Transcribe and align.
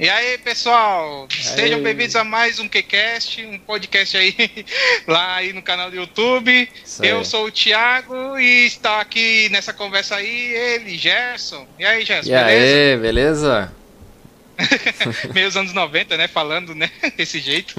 E 0.00 0.08
aí, 0.08 0.38
pessoal, 0.38 1.26
sejam 1.28 1.82
bem-vindos 1.82 2.14
a 2.14 2.22
mais 2.22 2.60
um 2.60 2.68
QCast, 2.68 3.44
um 3.44 3.58
podcast 3.58 4.16
aí 4.16 4.32
lá 5.08 5.34
aí 5.34 5.52
no 5.52 5.60
canal 5.60 5.90
do 5.90 5.96
YouTube. 5.96 6.70
Eu 7.02 7.24
sou 7.24 7.46
o 7.46 7.50
Thiago 7.50 8.38
e 8.38 8.66
está 8.66 9.00
aqui 9.00 9.48
nessa 9.48 9.72
conversa 9.72 10.14
aí 10.14 10.54
ele, 10.54 10.96
Gerson. 10.96 11.66
E 11.76 11.84
aí, 11.84 12.04
Gerson, 12.04 12.30
e 12.30 12.32
beleza? 12.32 12.52
aí, 12.54 12.96
beleza? 12.96 13.72
Meio 15.34 15.58
anos 15.58 15.72
90, 15.72 16.16
né? 16.16 16.28
Falando, 16.28 16.76
né? 16.76 16.88
Desse 17.18 17.40
jeito. 17.40 17.74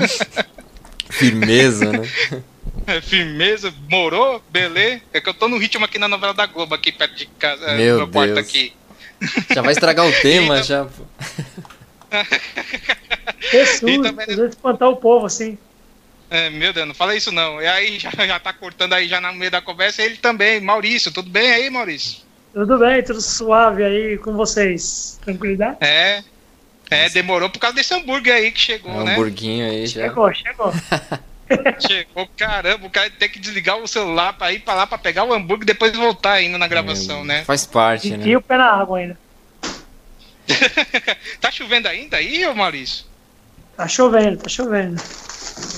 Firmeza, 1.10 1.90
né? 1.90 2.02
Firmeza, 3.02 3.74
morou, 3.90 4.44
beleza. 4.50 5.02
É 5.14 5.22
que 5.22 5.30
eu 5.30 5.34
tô 5.34 5.48
no 5.48 5.58
ritmo 5.58 5.86
aqui 5.86 5.98
na 5.98 6.10
novela 6.10 6.34
da 6.34 6.46
Globo, 6.46 6.76
aqui 6.76 6.92
perto 6.92 7.16
de 7.16 7.28
casa, 7.28 7.76
Meu 7.76 7.94
no 7.94 8.08
meu 8.08 8.08
quarto 8.10 8.38
aqui. 8.38 8.74
Já 9.54 9.62
vai 9.62 9.72
estragar 9.72 10.06
o 10.06 10.12
tema, 10.22 10.60
então... 10.60 10.64
já. 10.64 10.88
Jesus, 13.52 14.02
também... 14.02 14.48
espantar 14.48 14.90
o 14.90 14.98
povo 14.98 15.26
assim. 15.26 15.58
É, 16.30 16.50
meu 16.50 16.72
Deus, 16.72 16.88
não 16.88 16.94
fala 16.94 17.16
isso 17.16 17.32
não. 17.32 17.62
E 17.62 17.68
aí 17.68 17.98
já, 18.00 18.12
já 18.12 18.40
tá 18.40 18.54
cortando 18.54 18.94
aí 18.94 19.08
já 19.08 19.20
no 19.20 19.34
meio 19.34 19.52
da 19.52 19.62
conversa, 19.62 20.02
ele 20.02 20.18
também, 20.18 20.62
Maurício, 20.62 21.12
tudo 21.12 21.30
bem 21.30 21.52
aí, 21.52 21.70
Maurício? 21.70 22.20
Tudo 22.54 22.80
bem, 22.80 23.04
tudo 23.04 23.22
suave 23.22 23.84
aí 23.84 24.18
com 24.18 24.34
vocês. 24.34 25.20
Tranquilidade? 25.24 25.78
É. 25.82 26.24
É, 26.92 27.08
demorou 27.10 27.50
por 27.52 27.60
causa 27.60 27.76
desse 27.76 27.94
hambúrguer 27.94 28.34
aí 28.34 28.52
que 28.52 28.60
chegou, 28.60 29.02
é, 29.02 29.04
né? 29.04 29.14
Hambúrguinho 29.14 29.70
aí 29.70 29.86
já. 29.86 30.02
Chegou, 30.02 30.34
chegou. 30.34 30.74
chegou, 31.88 32.28
caramba, 32.36 32.88
o 32.88 32.90
cara 32.90 33.10
tem 33.12 33.30
que 33.30 33.40
desligar 33.40 33.78
o 33.78 33.88
celular 33.88 34.34
pra 34.34 34.52
ir 34.52 34.60
pra 34.60 34.74
lá 34.74 34.88
pra 34.88 34.98
pegar 34.98 35.24
o 35.24 35.34
hambúrguer 35.34 35.64
e 35.64 35.68
depois 35.68 35.96
voltar 35.96 36.34
ainda 36.34 36.58
na 36.58 36.68
gravação, 36.68 37.22
é, 37.22 37.26
né? 37.26 37.44
Faz 37.44 37.66
parte, 37.66 38.08
e 38.08 38.18
né? 38.18 38.28
E 38.28 38.36
o 38.36 38.42
pé 38.42 38.58
na 38.58 38.72
água 38.72 38.98
ainda. 38.98 39.20
tá 41.40 41.52
chovendo 41.52 41.88
ainda 41.88 42.18
aí, 42.18 42.46
ô 42.46 42.54
Maurício? 42.54 43.06
Tá 43.76 43.88
chovendo, 43.88 44.38
tá 44.38 44.50
chovendo. 44.50 45.02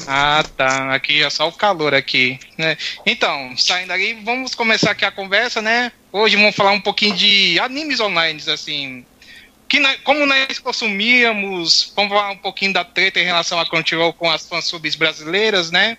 Ah, 0.08 0.44
tá. 0.58 0.94
Aqui 0.94 1.23
é 1.23 1.30
só 1.30 1.47
o 1.47 1.52
calor 1.52 1.94
aqui, 1.94 2.39
né? 2.58 2.77
Então, 3.05 3.55
saindo 3.58 3.94
aí, 3.94 4.19
vamos 4.23 4.55
começar 4.55 4.92
aqui 4.92 5.05
a 5.05 5.11
conversa, 5.11 5.61
né? 5.61 5.92
Hoje 6.11 6.36
vamos 6.36 6.55
falar 6.55 6.72
um 6.72 6.81
pouquinho 6.81 7.16
de 7.16 7.59
animes 7.59 7.99
online, 7.99 8.42
assim. 8.47 9.05
Que, 9.69 9.80
como 10.03 10.25
nós 10.25 10.59
consumíamos, 10.59 11.94
vamos 11.95 12.11
falar 12.11 12.31
um 12.31 12.38
pouquinho 12.38 12.73
da 12.73 12.83
treta 12.83 13.19
em 13.19 13.25
relação 13.25 13.59
a 13.59 13.66
Crunchyroll 13.66 14.14
com 14.14 14.30
as 14.30 14.47
fansubs 14.47 14.95
brasileiras, 14.95 15.72
né? 15.72 15.97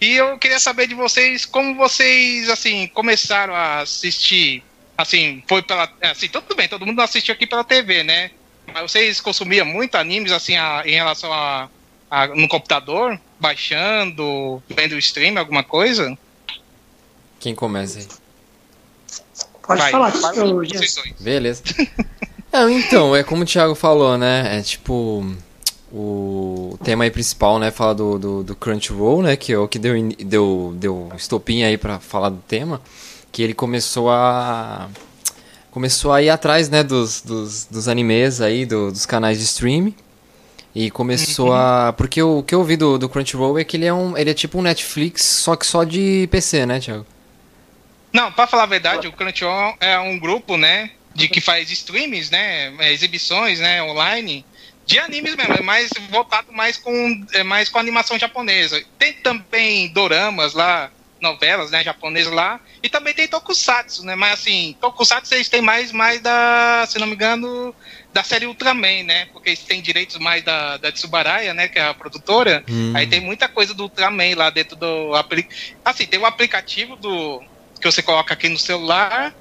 E 0.00 0.14
eu 0.16 0.36
queria 0.38 0.58
saber 0.58 0.88
de 0.88 0.94
vocês 0.94 1.44
como 1.44 1.76
vocês, 1.76 2.48
assim, 2.48 2.88
começaram 2.88 3.54
a 3.54 3.80
assistir 3.80 4.64
assim, 5.02 5.42
foi 5.48 5.62
pela. 5.62 5.90
Assim, 6.00 6.28
tudo 6.28 6.54
bem, 6.54 6.68
todo 6.68 6.86
mundo 6.86 7.00
assistiu 7.00 7.34
aqui 7.34 7.46
pela 7.46 7.64
TV, 7.64 8.02
né? 8.02 8.30
Mas 8.72 8.90
vocês 8.90 9.20
consumiam 9.20 9.66
muito 9.66 9.96
animes, 9.96 10.32
assim, 10.32 10.56
a, 10.56 10.82
em 10.86 10.94
relação 10.94 11.32
a, 11.32 11.68
a, 12.10 12.28
no 12.28 12.48
computador? 12.48 13.18
Baixando, 13.38 14.62
vendo 14.68 14.92
o 14.92 14.98
stream, 14.98 15.36
alguma 15.36 15.64
coisa? 15.64 16.16
Quem 17.40 17.54
começa 17.54 17.98
aí? 17.98 18.06
Pode 19.66 19.80
Vai, 19.80 19.90
falar, 19.90 20.12
eu, 20.36 20.62
Beleza. 21.20 21.62
é, 22.52 22.70
então, 22.70 23.14
é 23.14 23.22
como 23.22 23.42
o 23.42 23.46
Thiago 23.46 23.74
falou, 23.74 24.16
né? 24.16 24.58
É 24.58 24.62
tipo. 24.62 25.24
O 25.94 26.78
tema 26.82 27.04
aí 27.04 27.10
principal, 27.10 27.58
né? 27.58 27.70
Fala 27.70 27.94
do, 27.94 28.18
do, 28.18 28.42
do 28.42 28.56
Crunchyroll, 28.56 29.22
né? 29.22 29.36
Que 29.36 29.52
é 29.52 29.58
o 29.58 29.68
que 29.68 29.78
deu, 29.78 29.94
deu, 30.20 30.72
deu 30.74 31.12
estopinha 31.14 31.66
aí 31.66 31.76
para 31.76 31.98
falar 31.98 32.30
do 32.30 32.38
tema 32.38 32.80
que 33.32 33.42
ele 33.42 33.54
começou 33.54 34.10
a 34.10 34.88
começou 35.72 36.12
a 36.12 36.22
ir 36.22 36.28
atrás, 36.28 36.68
né, 36.68 36.84
dos, 36.84 37.22
dos, 37.22 37.64
dos 37.64 37.88
animes 37.88 38.40
aí, 38.42 38.66
do, 38.66 38.92
dos 38.92 39.06
canais 39.06 39.38
de 39.38 39.44
streaming. 39.44 39.94
E 40.74 40.90
começou 40.90 41.48
uhum. 41.48 41.54
a. 41.54 41.94
Porque 41.96 42.22
o, 42.22 42.38
o 42.38 42.42
que 42.42 42.54
eu 42.54 42.60
ouvi 42.60 42.76
do, 42.76 42.98
do 42.98 43.08
Crunchyroll 43.08 43.58
é 43.58 43.64
que 43.64 43.76
ele 43.76 43.84
é 43.84 43.92
um. 43.92 44.16
Ele 44.16 44.30
é 44.30 44.34
tipo 44.34 44.58
um 44.58 44.62
Netflix, 44.62 45.22
só 45.22 45.54
que 45.54 45.66
só 45.66 45.84
de 45.84 46.28
PC, 46.30 46.64
né, 46.64 46.80
Thiago? 46.80 47.06
Não, 48.12 48.30
pra 48.32 48.46
falar 48.46 48.62
a 48.62 48.66
verdade, 48.66 49.06
o 49.06 49.12
Crunchyroll 49.12 49.74
é 49.80 49.98
um 49.98 50.18
grupo, 50.18 50.56
né? 50.56 50.90
De 51.14 51.28
que 51.28 51.42
faz 51.42 51.70
streams, 51.70 52.30
né? 52.30 52.72
Exibições, 52.90 53.60
né? 53.60 53.82
Online. 53.82 54.46
De 54.86 54.98
animes 54.98 55.36
mesmo, 55.36 55.54
é 55.54 55.62
mais 55.62 55.90
voltado 56.10 56.50
mais 56.52 56.76
com, 56.76 57.24
é 57.32 57.42
mais 57.42 57.68
com 57.68 57.78
animação 57.78 58.18
japonesa. 58.18 58.82
Tem 58.98 59.12
também 59.12 59.92
doramas 59.92 60.54
lá, 60.54 60.90
novelas, 61.22 61.70
né, 61.70 61.84
japonesas 61.84 62.32
lá, 62.32 62.60
e 62.82 62.88
também 62.88 63.14
tem 63.14 63.28
tokusatsu, 63.28 64.04
né, 64.04 64.16
mas 64.16 64.40
assim, 64.40 64.76
tokusatsu 64.80 65.34
eles 65.34 65.48
têm 65.48 65.62
mais, 65.62 65.92
mais 65.92 66.20
da, 66.20 66.84
se 66.88 66.98
não 66.98 67.06
me 67.06 67.14
engano, 67.14 67.74
da 68.12 68.24
série 68.24 68.46
Ultraman, 68.46 69.04
né, 69.04 69.26
porque 69.32 69.50
eles 69.50 69.62
têm 69.62 69.80
direitos 69.80 70.18
mais 70.18 70.42
da, 70.42 70.76
da 70.76 70.90
Tsubaraya, 70.90 71.54
né, 71.54 71.68
que 71.68 71.78
é 71.78 71.86
a 71.86 71.94
produtora, 71.94 72.64
hum. 72.68 72.92
aí 72.94 73.06
tem 73.06 73.20
muita 73.20 73.48
coisa 73.48 73.72
do 73.72 73.84
Ultraman 73.84 74.36
lá 74.36 74.50
dentro 74.50 74.76
do, 74.76 75.12
assim, 75.84 76.06
tem 76.06 76.18
o 76.18 76.22
um 76.22 76.26
aplicativo 76.26 76.96
do, 76.96 77.40
que 77.80 77.90
você 77.90 78.02
coloca 78.02 78.34
aqui 78.34 78.48
no 78.48 78.58
celular, 78.58 79.32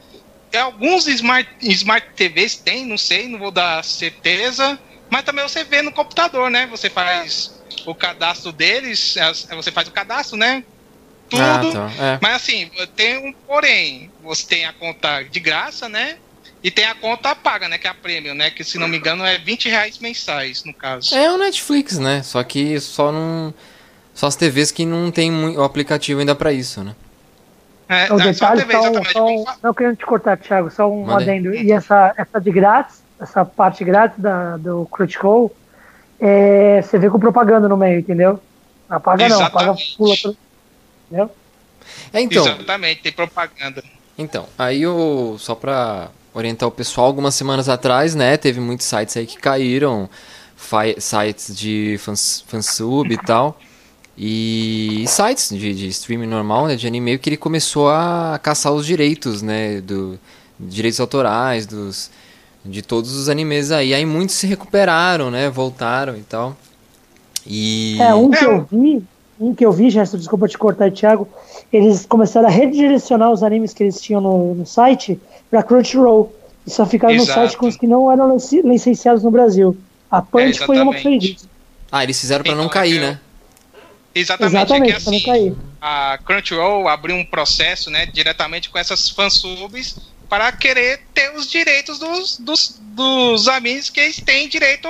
alguns 0.55 1.07
Smart, 1.07 1.49
Smart 1.61 2.07
TVs 2.15 2.57
tem, 2.57 2.85
não 2.85 2.97
sei, 2.97 3.27
não 3.27 3.39
vou 3.39 3.51
dar 3.51 3.83
certeza, 3.83 4.79
mas 5.09 5.23
também 5.23 5.43
você 5.43 5.63
vê 5.63 5.81
no 5.81 5.91
computador, 5.91 6.51
né, 6.51 6.67
você 6.67 6.89
faz 6.89 7.59
o 7.85 7.95
cadastro 7.95 8.51
deles, 8.51 9.15
você 9.49 9.71
faz 9.71 9.87
o 9.87 9.91
cadastro, 9.91 10.37
né? 10.37 10.63
Tudo. 11.31 11.79
Ah, 11.79 11.89
tá. 11.89 12.03
é. 12.03 12.19
Mas 12.21 12.35
assim, 12.35 12.69
tem 12.95 13.17
um 13.17 13.33
porém. 13.33 14.11
Você 14.23 14.45
tem 14.45 14.65
a 14.65 14.73
conta 14.73 15.23
de 15.23 15.39
graça, 15.39 15.87
né? 15.87 16.17
E 16.63 16.69
tem 16.69 16.85
a 16.85 16.93
conta 16.93 17.35
paga, 17.35 17.67
né? 17.67 17.77
Que 17.77 17.87
é 17.87 17.89
a 17.89 17.93
Premium, 17.93 18.35
né? 18.35 18.51
Que 18.51 18.63
se 18.63 18.77
não 18.77 18.87
me 18.87 18.97
engano 18.97 19.25
é 19.25 19.37
20 19.37 19.69
reais 19.69 19.97
mensais, 19.97 20.63
no 20.63 20.73
caso. 20.73 21.15
É 21.15 21.31
o 21.31 21.37
Netflix, 21.37 21.97
né? 21.97 22.21
Só 22.21 22.43
que 22.43 22.79
só 22.79 23.11
não. 23.11 23.53
Só 24.13 24.27
as 24.27 24.35
TVs 24.35 24.71
que 24.71 24.85
não 24.85 25.09
tem 25.09 25.31
o 25.57 25.63
aplicativo 25.63 26.19
ainda 26.19 26.35
para 26.35 26.51
isso, 26.51 26.83
né? 26.83 26.93
É, 27.87 28.13
o 28.13 28.19
é, 28.19 28.23
detalhe, 28.23 28.61
TV, 28.61 28.73
só, 28.73 29.03
só, 29.11 29.57
não 29.63 29.73
querendo 29.73 29.97
te 29.97 30.05
cortar, 30.05 30.37
Thiago, 30.37 30.69
só 30.71 30.89
um 30.89 31.05
Mandei. 31.05 31.39
adendo. 31.39 31.53
E 31.53 31.71
essa, 31.71 32.13
essa 32.15 32.39
de 32.39 32.51
grátis, 32.51 33.01
essa 33.19 33.43
parte 33.43 33.83
grátis 33.83 34.17
da, 34.17 34.55
do 34.57 34.85
Critical, 34.85 35.51
é, 36.19 36.81
você 36.81 36.97
vê 36.99 37.09
com 37.09 37.19
propaganda 37.19 37.67
no 37.67 37.75
meio, 37.75 37.99
entendeu? 37.99 38.39
Apaga 38.89 39.27
não, 39.27 39.41
apaga 39.41 39.73
pula, 39.97 40.15
Entendeu? 41.11 41.29
É, 42.13 42.21
então, 42.21 42.45
Exatamente, 42.45 43.01
tem 43.01 43.11
propaganda. 43.11 43.83
Então, 44.17 44.47
aí 44.57 44.85
o 44.85 45.35
só 45.37 45.55
para 45.55 46.09
orientar 46.33 46.67
o 46.69 46.71
pessoal, 46.71 47.07
algumas 47.07 47.35
semanas 47.35 47.67
atrás, 47.67 48.15
né, 48.15 48.37
teve 48.37 48.59
muitos 48.59 48.85
sites 48.85 49.17
aí 49.17 49.25
que 49.25 49.37
caíram, 49.37 50.09
sites 50.97 51.55
de 51.55 51.97
fans, 51.99 52.43
fansub 52.47 53.13
e 53.13 53.17
tal, 53.17 53.59
e, 54.17 55.03
sites 55.07 55.49
de, 55.49 55.73
de 55.73 55.87
streaming 55.87 56.27
normal, 56.27 56.67
né, 56.67 56.75
de 56.75 56.87
anime, 56.87 57.17
que 57.17 57.29
ele 57.29 57.37
começou 57.37 57.89
a 57.89 58.39
caçar 58.41 58.71
os 58.71 58.85
direitos, 58.85 59.41
né, 59.41 59.81
do 59.81 60.19
direitos 60.59 60.99
autorais 60.99 61.65
dos 61.65 62.11
de 62.63 62.83
todos 62.83 63.15
os 63.15 63.27
animes 63.27 63.71
aí. 63.71 63.93
Aí 63.93 64.05
muitos 64.05 64.35
se 64.35 64.45
recuperaram, 64.45 65.31
né, 65.31 65.49
voltaram 65.49 66.15
e 66.15 66.21
tal. 66.21 66.55
E 67.45 67.97
É, 67.99 68.13
um 68.13 68.29
que 68.29 68.45
eu 68.45 68.67
vi, 68.71 69.03
um 69.41 69.55
que 69.55 69.65
eu 69.65 69.71
vi, 69.71 69.89
Gerson, 69.89 70.17
desculpa 70.17 70.47
te 70.47 70.57
cortar, 70.57 70.91
Thiago, 70.91 71.27
eles 71.73 72.05
começaram 72.05 72.47
a 72.47 72.51
redirecionar 72.51 73.31
os 73.31 73.41
animes 73.41 73.73
que 73.73 73.83
eles 73.83 73.99
tinham 73.99 74.21
no, 74.21 74.55
no 74.55 74.65
site 74.65 75.19
para 75.49 75.63
Crunchyroll. 75.63 76.33
E 76.65 76.69
só 76.69 76.85
ficaram 76.85 77.15
Exato. 77.15 77.39
no 77.39 77.45
site 77.47 77.57
com 77.57 77.67
os 77.67 77.75
que 77.75 77.87
não 77.87 78.11
eram 78.11 78.37
licenciados 78.63 79.23
no 79.23 79.31
Brasil. 79.31 79.75
A 80.11 80.21
Punch 80.21 80.61
é, 80.61 80.65
foi 80.65 80.79
uma 80.79 80.93
que 80.93 81.01
fez 81.01 81.23
isso. 81.23 81.49
Ah, 81.91 82.03
eles 82.03 82.19
fizeram 82.19 82.43
para 82.43 82.53
não 82.53 82.65
então, 82.65 82.73
cair, 82.73 83.01
né? 83.01 83.19
Exatamente, 84.13 84.55
exatamente 84.55 84.89
é 84.89 84.93
que, 84.93 84.97
assim, 84.97 85.19
cair. 85.21 85.55
a 85.81 86.19
Crunchyroll 86.23 86.87
abriu 86.87 87.15
um 87.15 87.25
processo, 87.25 87.89
né, 87.89 88.05
diretamente 88.05 88.69
com 88.69 88.77
essas 88.77 89.09
fansubs 89.09 89.97
para 90.29 90.51
querer 90.51 91.01
ter 91.13 91.33
os 91.35 91.49
direitos 91.49 91.97
dos, 91.97 92.37
dos, 92.37 92.79
dos 92.79 93.47
animes 93.47 93.89
que 93.89 93.99
eles 93.99 94.17
têm 94.17 94.47
direito 94.47 94.87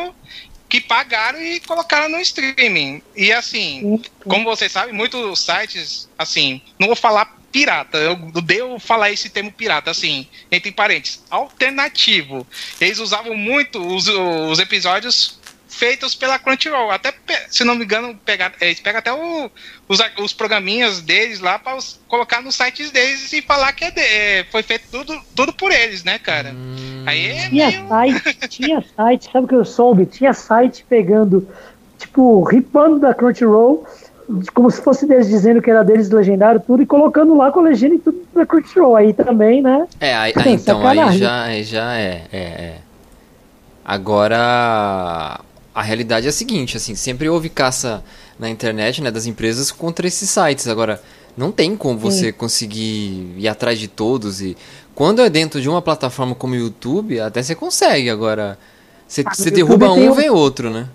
que 0.72 0.80
pagaram 0.80 1.41
e 1.41 1.59
colocaram 1.59 2.08
no 2.08 2.18
streaming. 2.22 3.02
E 3.14 3.29
assim, 3.34 4.02
como 4.23 4.46
você 4.46 4.70
sabe, 4.70 4.94
muitos 4.94 5.41
sites, 5.41 6.09
assim, 6.18 6.62
não 6.79 6.88
vou 6.88 6.96
falar 6.96 7.38
pirata, 7.52 7.97
eu 7.97 8.16
devo 8.41 8.79
falar 8.79 9.12
esse 9.12 9.29
termo 9.29 9.52
pirata, 9.52 9.91
assim, 9.91 10.26
entre 10.50 10.72
parênteses, 10.72 11.22
alternativo. 11.29 12.47
Eles 12.79 13.00
usavam 13.00 13.35
muito 13.35 13.85
os, 13.85 14.08
os 14.08 14.59
episódios 14.59 15.41
feitos 15.81 16.13
pela 16.13 16.37
Crunchyroll. 16.37 16.91
Até, 16.91 17.11
se 17.49 17.63
não 17.63 17.73
me 17.73 17.83
engano, 17.83 18.16
pegar, 18.23 18.53
eles 18.61 18.79
pegam 18.79 18.99
até 18.99 19.11
o, 19.11 19.49
os, 19.89 19.99
os 20.19 20.31
programinhas 20.31 21.01
deles 21.01 21.39
lá 21.39 21.57
para 21.57 21.75
colocar 22.07 22.39
nos 22.39 22.53
sites 22.53 22.91
deles 22.91 23.33
e 23.33 23.41
falar 23.41 23.73
que 23.73 23.85
é 23.85 23.89
de, 23.89 23.99
é, 23.99 24.45
foi 24.51 24.61
feito 24.61 24.83
tudo, 24.91 25.19
tudo 25.35 25.51
por 25.51 25.72
eles, 25.72 26.03
né, 26.03 26.19
cara? 26.19 26.51
Hum. 26.51 27.03
Aí 27.07 27.25
é 27.25 27.49
tinha 27.49 27.67
meio... 27.72 27.87
site, 27.87 28.37
tinha 28.47 28.85
site, 28.95 29.31
sabe 29.31 29.45
o 29.45 29.47
que 29.47 29.55
eu 29.55 29.66
soube? 29.66 30.05
Tinha 30.05 30.33
site 30.33 30.85
pegando, 30.87 31.49
tipo, 31.97 32.43
ripando 32.43 32.99
da 32.99 33.16
Crunchyroll 33.16 33.83
como 34.53 34.69
se 34.69 34.81
fosse 34.81 35.07
deles 35.07 35.28
dizendo 35.28 35.61
que 35.61 35.69
era 35.69 35.83
deles 35.83 36.09
legendário 36.11 36.61
tudo 36.61 36.83
e 36.83 36.85
colocando 36.85 37.35
lá 37.35 37.51
com 37.51 37.59
a 37.59 37.63
legenda 37.63 37.95
e 37.95 37.99
tudo 37.99 38.22
da 38.35 38.45
Crunchyroll 38.45 38.95
aí 38.95 39.13
também, 39.13 39.63
né? 39.63 39.87
É, 39.99 40.16
aí, 40.16 40.31
aí 40.35 40.53
então 40.53 40.87
aí 40.87 41.17
já, 41.17 41.61
já 41.63 41.97
é, 41.97 42.23
é, 42.31 42.37
é. 42.39 42.78
Agora 43.83 45.41
a 45.73 45.82
realidade 45.82 46.28
é 46.28 46.29
a 46.29 46.34
seguinte, 46.34 46.78
assim, 46.78 46.96
sempre 46.96 47.29
houve 47.29 47.50
caça 47.50 48.03
na 48.38 48.50
internet, 48.50 49.02
né, 49.02 49.09
das 49.09 49.26
empresas 49.26 49.72
contra 49.72 50.06
esses 50.06 50.29
sites. 50.29 50.68
Agora, 50.68 51.02
não 51.38 51.52
tem 51.52 51.78
como 51.78 51.97
você 51.97 52.28
Sim. 52.28 52.34
conseguir 52.34 53.34
ir 53.38 53.47
atrás 53.47 53.79
de 53.79 53.88
todos 53.88 54.41
e 54.41 54.58
quando 54.94 55.22
é 55.22 55.29
dentro 55.29 55.62
de 55.62 55.70
uma 55.70 55.82
plataforma 55.82 56.35
como 56.35 56.53
o 56.53 56.58
YouTube, 56.58 57.20
até 57.20 57.41
você 57.41 57.56
consegue. 57.56 58.09
Agora, 58.09 58.58
você, 59.08 59.23
ah, 59.26 59.34
você 59.34 59.50
derruba 59.50 59.91
um, 59.91 60.14
vem 60.14 60.29
outro, 60.29 60.70
né? 60.70 60.88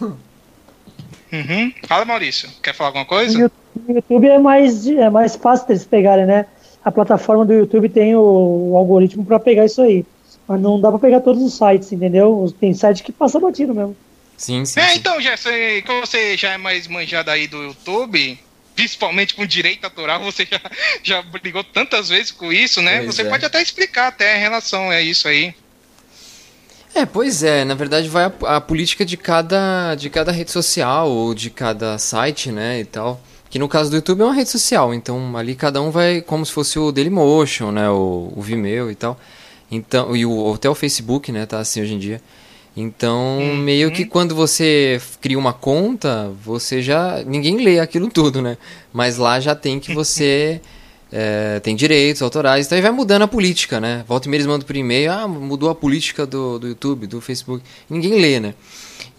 Uhum. 0.00 1.72
Fala, 1.86 2.04
Maurício. 2.04 2.48
Quer 2.62 2.74
falar 2.74 2.88
alguma 2.88 3.04
coisa? 3.06 3.50
O 3.88 3.92
YouTube 3.92 4.28
é 4.28 4.38
mais, 4.38 4.86
é 4.86 5.08
mais 5.08 5.36
fácil 5.36 5.66
deles 5.66 5.84
pegarem, 5.84 6.26
né? 6.26 6.46
A 6.84 6.90
plataforma 6.90 7.44
do 7.44 7.52
YouTube 7.52 7.88
tem 7.88 8.14
o, 8.16 8.70
o 8.72 8.76
algoritmo 8.76 9.24
para 9.24 9.38
pegar 9.38 9.64
isso 9.64 9.80
aí. 9.80 10.04
Mas 10.46 10.60
não 10.60 10.80
dá 10.80 10.90
para 10.90 10.98
pegar 10.98 11.20
todos 11.20 11.42
os 11.42 11.54
sites, 11.54 11.92
entendeu? 11.92 12.52
Tem 12.58 12.74
site 12.74 13.02
que 13.02 13.12
passa 13.12 13.38
batido 13.38 13.74
mesmo. 13.74 13.96
Sim, 14.42 14.64
sim. 14.64 14.80
É, 14.80 14.88
sim. 14.88 14.98
então, 14.98 15.20
Jess, 15.20 15.44
como 15.86 16.00
você 16.00 16.36
já 16.36 16.54
é 16.54 16.58
mais 16.58 16.88
manjado 16.88 17.30
aí 17.30 17.46
do 17.46 17.62
YouTube, 17.62 18.36
principalmente 18.74 19.36
com 19.36 19.46
direito 19.46 19.84
autoral, 19.84 20.18
você 20.24 20.44
já, 20.50 20.60
já 21.00 21.22
brigou 21.22 21.62
tantas 21.62 22.08
vezes 22.08 22.32
com 22.32 22.52
isso, 22.52 22.82
né? 22.82 23.02
Pois 23.02 23.14
você 23.14 23.22
é. 23.22 23.28
pode 23.28 23.44
até 23.44 23.62
explicar 23.62 24.08
até 24.08 24.36
em 24.36 24.40
relação 24.40 24.90
a 24.90 25.00
isso 25.00 25.28
aí. 25.28 25.54
É, 26.92 27.06
pois 27.06 27.44
é, 27.44 27.64
na 27.64 27.74
verdade 27.74 28.08
vai 28.08 28.24
a, 28.24 28.56
a, 28.56 28.60
política 28.60 29.04
de 29.04 29.16
cada, 29.16 29.94
de 29.94 30.10
cada 30.10 30.32
rede 30.32 30.50
social 30.50 31.08
ou 31.08 31.34
de 31.34 31.48
cada 31.48 31.96
site, 31.96 32.50
né, 32.50 32.80
e 32.80 32.84
tal. 32.84 33.22
Que 33.48 33.60
no 33.60 33.68
caso 33.68 33.90
do 33.90 33.96
YouTube 33.96 34.22
é 34.22 34.24
uma 34.24 34.34
rede 34.34 34.50
social, 34.50 34.92
então 34.92 35.36
ali 35.36 35.54
cada 35.54 35.80
um 35.80 35.92
vai 35.92 36.20
como 36.20 36.44
se 36.44 36.50
fosse 36.50 36.80
o 36.80 36.90
Dailymotion, 36.90 37.70
né, 37.70 37.88
o, 37.88 38.32
o 38.34 38.42
Vimeo 38.42 38.90
e 38.90 38.96
tal. 38.96 39.18
Então, 39.70 40.16
e 40.16 40.26
o, 40.26 40.52
até 40.52 40.68
o 40.68 40.74
Facebook, 40.74 41.30
né, 41.30 41.46
tá 41.46 41.60
assim 41.60 41.80
hoje 41.80 41.94
em 41.94 41.98
dia. 41.98 42.20
Então, 42.76 43.38
uhum. 43.38 43.56
meio 43.56 43.90
que 43.90 44.04
quando 44.04 44.34
você 44.34 45.00
cria 45.20 45.38
uma 45.38 45.52
conta, 45.52 46.32
você 46.42 46.80
já. 46.80 47.22
ninguém 47.26 47.62
lê 47.62 47.78
aquilo 47.78 48.08
tudo, 48.10 48.40
né? 48.40 48.56
Mas 48.92 49.18
lá 49.18 49.38
já 49.40 49.54
tem 49.54 49.78
que 49.78 49.94
você. 49.94 50.60
é, 51.12 51.60
tem 51.64 51.76
direitos 51.76 52.22
autorais, 52.22 52.66
então 52.66 52.76
aí 52.76 52.82
vai 52.82 52.90
mudando 52.90 53.22
a 53.22 53.28
política, 53.28 53.78
né? 53.78 54.04
Volta 54.08 54.26
e 54.26 54.30
meia 54.30 54.38
eles 54.38 54.46
mandam 54.46 54.66
por 54.66 54.74
e-mail, 54.74 55.12
ah, 55.12 55.28
mudou 55.28 55.68
a 55.68 55.74
política 55.74 56.24
do, 56.24 56.58
do 56.58 56.68
YouTube, 56.68 57.06
do 57.06 57.20
Facebook. 57.20 57.62
Ninguém 57.90 58.18
lê, 58.18 58.40
né? 58.40 58.54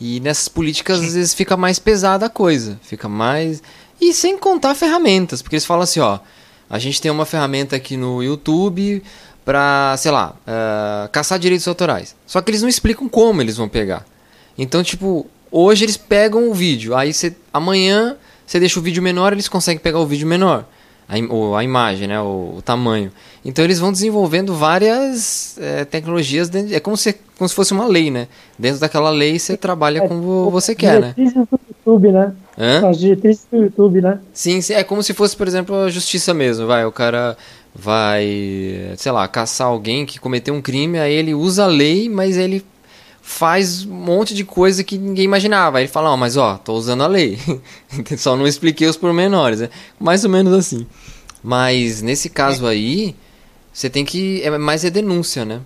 E 0.02 0.20
nessas 0.20 0.48
políticas 0.48 1.00
às 1.00 1.14
vezes 1.14 1.34
fica 1.36 1.56
mais 1.56 1.78
pesada 1.78 2.26
a 2.26 2.30
coisa, 2.30 2.80
fica 2.82 3.08
mais. 3.08 3.62
E 4.02 4.14
sem 4.14 4.36
contar 4.36 4.74
ferramentas, 4.74 5.44
porque 5.44 5.56
eles 5.56 5.66
falam 5.66 5.84
assim, 5.84 6.00
ó, 6.00 6.20
a 6.68 6.80
gente 6.80 7.00
tem 7.00 7.12
uma 7.12 7.26
ferramenta 7.26 7.76
aqui 7.76 7.96
no 7.96 8.24
YouTube 8.24 9.04
para, 9.46 9.96
sei 9.98 10.12
lá, 10.12 10.36
uh, 10.48 11.10
caçar 11.10 11.38
direitos 11.38 11.68
autorais. 11.68 12.16
Só 12.26 12.42
que 12.42 12.50
eles 12.52 12.62
não 12.62 12.70
explicam 12.70 13.10
como 13.10 13.42
eles 13.42 13.58
vão 13.58 13.68
pegar. 13.68 14.06
Então, 14.58 14.84
tipo, 14.84 15.28
hoje 15.52 15.86
eles 15.86 15.98
pegam 15.98 16.50
o 16.50 16.54
vídeo, 16.54 16.96
aí 16.96 17.14
você, 17.14 17.36
amanhã 17.52 18.16
você 18.46 18.60
deixa 18.60 18.80
o 18.80 18.84
vídeo 18.84 19.02
menor, 19.02 19.34
eles 19.34 19.48
conseguem 19.48 19.80
pegar 19.80 20.00
o 20.00 20.06
vídeo 20.06 20.28
menor, 20.28 20.66
a, 21.08 21.16
ou 21.34 21.56
a 21.56 21.64
imagem, 21.64 22.08
né, 22.08 22.20
o, 22.22 22.56
o, 22.58 22.62
tamanho. 22.62 23.12
Então 23.44 23.64
eles 23.64 23.80
vão 23.80 23.92
desenvolvendo 23.92 24.54
várias 24.54 25.58
é, 25.60 25.86
tecnologias, 25.86 26.50
dentro, 26.50 26.76
é 26.76 26.80
como 26.80 26.96
se, 26.96 27.16
como 27.38 27.48
se 27.48 27.56
fosse 27.56 27.74
uma 27.74 27.88
lei, 27.88 28.12
né? 28.12 28.28
Dentro 28.58 28.80
daquela 28.80 29.10
lei 29.10 29.40
você 29.40 29.58
trabalha 29.58 30.00
é, 30.00 30.08
como 30.08 30.50
você 30.50 30.76
quer, 30.76 31.02
né? 31.02 31.14
do 31.18 31.60
YouTube, 31.70 32.12
né? 32.12 32.34
Hã? 32.58 32.90
As 32.90 33.00
diretrizes 33.00 33.48
do 33.52 33.58
YouTube, 33.58 34.02
né? 34.02 34.20
Sim, 34.32 34.60
é 34.70 34.84
como 34.84 35.02
se 35.02 35.14
fosse, 35.14 35.36
por 35.36 35.48
exemplo, 35.48 35.76
a 35.76 35.90
justiça 35.90 36.34
mesmo, 36.34 36.68
vai, 36.68 36.86
o 36.86 36.92
cara 36.92 37.36
vai, 37.76 38.94
sei 38.98 39.12
lá, 39.12 39.28
caçar 39.28 39.68
alguém 39.68 40.06
que 40.06 40.20
cometeu 40.20 40.54
um 40.54 40.62
crime, 40.62 41.00
aí 41.00 41.14
ele 41.14 41.34
usa 41.34 41.64
a 41.64 41.68
lei, 41.68 42.08
mas 42.10 42.38
ele 42.38 42.64
faz 43.22 43.86
um 43.86 43.94
monte 43.94 44.36
de 44.36 44.44
coisa 44.44 44.84
que 44.84 44.98
ninguém 44.98 45.26
imaginava. 45.26 45.78
Aí 45.78 45.86
ele 45.86 45.92
fala, 45.92 46.12
ó, 46.12 46.14
oh, 46.14 46.18
mas 46.18 46.38
ó, 46.38 46.58
tô 46.58 46.74
usando 46.74 47.04
a 47.04 47.08
lei. 47.08 47.40
Só 48.18 48.36
não 48.36 48.46
expliquei 48.46 48.88
os 48.88 48.98
pormenores. 48.98 49.62
É 49.62 49.70
mais 50.00 50.24
ou 50.24 50.30
menos 50.30 50.54
assim. 50.54 50.86
Mas 51.42 52.02
nesse 52.02 52.30
caso 52.30 52.68
aí, 52.68 53.16
você 53.72 53.90
tem 53.90 54.06
que. 54.06 54.42
É 54.44 54.58
mais 54.58 54.86
é 54.86 54.90
denúncia, 54.90 55.44
né? 55.44 55.62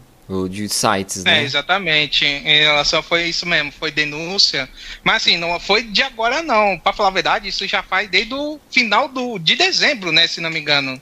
De 0.49 0.67
sites, 0.67 1.23
né? 1.23 1.39
É, 1.39 1.43
exatamente. 1.43 2.25
Em 2.25 2.59
relação 2.59 3.01
foi 3.01 3.27
isso 3.27 3.45
mesmo, 3.45 3.71
foi 3.71 3.91
denúncia. 3.91 4.67
Mas 5.03 5.17
assim, 5.17 5.37
não 5.37 5.57
foi 5.59 5.83
de 5.83 6.03
agora 6.03 6.41
não. 6.41 6.77
Para 6.77 6.91
falar 6.91 7.09
a 7.09 7.13
verdade, 7.13 7.47
isso 7.47 7.65
já 7.65 7.81
faz 7.81 8.09
desde 8.09 8.33
o 8.33 8.59
final 8.69 9.07
do, 9.07 9.39
de 9.39 9.55
dezembro, 9.55 10.11
né, 10.11 10.27
se 10.27 10.41
não 10.41 10.49
me 10.49 10.59
engano. 10.59 11.01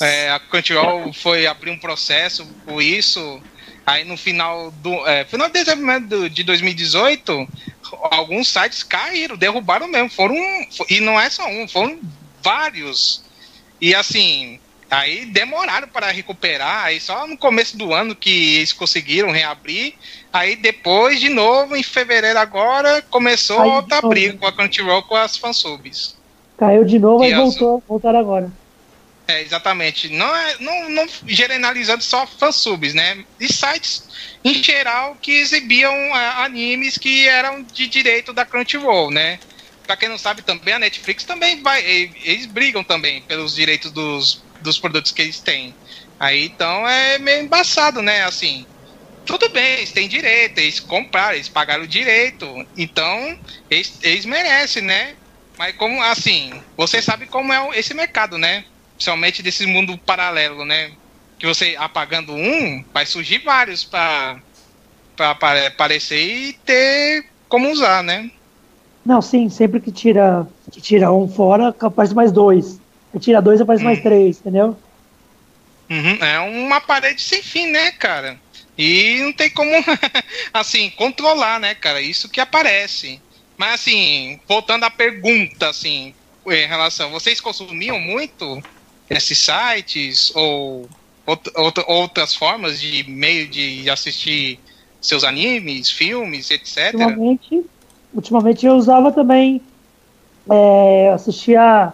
É, 0.00 0.30
a 0.30 0.40
Crunchyroll 0.40 1.12
foi 1.12 1.46
abrir 1.46 1.70
um 1.70 1.78
processo 1.78 2.46
por 2.64 2.82
isso. 2.82 3.42
Aí 3.84 4.04
no 4.04 4.16
final 4.16 4.70
do 4.70 5.06
é, 5.06 5.24
final 5.24 5.48
de 5.48 5.54
dezembro 5.54 6.30
de 6.30 6.42
2018, 6.42 7.48
alguns 8.10 8.48
sites 8.48 8.82
caíram, 8.82 9.36
derrubaram 9.36 9.88
mesmo. 9.88 10.08
Foram 10.08 10.36
e 10.88 11.00
não 11.00 11.20
é 11.20 11.28
só 11.28 11.46
um, 11.46 11.68
foram 11.68 11.98
vários. 12.42 13.22
E 13.80 13.94
assim, 13.94 14.60
Aí 14.92 15.24
demoraram 15.24 15.88
para 15.88 16.10
recuperar, 16.10 16.84
aí 16.84 17.00
só 17.00 17.26
no 17.26 17.34
começo 17.34 17.78
do 17.78 17.94
ano 17.94 18.14
que 18.14 18.56
eles 18.56 18.74
conseguiram 18.74 19.30
reabrir. 19.30 19.94
Aí 20.30 20.54
depois, 20.54 21.18
de 21.18 21.30
novo, 21.30 21.74
em 21.74 21.82
fevereiro 21.82 22.38
agora, 22.38 23.00
começou 23.08 23.62
aí, 23.62 23.70
outra 23.70 24.02
briga 24.02 24.36
com 24.36 24.46
a 24.46 24.52
Crunchyroll 24.52 25.02
com 25.04 25.16
as 25.16 25.34
fansubs. 25.38 26.14
Caiu 26.58 26.84
de 26.84 26.98
novo 26.98 27.24
e 27.24 27.34
voltou, 27.34 27.78
as... 27.78 27.84
voltaram 27.88 28.18
agora. 28.18 28.52
É, 29.26 29.40
exatamente. 29.40 30.10
Não, 30.10 30.36
é, 30.36 30.56
não, 30.60 30.90
não 30.90 31.08
generalizando 31.26 32.04
só 32.04 32.26
fansubs, 32.26 32.92
né? 32.92 33.24
E 33.40 33.50
sites 33.50 34.06
em 34.44 34.62
geral 34.62 35.16
que 35.22 35.32
exibiam 35.32 35.90
é, 35.90 36.44
animes 36.44 36.98
que 36.98 37.26
eram 37.26 37.62
de 37.62 37.86
direito 37.86 38.34
da 38.34 38.44
Crunchyroll, 38.44 39.10
né? 39.10 39.38
Pra 39.86 39.96
quem 39.96 40.10
não 40.10 40.18
sabe 40.18 40.42
também, 40.42 40.74
a 40.74 40.78
Netflix 40.78 41.24
também 41.24 41.62
vai. 41.62 41.82
Eles 41.82 42.44
brigam 42.44 42.84
também 42.84 43.22
pelos 43.22 43.54
direitos 43.54 43.90
dos 43.90 44.42
dos 44.62 44.78
produtos 44.78 45.12
que 45.12 45.22
eles 45.22 45.40
têm. 45.40 45.76
Aí 46.18 46.44
então 46.46 46.88
é 46.88 47.18
meio 47.18 47.44
embaçado, 47.44 48.00
né? 48.00 48.22
Assim, 48.24 48.66
tudo 49.24 49.48
bem, 49.52 49.78
eles 49.78 49.92
têm 49.92 50.08
direito, 50.08 50.58
eles 50.58 50.80
compraram, 50.80 51.34
eles 51.34 51.48
pagaram 51.48 51.84
o 51.84 51.88
direito, 51.88 52.46
então 52.76 53.36
eles, 53.70 53.98
eles 54.02 54.24
merecem, 54.24 54.82
né? 54.82 55.16
Mas 55.58 55.76
como 55.76 56.02
assim, 56.02 56.62
você 56.76 57.00
sabe 57.00 57.26
como 57.26 57.52
é 57.52 57.78
esse 57.78 57.94
mercado, 57.94 58.36
né? 58.38 58.64
Principalmente 58.94 59.42
desse 59.42 59.66
mundo 59.66 59.98
paralelo, 60.04 60.64
né? 60.64 60.92
Que 61.38 61.46
você 61.46 61.76
apagando 61.78 62.34
um, 62.34 62.84
vai 62.92 63.06
surgir 63.06 63.38
vários 63.38 63.84
para 63.84 64.40
para 65.14 65.66
aparecer 65.66 66.20
e 66.20 66.52
ter 66.64 67.24
como 67.48 67.70
usar, 67.70 68.02
né? 68.02 68.30
Não, 69.04 69.20
sim, 69.20 69.48
sempre 69.48 69.80
que 69.80 69.92
tira 69.92 70.46
que 70.70 70.80
tira 70.80 71.12
um 71.12 71.28
fora, 71.28 71.72
capaz 71.72 72.12
mais 72.12 72.32
dois. 72.32 72.81
Você 73.12 73.20
tira 73.20 73.42
dois, 73.42 73.60
aparece 73.60 73.84
hum. 73.84 73.86
mais 73.86 74.02
três, 74.02 74.40
entendeu? 74.40 74.76
Uhum, 75.90 76.24
é 76.24 76.40
uma 76.40 76.80
parede 76.80 77.20
sem 77.20 77.42
fim, 77.42 77.66
né, 77.66 77.92
cara? 77.92 78.40
E 78.78 79.18
não 79.20 79.32
tem 79.32 79.50
como, 79.50 79.70
assim, 80.52 80.90
controlar, 80.90 81.60
né, 81.60 81.74
cara? 81.74 82.00
Isso 82.00 82.28
que 82.28 82.40
aparece. 82.40 83.20
Mas, 83.58 83.74
assim, 83.74 84.40
voltando 84.48 84.84
à 84.84 84.90
pergunta, 84.90 85.68
assim, 85.68 86.14
em 86.46 86.66
relação, 86.66 87.10
vocês 87.10 87.40
consumiam 87.40 88.00
muito 88.00 88.62
esses 89.10 89.38
sites 89.38 90.32
ou 90.34 90.88
outras 91.86 92.34
formas 92.34 92.80
de 92.80 93.04
meio 93.08 93.46
de 93.46 93.88
assistir 93.90 94.58
seus 95.00 95.24
animes, 95.24 95.90
filmes, 95.90 96.50
etc? 96.50 96.94
Ultimamente, 96.94 97.64
ultimamente 98.14 98.66
eu 98.66 98.74
usava 98.74 99.12
também, 99.12 99.60
é, 100.50 101.10
assistia 101.14 101.92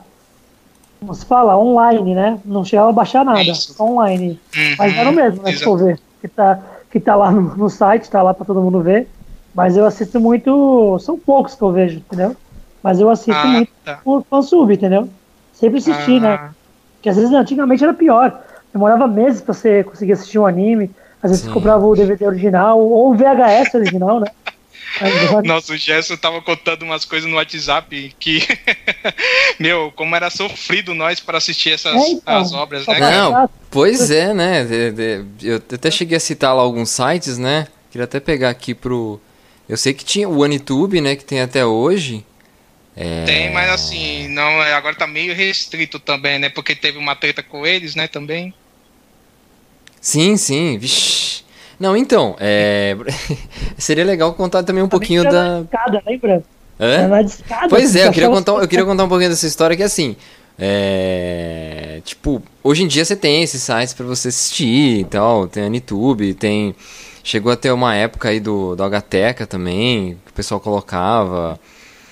como 1.01 1.15
se 1.15 1.25
fala, 1.25 1.57
online, 1.57 2.15
né? 2.15 2.39
Não 2.45 2.65
chegava 2.65 2.91
a 2.91 2.93
baixar 2.93 3.25
nada, 3.25 3.41
Isso. 3.43 3.81
online. 3.83 4.41
Uhum, 4.57 4.75
Mas 4.79 4.97
era 4.97 5.11
o 5.11 5.13
mesmo, 5.13 5.43
né? 5.43 5.53
Se 5.53 5.65
for 5.65 5.79
ver, 5.79 5.99
que 6.21 6.29
tá, 6.29 6.59
que 6.91 7.01
tá 7.01 7.15
lá 7.15 7.31
no, 7.31 7.57
no 7.57 7.71
site, 7.71 8.11
tá 8.11 8.23
lá 8.23 8.35
para 8.35 8.45
todo 8.45 8.61
mundo 8.61 8.81
ver. 8.81 9.09
Mas 9.55 9.77
eu 9.77 9.87
assisto 9.87 10.21
muito, 10.21 10.99
são 11.01 11.19
poucos 11.19 11.55
que 11.55 11.63
eu 11.63 11.73
vejo, 11.73 11.99
entendeu? 11.99 12.37
Mas 12.83 13.01
eu 13.01 13.11
assisto 13.11 13.33
ah, 13.33 13.47
muito 13.47 13.73
tá. 13.85 14.01
por 14.05 14.25
fansub, 14.29 14.73
entendeu? 14.73 15.09
Sempre 15.53 15.79
assisti, 15.79 16.21
né? 16.21 16.35
ah. 16.35 16.43
né? 16.43 16.51
Porque 16.95 17.09
às 17.09 17.17
vezes 17.17 17.33
antigamente 17.33 17.83
era 17.83 17.95
pior. 17.95 18.41
Demorava 18.73 19.07
meses 19.07 19.41
pra 19.41 19.55
você 19.55 19.85
conseguir 19.85 20.13
assistir 20.13 20.39
um 20.39 20.47
anime. 20.47 20.91
Às 21.23 21.31
vezes 21.31 21.45
Sim. 21.47 21.53
comprava 21.53 21.85
o 21.85 21.97
DVD 21.97 22.27
original 22.27 22.79
ou 22.79 23.11
o 23.11 23.15
VHS 23.15 23.75
original, 23.75 24.21
né? 24.21 24.27
Nossa, 25.45 25.73
o 25.73 25.77
Gerson 25.77 26.17
tava 26.17 26.41
contando 26.43 26.83
umas 26.83 27.05
coisas 27.05 27.29
no 27.29 27.37
WhatsApp 27.37 28.15
que, 28.19 28.43
meu, 29.59 29.93
como 29.95 30.15
era 30.15 30.31
sofrido 30.31 30.95
nós 30.95 31.21
para 31.21 31.39
assistir 31.39 31.71
essas 31.71 31.95
é, 31.95 32.09
então, 32.11 32.37
as 32.37 32.53
obras, 32.53 32.87
né? 32.87 32.99
Não, 33.01 33.51
pois 33.71 34.11
é, 34.11 34.33
né? 34.35 34.67
Eu 35.43 35.57
até 35.57 35.91
cheguei 35.91 36.17
a 36.17 36.21
citar 36.21 36.55
lá 36.55 36.63
alguns 36.63 36.91
sites, 36.91 37.39
né? 37.39 37.69
Queria 37.91 38.05
até 38.05 38.21
pegar 38.21 38.51
aqui 38.51 38.75
pro. 38.75 39.21
Eu 39.69 39.77
sei 39.77 39.93
que 39.93 40.05
tinha 40.05 40.29
o 40.29 40.41
OneTube, 40.41 41.01
né? 41.01 41.17
Que 41.17 41.25
tem 41.25 41.41
até 41.41 41.65
hoje. 41.65 42.25
É... 42.97 43.25
Tem, 43.25 43.53
mas 43.53 43.71
assim, 43.71 44.29
não, 44.29 44.63
é, 44.63 44.73
agora 44.73 44.95
tá 44.95 45.07
meio 45.07 45.35
restrito 45.35 46.01
também, 46.01 46.39
né? 46.39 46.49
Porque 46.49 46.75
teve 46.75 46.99
uma 46.99 47.15
treta 47.15 47.43
com 47.43 47.67
eles, 47.67 47.95
né? 47.95 48.09
Também. 48.09 48.53
Sim, 50.01 50.37
sim. 50.37 50.79
Vixe. 50.79 51.45
Não, 51.79 51.97
então, 51.97 52.37
é... 52.41 52.97
seria 53.79 54.05
legal 54.05 54.35
contar 54.35 54.63
também 54.63 54.83
um 54.83 54.89
pouquinho 54.89 55.23
da. 55.25 55.61
Escada, 55.61 56.03
lembra? 56.07 56.43
Hã? 56.81 57.21
Escada, 57.23 57.69
pois 57.69 57.95
é, 57.95 58.07
eu 58.07 58.13
queria, 58.13 58.29
contar, 58.29 58.53
eu 58.53 58.69
queria 58.69 58.85
contar 58.85 59.05
um 59.05 59.09
pouquinho 59.09 59.31
dessa 59.31 59.47
história 59.47 59.77
que 59.77 59.83
assim. 59.83 60.17
É... 60.59 62.01
Tipo, 62.05 62.43
hoje 62.65 62.83
em 62.83 62.89
dia 62.89 63.05
você 63.05 63.15
tem 63.15 63.43
esses 63.45 63.63
sites 63.63 63.95
para 63.95 64.05
você 64.05 64.29
assistir 64.29 65.01
e 65.01 65.05
tal, 65.05 65.47
tem 65.47 65.63
a 65.63 65.67
YouTube, 65.67 66.35
tem. 66.35 66.75
Chegou 67.23 67.53
a 67.53 67.57
ter 67.57 67.71
uma 67.71 67.95
época 67.95 68.31
aí 68.31 68.41
do, 68.41 68.75
do 68.75 68.83
Hteca 68.83 69.47
também, 69.47 70.19
que 70.25 70.31
o 70.31 70.35
pessoal 70.35 70.59
colocava. 70.59 71.61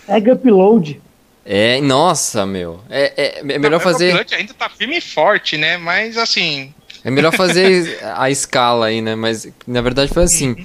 Egg 0.08 0.30
Upload. 0.30 1.00
É, 1.44 1.80
nossa, 1.80 2.44
meu. 2.44 2.80
É, 2.90 3.12
é, 3.16 3.38
é 3.40 3.58
melhor 3.58 3.78
Não, 3.78 3.80
fazer. 3.80 4.14
O 4.14 4.34
ainda 4.34 4.52
tá 4.52 4.68
firme 4.68 4.98
e 4.98 5.00
forte, 5.00 5.56
né? 5.56 5.76
Mas 5.76 6.16
assim. 6.18 6.74
É 7.06 7.10
melhor 7.12 7.32
fazer 7.32 8.00
a 8.02 8.28
escala 8.28 8.86
aí, 8.86 9.00
né? 9.00 9.14
Mas 9.14 9.46
na 9.64 9.80
verdade 9.80 10.12
foi 10.12 10.24
assim. 10.24 10.56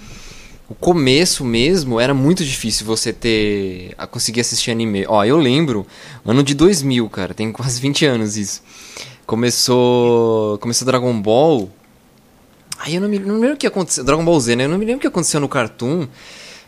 O 0.68 0.74
começo 0.74 1.46
mesmo 1.46 2.00
era 2.00 2.16
muito 2.16 2.44
difícil 2.44 2.84
você 2.84 3.14
ter. 3.14 3.94
a 3.96 4.08
conseguir 4.08 4.42
assistir 4.42 4.72
anime. 4.72 5.06
Ó, 5.08 5.24
eu 5.24 5.38
lembro, 5.38 5.86
ano 6.26 6.42
de 6.42 6.56
2000, 6.56 7.08
cara, 7.12 7.36
tem 7.36 7.52
quase 7.52 7.80
20 7.80 8.08
anos 8.08 8.38
isso. 8.38 8.64
Começou. 9.24 10.58
Começou 10.58 10.84
Dragon 10.84 11.14
Ball. 11.22 11.70
Aí 12.80 12.96
eu 12.96 13.02
não 13.02 13.08
me, 13.08 13.20
não 13.20 13.36
me 13.36 13.42
lembro 13.42 13.54
o 13.54 13.60
que 13.60 13.68
aconteceu. 13.68 14.04
Dragon 14.04 14.26
Ball 14.26 14.40
Z, 14.40 14.56
né? 14.56 14.66
Eu 14.66 14.70
não 14.70 14.80
me 14.80 14.86
lembro 14.86 14.98
o 14.98 15.02
que 15.02 15.08
aconteceu 15.08 15.40
no 15.40 15.48
Cartoon. 15.48 16.08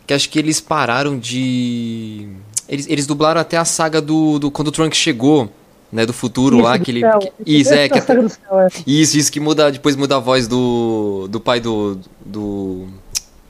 Que 0.06 0.14
acho 0.14 0.30
que 0.30 0.38
eles 0.38 0.62
pararam 0.62 1.18
de. 1.18 2.30
Eles, 2.70 2.86
eles 2.88 3.08
dublaram 3.08 3.42
até 3.42 3.58
a 3.58 3.66
saga 3.66 4.00
do, 4.00 4.38
do. 4.38 4.52
Quando 4.52 4.68
o 4.68 4.72
Trunks 4.72 5.00
chegou 5.00 5.52
né, 5.94 6.08
do 6.08 6.12
futuro 6.12 6.58
isso, 6.58 6.66
lá, 6.66 6.80
que 6.80 6.90
ele. 6.90 7.02
Que, 7.20 7.32
isso, 7.46 7.72
é, 7.72 7.88
que 7.88 8.00
até, 8.00 8.28
céu, 8.28 8.60
é. 8.60 8.68
Isso, 8.86 9.18
isso 9.18 9.32
que 9.32 9.40
muda, 9.40 9.72
depois 9.72 9.96
muda 9.96 10.16
a 10.18 10.20
voz 10.20 10.48
do. 10.48 11.28
do 11.30 11.40
pai 11.40 11.60
do. 11.60 12.00
do. 12.26 12.88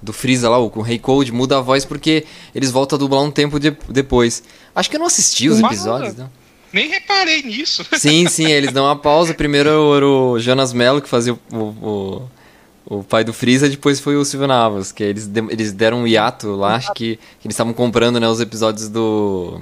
do 0.02 0.12
Freeza 0.12 0.50
lá, 0.50 0.60
o, 0.60 0.70
o 0.76 0.82
Rei 0.82 1.00
Cold, 1.00 1.32
muda 1.32 1.58
a 1.58 1.62
voz 1.62 1.86
porque 1.86 2.26
eles 2.54 2.70
voltam 2.70 2.98
a 2.98 3.00
dublar 3.00 3.24
um 3.24 3.32
tempo 3.32 3.58
de, 3.60 3.76
depois. 3.90 4.44
Acho 4.76 4.90
que 4.90 4.98
eu 4.98 5.00
não 5.00 5.08
assisti 5.08 5.48
os 5.48 5.60
episódios, 5.60 6.18
não. 6.18 6.30
Nem 6.74 6.90
reparei 6.90 7.44
nisso. 7.44 7.86
Sim, 7.94 8.28
sim, 8.28 8.48
eles 8.52 8.74
dão 8.74 8.86
uma 8.86 8.96
pausa. 8.96 9.34
Primeiro 9.34 9.96
era 9.96 10.06
o 10.06 10.40
Jonas 10.40 10.74
Mello 10.74 11.02
que 11.02 11.08
fazia 11.08 11.34
o, 11.34 11.58
o, 11.58 12.22
o 12.86 13.04
pai 13.04 13.24
do 13.24 13.32
Freeza, 13.32 13.70
depois 13.70 14.00
foi 14.00 14.18
o 14.18 14.26
Silvio 14.26 14.48
Navas, 14.48 14.92
que 14.92 15.04
eles, 15.04 15.30
eles 15.50 15.72
deram 15.72 16.00
um 16.00 16.08
hiato 16.08 16.56
lá, 16.56 16.76
acho 16.76 16.92
que, 16.94 17.18
que 17.40 17.48
eles 17.48 17.54
estavam 17.54 17.74
comprando 17.74 18.20
né, 18.20 18.28
os 18.28 18.42
episódios 18.42 18.90
do 18.90 19.62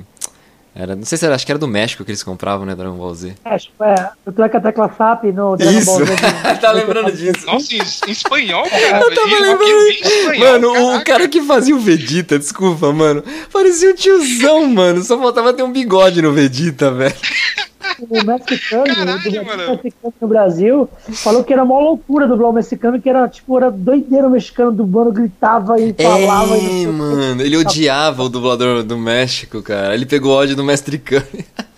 era, 0.74 0.96
não 0.96 1.04
sei 1.04 1.18
se 1.18 1.25
era, 1.25 1.36
acho 1.36 1.46
que 1.46 1.51
era 1.51 1.60
do 1.60 1.68
México 1.68 2.06
que 2.06 2.12
eles 2.12 2.24
compravam, 2.24 2.66
né, 2.66 2.74
Dragon 2.75 2.96
Ball 2.96 3.13
Z. 3.13 3.34
México, 3.44 3.84
é. 3.84 4.12
Eu 4.25 4.32
tô 4.32 4.48
com 4.48 4.58
a 4.58 4.62
tecla 4.62 4.94
SAP 4.98 5.25
no 5.25 5.58
Dragon 5.58 5.78
Isso. 5.78 5.86
Ball 5.86 6.06
Z. 6.06 6.16
tá 6.62 6.72
lembrando 6.72 7.12
disso. 7.12 7.46
Nossa, 7.46 7.75
em 7.75 8.12
espanhol, 8.12 8.63
cara. 8.70 9.01
Eu 9.01 9.13
tava 9.13 9.28
lembrando. 9.28 9.88
Espanhol, 9.90 10.40
mano, 10.40 10.74
caraca. 10.74 10.98
o 10.98 11.04
cara 11.04 11.28
que 11.28 11.42
fazia 11.42 11.75
o 11.75 11.80
Vegeta, 11.80 12.40
desculpa, 12.40 12.94
mano. 12.94 13.22
Parecia 13.51 13.92
um 13.92 13.96
tiozão, 13.96 14.66
mano. 14.68 15.04
Só 15.04 15.20
faltava 15.20 15.54
ter 15.54 15.63
um 15.63 15.72
bigode 15.72 16.22
no 16.22 16.32
Vegeta, 16.32 16.90
velho 16.92 17.16
o 18.00 18.25
mexicano, 18.25 18.86
Caralho, 18.86 19.74
o 19.74 19.83
mexicano 19.83 20.13
no 20.21 20.27
Brasil, 20.27 20.89
falou 21.13 21.43
que 21.43 21.53
era 21.53 21.63
uma 21.63 21.79
loucura 21.79 22.27
dublar 22.27 22.50
o 22.50 22.53
mexicano, 22.53 23.01
que 23.01 23.10
era 23.10 23.27
tipo, 23.27 23.57
era 23.57 23.71
doideiro 23.71 24.27
o 24.27 24.31
mexicano 24.31 24.71
dublando, 24.71 25.12
gritava 25.12 25.79
e 25.79 25.93
falava. 25.93 26.57
É, 26.57 26.60
e 26.60 26.88
mano, 26.88 27.41
ele 27.41 27.57
odiava 27.57 28.24
o 28.24 28.29
dublador 28.29 28.83
do 28.83 28.98
México, 28.98 29.62
cara. 29.62 29.93
Ele 29.93 30.05
pegou 30.05 30.33
ódio 30.33 30.55
do 30.55 30.63
mestricano. 30.63 31.25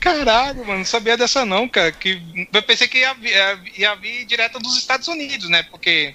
Caralho, 0.00 0.66
mano, 0.66 0.78
não 0.78 0.84
sabia 0.84 1.16
dessa 1.16 1.44
não, 1.44 1.68
cara. 1.68 1.92
Que, 1.92 2.20
eu 2.52 2.62
pensei 2.62 2.88
que 2.88 2.98
ia, 2.98 3.14
ia, 3.22 3.58
ia 3.78 3.94
vir 3.94 4.24
direto 4.24 4.58
dos 4.58 4.76
Estados 4.76 5.08
Unidos, 5.08 5.48
né? 5.48 5.62
Porque 5.62 6.14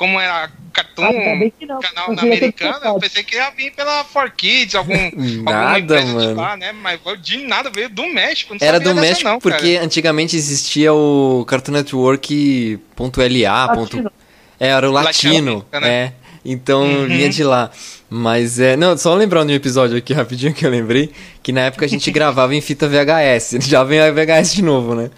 como 0.00 0.18
era 0.18 0.50
Cartoon, 0.72 1.04
ah, 1.04 1.78
canal 1.82 2.18
americano, 2.18 2.80
eu 2.86 2.98
pensei 2.98 3.22
que 3.22 3.36
ia 3.36 3.50
vir 3.50 3.70
pela 3.72 4.02
4Kids, 4.02 4.74
algum, 4.74 4.94
nada, 5.44 5.98
alguma 5.98 6.14
mano. 6.14 6.40
lá, 6.40 6.56
né? 6.56 6.72
Mas 6.72 6.98
de 7.20 7.36
nada, 7.46 7.68
veio 7.68 7.90
do 7.90 8.06
México. 8.06 8.56
era 8.62 8.80
do 8.80 8.94
México 8.94 9.28
não, 9.28 9.38
porque 9.38 9.74
cara. 9.74 9.84
antigamente 9.84 10.34
existia 10.34 10.90
o 10.94 11.44
Cartoon 11.46 11.72
Network.la. 11.72 13.18
É, 14.58 14.68
era 14.68 14.88
o 14.88 14.92
latino. 14.92 15.66
latino 15.70 15.86
né? 15.86 15.88
É. 15.90 16.12
Então 16.44 16.82
uhum. 16.82 17.06
vinha 17.06 17.28
de 17.28 17.44
lá. 17.44 17.70
Mas 18.08 18.58
é. 18.58 18.76
Não, 18.76 18.96
só 18.96 19.14
lembrando 19.14 19.48
de 19.48 19.52
um 19.54 19.56
episódio 19.56 19.96
aqui 19.96 20.12
rapidinho 20.14 20.52
que 20.52 20.64
eu 20.66 20.70
lembrei. 20.70 21.10
Que 21.42 21.52
na 21.52 21.62
época 21.62 21.84
a 21.84 21.88
gente 21.88 22.10
gravava 22.10 22.54
em 22.54 22.60
fita 22.60 22.88
VHS. 22.88 23.58
Já 23.68 23.84
vem 23.84 24.00
a 24.00 24.10
VHS 24.10 24.54
de 24.54 24.62
novo, 24.62 24.94
né? 24.94 25.10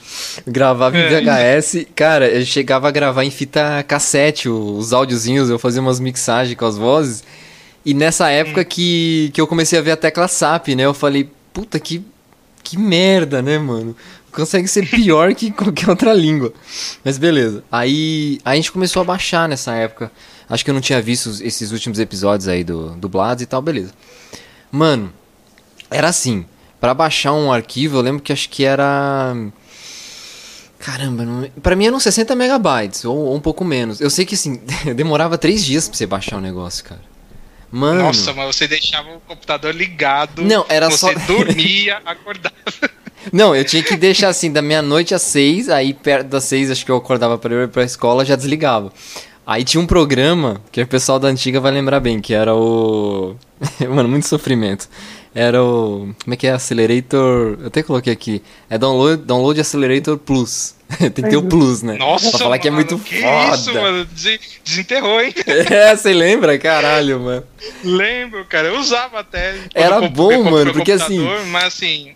Gravava 0.46 0.96
em 0.98 1.08
VHS. 1.08 1.76
É. 1.76 1.86
Cara, 1.94 2.28
eu 2.28 2.44
chegava 2.44 2.88
a 2.88 2.90
gravar 2.90 3.24
em 3.24 3.30
fita 3.30 3.82
cassete 3.86 4.48
os 4.48 4.92
áudiozinhos, 4.92 5.48
eu 5.48 5.58
fazia 5.58 5.80
umas 5.80 6.00
mixagens 6.00 6.56
com 6.56 6.66
as 6.66 6.76
vozes. 6.76 7.24
E 7.84 7.94
nessa 7.94 8.28
época 8.30 8.64
que, 8.64 9.30
que 9.34 9.40
eu 9.40 9.46
comecei 9.46 9.78
a 9.78 9.82
ver 9.82 9.92
a 9.92 9.96
tecla 9.96 10.28
SAP, 10.28 10.68
né? 10.68 10.84
Eu 10.84 10.94
falei, 10.94 11.28
puta 11.52 11.78
que. 11.78 12.04
Que 12.64 12.78
merda, 12.78 13.42
né, 13.42 13.58
mano? 13.58 13.96
Consegue 14.30 14.68
ser 14.68 14.88
pior 14.88 15.34
que 15.34 15.50
qualquer 15.50 15.90
outra 15.90 16.14
língua. 16.14 16.52
Mas 17.04 17.18
beleza. 17.18 17.64
Aí 17.70 18.38
a 18.44 18.54
gente 18.54 18.70
começou 18.70 19.02
a 19.02 19.04
baixar 19.04 19.48
nessa 19.48 19.74
época. 19.74 20.12
Acho 20.52 20.62
que 20.66 20.70
eu 20.70 20.74
não 20.74 20.82
tinha 20.82 21.00
visto 21.00 21.30
esses 21.40 21.72
últimos 21.72 21.98
episódios 21.98 22.46
aí 22.46 22.62
do 22.62 22.90
dublados 22.90 23.42
e 23.42 23.46
tal, 23.46 23.62
beleza. 23.62 23.90
Mano, 24.70 25.10
era 25.90 26.08
assim, 26.08 26.44
para 26.78 26.92
baixar 26.92 27.32
um 27.32 27.50
arquivo, 27.50 27.96
eu 27.96 28.02
lembro 28.02 28.22
que 28.22 28.34
acho 28.34 28.50
que 28.50 28.62
era 28.62 29.34
Caramba, 30.78 31.24
não... 31.24 31.48
pra 31.62 31.74
mim 31.74 31.86
eram 31.86 31.98
60 31.98 32.34
megabytes, 32.34 33.02
ou, 33.06 33.16
ou, 33.16 33.34
um 33.34 33.40
pouco 33.40 33.64
menos. 33.64 33.98
Eu 33.98 34.10
sei 34.10 34.26
que 34.26 34.34
assim, 34.34 34.60
demorava 34.94 35.38
três 35.38 35.64
dias 35.64 35.88
pra 35.88 35.96
você 35.96 36.06
baixar 36.06 36.36
o 36.36 36.40
negócio, 36.42 36.84
cara. 36.84 37.00
Mano. 37.70 38.02
Nossa, 38.02 38.34
mas 38.34 38.54
você 38.54 38.68
deixava 38.68 39.08
o 39.08 39.20
computador 39.20 39.74
ligado. 39.74 40.42
Não, 40.42 40.66
era 40.68 40.90
você 40.90 40.98
só. 40.98 41.12
Você 41.14 41.20
dormia, 41.32 42.02
acordava. 42.04 42.54
Não, 43.32 43.56
eu 43.56 43.64
tinha 43.64 43.82
que 43.82 43.96
deixar 43.96 44.28
assim, 44.28 44.52
da 44.52 44.60
meia-noite 44.60 45.14
às 45.14 45.22
seis, 45.22 45.70
aí 45.70 45.94
perto 45.94 46.26
das 46.26 46.44
seis, 46.44 46.70
acho 46.70 46.84
que 46.84 46.90
eu 46.90 46.96
acordava 46.96 47.38
pra 47.38 47.54
ir 47.54 47.68
pra 47.68 47.84
escola, 47.84 48.22
já 48.22 48.36
desligava. 48.36 48.92
Aí 49.46 49.64
tinha 49.64 49.80
um 49.80 49.86
programa 49.86 50.60
que 50.70 50.80
o 50.80 50.86
pessoal 50.86 51.18
da 51.18 51.28
antiga 51.28 51.60
vai 51.60 51.72
lembrar 51.72 52.00
bem, 52.00 52.20
que 52.20 52.32
era 52.32 52.54
o. 52.54 53.34
Mano, 53.88 54.08
muito 54.08 54.28
sofrimento. 54.28 54.88
Era 55.34 55.62
o. 55.62 56.14
Como 56.22 56.34
é 56.34 56.36
que 56.36 56.46
é? 56.46 56.52
Accelerator. 56.52 57.58
Eu 57.60 57.66
até 57.66 57.82
coloquei 57.82 58.12
aqui. 58.12 58.42
É 58.70 58.78
Download, 58.78 59.22
download 59.22 59.60
Accelerator 59.60 60.16
Plus. 60.18 60.74
Tem 60.98 61.10
que 61.10 61.22
ter 61.22 61.36
o 61.36 61.42
Plus, 61.42 61.82
né? 61.82 61.96
Nossa, 61.96 62.30
pra 62.30 62.38
falar 62.38 62.50
mano, 62.50 62.62
que 62.62 62.68
é 62.68 62.70
muito 62.70 62.98
que 62.98 63.20
foda. 63.20 63.54
Isso, 63.56 63.74
mano. 63.74 64.06
Desenterrou, 64.64 65.20
hein? 65.20 65.34
É, 65.46 65.96
você 65.96 66.12
lembra? 66.12 66.58
Caralho, 66.58 67.18
mano. 67.18 67.44
Lembro, 67.82 68.44
cara. 68.44 68.68
Eu 68.68 68.78
usava 68.78 69.20
até. 69.20 69.56
Era 69.74 70.02
bom, 70.08 70.44
mano, 70.44 70.72
porque 70.72 70.92
assim. 70.92 71.26
Mas 71.50 71.64
assim. 71.64 72.12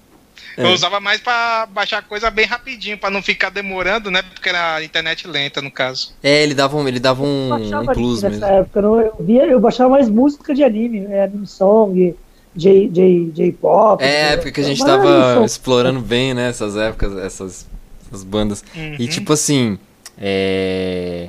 Eu 0.56 0.70
usava 0.70 1.00
mais 1.00 1.20
para 1.20 1.66
baixar 1.66 2.02
coisa 2.02 2.30
bem 2.30 2.46
rapidinho, 2.46 2.96
para 2.96 3.10
não 3.10 3.22
ficar 3.22 3.50
demorando, 3.50 4.10
né? 4.10 4.22
Porque 4.22 4.48
era 4.48 4.82
internet 4.82 5.28
lenta, 5.28 5.60
no 5.60 5.70
caso. 5.70 6.14
É, 6.22 6.42
ele 6.42 6.54
dava 6.54 6.76
um, 6.76 6.88
ele 6.88 6.98
dava 6.98 7.22
um, 7.22 7.52
um 7.52 7.86
plus 7.86 8.22
mesmo. 8.22 8.40
Nessa 8.40 8.52
época, 8.54 8.80
eu, 8.80 9.14
via, 9.20 9.46
eu 9.46 9.60
baixava 9.60 9.90
mais 9.90 10.08
música 10.08 10.54
de 10.54 10.64
anime, 10.64 11.06
é, 11.06 11.25
anime 11.25 11.46
song, 11.46 12.14
J-pop. 12.56 14.02
É, 14.02 14.28
a 14.28 14.32
época 14.32 14.52
que 14.52 14.60
a 14.60 14.64
gente 14.64 14.82
tava 14.82 15.44
explorando 15.44 16.00
bem, 16.00 16.32
né? 16.32 16.48
Essas 16.48 16.76
épocas, 16.76 17.16
essas, 17.18 17.68
essas 18.06 18.25
bandas. 18.25 18.64
Uhum. 18.75 18.96
E 18.98 19.06
tipo 19.08 19.32
assim, 19.32 19.78
é... 20.18 21.28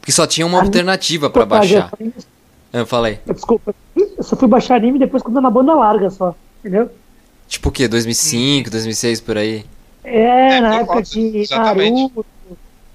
Porque 0.00 0.12
só 0.12 0.26
tinha 0.26 0.46
uma 0.46 0.60
alternativa 0.60 1.28
para 1.28 1.44
baixar. 1.44 1.90
Eu 2.72 2.86
falei. 2.86 3.18
Desculpa, 3.26 3.74
eu 3.96 4.22
só 4.22 4.36
fui 4.36 4.46
baixar 4.46 4.76
anime 4.76 4.98
depois 4.98 5.22
quando 5.22 5.40
na 5.40 5.50
banda 5.50 5.74
larga 5.74 6.10
só, 6.10 6.34
entendeu? 6.60 6.90
Tipo 7.48 7.70
o 7.70 7.72
quê? 7.72 7.88
2005, 7.88 8.70
2006 8.70 9.20
por 9.22 9.38
aí? 9.38 9.64
É, 10.04 10.56
é 10.56 10.60
na 10.60 10.80
época 10.80 11.02
de 11.02 11.46
Naruto. 11.50 12.26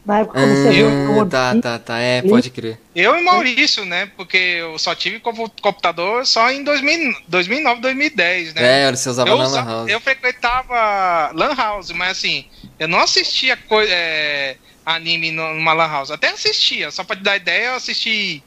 Na 0.06 0.20
época 0.20 0.38
que 0.38 0.46
comecei 0.46 0.84
hum, 0.84 1.22
a 1.22 1.26
Tá, 1.26 1.56
tá, 1.62 1.80
tá. 1.80 1.98
É, 1.98 2.22
pode 2.22 2.50
crer. 2.50 2.78
Eu 2.94 3.16
e 3.16 3.24
Maurício, 3.24 3.86
né? 3.86 4.12
Porque 4.18 4.38
eu 4.38 4.78
só 4.78 4.94
tive 4.94 5.20
computador 5.20 6.26
só 6.26 6.52
em 6.52 6.64
2000, 6.64 7.16
2009, 7.28 7.82
2010, 7.82 8.54
né? 8.54 8.90
É, 8.90 8.92
você 8.92 9.10
usava 9.10 9.30
eu, 9.30 9.38
Lan 9.38 9.66
House. 9.66 9.90
Eu 9.90 10.02
frequentava 10.02 11.32
Lan 11.34 11.56
House, 11.56 11.92
mas 11.92 12.18
assim, 12.18 12.46
eu 12.78 12.88
não 12.88 13.00
assistia 13.00 13.58
é, 13.88 14.58
anime 14.86 15.32
numa 15.32 15.72
Lan 15.72 15.88
House. 15.88 16.12
Até 16.12 16.30
assistia, 16.30 16.92
só 16.92 17.04
pra 17.06 17.16
te 17.16 17.24
dar 17.24 17.38
ideia, 17.38 17.68
eu 17.68 17.76
assisti 17.76 18.44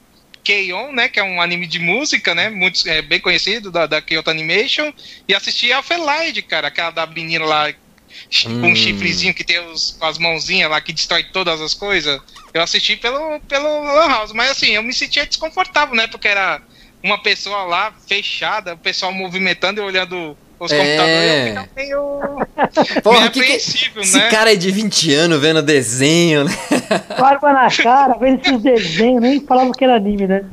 K-On, 0.47 0.93
né, 0.93 1.09
que 1.09 1.19
é 1.19 1.25
um 1.25 1.43
anime 1.43 1.67
de 1.67 1.81
música, 1.81 2.35
né, 2.35 2.49
muito 2.49 2.89
é, 2.89 3.03
bem 3.03 3.19
conhecido 3.19 3.71
da, 3.71 3.87
da 3.87 4.01
Kyoto 4.01 4.31
Animation, 4.31 4.93
e 5.27 5.35
assisti 5.35 5.73
a 5.73 5.83
Felight, 5.83 6.41
cara, 6.43 6.69
aquela 6.69 6.91
da 6.91 7.05
menina 7.05 7.45
lá 7.45 7.69
hum. 7.69 8.61
com 8.61 8.69
um 8.69 8.77
chifrezinho 8.77 9.35
que 9.35 9.43
tem 9.43 9.59
os, 9.59 9.97
com 9.99 10.07
as 10.07 10.19
mãozinhas 10.19 10.71
lá 10.71 10.81
que 10.81 10.93
destrói 10.93 11.25
todas 11.25 11.61
as 11.61 11.75
coisas. 11.75 12.21
Eu 12.55 12.63
assisti 12.63 12.97
pelo 12.97 13.41
pelo 13.41 13.83
Lan 13.83 14.09
House, 14.09 14.33
mas 14.33 14.53
assim, 14.53 14.71
eu 14.71 14.83
me 14.85 14.95
sentia 14.95 15.27
desconfortável, 15.27 15.97
né, 15.97 16.07
porque 16.07 16.29
era 16.29 16.63
uma 17.03 17.21
pessoa 17.21 17.65
lá 17.65 17.93
fechada, 18.07 18.75
o 18.75 18.79
pessoal 18.79 19.13
movimentando 19.13 19.81
e 19.81 19.85
olhando 19.85 20.39
os 20.59 20.73
é... 20.73 20.79
computadores 20.79 21.71
meio, 21.77 23.03
Porra, 23.03 23.21
meio 23.21 23.31
que 23.33 23.43
que... 23.43 23.53
Esse 23.53 24.19
né? 24.19 24.31
cara 24.31 24.53
é 24.53 24.57
de 24.57 24.71
20 24.71 25.15
anos 25.15 25.41
vendo 25.41 25.63
desenho, 25.63 26.45
né? 26.45 26.53
Barba 27.19 27.53
na 27.53 27.71
cara, 27.71 28.15
vendo 28.15 28.41
esses 28.41 28.63
desenhos, 28.63 29.21
nem 29.21 29.41
falava 29.41 29.73
que 29.73 29.85
era 29.85 29.97
anime, 29.97 30.27
né? 30.27 30.45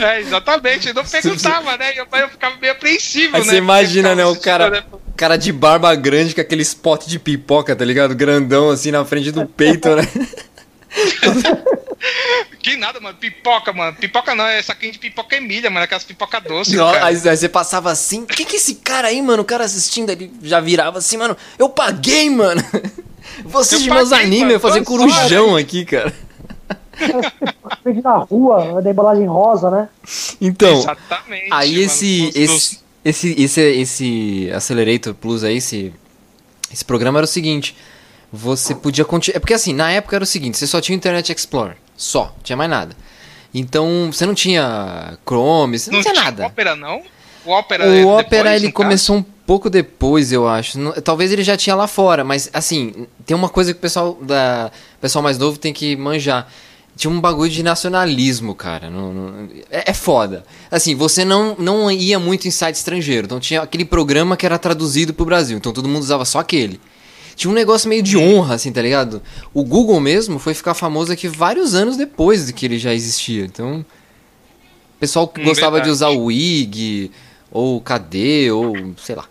É, 0.00 0.20
exatamente, 0.20 0.88
eu 0.88 0.94
não 0.94 1.04
perguntava, 1.04 1.76
né? 1.76 1.92
Eu, 1.94 2.06
eu 2.18 2.28
ficava 2.30 2.56
meio 2.56 2.72
apreensivo, 2.72 3.36
Aí 3.36 3.42
né? 3.42 3.48
Você 3.48 3.56
imagina, 3.56 4.14
né? 4.14 4.24
O 4.24 4.34
cara, 4.34 4.70
né? 4.70 4.82
cara 5.14 5.36
de 5.36 5.52
barba 5.52 5.94
grande 5.94 6.34
com 6.34 6.40
aquele 6.40 6.62
spot 6.62 7.06
de 7.06 7.18
pipoca, 7.18 7.76
tá 7.76 7.84
ligado? 7.84 8.14
Grandão 8.14 8.70
assim 8.70 8.90
na 8.90 9.04
frente 9.04 9.30
do 9.30 9.46
peito, 9.46 9.94
né? 9.94 10.02
que 12.60 12.76
nada, 12.76 13.00
mano. 13.00 13.16
Pipoca, 13.16 13.72
mano. 13.72 13.96
Pipoca 13.96 14.34
não, 14.34 14.46
é 14.46 14.62
saquinho 14.62 14.92
de 14.92 14.98
pipoca 14.98 15.36
Emília, 15.36 15.70
mano. 15.70 15.84
Aquelas 15.84 16.04
pipoca 16.04 16.40
doce. 16.40 16.76
Não, 16.76 16.88
aí, 16.88 17.28
aí, 17.28 17.36
você 17.36 17.48
passava 17.48 17.90
assim. 17.90 18.22
O 18.22 18.26
que 18.26 18.44
que 18.44 18.56
é 18.56 18.58
esse 18.58 18.76
cara 18.76 19.08
aí, 19.08 19.20
mano? 19.22 19.42
O 19.42 19.46
cara 19.46 19.64
assistindo, 19.64 20.10
ele 20.10 20.32
já 20.42 20.60
virava 20.60 20.98
assim, 20.98 21.16
mano. 21.16 21.36
Eu 21.58 21.68
paguei, 21.68 22.28
mano. 22.30 22.62
Vou 23.44 23.60
assistir 23.60 23.90
meus 23.90 24.12
animes, 24.12 24.54
eu 24.54 24.60
fazer 24.60 24.84
corujão 24.84 25.56
aqui, 25.56 25.84
cara. 25.84 26.12
na 28.02 28.16
rua, 28.18 28.80
da 28.82 28.90
embalagem 28.90 29.26
rosa, 29.26 29.70
né? 29.70 29.88
Então, 30.40 30.78
Exatamente, 30.78 31.48
aí 31.50 31.80
esse, 31.80 32.30
esse, 32.34 32.80
esse, 33.04 33.42
esse, 33.42 33.60
esse 33.60 34.50
Accelerator 34.54 35.14
Plus 35.14 35.42
aí, 35.42 35.56
esse, 35.56 35.92
esse 36.72 36.84
programa 36.84 37.18
era 37.18 37.24
o 37.24 37.28
seguinte, 37.28 37.76
você 38.32 38.74
podia 38.74 39.04
continuar, 39.04 39.36
é 39.36 39.40
porque 39.40 39.54
assim, 39.54 39.72
na 39.72 39.90
época 39.90 40.16
era 40.16 40.22
o 40.22 40.26
seguinte, 40.26 40.56
você 40.56 40.66
só 40.66 40.80
tinha 40.80 40.94
o 40.94 40.98
Internet 40.98 41.32
Explorer, 41.32 41.76
só, 41.96 42.24
não 42.24 42.42
tinha 42.42 42.56
mais 42.56 42.70
nada. 42.70 42.96
Então, 43.52 44.10
você 44.12 44.26
não 44.26 44.34
tinha 44.34 45.16
Chrome, 45.24 45.78
você 45.78 45.90
não, 45.90 45.98
não 45.98 46.02
tinha, 46.02 46.14
tinha 46.14 46.24
nada. 46.24 46.46
Opera 46.46 46.74
não? 46.74 47.02
O 47.44 47.52
Opera, 47.52 47.86
o 47.86 48.18
Opera 48.18 48.56
ele 48.56 48.72
começou 48.72 49.16
um 49.16 49.22
pouco 49.22 49.68
depois, 49.68 50.32
eu 50.32 50.48
acho. 50.48 50.78
Talvez 51.02 51.30
ele 51.30 51.44
já 51.44 51.56
tinha 51.56 51.76
lá 51.76 51.86
fora, 51.86 52.24
mas 52.24 52.48
assim, 52.52 53.06
tem 53.26 53.36
uma 53.36 53.50
coisa 53.50 53.72
que 53.72 53.78
o 53.78 53.80
pessoal 53.82 54.18
da 54.22 54.70
o 54.96 55.00
pessoal 55.00 55.22
mais 55.22 55.36
novo 55.36 55.58
tem 55.58 55.72
que 55.72 55.94
manjar 55.94 56.48
tinha 56.96 57.10
um 57.10 57.20
bagulho 57.20 57.50
de 57.50 57.62
nacionalismo, 57.62 58.54
cara. 58.54 58.88
No, 58.88 59.12
no, 59.12 59.50
é, 59.70 59.90
é, 59.90 59.92
foda. 59.92 60.44
Assim, 60.70 60.94
você 60.94 61.24
não, 61.24 61.56
não 61.58 61.90
ia 61.90 62.18
muito 62.18 62.46
em 62.46 62.50
site 62.50 62.76
estrangeiro. 62.76 63.26
Então 63.26 63.40
tinha 63.40 63.62
aquele 63.62 63.84
programa 63.84 64.36
que 64.36 64.46
era 64.46 64.58
traduzido 64.58 65.12
pro 65.12 65.24
Brasil. 65.24 65.56
Então 65.56 65.72
todo 65.72 65.88
mundo 65.88 66.02
usava 66.02 66.24
só 66.24 66.38
aquele. 66.38 66.80
Tinha 67.34 67.50
um 67.50 67.54
negócio 67.54 67.88
meio 67.88 68.02
de 68.02 68.16
honra, 68.16 68.54
assim, 68.54 68.72
tá 68.72 68.80
ligado? 68.80 69.22
O 69.52 69.64
Google 69.64 69.98
mesmo 70.00 70.38
foi 70.38 70.54
ficar 70.54 70.74
famoso 70.74 71.12
aqui 71.12 71.28
vários 71.28 71.74
anos 71.74 71.96
depois 71.96 72.46
de 72.46 72.52
que 72.52 72.66
ele 72.66 72.78
já 72.78 72.94
existia. 72.94 73.44
Então. 73.44 73.84
O 74.96 75.00
pessoal 75.00 75.26
que 75.28 75.40
hum, 75.40 75.44
gostava 75.44 75.76
verdade. 75.76 75.90
de 75.90 75.92
usar 75.92 76.08
o 76.08 76.24
WIG, 76.24 77.10
ou 77.50 77.80
KD, 77.80 78.50
ou 78.52 78.74
sei 78.96 79.16
lá. 79.16 79.24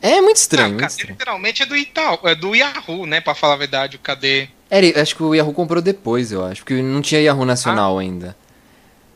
É 0.00 0.20
muito 0.20 0.36
estranho. 0.36 0.70
Não, 0.70 0.78
muito 0.78 0.90
estranho. 0.90 1.12
literalmente 1.12 1.62
é 1.62 1.66
do, 1.66 1.76
Itaú, 1.76 2.18
é 2.24 2.34
do 2.34 2.54
Yahoo, 2.54 3.06
né? 3.06 3.20
Pra 3.20 3.34
falar 3.34 3.54
a 3.54 3.58
verdade, 3.58 3.96
o 3.96 4.00
KD. 4.00 4.48
É, 4.68 5.00
acho 5.00 5.14
que 5.14 5.22
o 5.22 5.34
Yahoo 5.34 5.52
comprou 5.52 5.80
depois, 5.80 6.32
eu 6.32 6.44
acho, 6.44 6.62
porque 6.62 6.82
não 6.82 7.00
tinha 7.00 7.20
Yahoo 7.20 7.44
Nacional 7.44 7.98
ah. 7.98 8.00
ainda. 8.00 8.36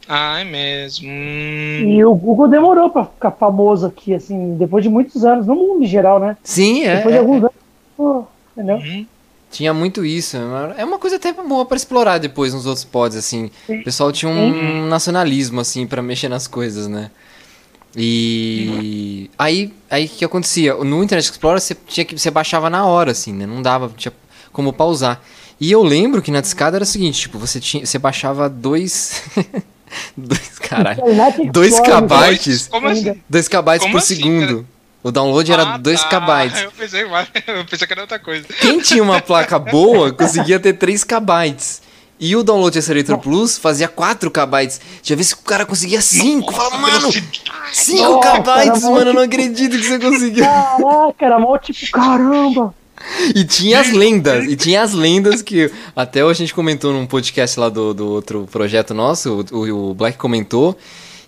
Ah, 0.08 0.40
é 0.40 0.44
mesmo. 0.44 1.08
E 1.08 2.04
o 2.04 2.14
Google 2.14 2.46
demorou 2.46 2.90
pra 2.90 3.04
ficar 3.06 3.32
famoso 3.32 3.86
aqui, 3.86 4.14
assim, 4.14 4.56
depois 4.56 4.84
de 4.84 4.88
muitos 4.88 5.24
anos, 5.24 5.46
no 5.46 5.56
mundo 5.56 5.82
em 5.82 5.86
geral, 5.86 6.20
né? 6.20 6.36
Sim, 6.44 6.84
é. 6.84 6.96
Depois 6.96 7.12
de 7.12 7.18
é. 7.18 7.20
alguns 7.20 7.38
anos, 7.38 7.56
pô, 7.96 8.24
entendeu? 8.56 8.76
Uhum. 8.76 9.06
Tinha 9.50 9.72
muito 9.72 10.04
isso. 10.04 10.36
É 10.76 10.84
uma 10.84 10.98
coisa 10.98 11.16
até 11.16 11.32
boa 11.32 11.64
para 11.64 11.76
explorar 11.76 12.18
depois 12.18 12.52
nos 12.52 12.66
outros 12.66 12.84
pods, 12.84 13.16
assim. 13.16 13.50
Sim. 13.66 13.80
O 13.80 13.84
pessoal 13.84 14.12
tinha 14.12 14.30
um 14.30 14.52
Sim. 14.52 14.88
nacionalismo, 14.88 15.60
assim, 15.60 15.86
para 15.86 16.02
mexer 16.02 16.28
nas 16.28 16.46
coisas, 16.46 16.88
né? 16.88 17.10
E 17.96 18.68
uhum. 18.68 19.34
aí, 19.38 19.72
aí 19.90 20.08
que 20.08 20.24
acontecia? 20.24 20.74
No 20.74 21.02
Internet 21.02 21.30
Explorer 21.30 21.60
você 21.60 21.74
tinha 21.74 22.04
que 22.04 22.18
você 22.18 22.30
baixava 22.30 22.68
na 22.68 22.84
hora, 22.84 23.12
assim, 23.12 23.32
né? 23.32 23.46
Não 23.46 23.62
dava 23.62 23.90
tinha 23.96 24.12
como 24.52 24.72
pausar. 24.72 25.22
E 25.58 25.72
eu 25.72 25.82
lembro 25.82 26.20
que 26.20 26.30
na 26.30 26.42
discada 26.42 26.76
era 26.76 26.82
o 26.82 26.86
seguinte, 26.86 27.20
tipo, 27.20 27.38
você 27.38 27.58
tinha, 27.58 27.86
você 27.86 27.98
baixava 27.98 28.50
dois 28.50 29.22
dois 30.14 30.58
caralho, 30.58 31.02
dois 31.50 31.80
kbytes, 31.80 32.68
como 32.68 32.88
assim? 32.88 33.14
dois 33.26 33.48
kbytes 33.48 33.80
como 33.80 33.92
por 33.92 33.98
assim, 33.98 34.16
segundo. 34.16 34.56
Cara? 34.56 34.75
O 35.06 35.12
download 35.12 35.52
era 35.52 35.74
ah, 35.74 35.78
2 35.78 36.02
tá. 36.02 36.18
Eu 36.64 36.72
pensei, 36.72 37.02
eu 37.46 37.64
pensei 37.64 37.86
que 37.86 37.92
era 37.92 38.00
outra 38.00 38.18
coisa. 38.18 38.44
Quem 38.60 38.80
tinha 38.80 39.00
uma 39.00 39.20
placa 39.20 39.56
boa 39.60 40.12
conseguia 40.12 40.58
ter 40.58 40.72
3 40.72 41.04
kbytes. 41.04 41.80
E 42.18 42.34
o 42.34 42.42
Download 42.42 42.76
Accelerator 42.76 43.16
Plus 43.18 43.56
fazia 43.56 43.86
4 43.86 44.28
KB. 44.32 44.68
Já 45.04 45.14
vi 45.14 45.22
se 45.22 45.34
o 45.34 45.36
cara 45.38 45.64
conseguia 45.64 46.00
5. 46.00 46.52
Fala, 46.52 46.78
mano, 46.78 47.12
5 47.72 48.20
KB, 48.20 48.80
mano, 48.82 49.10
eu 49.10 49.14
não 49.14 49.22
acredito 49.22 49.76
que 49.76 49.84
você 49.84 50.00
conseguiu. 50.00 50.44
Caraca, 50.44 51.24
era 51.24 51.38
mal 51.38 51.56
tipo, 51.60 51.88
caramba. 51.92 52.74
E 53.32 53.44
tinha 53.44 53.78
as 53.78 53.92
lendas, 53.92 54.44
e 54.46 54.56
tinha 54.56 54.82
as 54.82 54.92
lendas 54.92 55.40
que 55.40 55.70
até 55.94 56.22
a 56.22 56.32
gente 56.32 56.52
comentou 56.52 56.92
num 56.92 57.06
podcast 57.06 57.60
lá 57.60 57.68
do, 57.68 57.94
do 57.94 58.08
outro 58.08 58.48
projeto 58.50 58.92
nosso, 58.92 59.46
o, 59.52 59.90
o 59.90 59.94
Black 59.94 60.18
comentou, 60.18 60.76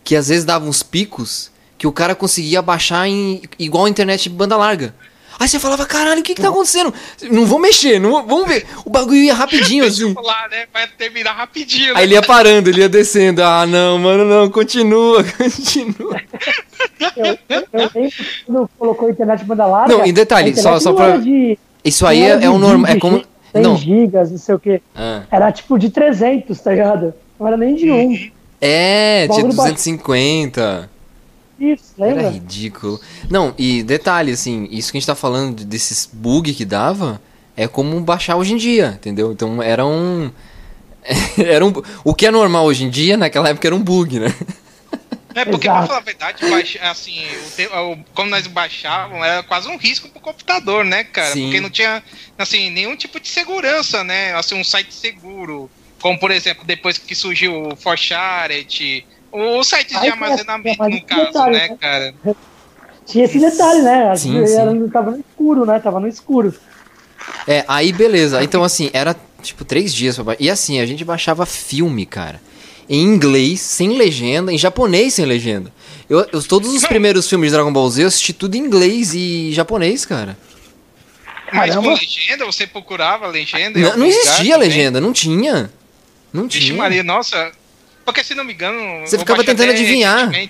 que 0.02 0.16
às 0.16 0.26
vezes 0.26 0.44
dava 0.44 0.64
uns 0.64 0.82
picos 0.82 1.52
que 1.78 1.86
o 1.86 1.92
cara 1.92 2.14
conseguia 2.14 2.60
baixar 2.60 3.08
em 3.08 3.40
igual 3.58 3.84
a 3.84 3.88
internet 3.88 4.24
de 4.24 4.30
banda 4.30 4.56
larga. 4.56 4.92
Aí 5.40 5.46
você 5.46 5.60
falava, 5.60 5.86
caralho, 5.86 6.20
o 6.20 6.22
que 6.24 6.34
que 6.34 6.42
tá 6.42 6.48
acontecendo? 6.48 6.92
Não 7.30 7.46
vou 7.46 7.60
mexer, 7.60 8.00
não, 8.00 8.26
vamos 8.26 8.48
ver. 8.48 8.66
O 8.84 8.90
bagulho 8.90 9.18
ia 9.18 9.32
rapidinho, 9.32 9.84
assim. 9.84 10.12
Lá, 10.20 10.48
né? 10.50 10.66
Vai 10.74 10.88
terminar 10.98 11.32
rapidinho. 11.32 11.94
Né? 11.94 12.00
Aí 12.00 12.06
ele 12.06 12.14
ia 12.14 12.22
parando, 12.22 12.68
ele 12.68 12.80
ia 12.80 12.88
descendo. 12.88 13.40
Ah, 13.44 13.64
não, 13.64 13.98
mano, 13.98 14.24
não, 14.24 14.50
continua, 14.50 15.22
continua. 15.38 16.20
Eu, 17.16 17.38
eu, 17.48 18.12
quando 18.44 18.70
colocou 18.76 19.06
a 19.06 19.10
internet 19.12 19.44
banda 19.44 19.64
larga. 19.64 19.96
Não, 19.96 20.04
em 20.04 20.12
detalhe, 20.12 20.56
só, 20.60 20.80
só 20.80 20.92
pra... 20.92 21.18
De, 21.18 21.56
Isso 21.84 22.04
aí 22.04 22.20
é, 22.22 22.44
é 22.44 22.50
um 22.50 22.58
normal, 22.58 22.90
é 22.90 22.98
como... 22.98 23.22
100 23.52 23.62
não. 23.62 23.76
gigas, 23.76 24.30
não 24.32 24.38
sei 24.38 24.54
o 24.56 24.58
quê. 24.58 24.82
Ah. 24.94 25.22
Era 25.30 25.52
tipo 25.52 25.78
de 25.78 25.88
300, 25.88 26.58
tá 26.60 26.72
ligado? 26.72 27.14
Não 27.38 27.46
era 27.46 27.56
nem 27.56 27.76
de 27.76 27.90
um. 27.90 28.30
É, 28.60 29.26
de 29.28 29.42
250. 29.42 30.60
Baixo. 30.60 30.97
Isso, 31.58 31.94
lembra? 31.98 32.22
Era 32.22 32.30
ridículo. 32.30 33.00
Não, 33.28 33.54
e 33.58 33.82
detalhe, 33.82 34.32
assim, 34.32 34.68
isso 34.70 34.92
que 34.92 34.98
a 34.98 35.00
gente 35.00 35.06
tá 35.06 35.14
falando 35.14 35.64
desses 35.64 36.08
bug 36.12 36.54
que 36.54 36.64
dava 36.64 37.20
é 37.56 37.66
como 37.66 38.00
baixar 38.00 38.36
hoje 38.36 38.54
em 38.54 38.56
dia, 38.56 38.94
entendeu? 38.96 39.32
Então 39.32 39.60
era 39.62 39.84
um. 39.84 40.30
era 41.36 41.64
um. 41.66 41.72
O 42.04 42.14
que 42.14 42.26
é 42.26 42.30
normal 42.30 42.64
hoje 42.64 42.84
em 42.84 42.90
dia, 42.90 43.16
naquela 43.16 43.48
época 43.48 43.66
era 43.66 43.74
um 43.74 43.82
bug, 43.82 44.20
né? 44.20 44.32
É, 45.34 45.44
porque 45.44 45.66
Exato. 45.66 45.78
pra 45.78 45.86
falar 45.86 45.98
a 45.98 46.02
verdade, 46.02 46.50
baixa, 46.50 46.80
assim, 46.82 47.20
o, 47.72 47.92
o, 47.92 48.04
como 48.14 48.30
nós 48.30 48.46
baixávamos, 48.46 49.24
era 49.24 49.42
quase 49.42 49.68
um 49.68 49.76
risco 49.76 50.08
pro 50.08 50.20
computador, 50.20 50.84
né, 50.84 51.04
cara? 51.04 51.32
Sim. 51.32 51.44
Porque 51.44 51.60
não 51.60 51.70
tinha, 51.70 52.02
assim, 52.36 52.70
nenhum 52.70 52.96
tipo 52.96 53.20
de 53.20 53.28
segurança, 53.28 54.02
né? 54.02 54.34
Assim, 54.34 54.56
um 54.56 54.64
site 54.64 54.92
seguro. 54.92 55.70
Como, 56.00 56.18
por 56.18 56.30
exemplo, 56.30 56.64
depois 56.64 56.98
que 56.98 57.14
surgiu 57.14 57.68
o 57.68 57.76
Forsharet, 57.76 59.04
o 59.32 59.62
site 59.62 59.98
de 59.98 60.08
armazenamento, 60.08 60.82
no 60.82 61.02
caso, 61.02 61.26
detalhe, 61.26 61.56
né, 61.56 61.68
né, 61.68 61.76
cara? 61.80 62.14
Tinha 63.06 63.24
esse 63.24 63.38
detalhe, 63.38 63.82
né? 63.82 64.16
Sim, 64.16 64.46
sim. 64.46 64.54
Era, 64.54 64.88
tava 64.90 65.10
no 65.12 65.18
escuro, 65.18 65.64
né? 65.64 65.78
Tava 65.78 66.00
no 66.00 66.08
escuro. 66.08 66.54
É, 67.46 67.64
aí 67.66 67.92
beleza. 67.92 68.42
Então, 68.42 68.62
assim, 68.62 68.90
era 68.92 69.16
tipo 69.42 69.64
três 69.64 69.94
dias 69.94 70.14
pra 70.14 70.24
baixar. 70.24 70.42
E 70.42 70.50
assim, 70.50 70.80
a 70.80 70.86
gente 70.86 71.04
baixava 71.04 71.46
filme, 71.46 72.04
cara. 72.04 72.40
Em 72.88 73.02
inglês, 73.02 73.60
sem 73.60 73.96
legenda, 73.96 74.52
em 74.52 74.58
japonês 74.58 75.14
sem 75.14 75.24
legenda. 75.24 75.72
Eu, 76.08 76.26
eu 76.32 76.42
todos 76.42 76.72
os 76.72 76.86
primeiros 76.86 77.28
filmes 77.28 77.50
de 77.50 77.54
Dragon 77.54 77.72
Ball 77.72 77.88
Z 77.90 78.02
eu 78.02 78.08
assisti 78.08 78.32
tudo 78.32 78.54
em 78.54 78.60
inglês 78.60 79.14
e 79.14 79.52
japonês, 79.52 80.06
cara. 80.06 80.38
Mas 81.52 81.70
Caramba. 81.70 81.88
com 81.88 81.94
legenda? 81.94 82.46
Você 82.46 82.66
procurava 82.66 83.26
legenda? 83.26 83.78
Não, 83.78 83.98
não 83.98 84.06
existia 84.06 84.56
legenda, 84.56 85.00
não 85.00 85.12
tinha. 85.12 85.70
Não 86.32 86.44
Vixe 86.44 86.66
tinha. 86.66 86.76
Maria, 86.76 87.02
nossa, 87.02 87.52
porque 88.08 88.24
se 88.24 88.34
não 88.34 88.42
me 88.42 88.54
engano. 88.54 89.06
Você 89.06 89.18
ficava 89.18 89.44
tentando 89.44 89.70
adivinhar. 89.70 90.30
O 90.30 90.48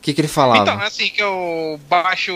que, 0.00 0.14
que 0.14 0.20
ele 0.20 0.28
falava? 0.28 0.62
Então, 0.62 0.80
assim, 0.80 1.08
que 1.08 1.20
eu 1.20 1.80
baixo. 1.88 2.32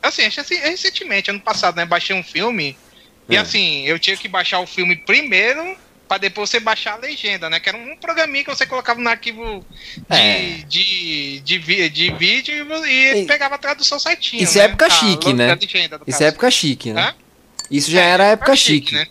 Assim, 0.00 0.22
assim, 0.22 0.54
recentemente, 0.56 1.30
ano 1.30 1.40
passado, 1.40 1.76
né? 1.76 1.84
Baixei 1.84 2.14
um 2.14 2.22
filme. 2.22 2.76
É. 3.28 3.34
E 3.34 3.36
assim, 3.36 3.82
eu 3.86 3.98
tinha 3.98 4.16
que 4.16 4.28
baixar 4.28 4.60
o 4.60 4.66
filme 4.66 4.94
primeiro 4.96 5.76
para 6.06 6.18
depois 6.18 6.50
você 6.50 6.60
baixar 6.60 6.94
a 6.94 6.98
legenda, 6.98 7.48
né? 7.50 7.58
Que 7.58 7.70
era 7.70 7.78
um 7.78 7.96
programinha 7.96 8.44
que 8.44 8.50
você 8.50 8.66
colocava 8.66 9.00
no 9.00 9.08
arquivo 9.08 9.64
de, 10.08 10.16
é. 10.16 10.58
de, 10.68 11.40
de, 11.40 11.58
de, 11.58 11.88
de, 11.88 12.12
vídeo 12.12 12.54
e, 12.86 13.22
e, 13.22 13.26
pegava 13.26 13.54
a 13.56 13.58
tradução 13.58 13.98
certinha. 13.98 14.42
Isso 14.42 14.58
é 14.58 14.62
né? 14.62 14.66
é 14.66 14.70
época 14.70 14.90
chique, 14.90 15.32
né? 15.32 15.58
Isso 16.06 16.22
é 16.22 16.26
época 16.26 16.50
chique, 16.50 16.92
né? 16.92 17.02
Hã? 17.02 17.14
Isso 17.70 17.90
já 17.90 18.02
é, 18.02 18.08
era 18.10 18.24
época 18.26 18.54
chique. 18.54 18.90
chique. 18.90 18.94
Né? 18.94 19.06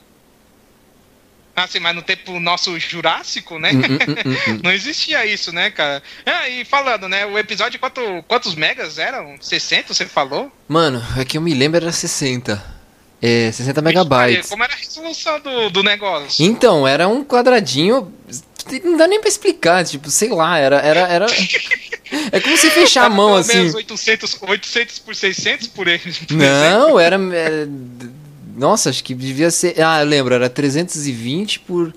Assim, 1.56 1.80
mas 1.80 1.96
no 1.96 2.02
tempo 2.02 2.40
nosso 2.40 2.80
Jurássico, 2.80 3.60
né? 3.60 3.72
Hum, 3.72 3.78
hum, 3.78 4.54
hum, 4.54 4.60
não 4.64 4.72
existia 4.72 5.24
isso, 5.26 5.52
né, 5.52 5.70
cara? 5.70 6.02
Ah, 6.26 6.50
e 6.50 6.66
falando, 6.66 7.08
né? 7.08 7.26
O 7.28 7.38
episódio, 7.38 7.80
quanto, 7.80 8.02
quantos 8.28 8.56
megas 8.56 8.98
eram? 8.98 9.36
60, 9.40 9.94
você 9.94 10.06
falou? 10.08 10.52
Mano, 10.68 11.04
é 11.16 11.24
que 11.24 11.38
eu 11.38 11.42
me 11.42 11.54
lembro 11.54 11.78
era 11.78 11.92
60. 11.92 12.74
É, 13.22 13.52
60 13.52 13.82
megabytes. 13.82 14.50
Como 14.50 14.64
era 14.64 14.74
a 14.74 14.76
resolução 14.76 15.40
do, 15.40 15.70
do 15.70 15.84
negócio? 15.84 16.44
Então, 16.44 16.86
era 16.86 17.08
um 17.08 17.24
quadradinho 17.24 18.12
Não 18.84 18.98
dá 18.98 19.08
nem 19.08 19.22
pra 19.22 19.30
explicar, 19.30 19.86
tipo, 19.86 20.10
sei 20.10 20.30
lá, 20.30 20.58
era. 20.58 20.78
era, 20.80 21.00
era... 21.02 21.26
É 22.32 22.40
como 22.40 22.56
se 22.56 22.70
fechar 22.70 23.06
a 23.06 23.10
mão 23.10 23.34
assim. 23.34 23.74
800, 23.74 24.38
800 24.40 25.00
por 25.00 25.16
600 25.16 25.68
por 25.68 25.88
ele. 25.88 26.16
Não, 26.30 27.00
era, 27.00 27.16
era. 27.16 27.68
Nossa, 28.56 28.90
acho 28.90 29.04
que 29.04 29.14
devia 29.14 29.50
ser. 29.52 29.82
Ah, 29.82 30.02
eu 30.02 30.08
lembro, 30.08 30.34
era 30.34 30.50
320 30.50 31.60
por. 31.62 31.94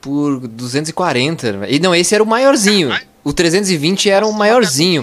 Por 0.00 0.48
240. 0.48 1.66
E 1.68 1.78
não, 1.78 1.94
esse 1.94 2.14
era 2.14 2.24
o 2.24 2.26
maiorzinho. 2.26 2.90
O 3.22 3.34
320 3.34 4.08
era 4.08 4.26
o 4.26 4.32
maiorzinho. 4.32 5.02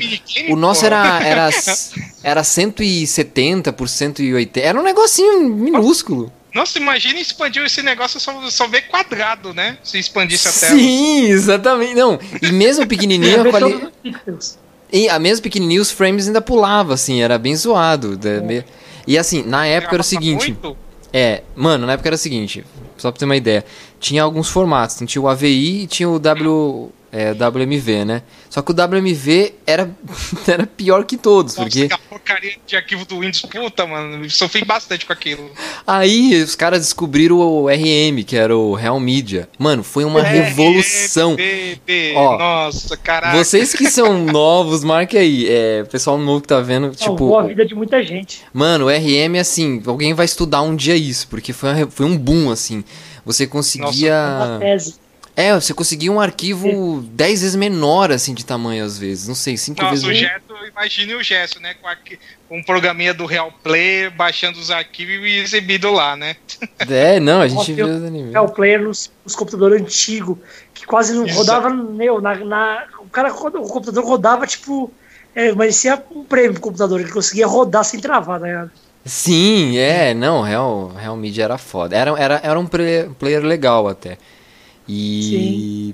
O 0.50 0.56
nosso 0.56 0.86
era, 0.86 1.22
era, 1.24 1.50
era 2.24 2.44
170 2.44 3.72
por 3.74 3.88
180. 3.88 4.60
Era 4.60 4.80
um 4.80 4.84
negocinho 4.84 5.50
minúsculo. 5.50 6.32
Nossa, 6.54 6.80
imagina 6.80 7.20
expandir 7.20 7.64
esse 7.64 7.84
negócio 7.84 8.20
só, 8.20 8.50
só 8.50 8.68
ver 8.68 8.88
quadrado, 8.88 9.54
né? 9.54 9.78
Se 9.84 10.00
expandisse 10.00 10.48
a 10.48 10.52
tela. 10.52 10.80
Sim, 10.80 11.28
exatamente. 11.28 11.94
Não, 11.94 12.20
e 12.42 12.52
mesmo 12.52 12.88
pequenininho 12.88 13.42
a 13.48 13.50
qualidade. 13.52 13.92
E 14.92 15.08
a 15.08 15.20
mesmo 15.20 15.44
pequenininho 15.44 15.82
os 15.82 15.92
frames 15.92 16.26
ainda 16.26 16.42
pulava, 16.42 16.96
assim, 16.96 17.22
era 17.22 17.38
bem 17.38 17.56
zoado. 17.56 18.20
É. 18.24 18.64
E 19.08 19.18
assim, 19.18 19.42
na 19.42 19.66
época 19.66 19.96
era 19.96 20.02
o 20.02 20.06
seguinte. 20.06 20.52
Muito? 20.52 20.78
É, 21.14 21.42
mano, 21.56 21.88
na 21.88 21.94
época 21.94 22.10
era 22.10 22.16
o 22.16 22.20
seguinte, 22.20 22.66
só 22.98 23.10
pra 23.10 23.20
ter 23.20 23.26
uma 23.26 23.36
ideia. 23.36 23.66
Tinha 24.00 24.22
alguns 24.22 24.50
formatos, 24.50 25.02
tinha 25.08 25.22
o 25.22 25.28
AVI 25.28 25.84
e 25.84 25.88
tinha 25.88 26.10
o 26.10 26.20
W 26.20 26.92
é, 27.12 27.32
WMV, 27.32 28.06
né? 28.06 28.22
Só 28.50 28.62
que 28.62 28.72
o 28.72 28.76
WMV 28.76 29.54
era, 29.66 29.90
era 30.48 30.66
pior 30.66 31.06
que 31.06 31.18
todos, 31.18 31.56
Nossa, 31.56 31.70
porque... 31.70 31.94
a 31.94 31.98
porcaria 31.98 32.56
de 32.66 32.76
arquivo 32.76 33.06
do 33.06 33.20
Windows, 33.20 33.42
puta, 33.42 33.86
mano, 33.86 34.30
sofri 34.30 34.64
bastante 34.66 35.06
com 35.06 35.14
aquilo. 35.14 35.50
Aí 35.86 36.42
os 36.42 36.56
caras 36.56 36.82
descobriram 36.82 37.38
o 37.38 37.68
RM, 37.68 38.24
que 38.26 38.36
era 38.36 38.56
o 38.56 38.74
Real 38.74 39.00
Media. 39.00 39.48
Mano, 39.58 39.84
foi 39.84 40.04
uma 40.04 40.20
é, 40.20 40.44
revolução. 40.44 41.36
Ó, 42.16 42.38
Nossa, 42.38 42.98
caralho. 42.98 43.38
Vocês 43.38 43.74
que 43.74 43.90
são 43.90 44.18
novos, 44.26 44.84
marque 44.84 45.18
aí. 45.18 45.48
É, 45.50 45.84
pessoal 45.84 46.18
novo 46.18 46.42
que 46.42 46.48
tá 46.48 46.60
vendo, 46.60 46.92
tipo... 46.92 47.36
a 47.38 47.44
vida 47.44 47.66
de 47.66 47.74
muita 47.74 48.04
gente. 48.04 48.44
Mano, 48.54 48.86
o 48.86 48.90
RM, 48.90 49.40
assim, 49.40 49.82
alguém 49.86 50.14
vai 50.14 50.26
estudar 50.26 50.62
um 50.62 50.76
dia 50.76 50.96
isso, 50.96 51.28
porque 51.28 51.54
foi, 51.54 51.74
uma, 51.74 51.88
foi 51.90 52.06
um 52.06 52.18
boom, 52.18 52.52
assim. 52.52 52.84
Você 53.26 53.46
conseguia... 53.46 54.40
Nossa, 54.40 54.60
tese 54.60 55.07
é, 55.38 55.54
você 55.54 55.72
conseguia 55.72 56.12
um 56.12 56.20
arquivo 56.20 57.00
10 57.12 57.42
vezes 57.42 57.56
menor, 57.56 58.12
assim, 58.12 58.34
de 58.34 58.44
tamanho, 58.44 58.84
às 58.84 58.98
vezes. 58.98 59.28
Não 59.28 59.36
sei, 59.36 59.56
5 59.56 59.90
vezes... 59.92 60.18
Gesto, 60.18 60.56
imagine 60.68 61.14
o 61.14 61.22
Gesto, 61.22 61.60
né? 61.60 61.76
Com, 61.76 61.88
a, 61.88 61.96
com 62.50 62.58
um 62.58 62.64
programinha 62.64 63.14
do 63.14 63.28
Real 63.28 63.54
Player, 63.64 64.10
baixando 64.10 64.60
os 64.60 64.72
arquivos 64.72 65.14
e 65.28 65.38
exibido 65.38 65.92
lá, 65.92 66.16
né? 66.16 66.36
É, 66.90 67.20
não, 67.20 67.42
a 67.42 67.48
gente 67.48 67.72
viu 67.72 67.86
os 67.86 68.04
animes. 68.04 68.32
Real 68.32 68.50
Player 68.50 68.82
nos, 68.82 69.12
nos 69.24 69.36
computadores 69.36 69.80
antigos, 69.80 70.40
que 70.74 70.88
quase 70.88 71.14
não 71.14 71.28
Isso. 71.28 71.38
rodava, 71.38 71.70
meu, 71.70 72.20
na, 72.20 72.34
na, 72.34 72.88
o 73.00 73.08
cara, 73.08 73.32
o 73.32 73.68
computador 73.68 74.04
rodava, 74.04 74.48
tipo... 74.48 74.92
É, 75.36 75.54
parecia 75.54 76.04
um 76.10 76.24
prêmio 76.24 76.54
pro 76.54 76.62
computador, 76.62 77.00
ele 77.00 77.12
conseguia 77.12 77.46
rodar 77.46 77.84
sem 77.84 78.00
travar, 78.00 78.40
tá 78.40 78.48
ligado? 78.48 78.72
Sim, 79.06 79.78
é, 79.78 80.16
não, 80.16 80.42
Real, 80.42 80.88
Real 80.98 81.16
Media 81.16 81.44
era 81.44 81.60
foda. 81.60 81.96
Era, 81.96 82.20
era, 82.20 82.42
era 82.44 82.60
um 82.60 82.66
player 82.66 83.44
legal 83.44 83.88
até. 83.88 84.18
E 84.88 85.94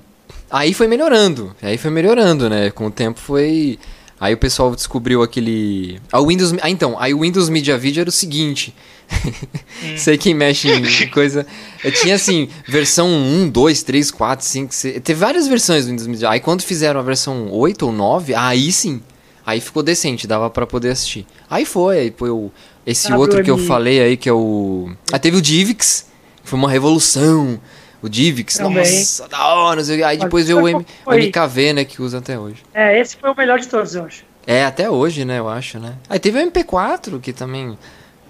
aí 0.50 0.72
foi 0.72 0.86
melhorando, 0.86 1.54
aí 1.60 1.76
foi 1.76 1.90
melhorando, 1.90 2.48
né? 2.48 2.70
Com 2.70 2.86
o 2.86 2.90
tempo 2.90 3.18
foi 3.18 3.78
Aí 4.20 4.32
o 4.32 4.38
pessoal 4.38 4.74
descobriu 4.74 5.22
aquele. 5.22 6.00
A 6.10 6.18
Windows. 6.18 6.54
Ah, 6.62 6.70
então, 6.70 6.96
aí 6.98 7.12
o 7.12 7.20
Windows 7.20 7.48
Media 7.48 7.76
Video 7.76 8.00
era 8.00 8.08
o 8.08 8.12
seguinte. 8.12 8.74
Hum. 9.12 9.96
Sei 9.98 10.16
quem 10.16 10.32
mexe 10.32 10.70
em 10.70 11.08
coisa. 11.10 11.46
Eu 11.82 11.92
tinha 11.92 12.14
assim, 12.14 12.48
versão 12.66 13.08
1, 13.08 13.50
2, 13.50 13.82
3, 13.82 14.10
4, 14.10 14.46
5, 14.46 14.74
6. 14.74 15.00
Teve 15.02 15.20
várias 15.20 15.46
versões 15.46 15.84
do 15.84 15.90
Windows 15.90 16.06
Media. 16.06 16.30
Aí 16.30 16.40
quando 16.40 16.62
fizeram 16.62 17.00
a 17.00 17.02
versão 17.02 17.50
8 17.50 17.84
ou 17.84 17.92
9, 17.92 18.34
aí 18.34 18.72
sim. 18.72 19.02
Aí 19.44 19.60
ficou 19.60 19.82
decente, 19.82 20.26
dava 20.26 20.48
para 20.48 20.66
poder 20.66 20.90
assistir. 20.90 21.26
Aí 21.50 21.66
foi, 21.66 21.98
aí 21.98 22.14
foi 22.16 22.30
o. 22.30 22.50
Esse 22.86 23.12
ah, 23.12 23.18
outro 23.18 23.42
que 23.42 23.50
eu 23.50 23.58
falei 23.58 24.00
aí, 24.00 24.16
que 24.16 24.28
é 24.28 24.32
o. 24.32 24.90
Aí 25.12 25.18
teve 25.18 25.36
o 25.36 25.42
Divix, 25.42 26.06
foi 26.42 26.58
uma 26.58 26.70
revolução. 26.70 27.60
O 28.04 28.08
Divix, 28.08 28.58
Também. 28.58 28.76
nossa, 28.76 29.26
da 29.26 29.54
hora. 29.54 29.80
Aí 30.06 30.18
depois 30.18 30.46
veio 30.46 30.60
o, 30.60 30.68
M, 30.68 30.86
o 31.06 31.14
MKV, 31.14 31.72
né, 31.72 31.84
que 31.86 32.02
usa 32.02 32.18
até 32.18 32.38
hoje. 32.38 32.62
É, 32.74 33.00
esse 33.00 33.16
foi 33.16 33.30
o 33.30 33.34
melhor 33.34 33.58
de 33.58 33.66
todos, 33.66 33.94
eu 33.94 34.04
acho. 34.04 34.26
É, 34.46 34.62
até 34.62 34.90
hoje, 34.90 35.24
né, 35.24 35.38
eu 35.38 35.48
acho, 35.48 35.78
né. 35.78 35.94
Aí 36.10 36.18
teve 36.18 36.38
o 36.38 36.50
MP4, 36.50 37.18
que 37.18 37.32
também... 37.32 37.78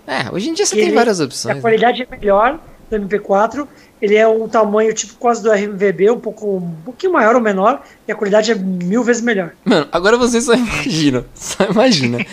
É, 0.06 0.32
hoje 0.32 0.48
em 0.48 0.54
dia 0.54 0.64
você 0.64 0.76
Ele, 0.76 0.84
tem 0.84 0.94
várias 0.94 1.18
opções. 1.18 1.58
A 1.58 1.60
qualidade 1.60 1.98
né? 2.02 2.06
é 2.08 2.16
melhor 2.16 2.60
do 2.88 2.96
MP4, 2.96 3.66
ele 4.00 4.14
é 4.14 4.28
um 4.28 4.46
tamanho 4.46 4.94
tipo 4.94 5.14
quase 5.14 5.42
do 5.42 5.50
RMVB, 5.50 6.08
um 6.12 6.20
pouco 6.20 6.58
um 6.58 6.76
pouquinho 6.84 7.12
maior 7.12 7.34
ou 7.34 7.40
menor, 7.40 7.82
e 8.06 8.12
a 8.12 8.14
qualidade 8.14 8.52
é 8.52 8.54
mil 8.54 9.02
vezes 9.02 9.22
melhor. 9.22 9.54
Mano, 9.64 9.88
agora 9.90 10.16
você 10.16 10.40
só 10.40 10.54
imagina, 10.54 11.24
só 11.34 11.64
imagina. 11.64 12.24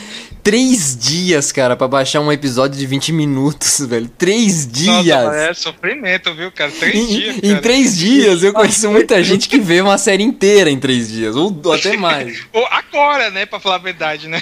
Três 0.43 0.97
dias, 0.97 1.51
cara, 1.51 1.75
pra 1.75 1.87
baixar 1.87 2.19
um 2.19 2.31
episódio 2.31 2.77
de 2.77 2.85
20 2.87 3.13
minutos, 3.13 3.79
velho. 3.85 4.09
Três 4.17 4.65
dias! 4.65 5.05
Nossa, 5.05 5.35
é 5.35 5.53
sofrimento, 5.53 6.33
viu, 6.33 6.51
cara? 6.51 6.71
Três 6.71 6.95
em, 6.95 7.07
dias. 7.07 7.37
Em 7.37 7.49
cara. 7.49 7.61
três 7.61 7.97
dias, 7.97 8.43
eu 8.43 8.51
conheço 8.51 8.89
muita 8.89 9.23
gente 9.23 9.47
que 9.47 9.59
vê 9.59 9.81
uma 9.81 9.97
série 9.97 10.23
inteira 10.23 10.69
em 10.69 10.79
três 10.79 11.09
dias, 11.09 11.35
ou 11.35 11.55
até 11.71 11.95
mais. 11.95 12.43
ou 12.53 12.65
agora, 12.67 13.29
né, 13.29 13.45
pra 13.45 13.59
falar 13.59 13.75
a 13.75 13.79
verdade, 13.79 14.27
né? 14.27 14.41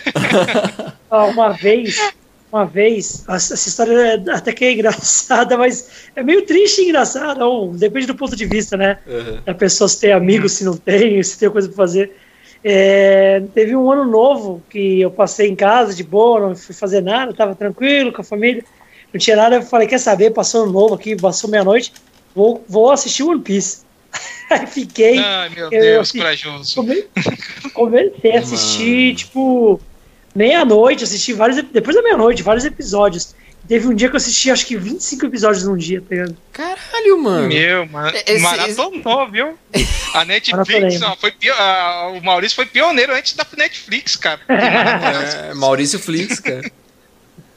uma 1.11 1.51
vez, 1.51 1.99
uma 2.49 2.65
vez, 2.65 3.25
essa 3.27 3.53
história 3.53 3.91
é 3.91 4.31
até 4.31 4.53
que 4.53 4.63
é 4.63 4.71
engraçada, 4.71 5.57
mas 5.57 6.09
é 6.15 6.23
meio 6.23 6.45
triste 6.45 6.81
e 6.81 6.85
engraçada, 6.89 7.45
ou 7.45 7.73
depende 7.73 8.07
do 8.07 8.15
ponto 8.15 8.37
de 8.37 8.45
vista, 8.45 8.77
né? 8.77 8.99
Uhum. 9.05 9.41
Da 9.45 9.53
pessoa 9.53 9.89
se 9.89 9.99
tem 9.99 10.13
amigos, 10.13 10.53
se 10.53 10.63
não 10.63 10.77
tem, 10.77 11.21
se 11.21 11.37
tem 11.37 11.49
coisa 11.49 11.67
pra 11.67 11.75
fazer. 11.75 12.11
É, 12.63 13.41
teve 13.53 13.75
um 13.75 13.89
ano 13.89 14.05
novo 14.05 14.61
que 14.69 14.99
eu 15.01 15.09
passei 15.09 15.49
em 15.49 15.55
casa 15.55 15.93
de 15.93 16.03
boa, 16.03 16.41
não 16.41 16.55
fui 16.55 16.75
fazer 16.75 17.01
nada, 17.01 17.33
tava 17.33 17.55
tranquilo 17.55 18.11
com 18.11 18.21
a 18.21 18.23
família, 18.23 18.63
não 19.13 19.19
tinha 19.19 19.35
nada. 19.35 19.55
Eu 19.55 19.61
falei: 19.61 19.87
Quer 19.87 19.99
saber? 19.99 20.31
Passou 20.31 20.63
ano 20.63 20.71
novo 20.71 20.95
aqui, 20.95 21.15
passou 21.15 21.49
meia-noite, 21.49 21.93
vou, 22.35 22.63
vou 22.67 22.91
assistir 22.91 23.23
One 23.23 23.41
Piece. 23.41 23.83
Aí 24.49 24.67
fiquei. 24.67 25.19
Ai, 25.19 25.49
meu 25.49 25.65
eu, 25.65 25.69
Deus, 25.69 26.13
eu, 26.13 26.21
corajoso. 26.21 26.85
Comecei 27.73 28.35
a 28.35 28.39
assistir, 28.39 29.15
tipo, 29.15 29.79
meia-noite, 30.35 31.03
assisti 31.03 31.33
vários. 31.33 31.61
Depois 31.63 31.95
da 31.95 32.01
meia-noite, 32.01 32.43
vários 32.43 32.65
episódios. 32.65 33.35
Teve 33.67 33.87
um 33.87 33.93
dia 33.93 34.09
que 34.09 34.15
eu 34.15 34.17
assisti 34.17 34.49
acho 34.49 34.65
que 34.65 34.75
25 34.75 35.27
episódios 35.27 35.63
num 35.63 35.77
dia, 35.77 36.01
tá 36.01 36.07
ligado? 36.09 36.35
Caralho, 36.51 37.21
mano. 37.21 37.47
Meu, 37.47 37.85
mano. 37.85 38.17
Esse, 38.25 38.39
maratonou, 38.39 39.23
esse... 39.23 39.31
viu? 39.31 39.57
A 40.15 40.25
Netflix, 40.25 41.01
ó, 41.03 41.15
foi 41.15 41.33
o 42.17 42.21
Maurício 42.21 42.55
foi 42.55 42.65
pioneiro 42.65 43.13
antes 43.13 43.33
da 43.33 43.45
Netflix, 43.55 44.15
cara. 44.15 44.39
é, 44.49 45.53
Maurício 45.53 45.99
Flix, 45.99 46.39
cara. 46.39 46.71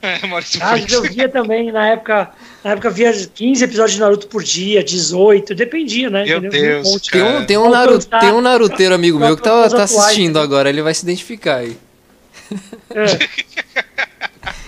É, 0.03 0.27
Maurício 0.27 0.61
ah, 0.62 0.73
Flix. 0.73 0.93
eu 0.93 1.03
via 1.03 1.29
também, 1.29 1.73
na 1.73 1.88
época, 1.88 2.31
na 2.62 2.73
época 2.73 2.91
via 2.91 3.12
15 3.12 3.65
episódios 3.65 3.93
de 3.93 4.01
Naruto 4.01 4.27
por 4.27 4.43
dia, 4.43 4.83
18, 4.85 5.55
dependia, 5.55 6.11
né? 6.11 6.25
Meu 6.25 6.41
Deus, 6.41 6.88
um 6.88 6.99
tem, 6.99 7.23
um, 7.23 7.47
tem, 7.47 7.57
um 7.57 7.71
Naruto, 7.71 8.07
tem 8.07 8.33
um 8.33 8.41
Naruteiro 8.41 8.95
amigo 8.95 9.19
meu 9.19 9.37
que 9.37 9.43
tá, 9.43 9.71
tá 9.71 9.85
assistindo 9.85 10.38
né? 10.38 10.43
agora, 10.43 10.69
ele 10.69 10.83
vai 10.83 10.93
se 10.93 11.05
identificar 11.05 11.57
aí. 11.57 11.79
É. 12.91 14.03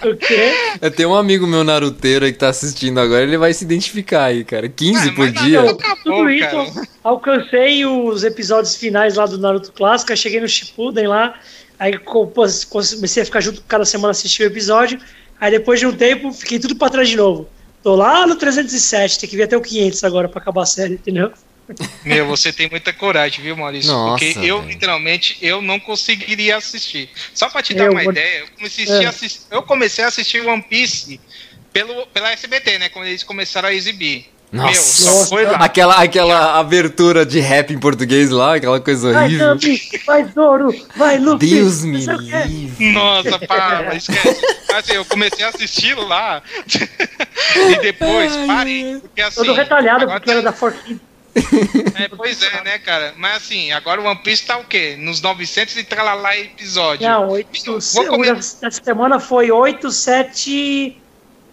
O 0.04 0.16
quê? 0.16 0.52
Eu 0.80 0.90
tenho 0.90 1.10
um 1.10 1.14
amigo 1.14 1.46
meu 1.46 1.64
naruteiro 1.64 2.24
aí 2.24 2.32
que 2.32 2.38
tá 2.38 2.48
assistindo 2.48 3.00
agora, 3.00 3.22
ele 3.22 3.36
vai 3.36 3.52
se 3.52 3.64
identificar 3.64 4.24
aí, 4.24 4.44
cara. 4.44 4.68
15 4.68 5.10
por 5.12 5.30
dia. 5.30 5.62
Não, 5.62 5.76
tudo 6.04 6.30
isso, 6.30 6.86
alcancei 7.02 7.84
os 7.84 8.22
episódios 8.22 8.76
finais 8.76 9.16
lá 9.16 9.26
do 9.26 9.38
Naruto 9.38 9.72
Clássico, 9.72 10.16
cheguei 10.16 10.40
no 10.40 10.48
Shippuden 10.48 11.08
lá, 11.08 11.34
aí 11.78 11.98
comecei 11.98 13.22
a 13.22 13.26
ficar 13.26 13.40
junto 13.40 13.62
cada 13.66 13.84
semana 13.84 14.12
assistir 14.12 14.44
o 14.44 14.46
episódio, 14.46 15.00
aí 15.40 15.50
depois 15.50 15.80
de 15.80 15.86
um 15.86 15.92
tempo 15.92 16.32
fiquei 16.32 16.58
tudo 16.58 16.76
pra 16.76 16.88
trás 16.88 17.08
de 17.08 17.16
novo. 17.16 17.48
Tô 17.82 17.96
lá 17.96 18.26
no 18.26 18.36
307, 18.36 19.18
tem 19.18 19.28
que 19.28 19.36
ver 19.36 19.42
até 19.42 19.56
o 19.56 19.60
500 19.60 20.04
agora 20.04 20.28
pra 20.28 20.40
acabar 20.40 20.62
a 20.62 20.66
série, 20.66 20.94
entendeu? 20.94 21.30
Meu, 22.04 22.26
você 22.26 22.52
tem 22.52 22.68
muita 22.68 22.92
coragem, 22.92 23.42
viu, 23.42 23.56
Maurício? 23.56 23.90
Nossa, 23.90 24.24
Porque 24.24 24.38
eu, 24.40 24.60
literalmente, 24.62 25.38
eu 25.40 25.62
não 25.62 25.80
conseguiria 25.80 26.56
assistir. 26.56 27.08
Só 27.32 27.48
pra 27.48 27.62
te 27.62 27.74
dar 27.74 27.86
eu 27.86 27.92
uma 27.92 28.02
vou... 28.02 28.12
ideia, 28.12 28.40
eu 28.40 28.48
comecei, 28.56 28.86
é. 28.86 29.06
a 29.06 29.08
assistir, 29.08 29.40
eu 29.50 29.62
comecei 29.62 30.04
a 30.04 30.08
assistir 30.08 30.46
One 30.46 30.62
Piece 30.62 31.20
pelo, 31.72 32.06
pela 32.08 32.30
SBT, 32.32 32.78
né? 32.78 32.88
Quando 32.88 33.06
eles 33.06 33.22
começaram 33.22 33.68
a 33.68 33.72
exibir. 33.72 34.26
Nossa, 34.52 34.70
Meu, 34.70 34.82
só 34.82 35.26
foi 35.30 35.44
lá. 35.44 35.56
Aquela, 35.56 35.96
aquela 35.96 36.58
abertura 36.60 37.26
de 37.26 37.40
rap 37.40 37.72
em 37.72 37.78
português 37.78 38.30
lá, 38.30 38.54
aquela 38.54 38.78
coisa 38.80 39.08
horrível. 39.08 39.58
Vai, 39.58 39.80
vai 40.06 40.32
Zoro, 40.32 40.86
vai 40.94 41.18
Luffy. 41.18 41.50
Deus 41.50 41.82
me 41.82 41.98
livre. 41.98 42.92
Nossa, 42.92 43.36
para, 43.40 43.96
esquece. 43.96 44.40
Assim, 44.72 44.92
eu 44.92 45.04
comecei 45.06 45.44
a 45.44 45.48
assistir 45.48 45.94
lá 45.96 46.40
e 47.68 47.76
depois 47.80 48.32
parei. 48.46 48.98
Porque, 49.00 49.22
assim, 49.22 49.34
Todo 49.34 49.54
retalhado 49.54 50.06
porque 50.06 50.30
era 50.30 50.42
da 50.42 50.52
Fortnite. 50.52 51.00
É, 51.96 52.08
pois 52.08 52.42
é, 52.42 52.64
né, 52.64 52.78
cara? 52.78 53.14
Mas 53.16 53.36
assim, 53.36 53.70
agora 53.72 54.00
o 54.00 54.04
One 54.04 54.18
Piece 54.22 54.44
tá 54.44 54.58
o 54.58 54.64
quê? 54.64 54.96
Nos 54.98 55.20
900 55.20 55.76
e 55.76 55.84
tralalá 55.84 56.36
episódio. 56.36 57.08
Não, 57.08 57.30
8, 57.30 57.80
Vou 57.94 58.06
comer... 58.06 58.36
essa 58.36 58.70
semana 58.70 59.20
foi 59.20 59.50
8, 59.50 59.90
7, 59.90 60.96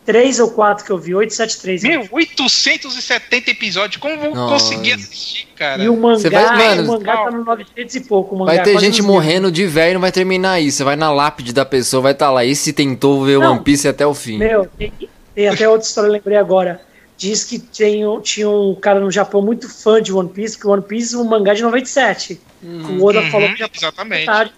três 0.05 0.39
ou 0.39 0.51
quatro 0.51 0.83
que 0.83 0.91
eu 0.91 0.97
vi, 0.97 1.13
873. 1.13 1.83
Meu, 1.83 2.07
870 2.11 3.51
episódios, 3.51 3.97
como 3.97 4.17
vou 4.17 4.33
Nossa. 4.33 4.53
conseguir 4.53 4.93
assistir, 4.93 5.47
cara? 5.55 5.83
E 5.83 5.89
o 5.89 5.95
mangá, 5.95 6.29
vai, 6.29 6.75
mano, 6.75 6.83
o 6.83 6.93
mangá 6.93 7.17
tá 7.17 7.31
no 7.31 7.43
900 7.43 7.95
e 7.95 8.01
pouco. 8.01 8.35
mangá, 8.35 8.53
vai 8.53 8.63
ter 8.63 8.79
gente 8.79 9.01
morrendo 9.01 9.51
de 9.51 9.65
velho 9.65 9.91
e 9.91 9.93
não 9.93 10.01
vai 10.01 10.11
terminar 10.11 10.59
isso. 10.59 10.77
Você 10.77 10.83
vai 10.83 10.95
na 10.95 11.11
lápide 11.11 11.53
da 11.53 11.65
pessoa, 11.65 12.01
vai 12.01 12.11
estar 12.13 12.27
tá 12.27 12.31
lá. 12.31 12.45
Esse 12.45 12.73
tentou 12.73 13.23
ver 13.23 13.39
não, 13.39 13.53
One 13.53 13.63
Piece 13.63 13.87
até 13.87 14.05
o 14.05 14.13
fim. 14.13 14.37
Meu, 14.37 14.67
tem, 14.77 14.91
tem 15.35 15.47
até 15.47 15.67
outra 15.69 15.87
história, 15.87 16.07
eu 16.07 16.13
lembrei 16.13 16.37
agora. 16.37 16.81
Diz 17.21 17.43
que 17.43 17.59
tem, 17.59 18.03
tinha 18.21 18.49
um 18.49 18.73
cara 18.73 18.99
no 18.99 19.11
Japão 19.11 19.43
muito 19.43 19.69
fã 19.69 20.01
de 20.01 20.11
One 20.11 20.29
Piece, 20.29 20.57
que 20.57 20.65
One 20.65 20.81
Piece 20.81 21.13
é 21.13 21.19
um 21.19 21.23
mangá 21.23 21.53
de 21.53 21.61
97. 21.61 22.41
Hum, 22.63 22.97
o 22.97 23.05
Oda 23.05 23.21
uhum, 23.21 23.29
falou 23.29 23.49
que 23.49 23.59
já 23.59 23.69
exatamente. 23.71 24.21
Metade, 24.21 24.51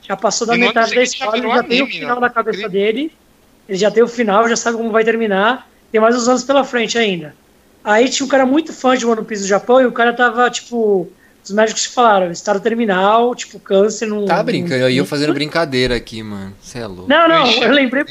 já 0.00 0.16
passou 0.16 0.46
da 0.46 0.56
metade 0.56 0.94
da 0.94 1.02
história, 1.02 1.42
já, 1.42 1.48
já 1.56 1.62
tem 1.64 1.82
o 1.82 1.88
final 1.88 2.14
não. 2.14 2.20
na 2.20 2.30
cabeça 2.30 2.68
dele. 2.68 3.10
Ele 3.68 3.76
já 3.76 3.90
tem 3.90 4.04
o 4.04 4.06
final, 4.06 4.48
já 4.48 4.54
sabe 4.54 4.76
como 4.76 4.92
vai 4.92 5.02
terminar. 5.02 5.68
Tem 5.90 6.00
mais 6.00 6.14
uns 6.14 6.28
anos 6.28 6.44
pela 6.44 6.62
frente 6.62 6.96
ainda. 6.96 7.34
Aí 7.82 8.08
tinha 8.08 8.24
um 8.24 8.28
cara 8.28 8.46
muito 8.46 8.72
fã 8.72 8.96
de 8.96 9.04
One 9.04 9.24
Piece 9.24 9.42
do 9.42 9.48
Japão 9.48 9.82
e 9.82 9.86
o 9.86 9.90
cara 9.90 10.12
tava, 10.12 10.48
tipo. 10.48 11.10
Os 11.44 11.50
médicos 11.50 11.84
falaram, 11.84 12.30
estado 12.30 12.58
terminal, 12.58 13.34
tipo, 13.34 13.60
câncer 13.60 14.06
não. 14.06 14.24
Tá 14.24 14.42
brincando, 14.42 14.82
eu 14.82 14.88
ia 14.88 15.04
fazendo 15.04 15.34
brincadeira 15.34 15.94
aqui, 15.94 16.22
mano. 16.22 16.54
Você 16.58 16.78
é 16.78 16.86
louco. 16.86 17.06
Não, 17.06 17.28
não, 17.28 17.46
eu 17.46 17.70
lembrei. 17.70 18.04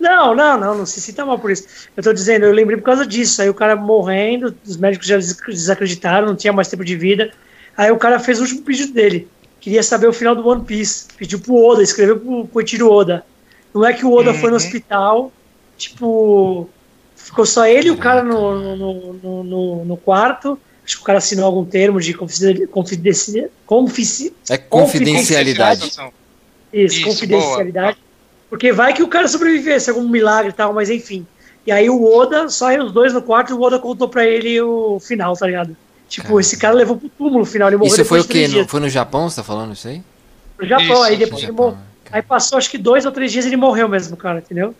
Não, 0.00 0.34
não, 0.34 0.58
não, 0.58 0.78
não 0.78 0.86
se 0.86 1.00
sinta 1.00 1.24
mal 1.24 1.38
por 1.38 1.52
isso. 1.52 1.88
Eu 1.96 2.02
tô 2.02 2.12
dizendo, 2.12 2.44
eu 2.44 2.52
lembrei 2.52 2.76
por 2.76 2.82
causa 2.82 3.06
disso. 3.06 3.40
Aí 3.40 3.48
o 3.48 3.54
cara 3.54 3.76
morrendo, 3.76 4.56
os 4.66 4.76
médicos 4.76 5.06
já 5.06 5.16
desacreditaram, 5.16 6.26
não 6.26 6.34
tinha 6.34 6.52
mais 6.52 6.66
tempo 6.66 6.84
de 6.84 6.96
vida. 6.96 7.30
Aí 7.76 7.92
o 7.92 7.96
cara 7.96 8.18
fez 8.18 8.40
o 8.40 8.42
último 8.42 8.62
pedido 8.62 8.92
dele. 8.92 9.28
Queria 9.60 9.82
saber 9.82 10.08
o 10.08 10.12
final 10.12 10.34
do 10.34 10.46
One 10.46 10.64
Piece. 10.64 11.06
Pediu 11.16 11.38
pro 11.38 11.54
Oda, 11.54 11.80
escreveu 11.80 12.18
pro 12.18 12.48
Koichiro 12.48 12.90
Oda. 12.90 13.24
Não 13.72 13.86
é 13.86 13.92
que 13.92 14.04
o 14.04 14.12
Oda 14.12 14.32
uhum. 14.32 14.38
foi 14.38 14.50
no 14.50 14.56
uhum. 14.56 14.62
hospital, 14.62 15.32
tipo, 15.76 16.68
ficou 17.14 17.46
só 17.46 17.66
ele 17.66 17.88
e 17.88 17.90
o 17.92 17.96
cara 17.96 18.22
no, 18.22 18.76
no, 18.76 19.12
no, 19.14 19.44
no, 19.44 19.84
no 19.84 19.96
quarto. 19.96 20.58
Acho 20.84 20.96
que 20.96 21.02
o 21.02 21.04
cara 21.04 21.18
assinou 21.18 21.46
algum 21.46 21.64
termo 21.64 22.00
de 22.00 22.12
confidencialidade. 22.14 23.50
Confici, 23.64 24.34
é 24.50 24.58
confidencialidade. 24.58 25.86
Isso, 25.86 26.00
Isso, 26.72 27.04
confidencialidade. 27.04 27.96
Boa. 27.96 28.04
Porque 28.50 28.72
vai 28.72 28.92
que 28.92 29.02
o 29.02 29.08
cara 29.08 29.26
sobrevivesse, 29.26 29.90
algum 29.90 30.08
milagre 30.08 30.50
e 30.50 30.54
tal, 30.54 30.72
mas 30.72 30.90
enfim. 30.90 31.26
E 31.66 31.72
aí 31.72 31.88
o 31.88 32.04
Oda, 32.04 32.48
só 32.50 32.74
os 32.78 32.92
dois 32.92 33.12
no 33.14 33.22
quarto, 33.22 33.50
e 33.50 33.54
o 33.54 33.60
Oda 33.60 33.78
contou 33.78 34.08
pra 34.08 34.26
ele 34.26 34.60
o 34.60 35.00
final, 35.00 35.34
tá 35.34 35.46
ligado? 35.46 35.74
Tipo, 36.08 36.28
cara. 36.28 36.40
esse 36.40 36.56
cara 36.58 36.74
levou 36.74 36.96
pro 36.96 37.08
túmulo 37.08 37.38
no 37.40 37.44
final, 37.46 37.68
ele 37.68 37.78
morreu 37.78 37.94
Isso 37.94 38.04
foi 38.04 38.20
o 38.20 38.24
quê? 38.24 38.46
No, 38.46 38.68
foi 38.68 38.80
no 38.80 38.88
Japão, 38.88 39.28
você 39.28 39.36
tá 39.36 39.42
falando 39.42 39.72
isso 39.72 39.88
aí? 39.88 40.02
No 40.60 40.66
Japão, 40.66 40.86
isso, 40.86 41.02
aí 41.02 41.16
depois 41.16 41.42
ele 41.42 41.52
morreu. 41.52 41.78
Aí 42.12 42.22
passou 42.22 42.58
acho 42.58 42.70
que 42.70 42.78
dois 42.78 43.06
ou 43.06 43.10
três 43.10 43.32
dias 43.32 43.46
e 43.46 43.48
ele 43.48 43.56
morreu 43.56 43.88
mesmo, 43.88 44.16
cara, 44.16 44.38
entendeu? 44.38 44.74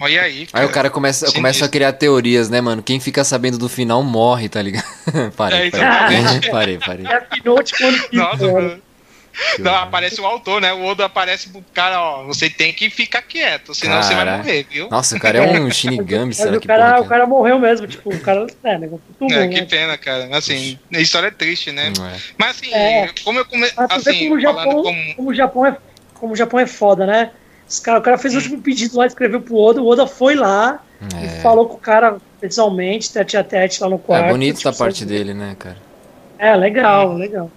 Olha 0.00 0.22
aí. 0.22 0.46
Cara. 0.46 0.64
Aí 0.64 0.68
o 0.68 0.72
cara 0.72 0.90
começa, 0.90 1.32
começa 1.32 1.64
a 1.64 1.68
criar 1.68 1.92
teorias, 1.92 2.48
né, 2.48 2.60
mano? 2.60 2.82
Quem 2.82 2.98
fica 2.98 3.24
sabendo 3.24 3.58
do 3.58 3.68
final 3.68 4.02
morre, 4.02 4.48
tá 4.48 4.60
ligado? 4.60 4.84
parei, 5.36 5.68
é, 5.68 5.70
parei. 5.70 6.50
parei, 6.50 6.78
parei. 6.78 7.06
É 7.06 7.16
a 7.16 7.26
Nossa, 8.12 8.52
mano. 8.52 8.82
Não, 9.58 9.74
aparece 9.74 10.20
o 10.20 10.26
autor, 10.26 10.60
né? 10.60 10.72
O 10.72 10.84
Oda 10.84 11.06
aparece 11.06 11.48
pro 11.48 11.64
cara, 11.72 12.00
ó, 12.00 12.24
você 12.24 12.48
tem 12.48 12.72
que 12.72 12.88
ficar 12.88 13.22
quieto, 13.22 13.74
senão 13.74 14.02
você 14.02 14.14
vai 14.14 14.36
morrer, 14.36 14.66
viu? 14.70 14.88
Nossa, 14.88 15.16
o 15.16 15.20
cara 15.20 15.38
é 15.38 15.60
um 15.60 15.70
Shinigami, 15.72 16.32
será 16.32 16.56
o 16.56 16.60
que 16.60 16.68
cara, 16.68 17.00
O 17.00 17.06
cara 17.06 17.26
morreu 17.26 17.58
mesmo, 17.58 17.86
tipo, 17.86 18.14
o 18.14 18.20
cara, 18.20 18.46
é, 18.62 18.78
né? 18.78 18.88
é, 19.30 19.48
que 19.48 19.60
né? 19.60 19.66
pena, 19.68 19.98
cara. 19.98 20.28
Assim, 20.36 20.78
a 20.92 21.00
história 21.00 21.28
é 21.28 21.30
triste, 21.32 21.72
né? 21.72 21.88
É. 21.88 22.20
Mas 22.38 22.50
assim, 22.50 22.72
é. 22.72 23.10
como 23.24 23.40
eu 23.40 23.44
comecei, 23.44 23.76
assim, 23.90 24.18
como 24.20 24.34
o 24.36 24.40
Japão, 24.40 24.82
como... 24.82 25.14
como 25.16 25.30
o 25.30 25.34
Japão 25.34 25.66
é 25.66 25.76
como 26.14 26.32
o 26.32 26.36
Japão 26.36 26.60
é 26.60 26.66
foda, 26.66 27.04
né? 27.04 27.30
Cara, 27.82 27.98
o 27.98 28.02
cara 28.02 28.18
fez 28.18 28.34
o 28.34 28.38
último 28.38 28.60
pedido 28.60 28.96
lá, 28.96 29.06
escreveu 29.06 29.40
pro 29.40 29.56
Oda, 29.56 29.82
o 29.82 29.86
Oda 29.86 30.06
foi 30.06 30.34
lá 30.34 30.82
é. 31.00 31.26
e 31.26 31.42
falou 31.42 31.68
com 31.68 31.74
o 31.74 31.80
cara 31.80 32.18
pessoalmente, 32.40 33.12
tete 33.12 33.36
a 33.36 33.44
tete 33.44 33.82
lá 33.82 33.88
no 33.88 33.98
quarto. 33.98 34.26
É 34.26 34.30
bonito 34.30 34.58
tipo, 34.58 34.70
da 34.70 34.76
parte 34.76 35.04
dele, 35.04 35.32
né, 35.32 35.56
cara? 35.58 35.78
É, 36.38 36.54
legal, 36.54 37.14
legal. 37.14 37.50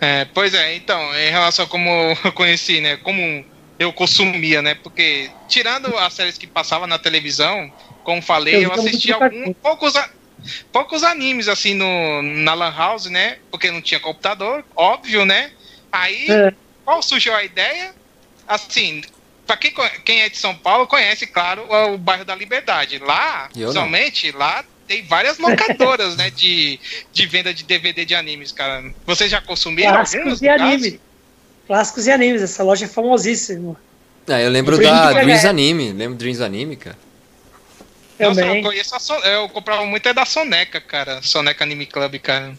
É, 0.00 0.26
pois 0.34 0.52
é, 0.52 0.74
então, 0.74 1.00
em 1.14 1.30
relação 1.30 1.64
a 1.64 1.68
como 1.68 1.88
eu 2.24 2.32
conheci, 2.32 2.80
né, 2.80 2.98
como 2.98 3.44
eu 3.78 3.92
consumia, 3.92 4.60
né, 4.60 4.74
porque 4.74 5.30
tirando 5.48 5.96
as 5.96 6.12
séries 6.12 6.36
que 6.36 6.46
passavam 6.46 6.86
na 6.86 6.98
televisão, 6.98 7.72
como 8.02 8.20
falei, 8.20 8.56
eu, 8.56 8.62
eu 8.62 8.72
assistia 8.72 9.14
alguns, 9.14 9.56
poucos, 9.62 9.94
poucos 10.70 11.02
animes, 11.02 11.48
assim, 11.48 11.72
no, 11.72 12.22
na 12.22 12.52
Lan 12.52 12.74
House, 12.76 13.06
né, 13.06 13.38
porque 13.50 13.70
não 13.70 13.80
tinha 13.80 13.98
computador, 13.98 14.62
óbvio, 14.76 15.24
né, 15.24 15.52
aí, 15.90 16.26
é. 16.28 16.52
qual 16.84 17.02
surgiu 17.02 17.34
a 17.34 17.42
ideia? 17.42 17.94
Assim, 18.46 19.02
para 19.46 19.56
quem, 19.56 19.72
quem 20.04 20.22
é 20.22 20.28
de 20.28 20.36
São 20.36 20.54
Paulo, 20.54 20.86
conhece, 20.86 21.26
claro, 21.26 21.66
o, 21.68 21.94
o 21.94 21.98
bairro 21.98 22.24
da 22.24 22.34
Liberdade. 22.34 22.98
Lá, 22.98 23.48
somente, 23.72 24.32
lá 24.32 24.64
tem 24.86 25.02
várias 25.02 25.38
locadoras, 25.38 26.16
né, 26.16 26.30
de, 26.30 26.78
de 27.12 27.26
venda 27.26 27.52
de 27.52 27.64
DVD 27.64 28.04
de 28.04 28.14
animes, 28.14 28.52
cara. 28.52 28.84
Vocês 29.06 29.30
já 29.30 29.40
consumiram 29.40 29.92
Clássicos 29.92 30.42
e 30.42 30.48
animes. 30.48 30.98
Clássicos 31.66 32.06
e 32.06 32.10
animes, 32.10 32.42
essa 32.42 32.62
loja 32.62 32.84
é 32.84 32.88
famosíssima. 32.88 33.76
Ah, 34.26 34.40
eu 34.40 34.50
lembro 34.50 34.78
da 34.78 35.12
Dreams 35.12 35.44
Anime, 35.44 35.92
lembro 35.92 36.16
Dreams 36.16 36.40
Anime, 36.40 36.76
cara. 36.76 36.98
Nossa, 38.18 38.46
eu 38.46 38.62
conheço 38.62 38.94
a 38.94 39.00
so 39.00 39.14
eu 39.14 39.48
comprava 39.48 39.84
muito 39.84 40.08
é 40.08 40.14
da 40.14 40.24
Soneca, 40.24 40.80
cara. 40.80 41.20
Soneca 41.20 41.64
Anime 41.64 41.84
Club, 41.86 42.18
cara. 42.20 42.56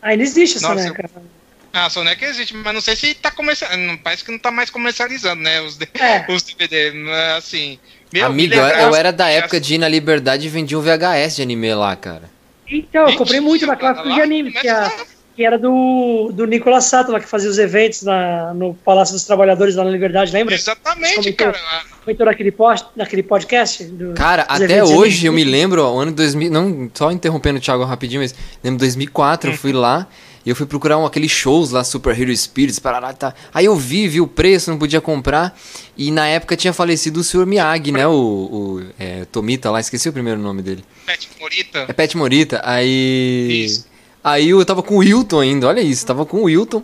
Ainda 0.00 0.22
existe 0.22 0.58
a 0.58 0.68
Nossa, 0.68 0.82
Soneca. 0.82 1.10
Eu... 1.14 1.22
Ah, 1.72 1.86
a 1.86 1.90
Soneca 1.90 2.26
existe, 2.26 2.54
mas 2.54 2.74
não 2.74 2.80
sei 2.82 2.94
se 2.94 3.14
tá 3.14 3.30
comercializando. 3.30 3.98
Parece 3.98 4.24
que 4.24 4.30
não 4.30 4.38
tá 4.38 4.50
mais 4.50 4.68
comercializando, 4.68 5.42
né? 5.42 5.60
Os, 5.62 5.78
é. 5.80 6.26
os 6.30 6.42
DVD. 6.42 6.92
Assim. 7.36 7.78
Meu, 8.12 8.26
Amigo, 8.26 8.54
eu, 8.54 8.62
eu 8.62 8.94
era 8.94 9.10
da 9.10 9.28
época 9.30 9.58
de 9.58 9.74
ir 9.74 9.78
na 9.78 9.88
Liberdade 9.88 10.46
e 10.46 10.50
vendia 10.50 10.78
um 10.78 10.82
VHS 10.82 11.36
de 11.36 11.42
anime 11.42 11.74
lá, 11.74 11.96
cara. 11.96 12.30
Então, 12.68 13.08
eu 13.08 13.16
comprei 13.16 13.40
muito 13.40 13.66
na 13.66 13.74
classe 13.74 14.02
de 14.02 14.20
anime, 14.20 14.52
que, 14.52 14.68
a, 14.68 14.90
que, 15.34 15.44
era 15.44 15.58
do, 15.58 16.30
do 16.32 16.46
Nicolas 16.46 16.84
Sato, 16.84 17.10
lá 17.10 17.20
que 17.20 17.26
fazia 17.26 17.50
os 17.50 17.58
eventos 17.58 18.02
na, 18.02 18.54
no 18.54 18.74
Palácio 18.74 19.14
dos 19.14 19.24
Trabalhadores 19.24 19.74
lá 19.76 19.84
na 19.84 19.90
Liberdade, 19.90 20.32
lembra? 20.32 20.54
Exatamente, 20.54 21.16
comentou, 21.16 21.52
cara. 21.52 21.82
Comentou 22.04 22.26
naquele, 22.26 22.50
post, 22.50 22.86
naquele 22.96 23.22
podcast? 23.22 23.84
Do, 23.84 24.14
cara, 24.14 24.42
até 24.42 24.82
hoje 24.82 25.26
eu 25.26 25.32
me 25.32 25.44
lembro, 25.44 25.82
ó, 25.82 26.00
ano 26.00 26.12
2000, 26.12 26.50
não 26.50 26.90
só 26.92 27.10
interrompendo 27.10 27.58
o 27.58 27.62
Thiago 27.62 27.84
rapidinho, 27.84 28.22
mas 28.22 28.34
lembro 28.62 28.78
2004, 28.78 29.48
hum. 29.48 29.52
eu 29.52 29.58
fui 29.58 29.72
lá 29.72 30.06
e 30.44 30.50
eu 30.50 30.56
fui 30.56 30.66
procurar 30.66 30.98
um, 30.98 31.06
aqueles 31.06 31.30
shows 31.30 31.70
lá, 31.70 31.84
Super 31.84 32.18
Hero 32.20 32.36
Spirits, 32.36 32.78
parará, 32.78 33.12
tá. 33.12 33.34
Aí 33.54 33.64
eu 33.64 33.76
vi, 33.76 34.08
vi 34.08 34.20
o 34.20 34.26
preço, 34.26 34.70
não 34.70 34.78
podia 34.78 35.00
comprar. 35.00 35.56
E 35.96 36.10
na 36.10 36.26
época 36.26 36.56
tinha 36.56 36.72
falecido 36.72 37.20
o 37.20 37.24
Sr. 37.24 37.46
Miyagi, 37.46 37.92
né? 37.92 38.06
O, 38.06 38.12
o 38.12 38.82
é, 38.98 39.24
Tomita 39.26 39.70
lá, 39.70 39.80
esqueci 39.80 40.08
o 40.08 40.12
primeiro 40.12 40.40
nome 40.40 40.62
dele. 40.62 40.84
Pet 41.06 41.28
Morita. 41.40 41.86
É 41.88 41.92
Pet 41.92 42.16
Morita. 42.16 42.60
Aí. 42.64 43.64
Isso. 43.66 43.86
Aí 44.24 44.50
eu 44.50 44.64
tava 44.64 44.82
com 44.82 44.96
o 44.96 44.98
Wilton 44.98 45.40
ainda, 45.40 45.68
olha 45.68 45.80
isso, 45.80 46.06
tava 46.06 46.24
com 46.24 46.38
o 46.38 46.44
Wilton. 46.44 46.82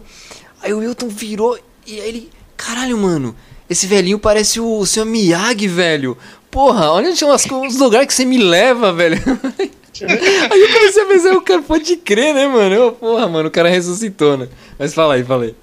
Aí 0.60 0.72
o 0.72 0.78
Wilton 0.78 1.08
virou 1.08 1.58
e 1.86 2.00
aí 2.00 2.08
ele. 2.08 2.30
Caralho, 2.56 2.98
mano, 2.98 3.36
esse 3.70 3.86
velhinho 3.86 4.18
parece 4.18 4.58
o, 4.58 4.78
o 4.78 4.86
Sr. 4.86 5.04
Miyagi, 5.04 5.68
velho. 5.68 6.18
Porra, 6.50 6.90
olha 6.90 7.10
os 7.10 7.76
lugares 7.76 8.06
que 8.06 8.14
você 8.14 8.24
me 8.24 8.38
leva, 8.38 8.92
velho. 8.92 9.16
aí 10.50 10.60
eu 10.60 10.72
comecei 10.72 11.02
a 11.02 11.06
pensar, 11.06 11.32
o 11.32 11.42
cara 11.42 11.62
pode 11.62 11.96
crer, 11.96 12.34
né, 12.34 12.46
mano? 12.46 12.74
Eu, 12.74 12.92
porra, 12.92 13.28
mano, 13.28 13.48
o 13.48 13.50
cara 13.50 13.68
ressuscitou, 13.68 14.36
né? 14.36 14.48
Mas 14.78 14.94
fala 14.94 15.14
aí, 15.14 15.24
fala 15.24 15.44
aí. 15.44 15.54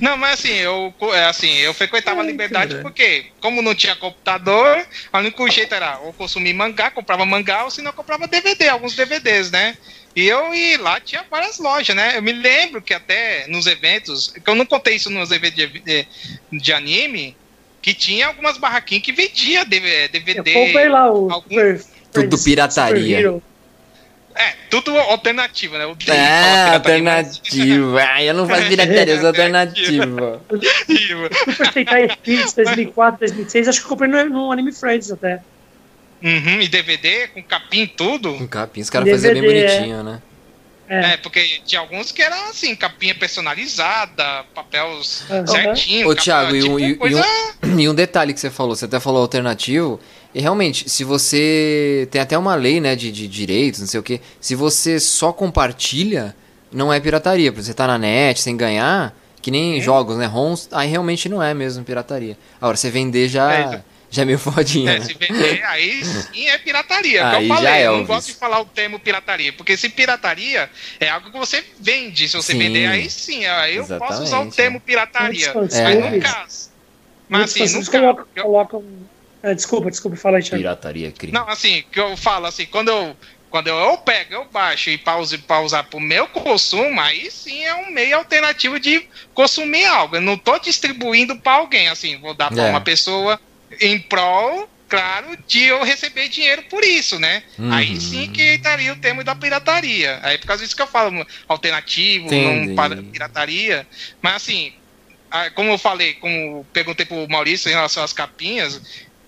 Não, 0.00 0.16
mas 0.16 0.34
assim, 0.34 0.54
eu, 0.54 0.94
é, 1.12 1.24
assim, 1.24 1.52
eu 1.58 1.74
frequentava 1.74 2.20
a 2.20 2.24
liberdade 2.24 2.70
cara. 2.70 2.82
porque, 2.82 3.26
como 3.40 3.60
não 3.60 3.74
tinha 3.74 3.96
computador, 3.96 4.86
o 5.12 5.18
único 5.18 5.48
jeito 5.50 5.74
era 5.74 5.98
ou 5.98 6.12
consumir 6.12 6.54
mangá, 6.54 6.90
comprava 6.90 7.26
mangá, 7.26 7.64
ou 7.64 7.70
se 7.70 7.82
não 7.82 7.92
comprava 7.92 8.28
DVD, 8.28 8.68
alguns 8.68 8.94
DVDs, 8.94 9.50
né? 9.50 9.76
E 10.14 10.26
eu 10.26 10.54
e 10.54 10.76
lá 10.76 11.00
tinha 11.00 11.24
várias 11.28 11.58
lojas, 11.58 11.94
né? 11.94 12.16
Eu 12.16 12.22
me 12.22 12.32
lembro 12.32 12.80
que 12.80 12.94
até 12.94 13.46
nos 13.48 13.66
eventos, 13.66 14.28
que 14.28 14.48
eu 14.48 14.54
não 14.54 14.64
contei 14.64 14.94
isso 14.94 15.10
nos 15.10 15.32
eventos 15.32 15.56
de, 15.56 15.66
de, 15.80 16.06
de 16.52 16.72
anime, 16.72 17.36
que 17.82 17.92
tinha 17.92 18.28
algumas 18.28 18.56
barraquinhas 18.56 19.02
que 19.02 19.12
vendia 19.12 19.64
DVD. 19.64 20.08
Eu 20.36 20.44
comprei 20.44 20.88
lá 20.88 21.12
o 21.12 21.30
algum... 21.30 21.54
Tudo 22.14 22.38
pirataria. 22.38 23.40
É, 24.36 24.52
tudo 24.68 24.98
alternativo, 24.98 25.78
né? 25.78 25.84
é, 26.08 26.74
alternativo. 26.74 27.96
Ah, 28.02 28.22
eu 28.22 28.34
não 28.34 28.48
faço 28.48 28.66
pirataria, 28.66 29.14
eu 29.14 29.18
sou 29.18 29.28
alternativo. 29.28 30.30
Super 31.46 31.72
Sentai 31.72 32.08
Kids 32.22 32.52
2004, 32.54 33.20
2006, 33.20 33.68
acho 33.68 33.80
que 33.80 33.84
eu 33.84 33.88
comprei 33.90 34.10
no, 34.10 34.24
no 34.30 34.52
Anime 34.52 34.72
Friends 34.72 35.12
até. 35.12 35.40
Uhum, 36.22 36.60
e 36.60 36.68
DVD 36.68 37.28
com 37.28 37.42
capim 37.42 37.86
tudo? 37.86 38.34
Com 38.34 38.48
capim, 38.48 38.80
os 38.80 38.90
caras 38.90 39.08
faziam 39.10 39.34
bem 39.34 39.42
bonitinho, 39.42 40.00
é. 40.00 40.02
né? 40.02 40.22
É. 40.88 41.12
é. 41.12 41.16
porque 41.18 41.60
tinha 41.64 41.80
alguns 41.80 42.10
que 42.10 42.22
eram 42.22 42.48
assim, 42.48 42.74
capinha 42.74 43.14
personalizada, 43.14 44.44
papéis 44.54 45.24
uhum. 45.30 45.46
certinho. 45.46 46.08
Ô, 46.08 46.14
Thiago, 46.14 46.52
tipo, 46.52 46.80
e, 46.80 46.92
um, 46.92 46.96
coisa... 46.96 47.24
e, 47.62 47.66
um, 47.66 47.80
e 47.80 47.88
um 47.88 47.94
detalhe 47.94 48.34
que 48.34 48.40
você 48.40 48.50
falou, 48.50 48.74
você 48.74 48.86
até 48.86 48.98
falou 48.98 49.22
alternativo, 49.22 50.00
e 50.34 50.40
realmente, 50.40 50.88
se 50.90 51.04
você. 51.04 52.08
Tem 52.10 52.20
até 52.20 52.36
uma 52.36 52.54
lei, 52.54 52.80
né, 52.80 52.96
de, 52.96 53.12
de 53.12 53.28
direitos, 53.28 53.80
não 53.80 53.86
sei 53.86 54.00
o 54.00 54.02
que. 54.02 54.20
Se 54.40 54.54
você 54.54 54.98
só 54.98 55.32
compartilha, 55.32 56.34
não 56.72 56.92
é 56.92 56.98
pirataria. 56.98 57.52
Porque 57.52 57.64
você 57.64 57.74
tá 57.74 57.86
na 57.86 57.98
net 57.98 58.40
sem 58.40 58.56
ganhar, 58.56 59.16
que 59.40 59.50
nem 59.50 59.78
é. 59.78 59.80
jogos, 59.80 60.16
né? 60.16 60.26
ROMs, 60.26 60.68
aí 60.72 60.88
realmente 60.88 61.28
não 61.28 61.42
é 61.42 61.54
mesmo 61.54 61.84
pirataria. 61.84 62.36
Agora, 62.60 62.76
você 62.76 62.90
vender 62.90 63.28
já. 63.28 63.52
É 63.52 63.82
Já 64.10 64.22
é 64.22 64.24
meio 64.24 64.38
fodinha. 64.38 64.92
É, 64.92 64.98
né? 65.00 65.04
se 65.04 65.14
vender, 65.14 65.64
aí 65.64 66.04
sim 66.04 66.48
é 66.48 66.56
pirataria. 66.58 67.28
Aí 67.28 67.48
eu 67.48 67.48
falei, 67.48 67.64
já 67.64 67.76
é, 67.76 67.86
eu 67.88 67.96
não 67.96 68.04
gosto 68.04 68.28
de 68.28 68.34
falar 68.34 68.60
o 68.60 68.64
termo 68.64 68.98
pirataria, 69.00 69.52
porque 69.52 69.76
se 69.76 69.88
pirataria 69.88 70.70
é 71.00 71.08
algo 71.08 71.32
que 71.32 71.36
você 71.38 71.64
vende. 71.80 72.28
Se 72.28 72.36
você 72.36 72.52
Sim. 72.52 72.58
vender, 72.58 72.86
aí 72.86 73.10
sim, 73.10 73.44
aí 73.44 73.74
eu 73.74 73.84
posso 73.98 74.22
usar 74.22 74.40
o 74.40 74.50
termo 74.52 74.78
pirataria. 74.80 75.52
Muitos 75.52 75.76
É. 75.76 75.82
Mas 76.00 76.12
no 76.14 76.20
caso. 76.20 76.70
Mas 77.28 77.42
assim, 77.60 77.76
no 77.78 77.86
colocam. 77.90 78.14
caso. 78.24 78.28
eu- 78.36 78.42
colocam 78.44 78.84
é, 79.50 79.54
desculpa, 79.54 79.90
desculpa, 79.90 80.16
fala 80.16 80.38
aí, 80.38 80.42
Thiago. 80.42 80.56
Pirataria, 80.56 81.12
crime. 81.12 81.32
Não, 81.32 81.48
assim, 81.48 81.84
que 81.92 82.00
eu 82.00 82.16
falo 82.16 82.46
assim, 82.46 82.66
quando 82.66 82.88
eu. 82.88 83.16
Quando 83.50 83.68
eu, 83.68 83.76
eu 83.76 83.96
pego, 83.98 84.34
eu 84.34 84.44
baixo 84.46 84.90
e 84.90 84.98
pause 84.98 85.38
para 85.38 85.60
usar 85.60 85.84
pro 85.84 86.00
meu 86.00 86.26
consumo, 86.26 87.00
aí 87.00 87.30
sim 87.30 87.62
é 87.64 87.72
um 87.76 87.92
meio 87.92 88.16
alternativo 88.16 88.80
de 88.80 89.08
consumir 89.32 89.84
algo. 89.84 90.16
Eu 90.16 90.20
não 90.20 90.36
tô 90.36 90.58
distribuindo 90.58 91.36
para 91.36 91.52
alguém, 91.58 91.86
assim, 91.86 92.18
vou 92.18 92.34
dar 92.34 92.50
para 92.50 92.64
É. 92.66 92.70
uma 92.70 92.80
pessoa 92.80 93.40
em 93.80 94.00
prol, 94.00 94.68
claro, 94.88 95.38
de 95.46 95.62
eu 95.62 95.84
receber 95.84 96.28
dinheiro 96.28 96.64
por 96.64 96.82
isso, 96.82 97.20
né? 97.20 97.44
Uhum. 97.56 97.72
Aí 97.72 98.00
sim 98.00 98.28
que 98.32 98.42
estaria 98.42 98.92
o 98.92 98.96
termo 98.96 99.22
da 99.22 99.36
pirataria. 99.36 100.18
Aí 100.24 100.36
por 100.36 100.48
causa 100.48 100.64
disso 100.64 100.74
que 100.74 100.82
eu 100.82 100.88
falo, 100.88 101.24
alternativo, 101.46 102.26
Entendi. 102.26 102.66
não 102.70 102.74
para 102.74 102.96
pirataria. 102.96 103.86
Mas 104.20 104.34
assim, 104.34 104.72
ah, 105.30 105.48
como 105.50 105.70
eu 105.70 105.78
falei, 105.78 106.14
como 106.14 106.66
perguntei 106.72 107.06
pro 107.06 107.28
Maurício 107.28 107.68
em 107.70 107.74
relação 107.74 108.02
às 108.02 108.12
capinhas, 108.12 108.80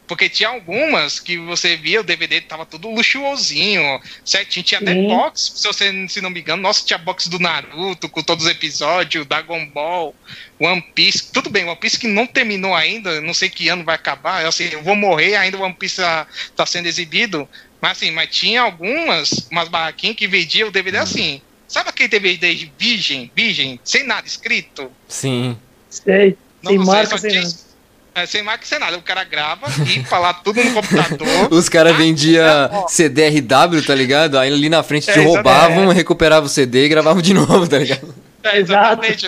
porque 0.07 0.29
tinha 0.29 0.49
algumas 0.49 1.19
que 1.19 1.37
você 1.39 1.77
via, 1.77 2.01
o 2.01 2.05
DVD 2.05 2.41
tava 2.41 2.65
tudo 2.65 2.89
luxuosinho, 2.91 4.01
certinho. 4.25 4.65
Tinha 4.65 4.81
até 4.81 4.95
Sim. 4.95 5.09
box, 5.09 5.53
se 5.57 5.67
você 5.67 6.09
se 6.09 6.21
não 6.21 6.31
me 6.31 6.41
engano. 6.41 6.63
Nossa, 6.63 6.85
tinha 6.85 6.99
box 6.99 7.29
do 7.29 7.39
Naruto 7.39 8.09
com 8.09 8.23
todos 8.23 8.45
os 8.45 8.51
episódios, 8.51 9.27
Dragon 9.27 9.67
Ball, 9.67 10.15
One 10.61 10.81
Piece. 10.95 11.33
Tudo 11.33 11.51
bem, 11.51 11.65
One 11.65 11.77
Piece 11.77 11.99
que 11.99 12.07
não 12.07 12.27
terminou 12.27 12.75
ainda, 12.75 13.21
não 13.21 13.35
sei 13.35 13.49
que 13.51 13.69
ano 13.69 13.85
vai 13.85 13.95
acabar. 13.97 14.43
Eu, 14.43 14.49
assim, 14.49 14.69
eu 14.71 14.83
vou 14.83 14.95
morrer, 14.97 15.37
ainda 15.37 15.59
o 15.59 15.63
One 15.63 15.75
Piece 15.75 15.97
tá, 15.97 16.27
tá 16.55 16.65
sendo 16.67 16.87
exibido. 16.87 17.49
Mas 17.81 17.93
assim, 17.99 18.11
mas 18.11 18.31
tinha 18.31 18.63
algumas, 18.63 19.47
umas 19.51 19.69
barraquinhas 19.69 20.17
que 20.17 20.27
vendiam 20.27 20.69
o 20.69 20.73
DVD 20.73 20.99
assim. 20.99 21.43
Sabe 21.69 21.91
aquele 21.91 22.09
DVD 22.09 22.71
virgem, 22.79 23.31
virgem, 23.35 23.81
sem 23.85 24.05
nada 24.05 24.27
escrito? 24.27 24.91
Sim. 25.09 25.57
Sei. 25.91 26.37
Sem 26.65 26.77
sei, 26.77 26.87
marca, 26.87 27.11
só 27.11 27.19
sem 27.19 27.31
tinha- 27.31 27.43
nada. 27.43 27.66
É, 28.17 28.25
sem 28.25 28.43
marca, 28.43 28.65
sem 28.65 28.79
nada. 28.79 28.97
O 28.97 29.03
cara 29.03 29.23
grava 29.25 29.67
e 29.87 30.03
fala 30.05 30.33
tudo 30.33 30.65
no 30.65 30.73
computador. 30.73 31.29
Os 31.53 31.69
caras 31.69 31.93
Ah, 31.95 31.97
vendiam 31.99 32.45
ó. 32.73 32.89
CDRW, 32.89 33.83
tá 33.87 33.95
ligado? 33.95 34.39
Aí 34.39 34.51
ali 34.51 34.69
na 34.71 34.83
frente 34.83 35.11
É, 35.11 35.13
te 35.13 35.19
exato. 35.19 35.35
roubavam, 35.35 35.89
recuperavam 35.89 36.47
o 36.47 36.49
CD 36.49 36.87
e 36.87 36.89
gravavam 36.89 37.21
de 37.21 37.35
novo, 37.35 37.69
tá 37.69 37.79
ligado? 37.79 38.15
É, 38.43 38.59
exatamente. 38.59 39.27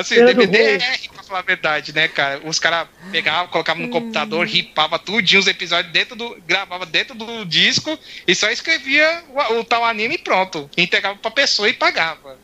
Assim, 0.00 0.24
DVD 0.24 0.58
é 0.76 0.78
pra 1.12 1.22
falar 1.24 1.40
a 1.40 1.42
verdade, 1.42 1.92
né, 1.92 2.06
cara? 2.08 2.40
Os 2.44 2.58
caras 2.60 2.86
pegavam, 3.10 3.48
colocavam 3.48 3.82
no 3.82 3.88
computador, 3.90 4.46
ripava 4.46 4.98
tudinho 4.98 5.40
os 5.40 5.46
episódios 5.48 5.92
dentro 5.92 6.14
do. 6.16 6.38
gravava 6.46 6.86
dentro 6.86 7.14
do 7.14 7.44
disco 7.44 7.98
e 8.26 8.34
só 8.34 8.48
escrevia 8.48 9.22
o, 9.50 9.58
o 9.58 9.64
tal 9.64 9.84
anime 9.84 10.14
e 10.14 10.18
pronto. 10.18 10.70
Entregava 10.76 11.16
pra 11.16 11.30
pessoa 11.30 11.68
e 11.68 11.72
pagava. 11.72 12.38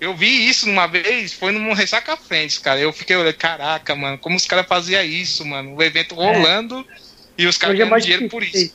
Eu 0.00 0.14
vi 0.16 0.48
isso 0.48 0.68
uma 0.68 0.86
vez, 0.86 1.32
foi 1.32 1.52
num 1.52 1.72
Ressaca 1.74 2.16
Friends, 2.16 2.56
cara. 2.58 2.80
Eu 2.80 2.92
fiquei 2.92 3.14
olhando, 3.16 3.34
caraca, 3.34 3.94
mano, 3.94 4.16
como 4.16 4.34
os 4.36 4.46
caras 4.46 4.66
faziam 4.66 5.02
isso, 5.04 5.44
mano? 5.44 5.74
O 5.76 5.82
evento 5.82 6.14
rolando 6.14 6.86
e 7.36 7.46
os 7.46 7.58
caras 7.58 7.74
é 7.74 7.78
ganhando 7.78 7.90
mais 7.90 8.04
dinheiro 8.04 8.28
por 8.28 8.42
isso. 8.42 8.72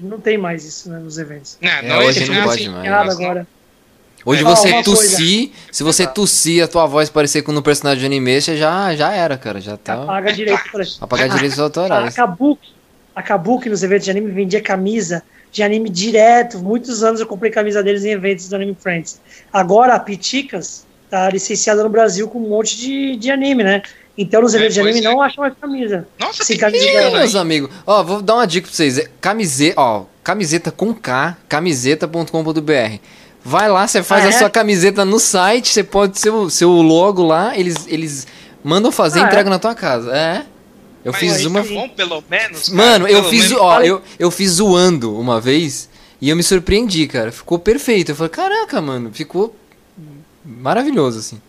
Não 0.00 0.18
tem 0.18 0.36
mais 0.36 0.64
isso 0.64 0.90
né, 0.90 0.98
nos 0.98 1.16
eventos. 1.18 1.56
Não, 1.60 1.70
É, 1.70 1.82
não 1.82 1.98
hoje 1.98 2.26
não 2.26 2.34
é 2.34 2.42
pode 2.42 2.62
assim, 2.62 2.68
mais. 2.70 2.90
Não- 2.90 3.12
agora. 3.12 3.46
Hoje 4.26 4.40
É, 4.40 4.44
você 4.44 4.72
uma 4.72 4.82
tossir, 4.82 5.50
se 5.70 5.82
você 5.84 6.06
tossir 6.06 6.64
a 6.64 6.66
tua 6.66 6.86
voz 6.86 7.08
parecer 7.10 7.42
com 7.42 7.52
no 7.52 7.62
personagem 7.62 8.00
de 8.00 8.06
anime, 8.06 8.40
você 8.40 8.56
já, 8.56 8.96
já 8.96 9.12
era, 9.12 9.36
cara. 9.36 9.60
Já 9.60 9.76
tá. 9.76 10.02
Apaga 10.02 10.32
direito 10.32 10.62
por 10.72 10.80
aí. 10.80 10.88
Apagar 11.00 11.28
direitos 11.28 11.60
A 11.60 11.62
autorais. 11.64 12.14
Kabuki, 12.14 12.68
a 13.14 13.22
Kabuki 13.22 13.68
nos 13.68 13.82
eventos 13.82 14.06
de 14.06 14.10
anime 14.10 14.32
vendia 14.32 14.60
camisa 14.62 15.22
de 15.54 15.62
anime 15.62 15.88
direto. 15.88 16.58
Muitos 16.58 17.02
anos 17.04 17.20
eu 17.20 17.26
comprei 17.26 17.50
camisa 17.50 17.82
deles 17.82 18.04
em 18.04 18.10
eventos 18.10 18.48
do 18.48 18.56
Anime 18.56 18.76
Friends. 18.78 19.20
Agora 19.52 19.94
a 19.94 20.00
Piticas 20.00 20.84
tá 21.08 21.30
licenciada 21.30 21.82
no 21.82 21.88
Brasil 21.88 22.28
com 22.28 22.38
um 22.40 22.48
monte 22.48 22.76
de, 22.76 23.16
de 23.16 23.30
anime, 23.30 23.62
né? 23.62 23.80
Então 24.18 24.42
nos 24.42 24.52
É, 24.52 24.58
eventos 24.58 24.74
de 24.74 24.80
pois 24.80 24.92
anime 24.96 25.06
é. 25.06 25.10
não 25.10 25.22
acham 25.22 25.42
mais 25.42 25.54
camisa. 25.60 26.06
Nossa, 26.18 26.44
que 26.44 26.56
camisa 26.58 27.10
meus 27.12 27.34
amigos. 27.36 27.70
Ó, 27.86 28.02
vou 28.02 28.20
dar 28.20 28.34
uma 28.34 28.46
dica 28.46 28.66
pra 28.66 28.76
vocês. 28.76 28.98
É 28.98 29.08
Camiseta, 29.20 29.80
ó, 29.80 30.04
camiseta 30.24 30.70
com 30.72 30.92
K, 30.92 31.36
camiseta.com.br. 31.48 32.98
Vai 33.44 33.68
lá, 33.68 33.86
você 33.86 34.02
faz 34.02 34.24
Ah, 34.24 34.26
a 34.26 34.30
é? 34.30 34.32
sua 34.32 34.50
camiseta 34.50 35.04
no 35.04 35.20
site, 35.20 35.68
você 35.68 35.84
pode 35.84 36.18
ser 36.18 36.30
o 36.30 36.48
seu 36.50 36.70
logo 36.70 37.22
lá, 37.22 37.56
eles, 37.56 37.86
eles 37.88 38.26
mandam 38.62 38.90
fazer 38.90 39.18
e 39.18 39.22
Ah, 39.22 39.24
é? 39.24 39.28
entregam 39.28 39.50
na 39.50 39.58
tua 39.58 39.74
casa. 39.74 40.10
É. 40.16 40.42
Eu 41.04 41.12
Mas 41.12 41.20
fiz 41.20 41.44
uma. 41.44 41.62
tá 41.62 41.68
bom, 41.68 41.88
pelo 41.88 42.24
menos. 42.30 42.68
cara, 42.68 42.76
Mano, 42.76 43.06
eu 43.06 43.20
pelo 43.20 43.30
fiz, 43.30 43.44
menos. 43.50 43.60
ó, 43.60 43.80
eu, 43.82 44.02
eu 44.18 44.30
fiz 44.30 44.52
zoando 44.52 45.18
uma 45.18 45.40
vez 45.40 45.88
e 46.20 46.30
eu 46.30 46.36
me 46.36 46.42
surpreendi, 46.42 47.06
cara. 47.06 47.30
Ficou 47.30 47.58
perfeito. 47.58 48.12
Eu 48.12 48.16
falei, 48.16 48.30
caraca, 48.30 48.80
mano, 48.80 49.10
ficou 49.12 49.54
maravilhoso, 50.44 51.18
assim. 51.18 51.40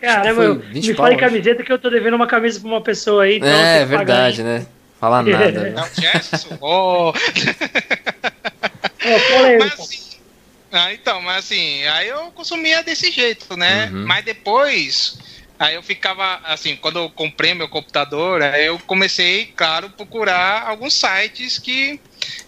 Caramba, 0.00 0.42
eu, 0.42 0.58
20 0.58 0.86
me 0.86 0.94
pau, 0.94 1.06
fale 1.06 1.16
camiseta 1.16 1.62
que 1.62 1.72
eu 1.72 1.78
tô 1.78 1.88
devendo 1.90 2.14
uma 2.14 2.26
camisa 2.26 2.58
pra 2.60 2.68
uma 2.68 2.80
pessoa 2.80 3.24
aí. 3.24 3.36
Então 3.36 3.48
é, 3.48 3.84
pagar, 3.84 3.96
verdade, 3.98 4.42
né? 4.42 4.66
Falar 5.00 5.22
nada. 5.24 5.60
né? 5.60 5.70
Não, 5.70 5.88
Gerson, 6.00 6.58
oh. 6.60 7.12
Mas 9.58 9.72
assim, 9.80 10.02
ah, 10.70 10.92
então, 10.92 11.20
mas 11.20 11.38
assim, 11.44 11.84
aí 11.86 12.08
eu 12.08 12.30
consumia 12.32 12.82
desse 12.82 13.10
jeito, 13.10 13.56
né? 13.56 13.90
Uhum. 13.92 14.06
Mas 14.06 14.24
depois, 14.24 15.18
aí 15.62 15.74
eu 15.76 15.82
ficava, 15.82 16.40
assim, 16.44 16.76
quando 16.76 16.98
eu 16.98 17.10
comprei 17.10 17.54
meu 17.54 17.68
computador, 17.68 18.42
aí 18.42 18.66
eu 18.66 18.78
comecei, 18.80 19.46
claro, 19.56 19.90
procurar 19.90 20.66
alguns 20.66 20.94
sites 20.94 21.58
que, 21.58 22.00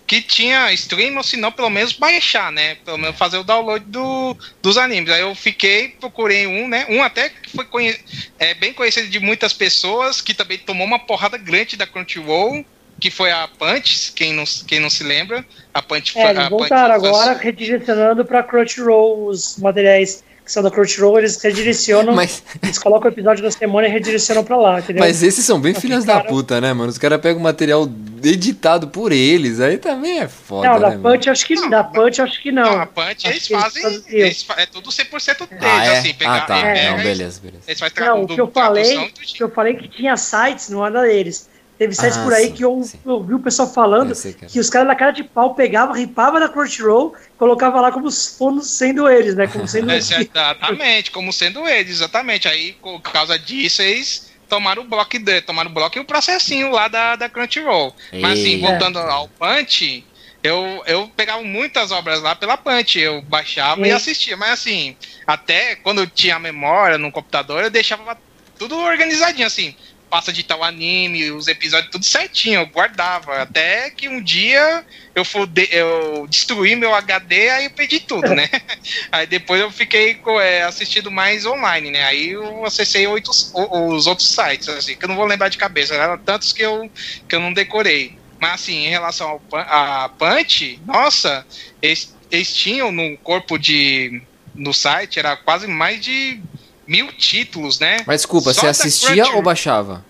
que 0.06 0.20
tinha 0.20 0.72
stream, 0.72 1.16
ou 1.16 1.22
se 1.22 1.36
não, 1.36 1.52
pelo 1.52 1.70
menos 1.70 1.92
baixar, 1.92 2.50
né? 2.50 2.74
Pelo 2.84 2.98
menos 2.98 3.16
fazer 3.16 3.38
o 3.38 3.44
download 3.44 3.84
do, 3.86 4.36
dos 4.62 4.76
animes. 4.76 5.10
Aí 5.10 5.20
eu 5.20 5.34
fiquei, 5.34 5.88
procurei 6.00 6.46
um, 6.46 6.66
né? 6.66 6.86
Um 6.88 7.02
até 7.02 7.28
que 7.28 7.50
foi 7.54 7.64
conhe 7.66 7.96
é, 8.38 8.52
bem 8.54 8.72
conhecido 8.72 9.08
de 9.08 9.20
muitas 9.20 9.52
pessoas, 9.52 10.20
que 10.20 10.34
também 10.34 10.58
tomou 10.58 10.86
uma 10.86 10.98
porrada 10.98 11.38
grande 11.38 11.76
da 11.76 11.86
Crunchyroll, 11.86 12.64
que 13.00 13.10
foi 13.10 13.30
a 13.30 13.46
Punch, 13.46 14.12
quem 14.14 14.32
não, 14.32 14.44
quem 14.66 14.80
não 14.80 14.90
se 14.90 15.04
lembra. 15.04 15.44
A 15.72 15.82
Punch 15.82 16.18
É, 16.18 16.30
eles 16.30 16.38
a 16.38 16.50
Punch 16.50 16.68
voltaram 16.68 17.00
foi- 17.00 17.08
agora 17.08 17.32
redirecionando 17.34 18.24
pra 18.24 18.42
Crunchyroll 18.42 19.26
os 19.28 19.56
materiais 19.58 20.22
que 20.44 20.52
são 20.52 20.62
da 20.62 20.70
Crunchyroll, 20.70 21.18
eles 21.18 21.40
redirecionam, 21.42 22.14
Mas, 22.14 22.42
eles 22.62 22.78
colocam 22.78 23.10
o 23.10 23.14
episódio 23.14 23.42
da 23.42 23.50
semana 23.50 23.88
e 23.88 23.90
redirecionam 23.90 24.44
pra 24.44 24.56
lá, 24.58 24.78
entendeu? 24.78 25.02
mas 25.02 25.22
esses 25.22 25.44
são 25.44 25.58
bem 25.58 25.72
Mas 25.72 25.80
filhas 25.80 26.04
da 26.04 26.20
puta, 26.22 26.60
né, 26.60 26.72
mano? 26.74 26.90
Os 26.90 26.98
caras 26.98 27.18
pegam 27.20 27.40
material 27.40 27.88
editado 28.22 28.88
por 28.88 29.10
eles, 29.10 29.58
aí 29.60 29.78
também 29.78 30.20
é 30.20 30.28
foda, 30.28 30.68
não, 30.68 30.80
da 30.80 30.90
né, 30.90 30.98
Punch 31.02 31.30
acho 31.30 31.46
que 31.46 31.54
Não, 31.54 31.70
da 31.70 31.82
Punch 31.84 32.20
acho 32.20 32.42
que 32.42 32.52
Não, 32.52 32.62
não. 32.62 32.80
a 32.82 32.86
Punch 32.86 33.26
eles 33.26 33.48
fazem. 33.48 34.02
Eles 34.08 34.46
é 34.56 34.66
tudo 34.66 34.90
100% 34.90 35.48
deles, 35.48 35.64
Ah, 35.64 35.84
é? 35.84 35.98
assim. 35.98 36.14
Pegar, 36.14 36.36
ah, 36.36 36.40
tá. 36.42 36.58
é, 36.58 36.90
não, 36.90 36.96
beleza, 36.98 37.40
beleza. 37.40 37.62
Eles 37.66 37.80
fazem 37.80 38.04
Não, 38.04 38.22
o 38.22 38.26
que 38.26 38.40
eu 38.40 38.50
falei, 38.50 39.10
que 39.12 39.42
eu 39.42 39.50
falei 39.50 39.74
que 39.74 39.88
tinha 39.88 40.16
sites, 40.16 40.68
não 40.68 40.84
era 40.84 41.02
deles. 41.02 41.48
Teve 41.78 41.94
sites 41.94 42.16
Ah, 42.16 42.22
por 42.22 42.32
aí 42.32 42.46
sim, 42.46 42.52
que 42.52 42.64
eu, 42.64 42.80
eu 43.04 43.22
vi 43.24 43.34
o 43.34 43.40
pessoal 43.40 43.72
falando 43.72 44.14
sei, 44.14 44.32
cara. 44.32 44.46
que 44.46 44.60
os 44.60 44.70
caras 44.70 44.86
na 44.86 44.94
cara 44.94 45.10
de 45.10 45.24
pau 45.24 45.54
pegavam, 45.54 45.94
ripavam 45.94 46.38
da 46.38 46.48
Crunchyroll, 46.48 47.14
colocava 47.36 47.80
lá 47.80 47.90
como 47.90 48.08
se 48.10 48.38
fosse 48.38 48.68
sendo 48.68 49.08
eles, 49.08 49.34
né? 49.34 49.48
Como 49.48 49.66
sendo 49.66 49.90
É, 49.92 49.96
Exatamente, 49.96 51.10
como 51.10 51.32
sendo 51.32 51.66
eles, 51.66 51.96
exatamente. 51.96 52.46
Aí, 52.46 52.74
por 52.74 53.00
causa 53.00 53.36
disso, 53.38 53.82
eles 53.82 54.32
tomaram 54.48 54.82
o 54.82 54.88
bloco 54.88 55.18
de, 55.18 55.40
tomaram 55.40 55.70
o 55.70 55.74
bloco 55.74 55.98
e 55.98 56.00
o 56.00 56.04
processinho 56.04 56.70
lá 56.70 56.86
da, 56.86 57.16
da 57.16 57.28
Crunchyroll. 57.28 57.92
Mas 58.12 58.38
assim, 58.38 58.60
voltando 58.60 58.98
ao 58.98 59.28
Punch, 59.28 60.04
eu, 60.44 60.82
eu 60.86 61.08
pegava 61.16 61.42
muitas 61.42 61.90
obras 61.90 62.20
lá 62.22 62.36
pela 62.36 62.56
Punch, 62.56 63.00
eu 63.00 63.22
baixava 63.22 63.80
e 63.80 63.86
Sim. 63.86 63.92
assistia. 63.92 64.36
Mas 64.36 64.50
assim, 64.50 64.96
até 65.26 65.74
quando 65.76 66.02
eu 66.02 66.06
tinha 66.06 66.36
a 66.36 66.38
memória 66.38 66.98
no 66.98 67.10
computador, 67.10 67.64
eu 67.64 67.70
deixava 67.70 68.16
tudo 68.58 68.76
organizadinho, 68.76 69.46
assim. 69.46 69.74
Passa 70.14 70.32
de 70.32 70.44
tal 70.44 70.62
anime, 70.62 71.32
os 71.32 71.48
episódios 71.48 71.90
tudo 71.90 72.04
certinho, 72.04 72.60
eu 72.60 72.66
guardava. 72.66 73.42
Até 73.42 73.90
que 73.90 74.08
um 74.08 74.22
dia 74.22 74.84
eu, 75.12 75.24
fude, 75.24 75.68
eu 75.72 76.24
destruí 76.28 76.76
meu 76.76 76.94
HD, 76.94 77.48
aí 77.48 77.64
eu 77.64 77.72
perdi 77.72 77.98
tudo, 77.98 78.32
né? 78.32 78.48
Aí 79.10 79.26
depois 79.26 79.60
eu 79.60 79.72
fiquei 79.72 80.16
é, 80.40 80.62
assistindo 80.62 81.10
mais 81.10 81.44
online, 81.44 81.90
né? 81.90 82.04
Aí 82.04 82.28
eu 82.28 82.64
acessei 82.64 83.08
oito, 83.08 83.28
os 83.28 84.06
outros 84.06 84.28
sites, 84.30 84.68
assim, 84.68 84.94
que 84.94 85.04
eu 85.04 85.08
não 85.08 85.16
vou 85.16 85.26
lembrar 85.26 85.48
de 85.48 85.58
cabeça, 85.58 85.96
eram 85.96 86.16
tantos 86.16 86.52
que 86.52 86.62
eu, 86.62 86.88
que 87.28 87.34
eu 87.34 87.40
não 87.40 87.52
decorei. 87.52 88.16
Mas 88.40 88.52
assim, 88.52 88.86
em 88.86 88.90
relação 88.90 89.28
ao 89.28 89.42
a 89.52 90.10
Punch, 90.10 90.80
nossa, 90.86 91.44
eles, 91.82 92.14
eles 92.30 92.54
tinham 92.54 92.92
no 92.92 93.18
corpo 93.18 93.58
de. 93.58 94.22
no 94.54 94.72
site, 94.72 95.18
era 95.18 95.36
quase 95.36 95.66
mais 95.66 96.00
de 96.00 96.40
mil 96.86 97.12
títulos, 97.12 97.78
né? 97.78 97.98
Mas 98.06 98.22
desculpa, 98.22 98.52
Só 98.52 98.60
você 98.60 98.66
assistia 98.66 99.08
Crunchyroll. 99.08 99.36
ou 99.36 99.42
baixava? 99.42 100.04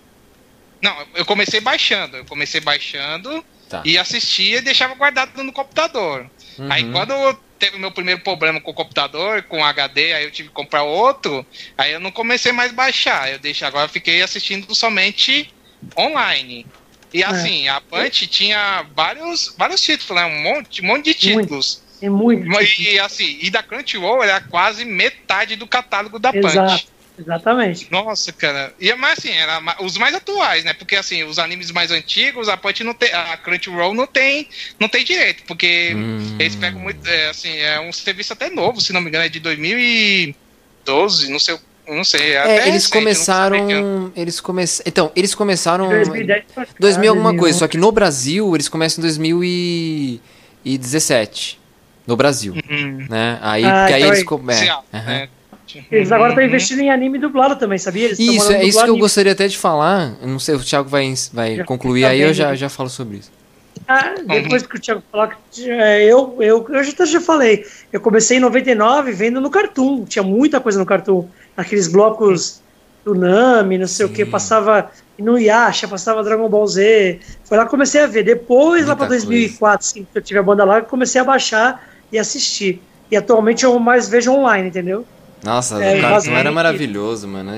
Não, 0.81 0.95
eu 1.15 1.25
comecei 1.25 1.59
baixando, 1.59 2.17
eu 2.17 2.25
comecei 2.25 2.61
baixando 2.61 3.43
Tá. 3.69 3.81
e 3.83 3.97
assistia 3.97 4.59
e 4.59 4.61
deixava 4.61 4.93
guardado 4.93 5.43
no 5.43 5.51
computador. 5.51 6.29
Uhum. 6.59 6.71
Aí 6.71 6.91
quando 6.91 7.13
teve 7.57 7.77
o 7.77 7.79
meu 7.79 7.91
primeiro 7.91 8.21
problema 8.21 8.61
com 8.61 8.71
o 8.71 8.73
computador, 8.73 9.43
com 9.43 9.59
o 9.59 9.63
HD, 9.63 10.13
aí 10.13 10.23
eu 10.25 10.31
tive 10.31 10.49
que 10.49 10.55
comprar 10.55 10.83
outro, 10.83 11.45
aí 11.77 11.93
eu 11.93 11.99
não 11.99 12.11
comecei 12.11 12.51
mais 12.51 12.71
a 12.71 12.75
baixar. 12.75 13.31
Eu 13.31 13.39
deixei, 13.39 13.67
agora 13.67 13.85
eu 13.85 13.89
fiquei 13.89 14.21
assistindo 14.21 14.73
somente 14.75 15.51
online. 15.97 16.65
E 17.13 17.23
é. 17.23 17.25
assim, 17.25 17.67
a 17.67 17.79
Punch 17.79 18.27
tinha 18.27 18.85
vários, 18.95 19.55
vários 19.57 19.81
títulos, 19.81 20.21
né? 20.21 20.25
Um 20.25 20.41
monte, 20.41 20.81
um 20.81 20.85
monte 20.85 21.05
de 21.05 21.13
títulos. 21.13 21.81
É 22.01 22.09
muito. 22.09 22.45
E 22.79 22.99
assim, 22.99 23.37
e 23.41 23.49
da 23.49 23.63
Crunchyroll 23.63 24.23
era 24.23 24.41
quase 24.41 24.85
metade 24.85 25.55
do 25.55 25.67
catálogo 25.67 26.19
da 26.19 26.35
Exato. 26.35 26.71
Punch. 26.71 26.87
Exatamente. 27.17 27.87
Nossa, 27.89 28.33
cara. 28.33 28.73
E 28.79 28.93
mas 28.95 29.19
assim, 29.19 29.31
era 29.31 29.61
os 29.81 29.97
mais 29.97 30.13
atuais, 30.13 30.65
né? 30.65 30.73
Porque 30.73 30.95
assim, 30.95 31.23
os 31.23 31.39
animes 31.39 31.71
mais 31.71 31.91
antigos, 31.91 32.49
a 32.49 32.57
Punch 32.57 32.83
não 32.83 32.93
tem, 32.93 33.13
a 33.13 33.37
Crunchyroll 33.37 33.93
não 33.93 34.05
tem, 34.05 34.49
não 34.79 34.89
tem 34.89 35.03
direito, 35.03 35.43
porque 35.47 35.93
hum. 35.95 36.35
eles 36.37 36.55
pegam 36.55 36.81
muito, 36.81 37.07
é, 37.07 37.29
assim, 37.29 37.57
é 37.57 37.79
um 37.79 37.93
serviço 37.93 38.33
até 38.33 38.49
novo, 38.49 38.81
se 38.81 38.91
não 38.91 38.99
me 38.99 39.07
engano, 39.07 39.25
é 39.25 39.29
de 39.29 39.39
2012, 39.39 41.31
não 41.31 41.39
sei 41.39 41.57
não 41.87 42.03
sei. 42.03 42.35
É, 42.35 42.67
eles 42.67 42.87
começaram. 42.87 44.11
Eles 44.15 44.39
começaram. 44.39 44.87
Então, 44.87 45.11
eles 45.15 45.35
começaram. 45.35 45.87
2010, 45.87 46.45
2000 46.79 47.11
alguma 47.11 47.37
coisa, 47.37 47.59
só 47.59 47.67
que 47.67 47.77
no 47.77 47.91
Brasil 47.91 48.55
eles 48.55 48.67
começam 48.67 48.99
em 49.01 49.03
2017. 49.03 51.59
No 52.05 52.15
Brasil. 52.15 52.53
Uhum. 52.53 53.05
Né? 53.09 53.39
Aí, 53.41 53.65
ah, 53.65 53.85
então 53.85 53.95
aí 53.95 54.03
eles 54.03 54.23
começam. 54.23 54.83
É, 54.93 54.97
uhum. 54.97 55.27
Eles 55.91 56.11
agora 56.11 56.29
estão 56.29 56.43
investindo 56.43 56.79
em 56.79 56.91
anime 56.91 57.17
dublado 57.17 57.55
também, 57.55 57.77
sabia? 57.77 58.05
Eles 58.05 58.19
isso, 58.19 58.51
é 58.51 58.63
isso 58.63 58.83
que 58.83 58.89
eu 58.89 58.97
gostaria 58.97 59.31
até 59.31 59.47
de 59.47 59.57
falar. 59.57 60.15
Não 60.21 60.39
sei, 60.39 60.55
o 60.55 60.59
Thiago 60.59 60.87
vai, 60.87 61.13
vai 61.33 61.63
concluir 61.63 62.03
tá 62.03 62.09
aí, 62.09 62.21
eu 62.21 62.33
já, 62.33 62.55
já 62.55 62.69
falo 62.69 62.89
sobre 62.89 63.17
isso. 63.17 63.31
Ah, 63.87 64.15
depois 64.27 64.65
que 64.65 64.77
o 64.77 64.79
Thiago 64.79 65.03
falar, 65.11 65.37
é, 65.59 66.03
eu, 66.03 66.37
eu, 66.39 66.65
eu 66.69 66.83
já, 66.83 67.05
já 67.05 67.21
falei. 67.21 67.65
Eu 67.91 67.99
comecei 67.99 68.37
em 68.37 68.39
99 68.39 69.11
vendo 69.11 69.41
no 69.41 69.49
Cartoon. 69.49 70.05
Tinha 70.05 70.23
muita 70.23 70.59
coisa 70.59 70.79
no 70.79 70.85
Cartoon 70.85 71.27
aqueles 71.57 71.87
blocos 71.87 72.61
do 73.03 73.13
Nami, 73.13 73.77
não 73.77 73.87
sei 73.87 74.07
Sim. 74.07 74.11
o 74.11 74.15
que, 74.15 74.25
passava 74.25 74.89
no 75.17 75.37
Yasha, 75.37 75.87
passava 75.87 76.23
Dragon 76.23 76.49
Ball 76.49 76.65
Z. 76.67 77.19
Foi 77.43 77.57
lá 77.57 77.65
que 77.65 77.69
comecei 77.69 78.01
a 78.01 78.07
ver. 78.07 78.23
Depois, 78.23 78.85
Muita 78.85 78.89
lá 78.89 78.95
para 78.95 79.07
2004, 79.09 79.87
assim, 79.87 80.07
que 80.11 80.17
eu 80.17 80.21
tive 80.21 80.39
a 80.39 80.43
banda 80.43 80.63
lá, 80.63 80.81
comecei 80.81 81.21
a 81.21 81.23
baixar 81.23 81.94
e 82.15 82.19
assistir. 82.19 82.81
E 83.11 83.15
atualmente 83.15 83.63
eu 83.63 83.77
mais 83.77 84.09
vejo 84.09 84.31
online, 84.31 84.69
entendeu? 84.69 85.05
Nossa, 85.43 85.83
é, 85.83 85.99
o 85.99 86.01
Cartoon 86.01 86.31
era 86.31 86.51
maravilhoso, 86.51 87.27
mano. 87.27 87.51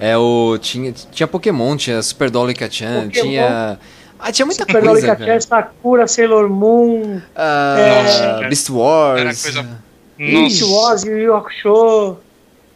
É, 0.00 0.16
o, 0.16 0.58
tinha, 0.58 0.92
tinha 0.92 1.26
Pokémon, 1.26 1.76
tinha 1.76 2.02
Super 2.02 2.30
Dolly 2.30 2.54
Kachan, 2.54 3.08
tinha. 3.08 3.78
Ah, 4.18 4.32
tinha 4.32 4.44
muita 4.44 4.64
Super 4.64 4.82
coisa. 4.82 5.00
Super 5.00 5.16
Dolly 5.16 5.26
Kachan, 5.26 5.40
Sakura, 5.40 6.06
Sailor 6.08 6.48
Moon. 6.48 7.18
Uh, 7.18 8.42
é, 8.42 8.48
Beast 8.48 8.70
Wars. 8.70 9.20
Era 9.20 9.34
coisa. 9.34 9.82
Beast 10.18 10.62
Wars, 10.62 11.04
Yu 11.04 11.18
Yu 11.18 11.36
Hakusho. 11.36 12.16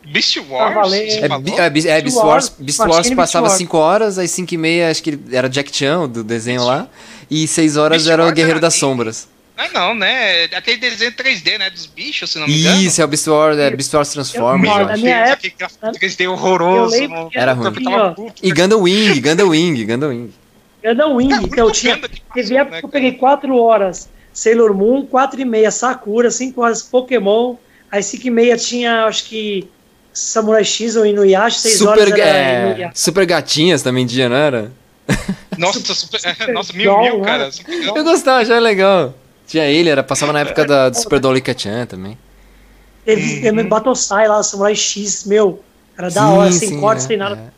Beast 0.06 0.36
Wars? 0.48 0.92
É, 0.92 1.26
é, 1.26 1.66
é, 1.66 1.70
Beast 1.70 2.16
Wars, 2.16 2.48
Beast 2.60 2.78
Wars 2.78 3.10
passava 3.10 3.50
5 3.50 3.76
horas, 3.76 4.18
aí 4.18 4.28
5 4.28 4.54
e 4.54 4.56
meia 4.56 4.90
acho 4.90 5.02
que 5.02 5.18
era 5.32 5.48
Jack 5.48 5.74
Chan, 5.76 6.08
do 6.08 6.22
desenho 6.22 6.64
lá, 6.64 6.86
e 7.28 7.48
6 7.48 7.76
horas 7.76 8.04
Beast 8.04 8.12
era 8.12 8.24
o 8.24 8.30
Guerreiro 8.30 8.60
das 8.60 8.74
Sombras. 8.74 9.26
Ah, 9.56 9.68
não, 9.72 9.94
né? 9.94 10.44
Aquele 10.44 10.76
desenho 10.76 11.12
3D, 11.12 11.58
né? 11.58 11.70
Dos 11.70 11.86
bichos, 11.86 12.30
se 12.30 12.38
não 12.38 12.46
me 12.46 12.60
engano. 12.60 12.80
Isso, 12.82 13.00
é 13.00 13.04
o 13.04 13.08
Beast 13.08 13.26
Wars, 13.26 13.56
é 13.56 13.70
Beast 13.70 13.94
Wars 13.94 14.10
Transformers. 14.10 14.76
Eu, 14.76 14.86
na 14.86 14.96
minha 14.96 15.16
época, 15.16 15.70
3D 15.98 16.30
horroroso. 16.30 16.94
Era 17.32 17.54
ruim. 17.54 17.72
e 18.42 18.52
Gundam 18.52 18.82
Wing, 18.82 19.20
Gundam 19.20 19.48
Wing, 19.48 19.84
Gundam 19.84 20.10
Wing. 20.10 20.34
Gundam 20.84 21.16
Wing, 21.16 21.44
então 21.44 21.70
tinha. 21.70 21.98
Teve 22.34 22.54
época 22.54 22.74
né, 22.76 22.80
que 22.80 22.86
eu 22.86 22.90
peguei 22.90 23.12
4 23.12 23.56
horas 23.56 24.08
Sailor 24.36 24.74
Moon, 24.74 25.06
4 25.06 25.40
e 25.40 25.44
meia 25.46 25.70
Sakura, 25.70 26.30
5 26.30 26.60
horas 26.60 26.82
Pokémon, 26.82 27.56
aí 27.90 28.02
5 28.02 28.26
e 28.26 28.30
meia 28.30 28.56
tinha, 28.58 29.06
acho 29.06 29.24
que 29.24 29.66
Samurai 30.12 30.62
X 30.62 30.94
ou 30.96 31.06
Inuyasha, 31.06 31.58
6 31.60 31.78
super, 31.78 31.90
horas 31.90 32.12
era 32.12 32.82
é, 32.82 32.90
Super 32.94 33.24
gatinhas 33.24 33.82
também 33.82 34.04
dia, 34.04 34.28
não 34.28 34.36
era? 34.36 34.70
Nossa, 35.56 35.80
super, 35.94 36.20
super 36.20 36.52
nossa 36.52 36.72
mil, 36.74 36.98
mil, 36.98 37.20
cara. 37.22 37.48
Eu 37.94 38.04
gostava, 38.04 38.42
achava 38.42 38.60
legal. 38.60 39.14
Tinha 39.46 39.64
ele, 39.64 39.88
era, 39.88 40.02
passava 40.02 40.32
na 40.32 40.40
época 40.40 40.64
da, 40.64 40.88
do 40.88 40.96
Super 40.96 41.20
Dolly 41.20 41.42
Chan 41.56 41.86
também. 41.86 42.18
Teve 43.04 43.48
uhum. 43.48 43.68
Batosai 43.68 44.26
lá, 44.26 44.42
Samurai 44.42 44.74
X, 44.74 45.24
meu. 45.24 45.62
Era 45.96 46.10
da 46.10 46.28
hora, 46.28 46.52
sem 46.52 46.70
sim, 46.70 46.80
corte, 46.80 47.04
é, 47.04 47.06
sem 47.06 47.16
nada. 47.16 47.36
É. 47.36 47.56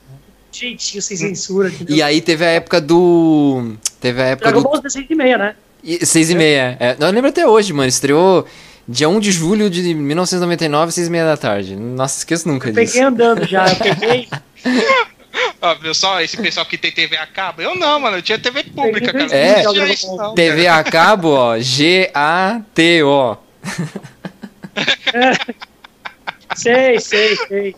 Jeitinho, 0.53 1.03
sem 1.03 1.17
censura. 1.17 1.69
Entendeu? 1.69 1.97
E 1.97 2.03
aí 2.03 2.21
teve 2.21 2.45
a 2.45 2.49
época 2.49 2.81
do. 2.81 3.75
Teve 4.01 4.21
a 4.21 4.27
época 4.27 4.51
Dragon 4.51 4.63
do. 4.63 4.81
Ball 4.81 4.91
6 4.91 5.07
e 5.09 5.15
meia, 5.15 5.39
né? 5.39 5.55
E, 5.83 6.05
6 6.05 6.31
e 6.31 6.35
meia. 6.35 6.77
É. 6.79 6.97
Eu 6.99 7.11
lembro 7.11 7.31
até 7.31 7.47
hoje, 7.47 7.73
mano. 7.73 7.89
Estreou 7.89 8.47
Dia 8.91 9.07
1 9.07 9.21
de 9.21 9.31
julho 9.31 9.69
de 9.69 9.93
1999, 9.93 10.93
6 10.93 11.09
e 11.09 11.11
meia 11.11 11.27
da 11.27 11.37
tarde. 11.37 11.77
Nossa, 11.77 12.21
esqueço 12.21 12.49
nunca 12.49 12.71
eu 12.71 12.73
disso. 12.73 12.95
Peguei 12.95 13.07
andando 13.07 13.47
já, 13.47 13.69
eu 13.69 13.77
peguei. 13.77 14.29
Ó, 15.61 15.75
viu 15.75 15.93
só, 15.93 16.21
esse 16.21 16.37
pessoal 16.37 16.65
que 16.65 16.79
tem 16.79 16.93
TV 16.93 17.17
a 17.17 17.27
cabo, 17.27 17.61
eu 17.61 17.75
não, 17.75 17.99
mano, 17.99 18.19
eu 18.19 18.23
tinha 18.23 18.39
TV 18.39 18.63
pública, 18.63 19.13
cara. 19.13 19.35
É, 19.35 19.65
isso, 19.91 20.17
não, 20.17 20.35
TV 20.35 20.65
cara. 20.65 20.79
a 20.79 20.85
cabo, 20.85 21.31
ó, 21.31 21.59
G-A-T-O. 21.59 23.37
sei, 26.55 27.01
sei, 27.01 27.37
sei. 27.37 27.77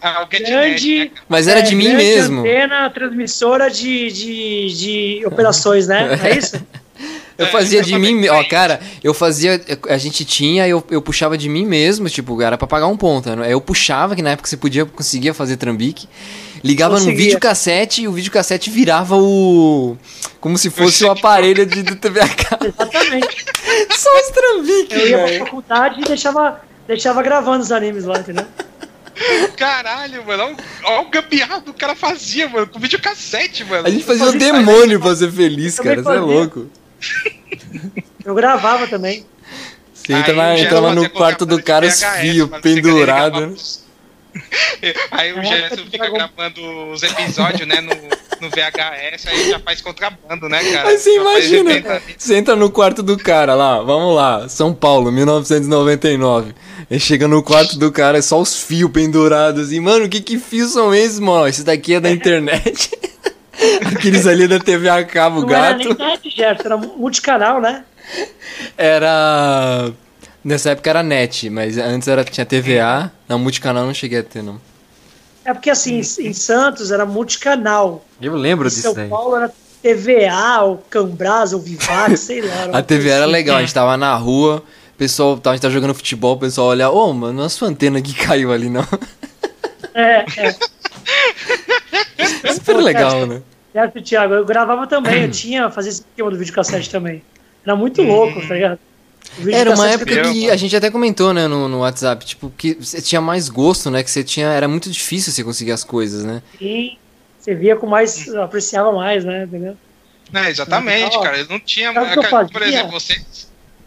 Ah, 0.00 0.24
grande, 0.24 1.00
né, 1.00 1.10
mas 1.28 1.46
era 1.46 1.60
de 1.60 1.74
é, 1.74 1.76
mim 1.76 1.94
mesmo. 1.94 2.40
antena 2.40 2.88
transmissora 2.88 3.68
de, 3.68 4.10
de, 4.10 4.74
de 4.74 5.26
operações, 5.26 5.88
né? 5.88 6.18
É 6.24 6.38
isso? 6.38 6.64
Eu 7.36 7.46
fazia 7.46 7.82
de 7.82 7.98
mim, 7.98 8.28
ó, 8.28 8.44
cara, 8.44 8.80
eu 9.02 9.14
fazia, 9.14 9.58
a 9.88 9.96
gente 9.96 10.26
tinha, 10.26 10.68
eu, 10.68 10.84
eu 10.90 11.00
puxava 11.00 11.38
de 11.38 11.48
mim 11.48 11.64
mesmo, 11.64 12.06
tipo, 12.10 12.40
era 12.42 12.58
pra 12.58 12.66
pagar 12.66 12.86
um 12.86 12.98
ponto, 12.98 13.34
né? 13.34 13.50
Eu 13.50 13.62
puxava, 13.62 14.14
que 14.14 14.20
na 14.20 14.30
época 14.30 14.46
você 14.46 14.58
podia, 14.58 14.84
conseguia 14.84 15.32
fazer 15.32 15.56
trambique, 15.56 16.06
ligava 16.62 16.94
Conseguia. 16.94 17.12
no 17.12 17.18
videocassete 17.18 18.02
e 18.02 18.08
o 18.08 18.12
videocassete 18.12 18.70
virava 18.70 19.16
o... 19.16 19.96
como 20.40 20.58
se 20.58 20.70
fosse 20.70 21.04
o 21.04 21.10
aparelho 21.10 21.64
de, 21.66 21.82
do 21.82 21.96
TV 21.96 22.20
a 22.20 22.28
cabo. 22.28 22.66
Exatamente. 22.66 23.44
Só 23.96 24.10
os 24.20 24.28
trambiques, 24.28 24.98
Eu 24.98 25.08
ia 25.08 25.18
pra 25.18 25.46
faculdade 25.46 26.00
e 26.00 26.04
deixava, 26.04 26.60
deixava 26.86 27.22
gravando 27.22 27.62
os 27.62 27.72
animes 27.72 28.04
lá, 28.04 28.18
entendeu? 28.18 28.46
Caralho, 29.56 30.24
mano. 30.26 30.56
Olha 30.84 31.00
o 31.00 31.10
gambiarra 31.10 31.60
que 31.60 31.70
o 31.70 31.74
cara 31.74 31.94
fazia, 31.94 32.48
mano. 32.48 32.66
Com 32.66 32.78
videocassete, 32.78 33.64
mano. 33.64 33.86
A 33.86 33.90
gente 33.90 34.04
fazia 34.04 34.26
o 34.26 34.32
demônio 34.32 34.98
pra 34.98 35.14
ser 35.14 35.30
feliz, 35.30 35.78
cara. 35.78 36.00
Isso 36.00 36.10
é 36.10 36.20
louco. 36.20 36.70
Eu 38.24 38.34
gravava 38.34 38.86
também. 38.86 39.26
Você 39.92 40.12
entra 40.14 40.32
na, 40.32 40.58
entrava 40.58 40.94
no 40.94 41.08
quarto 41.10 41.44
do 41.44 41.62
cara 41.62 41.86
os 41.86 42.02
fios 42.02 42.48
pendurados. 42.62 43.82
Aí 45.10 45.32
o 45.32 45.42
Gerson 45.42 45.84
fica 45.90 46.08
gravando 46.08 46.60
os 46.92 47.02
episódios, 47.02 47.66
né, 47.66 47.80
no, 47.80 47.94
no 48.40 48.48
VHS, 48.50 49.26
aí 49.26 49.50
já 49.50 49.58
faz 49.58 49.80
contrabando, 49.80 50.48
né, 50.48 50.62
cara? 50.72 50.88
Aí 50.88 50.98
você 50.98 51.16
imagina, 51.16 52.00
você 52.16 52.36
entra 52.36 52.56
no 52.56 52.70
quarto 52.70 53.02
do 53.02 53.18
cara 53.18 53.54
lá, 53.54 53.82
vamos 53.82 54.14
lá, 54.14 54.48
São 54.48 54.72
Paulo, 54.72 55.12
1999. 55.12 56.54
Aí 56.90 56.98
chega 56.98 57.28
no 57.28 57.42
quarto 57.42 57.78
do 57.78 57.92
cara, 57.92 58.18
é 58.18 58.22
só 58.22 58.40
os 58.40 58.62
fios 58.62 58.90
pendurados. 58.90 59.72
E, 59.72 59.78
mano, 59.78 60.08
que 60.08 60.20
que 60.20 60.38
fios 60.38 60.72
são 60.72 60.94
esses, 60.94 61.20
mano? 61.20 61.46
Esse 61.46 61.62
daqui 61.62 61.94
é 61.94 62.00
da 62.00 62.10
internet. 62.10 62.90
Aqueles 63.94 64.26
ali 64.26 64.48
da 64.48 64.58
TV 64.58 64.88
a 64.88 65.04
cabo, 65.04 65.40
não 65.40 65.46
gato. 65.46 65.84
Não 65.84 65.90
era 65.90 65.98
nem 65.98 66.08
net, 66.08 66.30
Gerson, 66.30 66.62
era 66.64 66.76
multicanal, 66.76 67.60
né? 67.60 67.84
Era... 68.76 69.92
Nessa 70.42 70.70
época 70.70 70.88
era 70.88 71.02
net, 71.02 71.50
mas 71.50 71.76
antes 71.76 72.08
era, 72.08 72.24
tinha 72.24 72.46
TVA. 72.46 73.12
Não, 73.28 73.38
multicanal 73.38 73.84
não 73.84 73.92
cheguei 73.92 74.20
a 74.20 74.22
ter, 74.22 74.42
não. 74.42 74.60
É 75.44 75.52
porque 75.52 75.70
assim, 75.70 75.98
em 75.98 76.32
Santos 76.32 76.90
era 76.90 77.04
multicanal. 77.04 78.04
Eu 78.20 78.34
lembro 78.34 78.66
em 78.66 78.70
disso 78.70 78.94
São 78.94 79.08
Paulo 79.08 79.36
era 79.36 79.52
TVA, 79.82 80.62
ou 80.62 80.84
Cambras, 80.88 81.52
ou 81.52 81.60
Vivac, 81.60 82.16
sei 82.16 82.42
lá. 82.42 82.64
a 82.78 82.82
TVA 82.82 83.10
era 83.10 83.24
assim. 83.24 83.32
legal, 83.32 83.56
a 83.56 83.60
gente 83.60 83.74
tava 83.74 83.96
na 83.96 84.14
rua, 84.14 84.62
o 84.94 84.98
pessoal, 84.98 85.40
a 85.44 85.50
gente 85.52 85.62
tava 85.62 85.72
jogando 85.72 85.94
futebol, 85.94 86.36
o 86.36 86.38
pessoal 86.38 86.68
olha, 86.68 86.90
ô, 86.90 87.08
oh, 87.08 87.12
mano, 87.12 87.32
não 87.34 87.42
é 87.44 87.46
a 87.46 87.50
sua 87.50 87.68
antena 87.68 88.00
que 88.00 88.14
caiu 88.24 88.52
ali, 88.52 88.68
não. 88.68 88.86
É, 89.94 90.24
é. 90.36 90.54
Super 92.54 92.76
legal, 92.76 93.26
né? 93.26 93.42
Certo, 93.72 94.02
Thiago, 94.02 94.34
eu 94.34 94.44
gravava 94.44 94.86
também, 94.86 95.22
eu 95.22 95.30
tinha, 95.30 95.70
fazia 95.70 95.90
esse 95.90 96.00
esquema 96.00 96.30
do 96.30 96.36
videocassete 96.36 96.90
também. 96.90 97.22
Era 97.64 97.76
muito 97.76 98.02
louco, 98.02 98.40
tá 98.46 98.54
ligado? 98.54 98.78
Era 99.52 99.74
uma 99.74 99.88
época 99.88 100.22
que 100.22 100.50
a 100.50 100.56
gente 100.56 100.74
até 100.74 100.90
comentou, 100.90 101.32
né, 101.32 101.46
no, 101.46 101.68
no 101.68 101.80
WhatsApp, 101.80 102.24
tipo, 102.24 102.52
que 102.56 102.74
você 102.74 103.00
tinha 103.00 103.20
mais 103.20 103.48
gosto, 103.48 103.90
né, 103.90 104.02
que 104.02 104.10
você 104.10 104.24
tinha, 104.24 104.48
era 104.48 104.66
muito 104.66 104.90
difícil 104.90 105.32
você 105.32 105.44
conseguir 105.44 105.72
as 105.72 105.84
coisas, 105.84 106.24
né? 106.24 106.42
Sim, 106.58 106.96
você 107.38 107.54
via 107.54 107.76
com 107.76 107.86
mais, 107.86 108.28
apreciava 108.34 108.92
mais, 108.92 109.24
né, 109.24 109.44
entendeu? 109.44 109.76
É, 110.32 110.50
exatamente, 110.50 111.18
cara, 111.20 111.38
eu 111.38 111.46
não 111.48 111.60
tinha, 111.60 111.92
cara, 111.92 112.48
por 112.48 112.62
exemplo, 112.62 112.90
você, 112.92 113.20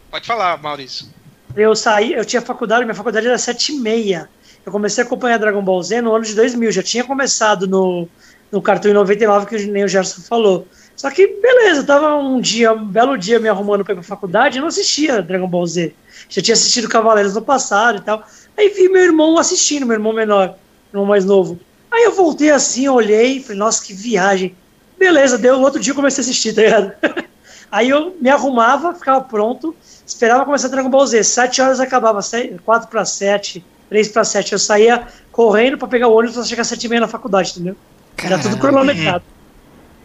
pode 0.10 0.26
falar, 0.26 0.62
Maurício. 0.62 1.08
Eu 1.56 1.76
saí, 1.76 2.14
eu 2.14 2.26
tinha 2.26 2.42
faculdade, 2.42 2.84
minha 2.84 2.96
faculdade 2.96 3.28
era 3.28 3.38
sete 3.38 3.74
e 3.74 3.80
meia, 3.80 4.30
eu 4.66 4.72
comecei 4.72 5.04
a 5.04 5.08
acompanhar 5.08 5.38
Dragon 5.38 5.62
Ball 5.62 5.84
Z 5.84 6.02
no 6.02 6.16
ano 6.16 6.24
de 6.26 6.34
2000, 6.34 6.72
já 6.72 6.82
tinha 6.82 7.04
começado 7.04 7.68
no, 7.68 8.08
no 8.52 8.62
Cartoon 8.62 8.90
em 8.90 8.94
99, 8.94 9.46
que 9.46 9.66
nem 9.66 9.84
o 9.84 9.88
Gerson 9.88 10.22
falou. 10.22 10.68
Só 10.96 11.10
que, 11.10 11.28
beleza, 11.28 11.84
tava 11.84 12.16
um 12.16 12.40
dia, 12.40 12.72
um 12.72 12.86
belo 12.86 13.18
dia 13.18 13.40
me 13.40 13.50
arrumando 13.50 13.84
pra 13.84 13.94
ir 13.94 13.98
pra 13.98 14.04
faculdade, 14.04 14.58
eu 14.58 14.62
não 14.62 14.70
assistia 14.70 15.22
Dragon 15.22 15.48
Ball 15.48 15.66
Z. 15.66 15.94
Já 16.30 16.42
tinha 16.42 16.54
assistido 16.54 16.88
Cavaleiros 16.88 17.34
no 17.34 17.42
passado 17.42 17.98
e 17.98 18.02
tal. 18.02 18.26
Aí 18.58 18.70
vi 18.70 18.88
meu 18.90 19.04
irmão 19.04 19.38
assistindo, 19.38 19.86
meu 19.86 19.96
irmão 19.96 20.14
menor, 20.14 20.48
meu 20.48 21.02
irmão 21.02 21.06
mais 21.06 21.26
novo. 21.26 21.60
Aí 21.92 22.04
eu 22.04 22.12
voltei 22.12 22.52
assim, 22.52 22.88
olhei, 22.88 23.42
falei, 23.42 23.58
nossa, 23.58 23.84
que 23.84 23.94
viagem. 23.94 24.56
Beleza, 24.98 25.38
deu. 25.38 25.60
outro 25.60 25.80
dia 25.80 25.92
eu 25.92 25.96
comecei 25.96 26.22
a 26.22 26.26
assistir, 26.26 26.54
tá 26.54 26.62
ligado? 26.62 26.94
Aí 27.72 27.90
eu 27.90 28.16
me 28.22 28.30
arrumava, 28.30 28.94
ficava 28.94 29.22
pronto, 29.22 29.76
esperava 30.06 30.46
começar 30.46 30.68
Dragon 30.68 30.90
Ball 30.90 31.08
Z. 31.08 31.24
Sete 31.24 31.60
horas 31.60 31.80
acabava, 31.80 32.20
quatro 32.64 32.88
para 32.88 33.04
sete, 33.04 33.66
três 33.90 34.08
para 34.08 34.24
sete. 34.24 34.54
Eu 34.54 34.60
saía 34.60 35.08
correndo 35.32 35.78
para 35.78 35.88
pegar 35.88 36.08
o 36.08 36.14
ônibus 36.16 36.36
pra 36.36 36.46
chegar 36.46 36.62
às 36.62 36.68
sete 36.68 36.86
e 36.86 36.90
meia 36.90 37.02
na 37.02 37.08
faculdade, 37.08 37.52
entendeu? 37.52 37.76
Era 38.24 38.38
tudo 38.38 38.58
cronometrado. 38.58 39.24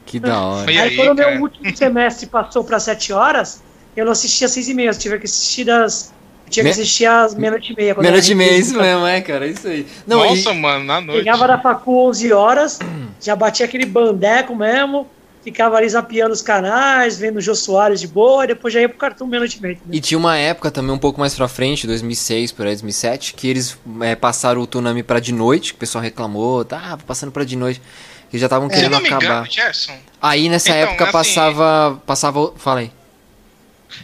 Que 0.09 0.19
da 0.19 0.41
hora. 0.41 0.71
Aí, 0.71 0.79
aí 0.79 0.97
quando 0.97 1.11
o 1.11 1.15
meu 1.15 1.43
último 1.43 1.77
semestre 1.77 2.27
passou 2.27 2.65
para 2.65 2.81
sete 2.81 3.13
horas, 3.13 3.63
eu 3.95 4.07
não 4.07 4.13
assistia 4.13 4.47
às 4.47 4.53
seis 4.53 4.69
e 4.69 4.75
meia, 4.75 4.89
eu 4.89 4.95
tive 4.95 5.19
que 5.19 5.27
assistir 5.27 5.65
das 5.65 6.13
eu 6.47 6.51
tinha 6.51 6.65
que 6.65 6.71
assistir 6.71 7.05
às 7.05 7.35
meia-noite 7.35 7.75
e 7.75 7.77
meia. 7.77 7.95
Meia-noite 7.95 8.33
e 8.33 8.35
meia, 8.35 8.57
isso 8.57 8.75
mesmo, 8.75 9.07
é, 9.07 9.21
cara, 9.21 9.47
isso 9.47 9.69
aí. 9.69 9.87
Não, 10.07 10.25
Nossa, 10.25 10.51
e... 10.51 10.59
mano, 10.59 10.83
na 10.83 10.99
noite. 10.99 11.19
Chegava 11.19 11.47
da 11.47 11.59
facu 11.59 12.09
11 12.09 12.33
horas, 12.33 12.79
já 13.21 13.37
batia 13.37 13.67
aquele 13.67 13.85
bandeco 13.85 14.57
mesmo, 14.57 15.07
ficava 15.45 15.77
ali 15.77 15.87
zapeando 15.87 16.33
os 16.33 16.41
canais, 16.41 17.19
vendo 17.19 17.37
o 17.37 17.41
Jô 17.43 17.55
Soares 17.55 18.01
de 18.01 18.09
boa, 18.09 18.45
e 18.45 18.47
depois 18.47 18.73
já 18.73 18.81
ia 18.81 18.89
pro 18.89 18.97
cartão 18.97 19.27
meia-noite 19.27 19.59
e 19.59 19.63
meia. 19.63 19.79
E 19.91 20.01
tinha 20.01 20.17
uma 20.17 20.39
época 20.39 20.71
também 20.71 20.91
um 20.91 20.99
pouco 20.99 21.21
mais 21.21 21.35
pra 21.35 21.49
frente, 21.49 21.87
2006, 21.87 22.53
por 22.53 22.67
aí, 22.67 22.73
2007, 22.73 23.35
que 23.35 23.47
eles 23.47 23.77
é, 24.01 24.17
passaram 24.17 24.63
o 24.63 24.67
Tsunami 24.67 25.03
pra 25.03 25.21
de 25.21 25.35
noite, 25.35 25.73
que 25.73 25.77
o 25.77 25.81
pessoal 25.81 26.03
reclamou, 26.03 26.65
tá, 26.65 26.99
passando 27.07 27.31
pra 27.31 27.45
de 27.45 27.57
noite. 27.57 27.83
Que 28.31 28.39
já 28.39 28.47
estavam 28.47 28.69
é, 28.69 28.71
querendo 28.71 28.97
acabar. 28.97 29.47
Engano, 29.47 30.01
aí 30.21 30.49
nessa 30.49 30.71
então, 30.71 30.81
época 30.81 31.05
assim, 31.05 31.13
passava. 31.13 32.03
Passava. 32.07 32.53
Fala 32.57 32.81
aí. 32.81 32.93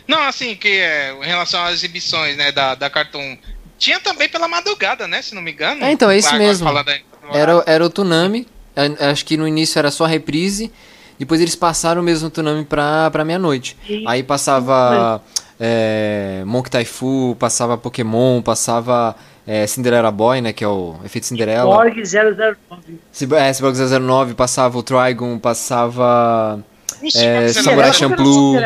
Não, 0.09 0.23
assim, 0.23 0.55
que 0.57 0.69
é, 0.69 1.13
em 1.13 1.27
relação 1.27 1.63
às 1.65 1.75
exibições, 1.75 2.37
né, 2.37 2.51
da, 2.53 2.75
da 2.75 2.89
Cartoon, 2.89 3.37
tinha 3.79 4.01
também 4.01 4.29
pela 4.29 4.49
madrugada, 4.49 5.07
né, 5.07 5.23
se 5.23 5.35
não 5.35 5.43
me 5.43 5.53
engano. 5.53 5.85
É, 5.85 5.93
então, 5.93 6.11
é 6.11 6.17
isso 6.19 6.35
mesmo. 6.37 6.69
Era, 7.33 7.63
era 7.67 7.85
o 7.85 7.91
Tsunami, 7.91 8.47
acho 9.11 9.25
que 9.25 9.37
no 9.37 9.47
início 9.47 9.79
era 9.79 9.91
só 9.91 10.07
reprise, 10.07 10.73
depois 11.19 11.41
eles 11.41 11.55
passaram 11.55 12.03
mesmo 12.03 12.29
o 12.29 12.31
Tsunami 12.31 12.65
pra, 12.65 13.11
pra 13.11 13.25
meia-noite. 13.25 13.77
Aí 14.07 14.23
passava 14.23 15.23
é, 15.61 16.43
Monkey 16.47 16.71
Taifu, 16.71 17.37
passava 17.39 17.79
Pokémon, 17.79 18.43
passava 18.43 19.15
é, 19.47 19.67
Cinderella 19.67 20.11
Boy, 20.11 20.41
né, 20.41 20.53
que 20.53 20.65
é 20.65 20.69
o 20.69 20.97
efeito 21.05 21.27
Cinderella. 21.27 21.71
Cyborg 21.71 22.03
009. 22.03 23.37
É, 23.37 23.53
Cyborg 23.53 23.77
009, 23.77 24.35
passava 24.35 24.79
o 24.79 24.83
Trigon, 24.83 25.39
passava 25.39 26.63
é, 27.15 27.49
Samurai 27.49 27.93
Champloo. 27.93 28.57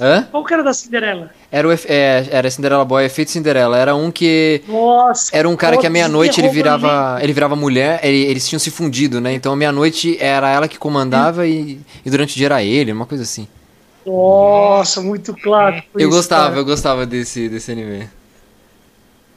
Hã? 0.00 0.26
Qual 0.28 0.44
que 0.44 0.52
era 0.52 0.64
da 0.64 0.72
Cinderela? 0.72 1.30
Era, 1.52 1.68
o, 1.68 1.72
é, 1.72 2.26
era 2.30 2.50
Cinderela 2.50 2.84
Boy, 2.84 3.04
efeito 3.04 3.30
Cinderela. 3.30 3.78
Era 3.78 3.94
um 3.94 4.10
que. 4.10 4.62
Nossa! 4.66 5.36
Era 5.36 5.48
um 5.48 5.54
cara 5.54 5.76
que 5.76 5.86
à 5.86 5.90
meia-noite 5.90 6.40
ele 6.40 6.48
virava. 6.48 7.18
Ele 7.22 7.32
virava 7.32 7.54
mulher, 7.54 8.00
ele, 8.02 8.24
eles 8.24 8.48
tinham 8.48 8.58
se 8.58 8.70
fundido, 8.72 9.20
né? 9.20 9.32
Então 9.32 9.52
à 9.52 9.56
meia-noite 9.56 10.16
era 10.20 10.50
ela 10.50 10.66
que 10.66 10.78
comandava 10.78 11.46
e, 11.46 11.80
e 12.04 12.10
durante 12.10 12.32
o 12.32 12.36
dia 12.36 12.46
era 12.46 12.62
ele, 12.62 12.90
uma 12.90 13.06
coisa 13.06 13.22
assim. 13.22 13.46
Nossa, 14.04 15.00
muito 15.00 15.32
claro. 15.34 15.80
Eu 15.94 16.08
isso, 16.08 16.16
gostava, 16.16 16.48
cara. 16.48 16.58
eu 16.58 16.64
gostava 16.64 17.06
desse, 17.06 17.48
desse 17.48 17.70
anime. 17.70 18.08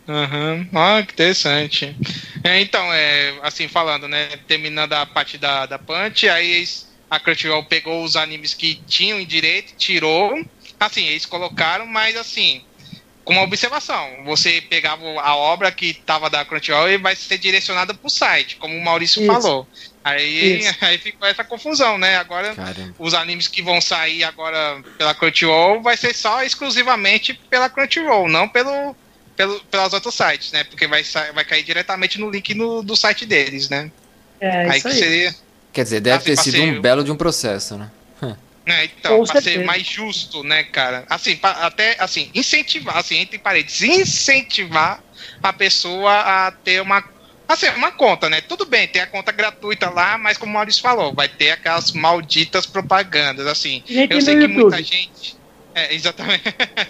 Aham, 0.07 0.67
uhum. 0.71 0.79
ah, 0.79 1.03
que 1.03 1.11
interessante. 1.11 1.95
É, 2.43 2.61
então, 2.61 2.91
é, 2.93 3.37
assim, 3.41 3.67
falando, 3.67 4.07
né? 4.07 4.29
Terminando 4.47 4.93
a 4.93 5.05
parte 5.05 5.37
da, 5.37 5.65
da 5.65 5.77
Punch, 5.77 6.29
aí 6.29 6.63
a 7.09 7.19
Crunchyroll 7.19 7.65
pegou 7.65 8.03
os 8.03 8.15
animes 8.15 8.53
que 8.53 8.75
tinham 8.87 9.19
em 9.19 9.25
direito, 9.25 9.75
tirou. 9.77 10.41
Assim, 10.79 11.05
eles 11.07 11.25
colocaram, 11.25 11.85
mas 11.85 12.15
assim, 12.15 12.63
com 13.27 13.33
uma 13.33 13.43
observação. 13.43 14.23
Você 14.23 14.61
pegava 14.61 15.03
a 15.19 15.35
obra 15.35 15.69
que 15.71 15.87
estava 15.87 16.29
da 16.29 16.45
Crunchyroll 16.45 16.89
e 16.89 16.97
vai 16.97 17.13
ser 17.13 17.37
direcionada 17.37 17.93
para 17.93 18.07
o 18.07 18.09
site, 18.09 18.55
como 18.55 18.73
o 18.73 18.83
Maurício 18.83 19.21
Isso. 19.21 19.31
falou. 19.31 19.67
Aí, 20.01 20.61
aí 20.79 20.97
ficou 20.97 21.27
essa 21.27 21.43
confusão, 21.43 21.97
né? 21.97 22.15
Agora, 22.15 22.55
Caramba. 22.55 22.95
os 22.97 23.13
animes 23.13 23.49
que 23.49 23.61
vão 23.61 23.81
sair 23.81 24.23
agora 24.23 24.81
pela 24.97 25.13
Crunchyroll 25.13 25.81
vai 25.81 25.97
ser 25.97 26.15
só 26.15 26.41
exclusivamente 26.41 27.33
pela 27.49 27.69
Crunchyroll, 27.69 28.29
não 28.29 28.47
pelo, 28.47 28.95
pelo 29.37 29.59
pelas 29.65 29.93
outros 29.93 30.15
sites, 30.15 30.51
né? 30.51 30.65
Porque 30.65 30.85
vai, 30.87 31.01
vai 31.33 31.45
cair 31.45 31.63
diretamente 31.63 32.19
no 32.19 32.29
link 32.29 32.53
no, 32.53 32.83
do 32.83 32.97
site 32.97 33.25
deles, 33.25 33.69
né? 33.69 33.89
É, 34.41 34.69
aí 34.69 34.77
isso 34.79 34.87
aí. 34.89 34.93
seria 34.93 35.35
Quer 35.71 35.83
dizer, 35.83 35.99
deve 36.01 36.31
assim, 36.31 36.51
ter 36.51 36.51
sido 36.51 36.63
um 36.63 36.81
belo 36.81 37.03
de 37.03 37.11
um 37.11 37.15
processo, 37.15 37.77
né? 37.77 37.91
É, 38.69 38.83
então, 38.83 39.23
para 39.23 39.41
ser 39.41 39.63
mais 39.63 39.87
justo, 39.87 40.43
né, 40.43 40.61
cara? 40.63 41.05
Assim, 41.09 41.37
pra, 41.37 41.51
até 41.51 41.95
assim, 41.99 42.29
incentivar, 42.35 42.97
assim, 42.97 43.15
entre 43.15 43.37
parênteses, 43.37 43.81
incentivar 43.81 45.01
a 45.41 45.53
pessoa 45.53 46.11
a 46.11 46.51
ter 46.51 46.81
uma 46.81 47.01
assim, 47.47 47.67
uma 47.69 47.91
conta, 47.91 48.29
né? 48.29 48.41
Tudo 48.41 48.65
bem, 48.65 48.85
tem 48.87 49.01
a 49.01 49.07
conta 49.07 49.31
gratuita 49.31 49.89
lá, 49.89 50.17
mas 50.17 50.37
como 50.37 50.51
o 50.51 50.53
Maurício 50.53 50.81
falou, 50.81 51.13
vai 51.13 51.29
ter 51.29 51.51
aquelas 51.51 51.93
malditas 51.93 52.65
propagandas, 52.65 53.47
assim. 53.47 53.81
Eu 53.87 54.19
sei 54.19 54.37
que 54.37 54.47
muita 54.47 54.83
gente 54.83 55.37
é, 55.77 55.93
exatamente. 55.93 56.43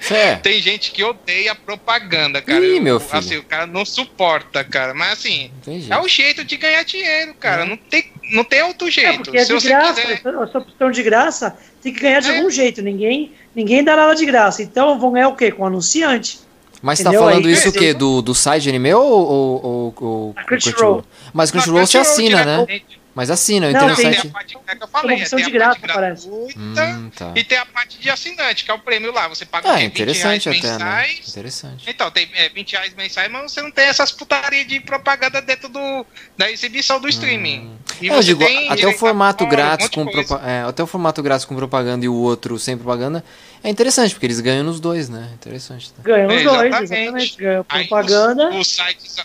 É. 0.10 0.36
Tem 0.42 0.62
gente 0.62 0.92
que 0.92 1.04
odeia 1.04 1.54
propaganda, 1.54 2.42
cara. 2.42 2.66
Ih, 2.66 2.80
meu 2.80 3.02
filho. 3.02 3.20
Assim, 3.20 3.36
o 3.36 3.44
cara 3.44 3.68
não 3.68 3.84
suporta, 3.84 4.64
cara. 4.64 4.94
Mas 4.94 5.20
assim, 5.20 5.52
é 5.90 5.98
o 5.98 6.08
jeito 6.08 6.46
de 6.46 6.56
ganhar 6.56 6.84
dinheiro, 6.84 7.34
cara. 7.34 7.64
É. 7.64 7.66
Não, 7.66 7.76
tem, 7.76 8.10
não 8.32 8.46
tem 8.46 8.64
outro 8.64 8.88
é, 8.88 8.92
jeito. 8.92 9.10
É, 9.10 9.18
porque 9.18 9.38
é 9.38 9.44
de 9.44 9.60
graça, 9.60 10.02
quiser... 10.02 10.22
essa 10.24 10.58
opção 10.58 10.90
de 10.90 11.04
graça 11.04 11.58
tem 11.84 11.94
que 11.94 12.00
ganhar 12.00 12.22
de 12.22 12.32
é. 12.32 12.38
algum 12.38 12.50
jeito. 12.50 12.82
Ninguém, 12.82 13.34
ninguém 13.54 13.84
dá 13.84 13.98
nada 13.98 14.16
de 14.16 14.26
graça. 14.26 14.64
Então 14.64 14.98
vão 14.98 15.12
ganhar 15.12 15.28
o 15.28 15.36
quê? 15.36 15.52
Com 15.52 15.64
o 15.64 15.66
anunciante. 15.66 16.40
Mas 16.82 17.02
Entendeu? 17.02 17.20
tá 17.20 17.28
falando 17.28 17.48
Aí, 17.48 17.54
isso 17.54 17.70
o 17.70 17.74
quê? 17.74 17.94
Do, 17.94 18.22
do 18.22 18.34
site 18.34 18.70
anime 18.70 18.94
ou, 18.94 19.04
ou, 19.04 19.66
ou, 19.66 19.96
ou 20.00 20.36
Crunchyroll? 20.46 21.04
Mas 21.34 21.52
Crunchyroll 21.52 21.86
você 21.86 21.98
assina, 21.98 22.46
né? 22.46 22.82
Mas 23.18 23.32
assina, 23.32 23.66
eu 23.66 23.74
não, 23.74 23.96
tem, 23.96 24.16
a 24.16 24.26
parte 24.26 24.56
que 24.56 24.84
eu 24.84 24.88
falei, 24.90 25.26
tem 25.26 25.44
de 25.44 25.50
graça, 25.50 25.80
parece. 25.92 26.30
Hum, 26.30 27.10
tá. 27.16 27.34
e 27.36 27.44
tem 27.44 27.58
a 27.58 27.66
parte 27.66 27.98
de 27.98 28.12
assinante, 28.12 28.64
que 28.64 28.70
é 28.70 28.74
o 28.76 28.78
prêmio 28.78 29.12
lá. 29.12 29.28
Você 29.28 29.44
paga 29.44 29.70
é, 29.70 29.90
20 29.90 30.04
reais 30.04 30.46
até, 30.46 30.52
né? 30.52 30.54
mensais. 30.54 30.80
Né? 30.80 31.26
Interessante. 31.28 31.90
Então, 31.90 32.12
tem 32.12 32.30
é, 32.36 32.48
20 32.50 32.74
reais 32.74 32.94
mensais, 32.94 33.32
mas 33.32 33.52
você 33.52 33.60
não 33.64 33.72
tem 33.72 33.86
essas 33.86 34.12
putarias 34.12 34.68
de 34.68 34.80
propaganda 34.82 35.42
dentro 35.42 35.68
do, 35.68 36.06
da 36.38 36.52
exibição 36.52 37.02
do 37.02 37.10
streaming. 37.10 37.62
Hum. 37.62 37.78
E 38.00 38.06
eu 38.06 38.22
digo, 38.22 38.44
até 38.70 38.86
o 38.86 38.94
formato 38.96 39.48
grátis 39.48 39.90
um 39.98 40.06
com 40.06 40.36
é, 40.46 40.62
até 40.62 40.84
o 40.84 40.86
formato 40.86 41.24
grátis 41.24 41.44
com 41.44 41.56
propaganda 41.56 42.06
e 42.06 42.08
o 42.08 42.14
outro 42.14 42.60
sem 42.60 42.78
propaganda 42.78 43.24
é 43.64 43.70
interessante, 43.72 44.14
porque 44.14 44.28
eles 44.28 44.40
ganham 44.40 44.64
nos 44.64 44.80
dois, 44.80 45.10
né? 45.10 45.32
Interessante. 45.34 45.92
Tá? 45.92 46.04
Ganham 46.04 46.28
nos 46.28 46.44
dois, 46.44 46.82
exatamente. 46.84 47.38
Ganham 47.38 47.64
propaganda. 47.64 48.50
Aí, 48.50 48.60
os, 48.60 48.68
os 48.68 48.76
sites... 48.76 49.16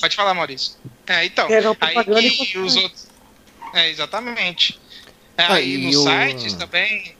Pode 0.00 0.16
falar, 0.16 0.32
Maurício. 0.32 0.72
É, 1.06 1.26
então. 1.26 1.46
Aí, 1.46 2.54
e 2.54 2.58
os 2.58 2.76
outros 2.76 3.09
é, 3.74 3.88
exatamente. 3.88 4.80
É, 5.36 5.44
aí 5.44 5.78
nos 5.78 5.96
o... 5.96 6.04
sites 6.04 6.54
também, 6.54 7.14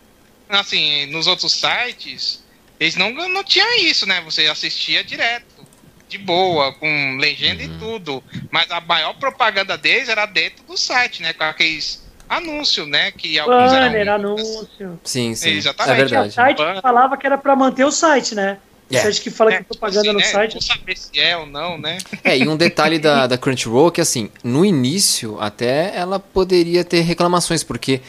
assim, 0.49 1.07
nos 1.07 1.27
outros 1.27 1.53
sites, 1.53 2.45
eles 2.79 2.97
não, 2.97 3.13
não 3.13 3.45
tinham 3.45 3.77
isso, 3.77 4.07
né? 4.07 4.21
Você 4.23 4.47
assistia 4.47 5.05
direto, 5.05 5.67
de 6.09 6.19
boa, 6.19 6.73
com 6.73 7.17
legenda 7.19 7.63
uhum. 7.63 7.75
e 7.75 7.79
tudo. 7.79 8.25
Mas 8.51 8.71
a 8.71 8.81
maior 8.81 9.15
propaganda 9.15 9.79
deles 9.79 10.09
era 10.09 10.27
dentro 10.27 10.65
do 10.65 10.77
site, 10.77 11.23
né? 11.23 11.33
Com 11.33 11.45
aqueles 11.45 12.05
anúncios, 12.29 12.87
né? 12.87 13.11
Que 13.13 13.39
alguns 13.39 13.73
Banner, 13.73 14.01
eram 14.01 14.15
anúncio. 14.15 15.01
Sim, 15.05 15.35
sim. 15.35 15.51
Exatamente. 15.51 15.93
É 15.93 15.97
verdade. 15.97 16.29
O 16.29 16.33
site 16.33 16.59
falava 16.83 17.17
que 17.17 17.27
era 17.27 17.39
para 17.39 17.55
manter 17.55 17.85
o 17.85 17.93
site, 17.93 18.35
né? 18.35 18.59
Yeah. 18.91 19.09
É. 19.09 19.13
Você 19.13 19.21
que 19.21 19.31
fala 19.31 19.51
é, 19.51 19.59
que 19.59 19.63
tipo 19.63 19.79
propaganda 19.79 20.09
assim, 20.09 20.13
no 20.13 20.19
né? 20.19 20.25
site. 20.25 20.55
Não 20.55 20.61
saber 20.61 20.97
se 20.97 21.21
é 21.21 21.37
ou 21.37 21.47
não, 21.47 21.79
né? 21.79 21.99
É, 22.25 22.37
e 22.37 22.49
um 22.49 22.57
detalhe 22.57 22.99
da, 22.99 23.27
da 23.29 23.39
Crunchyroll 23.39 23.89
é 23.89 23.91
que, 23.93 24.01
assim, 24.01 24.29
no 24.43 24.65
início, 24.65 25.41
até 25.41 25.97
ela 25.97 26.19
poderia 26.19 26.85
ter 26.85 27.01
reclamações, 27.03 27.63
porque 27.63 28.01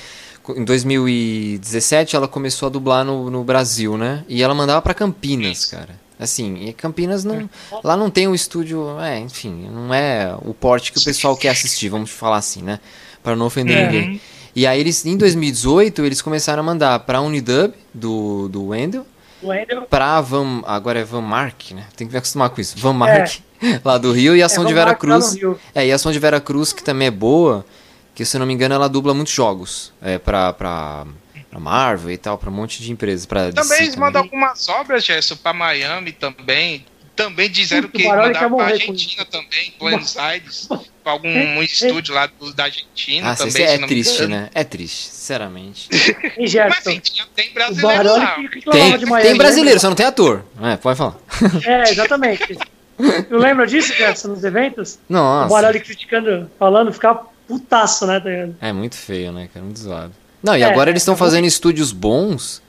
em 0.50 0.64
2017 0.64 2.16
ela 2.16 2.28
começou 2.28 2.68
a 2.68 2.70
dublar 2.70 3.06
no, 3.06 3.30
no 3.30 3.44
Brasil, 3.44 3.98
né? 3.98 4.26
E 4.28 4.42
ela 4.42 4.56
mandava 4.56 4.82
para 4.82 4.94
Campinas, 4.94 5.60
Isso. 5.60 5.72
cara. 5.72 6.00
Assim, 6.20 6.68
e 6.68 6.74
Campinas 6.74 7.24
não. 7.24 7.50
Lá 7.84 7.98
não 7.98 8.10
tem 8.10 8.28
um 8.28 8.36
estúdio. 8.36 9.00
É, 9.00 9.20
enfim, 9.20 9.68
não 9.72 9.92
é 9.92 10.36
o 10.44 10.54
porte 10.54 10.92
que 10.92 11.00
o 11.00 11.04
pessoal 11.04 11.36
quer 11.36 11.50
assistir, 11.50 11.90
vamos 11.90 12.12
falar 12.12 12.38
assim, 12.38 12.62
né? 12.62 12.80
Para 13.24 13.36
não 13.36 13.48
ofender 13.48 13.76
é. 13.78 13.86
ninguém. 13.86 14.22
E 14.56 14.68
aí 14.68 14.80
eles, 14.80 15.06
em 15.06 15.18
2018, 15.18 16.04
eles 16.06 16.22
começaram 16.22 16.62
a 16.62 16.64
mandar 16.64 17.00
pra 17.00 17.22
Unidub, 17.22 17.74
do, 17.94 18.48
do 18.50 18.68
Wendell, 18.68 19.06
Wendel. 19.44 19.84
Pra 19.84 20.22
Van. 20.22 20.62
Agora 20.66 21.00
é 21.00 21.04
Van 21.04 21.22
Mark, 21.22 21.72
né? 21.72 21.86
Tem 21.96 22.08
que 22.08 22.14
me 22.14 22.18
acostumar 22.18 22.50
com 22.50 22.62
isso. 22.62 22.78
Van 22.78 22.94
Mark, 22.94 23.42
é. 23.62 23.82
lá 23.84 23.98
do 23.98 24.12
Rio, 24.12 24.36
e 24.36 24.42
a 24.42 24.46
Ação 24.46 24.64
é, 24.64 24.68
de 24.68 24.74
Vera 24.74 24.96
Cruz. 24.96 25.36
É, 25.74 25.86
e 25.88 25.92
a 25.92 25.96
Ação 25.96 26.12
de 26.12 26.20
Vera 26.20 26.40
Cruz, 26.40 26.74
que 26.74 26.84
também 26.84 27.08
é 27.08 27.12
boa, 27.12 27.66
que 28.14 28.26
se 28.26 28.36
eu 28.36 28.40
não 28.40 28.46
me 28.46 28.54
engano, 28.54 28.76
ela 28.76 28.88
dubla 28.88 29.14
muitos 29.14 29.34
jogos. 29.34 29.94
É, 30.02 30.18
pra. 30.18 30.54
pra 30.54 31.06
pra 31.50 31.60
Marvel 31.60 32.12
e 32.12 32.18
tal, 32.18 32.38
pra 32.38 32.50
um 32.50 32.54
monte 32.54 32.82
de 32.82 32.94
empresas. 32.94 33.26
Pra 33.26 33.52
também 33.52 33.82
eles 33.82 33.98
mandam 33.98 34.22
algumas 34.22 34.70
obras, 34.70 35.04
Gerson, 35.04 35.36
pra 35.36 35.52
Miami 35.52 36.14
também. 36.14 36.86
Também 37.24 37.52
disseram 37.52 37.88
que 37.88 38.04
mandaram 38.04 38.56
pra 38.56 38.66
Argentina 38.66 39.24
também, 39.26 39.74
Buenos 39.78 40.18
Aires, 40.18 40.68
pra 41.04 41.12
algum 41.14 41.30
um 41.30 41.62
estúdio 41.62 42.16
lá 42.16 42.26
do, 42.26 42.52
da 42.52 42.64
Argentina 42.64 43.32
ah, 43.32 43.36
também. 43.36 43.64
É 43.64 43.78
triste, 43.78 44.26
né? 44.26 44.50
É 44.56 44.64
triste, 44.64 45.12
sinceramente. 45.12 45.88
Mas, 46.40 46.56
assim, 46.56 47.00
tem 47.36 47.54
brasileiro 47.54 48.12
lá. 48.12 48.36
Tem, 48.72 49.22
tem 49.22 49.38
brasileiro, 49.38 49.80
só 49.80 49.90
não 49.90 49.96
tem 49.96 50.06
ator. 50.06 50.44
É, 50.62 50.78
pode 50.78 50.98
falar. 50.98 51.16
É, 51.64 51.90
exatamente. 51.92 52.58
Tu 52.98 53.38
lembra 53.38 53.68
disso, 53.68 53.94
Gerson, 53.94 54.30
nos 54.30 54.44
eventos? 54.44 54.98
Nossa. 55.08 55.46
O 55.46 55.50
Baroli 55.50 55.80
criticando, 55.80 56.50
falando, 56.58 56.92
ficava 56.92 57.28
putaço, 57.48 58.08
né? 58.08 58.20
Tá 58.20 58.68
é 58.68 58.74
muito 58.74 58.96
feio, 58.96 59.32
né, 59.32 59.48
cara? 59.54 59.64
Muito 59.64 59.80
zoado. 59.80 60.14
Não, 60.42 60.58
e 60.58 60.62
é, 60.62 60.66
agora 60.66 60.90
eles 60.90 61.04
estão 61.04 61.14
é 61.14 61.18
fazendo 61.18 61.46
estúdios 61.46 61.92
bons. 61.92 62.62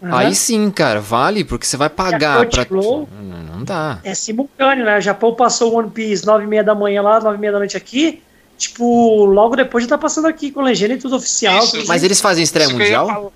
Uhum. 0.00 0.14
Aí 0.14 0.34
sim, 0.34 0.70
cara, 0.70 1.00
vale, 1.00 1.44
porque 1.44 1.66
você 1.66 1.76
vai 1.76 1.88
pagar 1.88 2.46
pra. 2.46 2.66
Não, 2.70 3.06
não 3.10 3.64
dá. 3.64 3.98
É 4.04 4.14
simultâneo, 4.14 4.84
né? 4.84 4.98
O 4.98 5.00
Japão 5.00 5.34
passou 5.34 5.74
One 5.74 5.90
Piece 5.90 6.26
9 6.26 6.44
e 6.44 6.46
meia 6.46 6.62
da 6.62 6.74
manhã 6.74 7.02
lá, 7.02 7.20
9 7.20 7.36
e 7.36 7.40
meia 7.40 7.52
da 7.52 7.58
noite 7.58 7.76
aqui. 7.76 8.22
Tipo, 8.58 9.24
logo 9.24 9.56
depois 9.56 9.84
já 9.84 9.90
tá 9.90 9.98
passando 9.98 10.28
aqui 10.28 10.50
com 10.50 10.62
legenda 10.62 10.94
e 10.94 10.98
tudo 10.98 11.16
oficial. 11.16 11.62
Isso, 11.62 11.86
mas 11.86 12.02
eles 12.02 12.20
fazem 12.20 12.42
estreia 12.42 12.68
mundial? 12.68 13.32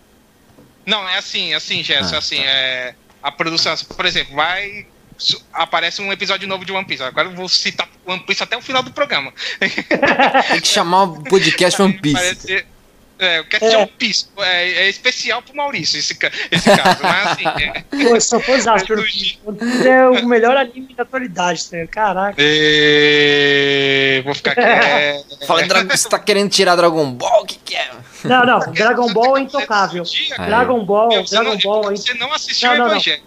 Não, 0.87 1.09
é 1.09 1.19
assim, 1.19 1.53
assim, 1.55 1.83
Gerson, 1.83 2.15
ah, 2.15 2.19
assim, 2.19 2.37
tá. 2.37 2.43
é. 2.45 2.95
A 3.23 3.31
produção, 3.31 3.75
por 3.95 4.07
exemplo, 4.07 4.35
vai 4.35 4.87
aparece 5.53 6.01
um 6.01 6.11
episódio 6.11 6.49
novo 6.49 6.65
de 6.65 6.73
One 6.73 6.87
Piece. 6.87 7.03
Agora 7.03 7.29
eu 7.29 7.35
vou 7.35 7.49
citar 7.49 7.89
One 8.07 8.21
Piece 8.21 8.43
até 8.43 8.57
o 8.57 8.63
final 8.63 8.83
do 8.83 8.91
programa. 8.91 9.33
Tem 9.59 10.61
que 10.61 10.69
chamar 10.69 11.05
o 11.05 11.23
podcast 11.25 11.81
One 11.81 11.93
Piece. 12.01 12.15
Parece, 12.15 12.67
é, 13.21 13.41
o 13.41 13.45
Cast 13.45 13.67
é. 13.67 13.77
One 13.77 13.93
Piece 13.99 14.27
é, 14.39 14.85
é, 14.85 14.89
especial 14.89 15.43
pro 15.43 15.55
Maurício, 15.55 15.99
esse, 15.99 16.17
esse 16.51 16.77
caso, 16.77 17.03
mas 17.03 17.27
assim. 17.27 17.45
É... 17.63 17.85
Pô, 17.91 18.15
eu 18.15 18.21
sou 18.21 18.41
fãzão, 18.41 18.75
é 18.77 20.09
o 20.09 20.27
melhor 20.27 20.57
anime 20.57 20.95
da 20.95 21.03
atualidade, 21.03 21.69
tá 21.69 21.87
Caraca. 21.87 22.37
E... 22.39 24.23
Vou 24.25 24.35
ficar 24.35 24.55
quieto. 24.55 25.47
Fala, 25.47 25.63
você 25.91 26.09
tá 26.09 26.19
querendo 26.19 26.49
tirar 26.49 26.77
Dragon 26.77 27.13
Ball? 27.13 27.43
O 27.43 27.47
que, 27.47 27.59
que 27.59 27.77
é? 27.77 27.91
Não, 28.25 28.47
não, 28.47 28.59
Dragon 28.73 29.13
Ball 29.13 29.37
é 29.37 29.41
intocável. 29.43 30.03
Dragon 30.39 30.85
Ball, 30.85 31.25
Dragon 31.25 31.59
Ball. 31.59 31.83
Você 31.91 32.15
não 32.15 32.33
assistiu 32.33 32.71
o 32.71 32.75
Evangelho. 32.75 33.23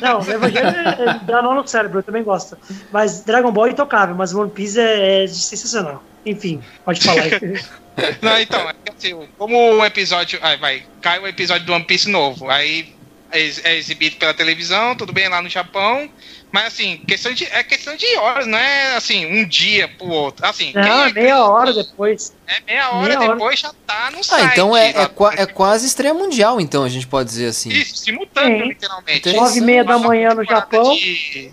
Não, 0.00 0.20
o 0.20 0.30
Evangelho 0.30 0.68
é, 0.68 1.20
dá 1.22 1.40
nó 1.40 1.54
no 1.54 1.66
cérebro, 1.68 2.00
eu 2.00 2.02
também 2.02 2.24
gosto. 2.24 2.58
Mas 2.90 3.20
Dragon 3.20 3.52
Ball 3.52 3.68
é 3.68 3.70
intocável, 3.70 4.14
mas 4.16 4.34
One 4.34 4.50
Piece 4.50 4.80
é, 4.80 5.24
é 5.24 5.26
sensacional. 5.28 6.02
Enfim, 6.26 6.60
pode 6.84 7.00
falar 7.00 7.22
aí. 7.22 7.30
Não, 8.20 8.40
então, 8.40 8.68
é 8.68 8.74
assim, 8.96 9.28
como 9.38 9.56
o 9.56 9.84
episódio. 9.84 10.38
Aí 10.42 10.56
vai, 10.56 10.82
cai 11.00 11.18
o 11.18 11.26
episódio 11.26 11.66
do 11.66 11.72
One 11.72 11.84
Piece 11.84 12.08
novo. 12.08 12.50
Aí 12.50 12.94
é 13.30 13.76
exibido 13.76 14.16
pela 14.16 14.32
televisão, 14.32 14.94
tudo 14.94 15.12
bem 15.12 15.28
lá 15.28 15.42
no 15.42 15.48
Japão. 15.48 16.08
Mas 16.52 16.66
assim, 16.66 16.98
questão 16.98 17.32
de, 17.32 17.44
é 17.46 17.64
questão 17.64 17.96
de 17.96 18.06
horas, 18.16 18.46
não 18.46 18.56
é 18.56 18.94
assim, 18.94 19.26
um 19.26 19.44
dia 19.44 19.88
pro 19.88 20.06
outro. 20.06 20.46
Assim, 20.46 20.72
não, 20.72 21.06
é 21.06 21.12
meia 21.12 21.44
hora 21.44 21.72
depois. 21.72 22.32
É 22.46 22.60
meia 22.64 22.90
hora 22.90 23.18
meia 23.18 23.32
depois 23.32 23.40
hora. 23.40 23.56
já 23.56 23.74
tá 23.84 24.10
no 24.12 24.20
ah, 24.20 24.22
site. 24.22 24.44
Ah, 24.44 24.50
então 24.52 24.76
é, 24.76 24.90
é, 24.90 25.42
é, 25.42 25.46
quase 25.46 25.84
estreia 25.84 26.14
mundial, 26.14 26.60
então, 26.60 26.84
a 26.84 26.88
gente 26.88 27.08
pode 27.08 27.28
dizer 27.28 27.46
assim. 27.46 27.70
Isso, 27.70 27.96
simultâneo, 27.96 28.62
Sim. 28.62 28.68
literalmente. 28.68 29.32
Nove 29.32 29.58
e 29.58 29.62
meia 29.62 29.84
da 29.84 29.98
manhã 29.98 30.32
no 30.32 30.44
Japão. 30.44 30.94
De... 30.94 31.50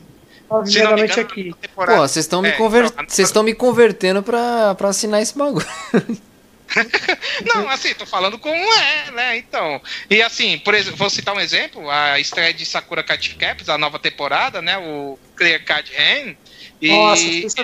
Nove 0.48 0.70
e 0.70 0.74
meia 0.76 0.88
da 0.90 0.98
noite 0.98 1.20
aqui. 1.20 1.56
Pô, 1.74 1.86
vocês 1.98 2.18
estão 2.18 2.44
me, 2.44 2.50
é, 2.50 2.52
conver... 2.52 2.94
então, 3.18 3.42
me 3.42 3.56
convertendo 3.56 4.22
pra, 4.22 4.76
pra 4.76 4.90
assinar 4.90 5.20
esse 5.20 5.36
bagulho. 5.36 5.66
não, 7.54 7.70
assim, 7.70 7.94
tô 7.94 8.06
falando 8.06 8.38
com 8.38 8.50
um 8.50 8.74
é, 8.74 9.12
né? 9.12 9.38
Então. 9.38 9.82
E 10.10 10.22
assim, 10.22 10.58
por 10.60 10.74
exemplo, 10.74 10.98
vou 10.98 11.10
citar 11.10 11.36
um 11.36 11.40
exemplo: 11.40 11.90
a 11.90 12.20
estreia 12.20 12.54
de 12.54 12.66
Sakura 12.66 13.04
Card 13.04 13.36
Caps, 13.36 13.70
a 13.70 13.78
nova 13.78 14.00
temporada, 14.00 14.62
né? 14.62 14.78
O 14.78 15.18
Clear 15.36 15.64
Card 15.64 15.92
Hand. 15.96 16.36
E 16.82 16.90
Nossa, 16.90 17.24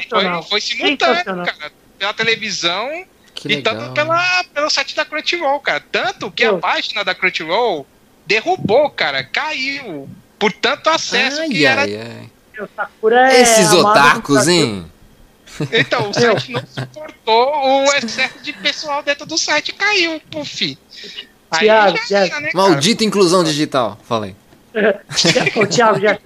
foi, 0.10 0.44
foi 0.50 0.62
simultâneo, 0.62 1.24
cara. 1.24 1.72
Pela 1.98 2.14
televisão 2.14 3.06
que 3.34 3.54
e 3.54 3.62
tanto 3.62 3.94
pela, 3.94 4.44
pelo 4.46 4.70
site 4.70 4.96
da 4.96 5.06
Crunchyroll, 5.06 5.60
cara. 5.60 5.84
Tanto 5.92 6.32
que 6.32 6.48
Pô. 6.48 6.56
a 6.56 6.60
página 6.60 7.04
da 7.04 7.14
Crunchyroll 7.14 7.86
derrubou, 8.26 8.90
cara. 8.90 9.24
Caiu. 9.24 10.10
Por 10.40 10.52
tanto 10.52 10.90
acesso 10.90 11.42
ai, 11.42 11.50
que 11.50 11.66
ai, 11.66 11.72
era. 11.72 11.82
Ai. 11.82 12.30
É 13.30 13.42
Esses 13.42 13.72
otakus, 13.72 14.48
hein? 14.48 14.92
Então, 15.72 16.10
o 16.10 16.14
site 16.16 16.52
não 16.52 16.64
suportou 16.66 17.86
o 17.86 17.94
excesso 17.96 18.40
de 18.42 18.54
pessoal 18.54 19.04
dentro 19.04 19.26
do 19.26 19.38
site 19.38 19.74
caiu, 19.74 20.22
puf. 20.32 20.78
Tiago, 21.58 21.98
né, 22.10 22.50
Maldita 22.54 23.04
inclusão 23.04 23.44
digital, 23.44 23.98
falei. 24.04 24.36
Ô, 25.56 25.66
Thiago, 25.66 26.00
já, 26.00 26.20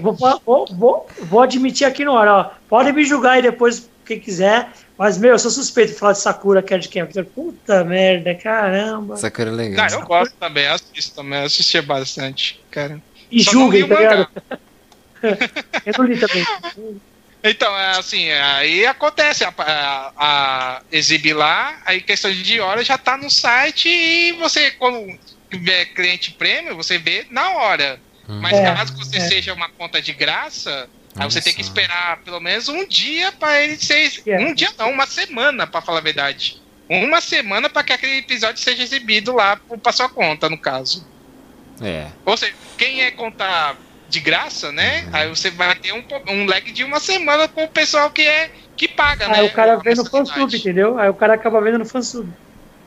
vou, 0.00 0.14
vou, 0.14 0.66
vou, 0.70 1.08
vou, 1.22 1.40
admitir 1.40 1.86
aqui 1.86 2.04
no 2.04 2.12
hora, 2.12 2.32
ó. 2.32 2.50
Pode 2.68 2.92
me 2.92 3.04
julgar 3.04 3.32
aí 3.32 3.42
depois, 3.42 3.88
quem 4.04 4.20
quiser. 4.20 4.68
Mas, 4.96 5.18
meu, 5.18 5.32
eu 5.32 5.38
sou 5.38 5.50
suspeito 5.50 5.92
de 5.92 5.98
falar 5.98 6.12
de 6.12 6.20
Sakura 6.20 6.62
Card 6.62 6.88
Camp. 6.88 7.10
Puta 7.34 7.84
merda, 7.84 8.34
caramba. 8.34 9.16
Sakura 9.16 9.50
é 9.50 9.52
legal. 9.52 9.88
Cara, 9.88 10.00
eu 10.00 10.06
gosto 10.06 10.34
também, 10.40 10.66
assisto 10.66 11.14
também, 11.14 11.44
assistia 11.44 11.82
bastante, 11.82 12.60
cara. 12.70 13.00
E 13.30 13.40
julguem, 13.40 13.86
tá 13.86 13.94
ligado? 13.94 14.28
eu 15.86 15.94
não 15.98 16.04
li 16.04 16.18
também. 16.18 16.46
Então, 17.42 17.76
é 17.78 17.98
assim, 17.98 18.30
aí 18.30 18.84
acontece, 18.84 19.44
a, 19.44 19.54
a, 19.56 20.12
a 20.16 20.82
exibir 20.90 21.34
lá, 21.34 21.80
aí 21.84 22.00
questão 22.00 22.30
de 22.32 22.60
horas 22.60 22.86
já 22.86 22.98
tá 22.98 23.16
no 23.16 23.30
site 23.30 23.88
e 23.88 24.32
você, 24.32 24.72
quando 24.72 25.16
é 25.68 25.84
cliente 25.84 26.32
prêmio, 26.32 26.76
você 26.76 26.98
vê 26.98 27.26
na 27.30 27.50
hora. 27.52 28.00
Hum. 28.28 28.40
Mas 28.40 28.58
é, 28.58 28.64
caso 28.74 28.96
você 28.96 29.18
é. 29.18 29.20
seja 29.20 29.54
uma 29.54 29.68
conta 29.68 30.02
de 30.02 30.12
graça, 30.12 30.88
aí 31.16 31.30
você 31.30 31.40
tem 31.40 31.54
que 31.54 31.60
esperar 31.60 32.18
pelo 32.18 32.40
menos 32.40 32.68
um 32.68 32.86
dia 32.86 33.30
para 33.32 33.62
ele 33.62 33.76
ser. 33.76 34.20
É. 34.26 34.38
Um 34.40 34.52
dia 34.52 34.70
não, 34.76 34.90
uma 34.90 35.06
semana, 35.06 35.66
para 35.66 35.80
falar 35.80 35.98
a 35.98 36.02
verdade. 36.02 36.60
Uma 36.88 37.20
semana 37.20 37.68
para 37.68 37.84
que 37.84 37.92
aquele 37.92 38.18
episódio 38.18 38.62
seja 38.62 38.82
exibido 38.82 39.32
lá 39.34 39.60
para 39.82 39.92
sua 39.92 40.08
conta, 40.08 40.48
no 40.48 40.58
caso. 40.58 41.06
É. 41.80 42.08
Ou 42.24 42.36
seja, 42.36 42.54
quem 42.76 43.02
é 43.02 43.10
contar 43.10 43.76
de 44.08 44.20
graça, 44.20 44.72
né? 44.72 45.04
Uhum. 45.04 45.10
Aí 45.12 45.28
você 45.28 45.50
vai 45.50 45.74
ter 45.76 45.92
um, 45.92 46.02
um 46.28 46.46
lag 46.46 46.72
de 46.72 46.84
uma 46.84 46.98
semana 46.98 47.46
com 47.46 47.64
o 47.64 47.68
pessoal 47.68 48.10
que 48.10 48.22
é 48.22 48.50
que 48.76 48.88
paga, 48.88 49.26
Aí 49.26 49.32
né? 49.32 49.38
Aí 49.40 49.46
o 49.46 49.52
cara 49.52 49.76
vê 49.76 49.94
no 49.94 50.04
fansub, 50.04 50.56
entendeu? 50.56 50.98
Aí 50.98 51.10
o 51.10 51.14
cara 51.14 51.34
acaba 51.34 51.60
vendo 51.60 51.78
no 51.78 51.84
fansub. 51.84 52.28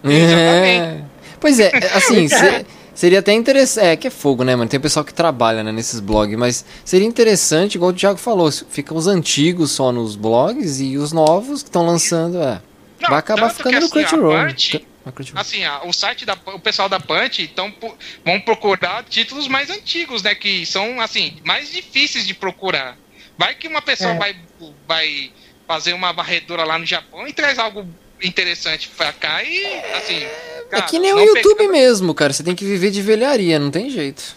É. 0.03 1.01
Pois 1.39 1.59
é, 1.59 1.71
assim, 1.93 2.27
se, 2.29 2.65
seria 2.93 3.19
até 3.19 3.33
interessante. 3.33 3.85
É, 3.85 3.95
que 3.95 4.07
é 4.07 4.09
fogo, 4.09 4.43
né, 4.43 4.55
mano? 4.55 4.69
Tem 4.69 4.79
o 4.79 4.81
pessoal 4.81 5.03
que 5.03 5.13
trabalha 5.13 5.63
né, 5.63 5.71
nesses 5.71 5.99
blogs, 5.99 6.37
mas 6.37 6.65
seria 6.85 7.07
interessante, 7.07 7.75
igual 7.75 7.91
o 7.91 7.93
Thiago 7.93 8.17
falou, 8.17 8.51
ficam 8.51 8.95
os 8.95 9.07
antigos 9.07 9.71
só 9.71 9.91
nos 9.91 10.15
blogs 10.15 10.79
e 10.79 10.97
os 10.97 11.11
novos 11.11 11.61
que 11.61 11.69
estão 11.69 11.85
lançando, 11.85 12.41
é. 12.41 12.61
Não, 13.01 13.09
vai 13.09 13.19
acabar 13.19 13.49
ficando 13.49 13.79
no 13.79 13.85
assim, 13.85 13.89
Crunchyroll. 13.89 14.90
Assim, 15.35 15.61
o 15.85 15.91
site 15.91 16.25
da 16.25 16.37
o 16.45 16.59
pessoal 16.59 16.87
da 16.87 16.99
Punch 16.99 17.41
então 17.41 17.73
vão 18.23 18.39
procurar 18.39 19.03
títulos 19.03 19.47
mais 19.47 19.69
antigos, 19.69 20.21
né, 20.21 20.35
que 20.35 20.63
são 20.65 21.01
assim 21.01 21.37
mais 21.43 21.71
difíceis 21.71 22.27
de 22.27 22.35
procurar. 22.35 22.95
Vai 23.37 23.55
que 23.55 23.67
uma 23.67 23.81
pessoa 23.81 24.11
é. 24.11 24.17
vai 24.17 24.35
vai 24.87 25.31
fazer 25.67 25.93
uma 25.93 26.11
varredura 26.11 26.63
lá 26.63 26.77
no 26.77 26.85
Japão 26.85 27.27
e 27.27 27.33
traz 27.33 27.57
algo 27.57 27.87
interessante 28.21 28.89
pra 28.89 29.11
cá 29.11 29.43
e 29.43 29.65
assim. 29.95 30.17
É, 30.17 30.65
cara, 30.69 30.83
é 30.83 30.87
que 30.87 30.99
nem 30.99 31.13
o 31.13 31.19
YouTube 31.19 31.57
pega... 31.57 31.71
mesmo, 31.71 32.13
cara. 32.13 32.31
Você 32.31 32.43
tem 32.43 32.55
que 32.55 32.65
viver 32.65 32.91
de 32.91 33.01
velharia, 33.01 33.57
não 33.57 33.71
tem 33.71 33.89
jeito. 33.89 34.35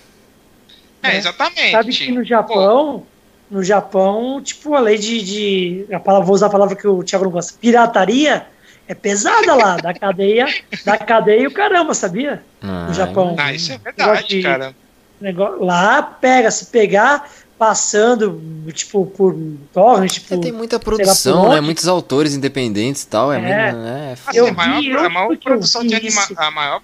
É, 1.03 1.19
exatamente. 1.19 1.73
Sabe 1.73 1.93
que 1.93 2.11
no 2.11 2.25
Japão, 2.25 3.01
Pô. 3.01 3.57
no 3.57 3.63
Japão, 3.63 4.41
tipo, 4.43 4.75
a 4.75 4.81
lei 4.81 4.97
de. 4.97 5.23
de 5.23 5.95
a 5.95 6.01
palavra, 6.01 6.25
vou 6.25 6.35
usar 6.35 6.47
a 6.47 6.51
palavra 6.51 6.75
que 6.75 6.89
o 6.89 7.03
Thiago 7.03 7.27
não 7.27 7.33
gosta, 7.33 7.59
pirataria 7.61 8.47
é 8.87 8.95
pesada 8.95 9.55
lá, 9.55 9.77
da 9.77 9.95
cadeia, 9.95 10.47
da 10.85 10.99
cadeia 10.99 11.49
o 11.49 11.53
caramba, 11.53 11.95
sabia? 11.95 12.43
Ah, 12.63 12.87
no 12.89 12.95
Japão. 12.95 13.35
Ah, 13.39 13.53
isso 13.53 13.73
é 13.73 13.79
verdade, 13.79 14.29
de, 14.29 14.43
cara. 14.43 14.75
Negócio, 15.21 15.65
lá 15.65 16.03
pega, 16.03 16.51
se 16.51 16.67
pegar 16.67 17.31
passando, 17.59 18.43
tipo, 18.73 19.07
por 19.07 19.35
torrent, 19.73 20.13
tipo, 20.13 20.39
tem 20.39 20.53
muita 20.53 20.79
produção, 20.79 21.51
né? 21.51 21.61
Muitos 21.61 21.87
autores 21.87 22.35
independentes 22.35 23.03
e 23.03 23.07
tal, 23.07 23.33
é, 23.33 23.39
é. 23.39 23.41
Mesmo, 23.41 23.81
né? 23.81 24.09
É 24.11 24.31
assim, 24.31 24.49
a 24.49 24.53
maior, 24.53 25.05
a 25.05 25.09
maior 25.09 25.37
produção 25.37 25.87
de 25.87 25.95
animação, 25.95 26.37
a 26.37 26.51
maior 26.51 26.83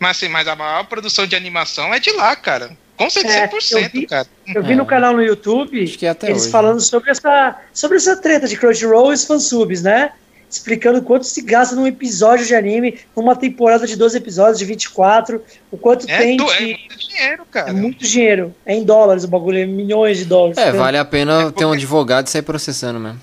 mas 0.00 0.16
assim, 0.16 0.28
mas 0.28 0.48
a 0.48 0.56
maior 0.56 0.84
produção 0.86 1.26
de 1.26 1.36
animação 1.36 1.94
é 1.94 2.00
de 2.00 2.10
lá, 2.10 2.34
cara. 2.34 2.76
Com 2.96 3.08
certeza, 3.08 3.38
é, 3.38 3.48
100%, 3.48 3.82
eu 3.82 3.90
vi, 3.90 4.06
cara. 4.06 4.26
Eu 4.52 4.62
vi 4.64 4.74
no 4.74 4.82
é. 4.82 4.86
canal 4.86 5.14
no 5.14 5.22
YouTube 5.22 5.78
eles 5.78 6.42
hoje, 6.42 6.50
falando 6.50 6.78
né? 6.78 6.80
sobre 6.80 7.10
essa, 7.12 7.56
sobre 7.72 7.96
essa 7.96 8.16
treta 8.16 8.48
de 8.48 8.56
Crunchyroll 8.56 9.12
e 9.12 9.14
os 9.14 9.24
fansubs, 9.24 9.82
né? 9.82 10.10
Explicando 10.50 11.02
quanto 11.02 11.24
se 11.24 11.42
gasta 11.42 11.74
num 11.74 11.86
episódio 11.86 12.46
de 12.46 12.54
anime, 12.54 12.98
numa 13.14 13.36
temporada 13.36 13.86
de 13.86 13.96
12 13.96 14.16
episódios, 14.16 14.58
de 14.58 14.64
24, 14.64 15.42
o 15.70 15.76
quanto 15.76 16.08
é 16.08 16.18
tem 16.18 16.36
do, 16.36 16.44
de... 16.46 16.52
É 16.52 16.60
muito 16.60 16.98
dinheiro, 16.98 17.46
cara. 17.50 17.70
É 17.70 17.72
muito 17.72 18.04
dinheiro. 18.06 18.54
É 18.64 18.74
em 18.74 18.84
dólares 18.84 19.24
o 19.24 19.28
bagulho, 19.28 19.58
é 19.58 19.66
milhões 19.66 20.18
de 20.18 20.24
dólares. 20.24 20.58
É, 20.58 20.72
vale 20.72 20.96
a 20.96 21.04
pena 21.04 21.40
é 21.40 21.44
porque... 21.44 21.58
ter 21.58 21.64
um 21.66 21.72
advogado 21.72 22.26
e 22.26 22.30
sair 22.30 22.42
processando 22.42 22.98
mesmo. 22.98 23.20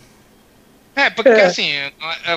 É, 0.95 1.09
porque 1.09 1.27
é. 1.27 1.45
assim, 1.45 1.69
é, 1.69 1.91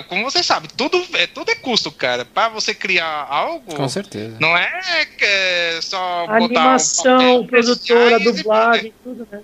como 0.09 0.25
você 0.25 0.43
sabe, 0.43 0.67
tudo 0.77 1.01
é, 1.15 1.29
tudo 1.29 1.49
é 1.49 1.55
custo, 1.55 1.93
cara. 1.93 2.25
Pra 2.25 2.49
você 2.49 2.75
criar 2.75 3.27
algo. 3.31 3.73
Com 3.73 3.89
certeza. 3.89 4.37
Não 4.41 4.57
é, 4.57 5.07
é 5.21 5.79
só 5.81 6.27
botar. 6.27 6.35
Animação, 6.35 7.47
produtora, 7.47 8.19
dublagem, 8.19 8.93
tudo, 9.05 9.29
né? 9.31 9.41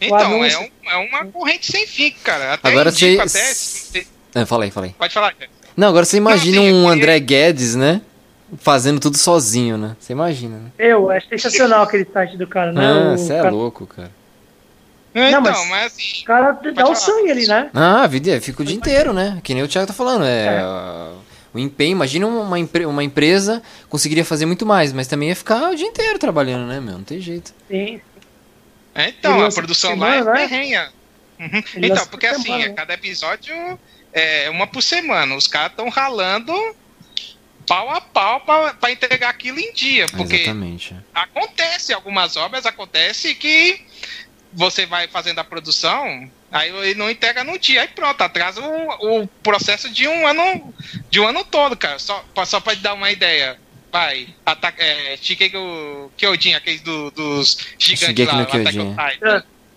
Então, 0.00 0.44
é, 0.44 0.58
um, 0.58 0.68
é 0.88 0.96
uma 0.96 1.26
corrente 1.26 1.70
sem 1.70 1.86
fim, 1.86 2.12
cara. 2.22 2.54
Até 2.54 2.68
Agora 2.68 2.90
você. 2.92 3.18
Até, 3.20 4.06
é, 4.34 4.44
falei, 4.44 4.70
falei. 4.70 4.94
Pode 4.98 5.12
falar. 5.12 5.34
Não, 5.76 5.88
agora 5.88 6.04
você 6.04 6.16
imagina 6.16 6.60
um 6.60 6.88
André 6.88 7.18
Guedes, 7.20 7.74
né? 7.74 8.00
Fazendo 8.58 9.00
tudo 9.00 9.16
sozinho, 9.16 9.78
né? 9.78 9.96
Você 9.98 10.12
imagina, 10.12 10.56
né? 10.56 10.70
Eu, 10.78 11.10
é 11.10 11.20
sensacional 11.20 11.84
aquele 11.84 12.04
site 12.04 12.36
do 12.36 12.46
cara, 12.46 12.72
né? 12.72 12.82
Ah, 12.84 13.16
você 13.16 13.34
é 13.34 13.50
louco, 13.50 13.86
cara. 13.86 14.10
Então, 15.14 15.30
não, 15.30 15.40
mas, 15.40 15.68
mas 15.68 15.86
assim. 15.86 16.22
O 16.22 16.24
cara 16.24 16.52
dá 16.52 16.88
o 16.88 16.94
sangue 16.94 17.30
ali, 17.30 17.46
né? 17.46 17.70
Ah, 17.74 18.02
a 18.02 18.06
vida 18.06 18.40
fica 18.40 18.62
o 18.62 18.64
dia 18.64 18.76
inteiro, 18.76 19.12
né? 19.12 19.40
Que 19.42 19.54
nem 19.54 19.62
o 19.62 19.68
Thiago 19.68 19.86
tá 19.86 19.92
falando. 19.92 20.24
É. 20.24 20.46
é. 20.46 21.30
O 21.52 21.58
empenho, 21.58 21.92
imagina 21.92 22.26
uma, 22.26 22.56
uma 22.86 23.04
empresa 23.04 23.60
conseguiria 23.88 24.24
fazer 24.24 24.46
muito 24.46 24.64
mais, 24.64 24.92
mas 24.92 25.08
também 25.08 25.30
ia 25.30 25.36
ficar 25.36 25.70
o 25.70 25.74
dia 25.74 25.86
inteiro 25.86 26.16
trabalhando, 26.18 26.68
né, 26.68 26.78
meu? 26.78 26.94
Não 26.94 27.02
tem 27.02 27.20
jeito. 27.20 27.52
Sim. 27.68 28.00
É, 28.94 29.08
então, 29.08 29.44
a 29.44 29.50
produção 29.50 29.96
lá 29.96 30.16
é 30.16 30.22
ferrenha. 30.22 30.90
Uhum. 31.40 31.62
Então, 31.76 32.06
porque 32.06 32.26
assim, 32.26 32.62
a 32.62 32.72
cada 32.72 32.94
episódio 32.94 33.54
é 34.12 34.50
uma 34.50 34.66
por 34.66 34.82
semana. 34.82 35.34
Os 35.34 35.46
caras 35.46 35.72
estão 35.72 35.88
ralando 35.88 36.54
pau 37.66 37.88
a 37.88 38.00
pau 38.00 38.40
para 38.40 38.90
entregar 38.90 39.30
aquilo 39.30 39.60
em 39.60 39.72
dia. 39.72 40.06
Porque 40.08 40.36
Exatamente. 40.36 40.96
acontece, 41.14 41.92
algumas 41.92 42.36
obras 42.36 42.66
acontece 42.66 43.34
que 43.36 43.80
você 44.52 44.84
vai 44.86 45.06
fazendo 45.06 45.38
a 45.38 45.44
produção, 45.44 46.28
aí 46.50 46.70
ele 46.70 46.96
não 46.96 47.08
entrega 47.08 47.44
no 47.44 47.56
dia, 47.56 47.82
aí 47.82 47.88
pronto, 47.88 48.20
atrasa 48.20 48.60
o, 48.60 49.22
o 49.22 49.26
processo 49.44 49.88
de 49.88 50.08
um 50.08 50.26
ano 50.26 50.74
de 51.08 51.20
um 51.20 51.26
ano 51.28 51.44
todo, 51.44 51.76
cara. 51.76 52.00
Só, 52.00 52.24
só 52.44 52.58
para 52.58 52.74
dar 52.74 52.94
uma 52.94 53.10
ideia. 53.10 53.58
Vai, 53.92 54.34
ataque, 54.46 54.80
é, 54.80 55.16
Shigeki 55.20 55.56
Kyojin, 56.16 56.54
aqueles 56.54 56.80
do, 56.80 57.10
dos 57.10 57.58
gigantes 57.76 58.26
lá, 58.26 58.42
Attack 58.42 58.78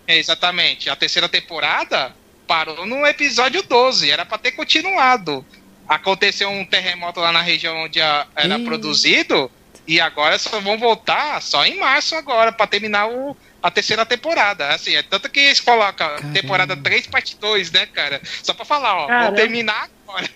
é, 0.06 0.18
Exatamente. 0.18 0.88
A 0.88 0.94
terceira 0.94 1.28
temporada 1.28 2.14
parou 2.46 2.86
no 2.86 3.06
episódio 3.06 3.62
12, 3.62 4.10
era 4.10 4.24
para 4.24 4.38
ter 4.38 4.52
continuado. 4.52 5.44
Aconteceu 5.88 6.48
um 6.48 6.64
terremoto 6.64 7.20
lá 7.20 7.32
na 7.32 7.42
região 7.42 7.84
onde 7.84 8.00
a, 8.00 8.26
era 8.34 8.58
produzido 8.58 9.50
e 9.86 10.00
agora 10.00 10.38
só 10.38 10.60
vão 10.60 10.78
voltar 10.78 11.42
só 11.42 11.64
em 11.64 11.78
março 11.78 12.14
agora 12.14 12.50
para 12.52 12.66
terminar 12.66 13.08
o, 13.08 13.36
a 13.62 13.70
terceira 13.70 14.06
temporada. 14.06 14.68
Assim, 14.68 14.94
é 14.94 15.02
tanto 15.02 15.28
que 15.28 15.40
eles 15.40 15.60
colocam 15.60 16.08
Caramba. 16.08 16.32
temporada 16.32 16.76
3, 16.76 17.06
parte 17.08 17.36
2, 17.36 17.70
né, 17.70 17.86
cara? 17.86 18.20
Só 18.42 18.54
pra 18.54 18.64
falar, 18.64 18.96
ó, 18.96 19.06
Caramba. 19.06 19.26
vou 19.26 19.36
terminar 19.36 19.90
agora. 20.06 20.30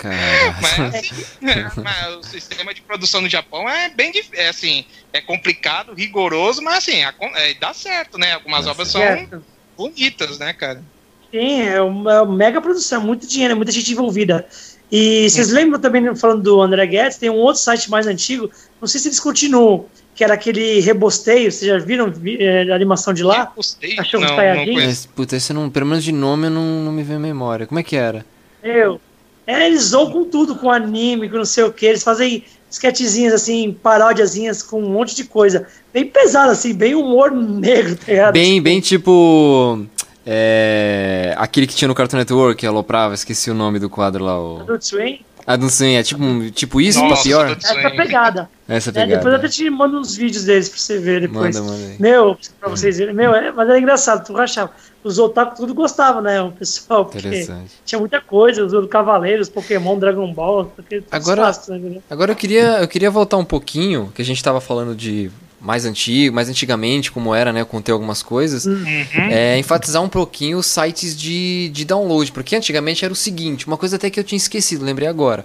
mas, 0.60 0.94
assim, 0.94 1.26
é, 1.46 1.80
mas, 1.82 2.16
o 2.16 2.22
sistema 2.22 2.74
de 2.74 2.82
produção 2.82 3.20
no 3.20 3.28
Japão 3.28 3.68
é 3.68 3.88
bem 3.90 4.12
é, 4.34 4.48
assim, 4.48 4.84
é 5.12 5.20
complicado, 5.20 5.94
rigoroso, 5.94 6.62
mas 6.62 6.78
assim, 6.78 7.02
é, 7.02 7.54
dá 7.54 7.72
certo, 7.72 8.18
né? 8.18 8.32
Algumas 8.32 8.64
dá 8.64 8.70
obras 8.70 8.88
certo. 8.88 9.30
são 9.30 9.44
bonitas, 9.80 10.38
né, 10.38 10.52
cara? 10.52 10.82
Sim, 11.30 11.62
é 11.62 11.80
uma, 11.80 12.12
é 12.12 12.20
uma 12.20 12.36
mega 12.36 12.60
produção, 12.60 13.00
muito 13.00 13.26
dinheiro, 13.26 13.56
muita 13.56 13.72
gente 13.72 13.92
envolvida. 13.92 14.46
E 14.92 15.30
vocês 15.30 15.50
lembram 15.50 15.80
também, 15.80 16.14
falando 16.16 16.42
do 16.42 16.60
André 16.60 16.86
Guedes, 16.86 17.16
tem 17.16 17.30
um 17.30 17.36
outro 17.36 17.62
site 17.62 17.88
mais 17.90 18.06
antigo, 18.06 18.50
não 18.80 18.88
sei 18.88 19.00
se 19.00 19.08
eles 19.08 19.20
continuam, 19.20 19.86
que 20.14 20.24
era 20.24 20.34
aquele 20.34 20.80
Rebosteio, 20.80 21.50
vocês 21.50 21.70
já 21.70 21.78
viram 21.78 22.12
é, 22.38 22.70
a 22.70 22.74
animação 22.74 23.14
de 23.14 23.22
lá? 23.22 23.44
Rebosteio? 23.44 23.96
Cachorro 23.96 24.24
não, 24.24 24.36
Saiyajin? 24.36 25.08
Puta, 25.14 25.36
esse 25.36 25.52
não, 25.52 25.70
pelo 25.70 25.86
menos 25.86 26.02
de 26.02 26.12
nome 26.12 26.48
eu 26.48 26.50
não, 26.50 26.84
não 26.84 26.92
me 26.92 27.02
vem 27.02 27.18
memória. 27.18 27.66
Como 27.66 27.78
é 27.78 27.82
que 27.82 27.96
era? 27.96 28.26
Eu. 28.62 29.00
É, 29.46 29.66
eles 29.66 29.82
zoam 29.84 30.10
com 30.10 30.24
tudo, 30.24 30.56
com 30.56 30.70
anime, 30.70 31.28
com 31.28 31.36
não 31.36 31.44
sei 31.44 31.64
o 31.64 31.72
que. 31.72 31.86
Eles 31.86 32.02
fazem 32.02 32.44
sketchzinhas 32.70 33.34
assim, 33.34 33.76
paródiazinhas 33.82 34.62
com 34.62 34.82
um 34.82 34.90
monte 34.90 35.14
de 35.14 35.24
coisa. 35.24 35.66
Bem 35.92 36.06
pesado, 36.06 36.52
assim, 36.52 36.72
bem 36.72 36.94
humor 36.94 37.30
negro, 37.32 37.96
tá 37.96 38.04
ligado? 38.06 38.32
Bem, 38.32 38.52
tipo... 38.54 38.64
bem 38.64 38.80
tipo. 38.80 39.86
É, 40.24 41.34
aquele 41.38 41.66
que 41.66 41.74
tinha 41.74 41.88
no 41.88 41.94
Cartoon 41.94 42.18
Network, 42.18 42.64
aloprava, 42.64 43.14
esqueci 43.14 43.50
o 43.50 43.54
nome 43.54 43.78
do 43.78 43.90
quadro 43.90 44.24
lá. 44.24 44.40
O... 44.40 44.60
Adult 44.60 44.82
Swim? 44.82 45.20
Swim, 45.68 45.94
é 45.94 46.02
tipo, 46.02 46.50
tipo 46.50 46.80
isso, 46.80 47.00
Nossa, 47.00 47.14
pra 47.14 47.22
pior? 47.22 47.50
Essa 47.50 47.90
pegada. 47.90 48.50
Essa 48.68 48.92
pegada. 48.92 49.12
É, 49.12 49.16
depois 49.16 49.32
eu 49.32 49.38
até 49.38 49.48
te 49.48 49.70
mando 49.70 49.98
uns 49.98 50.16
vídeos 50.16 50.44
deles 50.44 50.68
pra 50.68 50.78
você 50.78 50.98
ver 50.98 51.22
depois. 51.22 51.56
Manda, 51.56 51.72
manda 51.72 51.86
aí. 51.86 51.96
Meu, 51.98 52.38
pra 52.58 52.68
vocês 52.68 52.98
verem. 52.98 53.14
Meu, 53.14 53.34
é, 53.34 53.50
mas 53.52 53.68
era 53.68 53.78
engraçado, 53.78 54.26
tu 54.26 54.36
achava. 54.36 54.70
Os 55.02 55.18
otaku 55.18 55.56
tudo 55.56 55.74
gostavam, 55.74 56.20
né? 56.20 56.40
O 56.42 56.52
pessoal. 56.52 57.10
Interessante. 57.14 57.72
Tinha 57.84 57.98
muita 57.98 58.20
coisa, 58.20 58.64
os 58.64 58.88
Cavaleiros, 58.88 59.48
Pokémon, 59.48 59.98
Dragon 59.98 60.32
Ball. 60.32 60.70
Agora, 61.10 61.50
né? 61.68 62.00
agora 62.10 62.32
eu, 62.32 62.36
queria, 62.36 62.80
eu 62.80 62.88
queria 62.88 63.10
voltar 63.10 63.36
um 63.38 63.44
pouquinho, 63.44 64.12
que 64.14 64.20
a 64.20 64.24
gente 64.24 64.42
tava 64.42 64.60
falando 64.60 64.94
de 64.94 65.30
mais 65.60 65.84
antigo, 65.84 66.34
mais 66.34 66.48
antigamente, 66.48 67.12
como 67.12 67.34
era, 67.34 67.52
né? 67.52 67.60
Eu 67.60 67.66
contei 67.66 67.92
algumas 67.92 68.22
coisas. 68.22 68.64
Uhum. 68.64 69.06
É, 69.30 69.58
enfatizar 69.58 70.02
um 70.02 70.08
pouquinho 70.08 70.58
os 70.58 70.66
sites 70.66 71.16
de, 71.16 71.68
de 71.68 71.84
download, 71.84 72.32
porque 72.32 72.56
antigamente 72.56 73.04
era 73.04 73.12
o 73.12 73.16
seguinte, 73.16 73.66
uma 73.66 73.76
coisa 73.76 73.96
até 73.96 74.08
que 74.08 74.18
eu 74.18 74.24
tinha 74.24 74.38
esquecido, 74.38 74.84
lembrei 74.84 75.06
agora. 75.06 75.44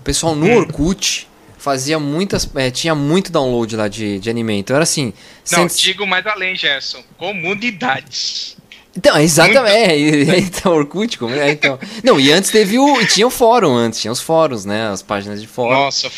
O 0.00 0.02
pessoal 0.02 0.34
no 0.34 0.46
uhum. 0.46 0.56
Orkut 0.56 1.28
fazia 1.58 1.98
muitas. 1.98 2.48
É, 2.54 2.70
tinha 2.70 2.94
muito 2.94 3.32
download 3.32 3.74
lá 3.76 3.88
de, 3.88 4.18
de 4.18 4.30
anime. 4.30 4.58
Então 4.58 4.76
era 4.76 4.82
assim. 4.82 5.12
Não, 5.50 5.68
cent... 5.68 5.82
digo 5.82 6.06
mais 6.06 6.26
além, 6.26 6.54
Gerson. 6.54 7.02
Comunidades. 7.16 8.56
Então, 8.96 9.18
exatamente. 9.18 10.30
É, 10.30 10.38
então, 10.38 10.72
Orkut, 10.72 11.18
como 11.18 11.34
é, 11.34 11.50
então. 11.50 11.78
Não, 12.02 12.20
e 12.20 12.30
antes 12.30 12.50
teve 12.50 12.78
o. 12.78 13.04
Tinha 13.06 13.26
o 13.26 13.30
fórum 13.30 13.74
antes, 13.74 14.00
tinha 14.00 14.12
os 14.12 14.20
fóruns, 14.20 14.64
né? 14.64 14.88
As 14.88 15.02
páginas 15.02 15.40
de 15.40 15.48
fórum. 15.48 15.74
Nossa, 15.74 16.10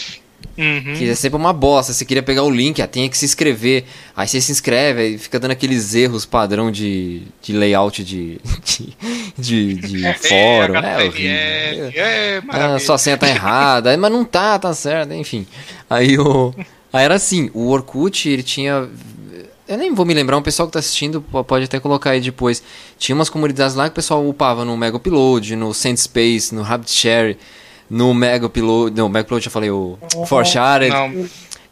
Uhum. 0.58 0.94
Que 0.96 1.08
é 1.08 1.14
sempre 1.14 1.36
uma 1.36 1.52
bosta. 1.52 1.92
Você 1.92 2.04
queria 2.04 2.22
pegar 2.22 2.42
o 2.42 2.50
link, 2.50 2.80
ah, 2.80 2.86
tem 2.86 3.08
que 3.10 3.18
se 3.18 3.24
inscrever. 3.24 3.84
Aí 4.16 4.26
você 4.26 4.40
se 4.40 4.50
inscreve, 4.50 5.00
aí 5.00 5.18
fica 5.18 5.38
dando 5.38 5.50
aqueles 5.50 5.94
erros 5.94 6.24
padrão 6.24 6.70
de, 6.70 7.22
de 7.42 7.52
layout 7.52 8.02
de, 8.02 8.40
de, 8.64 8.94
de, 9.36 9.74
de 9.74 10.14
fórum. 10.14 10.76
É, 10.76 11.04
é 11.04 11.06
horrível. 11.06 11.30
É, 11.94 12.42
ah, 12.48 12.78
sua 12.78 12.96
senha 12.96 13.18
tá 13.18 13.28
errada, 13.28 13.94
mas 13.96 14.10
não 14.10 14.24
tá, 14.24 14.58
tá 14.58 14.72
certo, 14.72 15.12
enfim. 15.12 15.46
Aí 15.88 16.18
o. 16.18 16.54
Aí 16.92 17.04
era 17.04 17.14
assim, 17.16 17.50
o 17.52 17.68
Orkut, 17.68 18.28
ele 18.28 18.42
tinha. 18.42 18.88
Eu 19.68 19.76
nem 19.76 19.92
vou 19.92 20.06
me 20.06 20.14
lembrar, 20.14 20.38
um 20.38 20.42
pessoal 20.42 20.68
que 20.68 20.72
tá 20.72 20.78
assistindo 20.78 21.20
pode 21.20 21.64
até 21.64 21.80
colocar 21.80 22.10
aí 22.10 22.20
depois. 22.20 22.62
Tinha 22.98 23.14
umas 23.14 23.28
comunidades 23.28 23.74
lá 23.74 23.84
que 23.84 23.92
o 23.92 23.94
pessoal 23.96 24.26
upava 24.26 24.64
no 24.64 24.76
Mega 24.76 24.96
Upload, 24.96 25.56
no 25.56 25.74
Sandspace, 25.74 26.54
no 26.54 26.62
RabbitShare 26.62 27.36
no 27.88 28.12
Mega 28.14 28.46
Upload. 28.46 28.96
Não, 28.96 29.08
Mega 29.08 29.26
Upload 29.26 29.44
já 29.44 29.50
falei, 29.50 29.70
o 29.70 29.98
oh, 30.14 30.26
Forshared. 30.26 30.90
Não. 30.90 31.28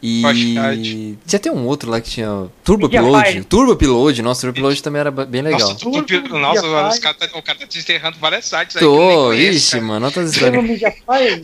E 0.07 1.17
tinha 1.27 1.39
até 1.39 1.51
um 1.51 1.67
outro 1.67 1.91
lá 1.91 1.99
que 1.99 2.11
tinha 2.11 2.47
Turbo 2.63 2.87
Upload. 2.87 3.45
Turbo 3.45 3.73
Upload, 3.73 4.21
nossa, 4.21 4.43
Turbo 4.43 4.59
Upload 4.59 4.83
também 4.83 5.01
era 5.01 5.11
bem 5.11 5.41
legal. 5.41 5.61
Nossa, 5.61 5.77
Turbo, 5.77 6.39
nossa 6.39 6.89
os 6.89 6.99
cara 6.99 7.15
tá, 7.15 7.27
o 7.39 7.43
cara 7.43 7.59
tá 7.59 7.65
desenterrando 7.65 8.19
vários 8.19 8.45
sites 8.45 8.77
Tô, 8.77 9.01
aí. 9.01 9.15
Tô, 9.15 9.33
ixi, 9.33 9.81
mano, 9.81 10.07
olha 10.07 10.23
as 10.23 10.35
histórias. 10.35 10.63
Mediafire? 10.63 11.43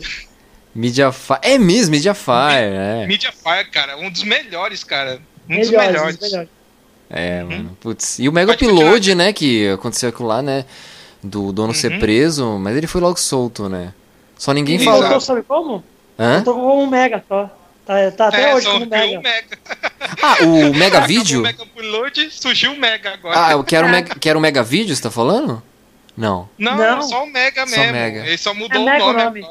Mediafire. 0.75 1.39
É 1.41 1.57
mesmo, 1.57 1.91
Mediafire, 1.91 2.75
é. 3.01 3.05
Mediafire, 3.07 3.69
cara, 3.71 3.97
um 3.97 4.11
dos 4.11 4.23
melhores, 4.23 4.83
cara. 4.83 5.19
Um 5.49 5.55
melhores, 5.55 5.71
dos 5.71 5.79
melhores. 5.79 6.19
melhores. 6.21 6.49
É, 7.09 7.43
hum. 7.43 7.47
mano, 7.47 7.77
putz. 7.81 8.19
E 8.19 8.29
o 8.29 8.31
Mega 8.31 8.51
Upload, 8.51 9.15
né, 9.15 9.33
que 9.33 9.69
aconteceu 9.69 10.09
aquilo 10.09 10.27
lá, 10.27 10.43
né, 10.43 10.65
do 11.23 11.51
dono 11.51 11.69
uhum. 11.69 11.73
ser 11.73 11.99
preso, 11.99 12.59
mas 12.59 12.77
ele 12.77 12.85
foi 12.85 13.01
logo 13.01 13.17
solto, 13.17 13.67
né. 13.67 13.91
Só 14.41 14.53
ninguém 14.53 14.77
e 14.77 14.83
fala. 14.83 15.01
Voltou, 15.01 15.21
sabe 15.21 15.43
como? 15.43 15.83
Hã? 16.17 16.37
Voltou 16.37 16.55
como 16.55 16.81
um 16.81 16.87
Mega 16.87 17.23
só. 17.29 17.47
Tá, 17.85 18.09
tá 18.09 18.27
até 18.29 18.49
é, 18.49 18.55
hoje 18.55 18.65
como 18.65 18.87
Mega. 18.87 19.21
mega. 19.21 19.59
Ah, 20.19 20.43
o 20.43 20.73
Mega 20.73 21.01
Vídeo? 21.01 21.41
O 21.41 21.43
Mega 21.43 21.61
Upload 21.61 22.31
surgiu 22.31 22.71
o 22.71 22.79
Mega 22.79 23.13
agora. 23.13 23.45
Ah, 23.45 23.51
eu 23.51 23.63
quero 23.63 23.85
o 23.85 23.89
Mega, 23.91 24.15
quero 24.19 24.39
o 24.39 24.41
Mega 24.41 24.63
Vídeo, 24.63 24.95
você 24.95 25.01
tá 25.03 25.11
falando? 25.11 25.61
Não. 26.17 26.49
Não, 26.57 26.75
não. 26.75 27.03
só 27.03 27.23
o 27.23 27.27
Mega 27.27 27.67
só 27.67 27.77
mesmo. 27.77 27.93
Mega. 27.93 28.25
Ele 28.25 28.37
só 28.39 28.51
mudou 28.55 28.89
é 28.89 29.03
o 29.03 29.13
nome. 29.13 29.45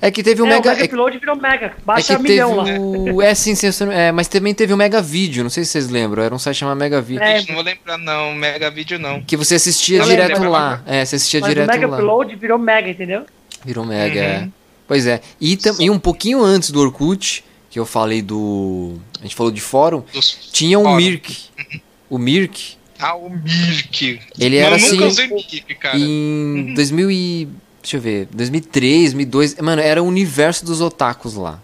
É 0.00 0.10
que 0.10 0.22
teve 0.22 0.40
o 0.40 0.46
é, 0.46 0.48
Mega. 0.48 0.70
O 0.70 0.72
Mega 0.72 0.84
Upload 0.86 1.18
virou 1.18 1.36
Mega. 1.36 1.74
Baixa 1.84 2.14
é 2.14 2.16
que 2.16 2.22
milhão 2.22 2.56
lá. 2.56 2.64
O... 3.12 3.20
É, 3.20 3.34
sim, 3.34 3.54
sim, 3.54 3.68
é, 3.92 4.10
mas 4.10 4.26
também 4.26 4.54
teve 4.54 4.72
o 4.72 4.76
Mega 4.76 5.02
Vídeo, 5.02 5.42
não 5.42 5.50
sei 5.50 5.64
se 5.64 5.72
vocês 5.72 5.90
lembram. 5.90 6.22
Era 6.22 6.34
um 6.34 6.38
site 6.38 6.56
chamado 6.56 6.78
Mega 6.78 7.02
Vídeo. 7.02 7.22
É, 7.22 7.42
não 7.42 7.56
vou 7.56 7.62
lembrar, 7.62 7.98
não. 7.98 8.32
Mega 8.34 8.70
Vídeo 8.70 8.98
não. 8.98 9.20
Que 9.20 9.36
você 9.36 9.56
assistia 9.56 10.02
direto 10.02 10.42
lá. 10.44 10.82
É, 10.86 11.04
você 11.04 11.16
assistia 11.16 11.40
mas 11.40 11.50
direto 11.50 11.68
lá. 11.68 11.74
O 11.74 11.78
Mega 11.78 11.94
Upload 11.94 12.36
virou 12.36 12.58
Mega, 12.58 12.88
entendeu? 12.88 13.26
Virou 13.64 13.84
Mega, 13.84 14.20
uhum. 14.20 14.26
é. 14.26 14.48
Pois 14.86 15.06
é. 15.06 15.20
E, 15.40 15.56
e 15.78 15.88
um 15.90 15.98
pouquinho 15.98 16.42
antes 16.42 16.70
do 16.70 16.80
Orkut, 16.80 17.44
que 17.70 17.78
eu 17.78 17.86
falei 17.86 18.20
do. 18.20 18.94
A 19.20 19.22
gente 19.22 19.36
falou 19.36 19.52
de 19.52 19.60
fórum, 19.60 20.02
Dos 20.12 20.50
tinha 20.52 20.78
o 20.78 20.86
um 20.86 20.96
Mirk. 20.96 21.36
O 22.08 22.18
Mirk. 22.18 22.76
Ah, 22.98 23.14
o 23.14 23.30
Mirk. 23.30 24.20
Ele 24.38 24.56
era 24.56 24.76
assim. 24.76 24.96
Nunca 24.96 25.06
usei 25.06 25.28
Mirk, 25.28 25.74
cara. 25.76 25.96
Em 25.96 26.74
2000 26.74 27.10
e. 27.10 27.48
Deixa 27.80 27.96
eu 27.96 28.00
ver. 28.00 28.28
2003, 28.32 29.12
2002. 29.12 29.54
Mano, 29.60 29.80
era 29.80 30.02
o 30.02 30.06
universo 30.06 30.64
dos 30.64 30.80
otakus 30.80 31.34
lá. 31.34 31.62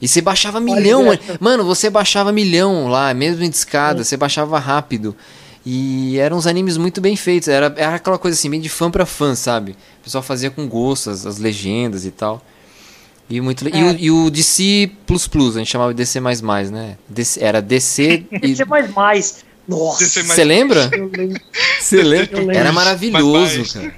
E 0.00 0.08
você 0.08 0.22
baixava 0.22 0.60
milhão. 0.60 1.06
Mano, 1.38 1.64
você 1.64 1.90
baixava 1.90 2.32
milhão 2.32 2.88
lá, 2.88 3.12
mesmo 3.12 3.44
em 3.44 3.50
discada, 3.50 4.02
você 4.02 4.16
baixava 4.16 4.58
rápido. 4.58 5.14
E 5.64 6.18
eram 6.18 6.38
uns 6.38 6.46
animes 6.46 6.76
muito 6.76 7.00
bem 7.00 7.16
feitos. 7.16 7.48
Era, 7.48 7.72
era 7.76 7.96
aquela 7.96 8.18
coisa 8.18 8.36
assim, 8.36 8.48
bem 8.48 8.60
de 8.60 8.68
fã 8.68 8.90
pra 8.90 9.04
fã, 9.04 9.34
sabe? 9.34 9.72
O 10.00 10.04
pessoal 10.04 10.22
fazia 10.22 10.50
com 10.50 10.66
gosto 10.66 11.10
as, 11.10 11.26
as 11.26 11.38
legendas 11.38 12.04
e 12.04 12.10
tal. 12.10 12.42
E, 13.28 13.40
muito, 13.40 13.66
é. 13.68 13.70
e, 13.70 13.84
o, 13.84 13.98
e 13.98 14.10
o 14.10 14.30
DC 14.30 14.90
Plus 15.06 15.28
Plus, 15.28 15.56
a 15.56 15.60
gente 15.60 15.70
chamava 15.70 15.94
de 15.94 15.98
DC, 15.98 16.20
né? 16.70 16.96
DC, 17.08 17.42
era 17.42 17.62
DC. 17.62 18.24
DC. 18.40 18.64
Nossa! 19.68 20.04
Você 20.04 20.42
lembra? 20.42 20.90
Você 21.78 22.02
lembra? 22.02 22.56
Era 22.56 22.72
maravilhoso, 22.72 23.72
cara. 23.72 23.94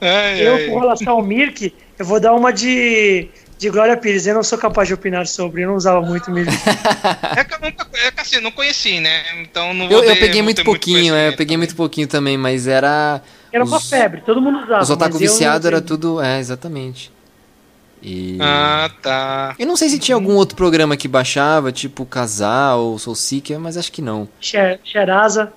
eu, 0.40 0.70
com 0.70 0.80
relação 0.80 1.12
ao 1.12 1.22
Mirk, 1.22 1.72
eu 1.96 2.04
vou 2.04 2.18
dar 2.18 2.32
uma 2.32 2.52
de, 2.52 3.28
de 3.62 3.70
Glória 3.70 3.96
Pires, 3.96 4.26
eu 4.26 4.34
não 4.34 4.42
sou 4.42 4.58
capaz 4.58 4.88
de 4.88 4.94
opinar 4.94 5.24
sobre, 5.24 5.62
eu 5.62 5.68
não 5.68 5.76
usava 5.76 6.00
muito 6.00 6.32
mesmo. 6.32 6.50
é, 7.36 7.44
que 7.44 7.54
eu 7.54 7.60
nunca, 7.60 7.86
é 7.94 8.10
que 8.10 8.20
assim, 8.20 8.40
não 8.40 8.50
conheci, 8.50 8.98
né? 8.98 9.22
Então 9.40 9.72
não 9.72 9.88
Eu, 9.88 10.02
eu 10.02 10.16
peguei 10.16 10.42
muito 10.42 10.64
pouquinho, 10.64 11.14
é, 11.14 11.28
eu 11.28 11.36
peguei 11.36 11.56
muito 11.56 11.76
pouquinho 11.76 12.08
também, 12.08 12.36
mas 12.36 12.66
era. 12.66 13.22
Era 13.52 13.64
uma 13.64 13.80
febre, 13.80 14.20
todo 14.22 14.42
mundo 14.42 14.64
usava. 14.64 14.82
Os 14.82 14.90
otaku 14.90 15.16
viciados 15.16 15.64
era 15.64 15.80
tudo. 15.80 16.20
É, 16.20 16.40
exatamente. 16.40 17.12
E... 18.02 18.36
Ah, 18.40 18.90
tá. 19.00 19.54
Eu 19.56 19.66
não 19.66 19.76
sei 19.76 19.88
se 19.88 19.98
tinha 20.00 20.16
algum 20.16 20.34
outro 20.34 20.56
programa 20.56 20.96
que 20.96 21.06
baixava, 21.06 21.70
tipo 21.70 22.04
Casal 22.04 22.80
ou 22.80 22.98
Soul 22.98 23.14
Seeker, 23.14 23.60
mas 23.60 23.76
acho 23.76 23.92
que 23.92 24.02
não. 24.02 24.28
Xeraza. 24.40 25.52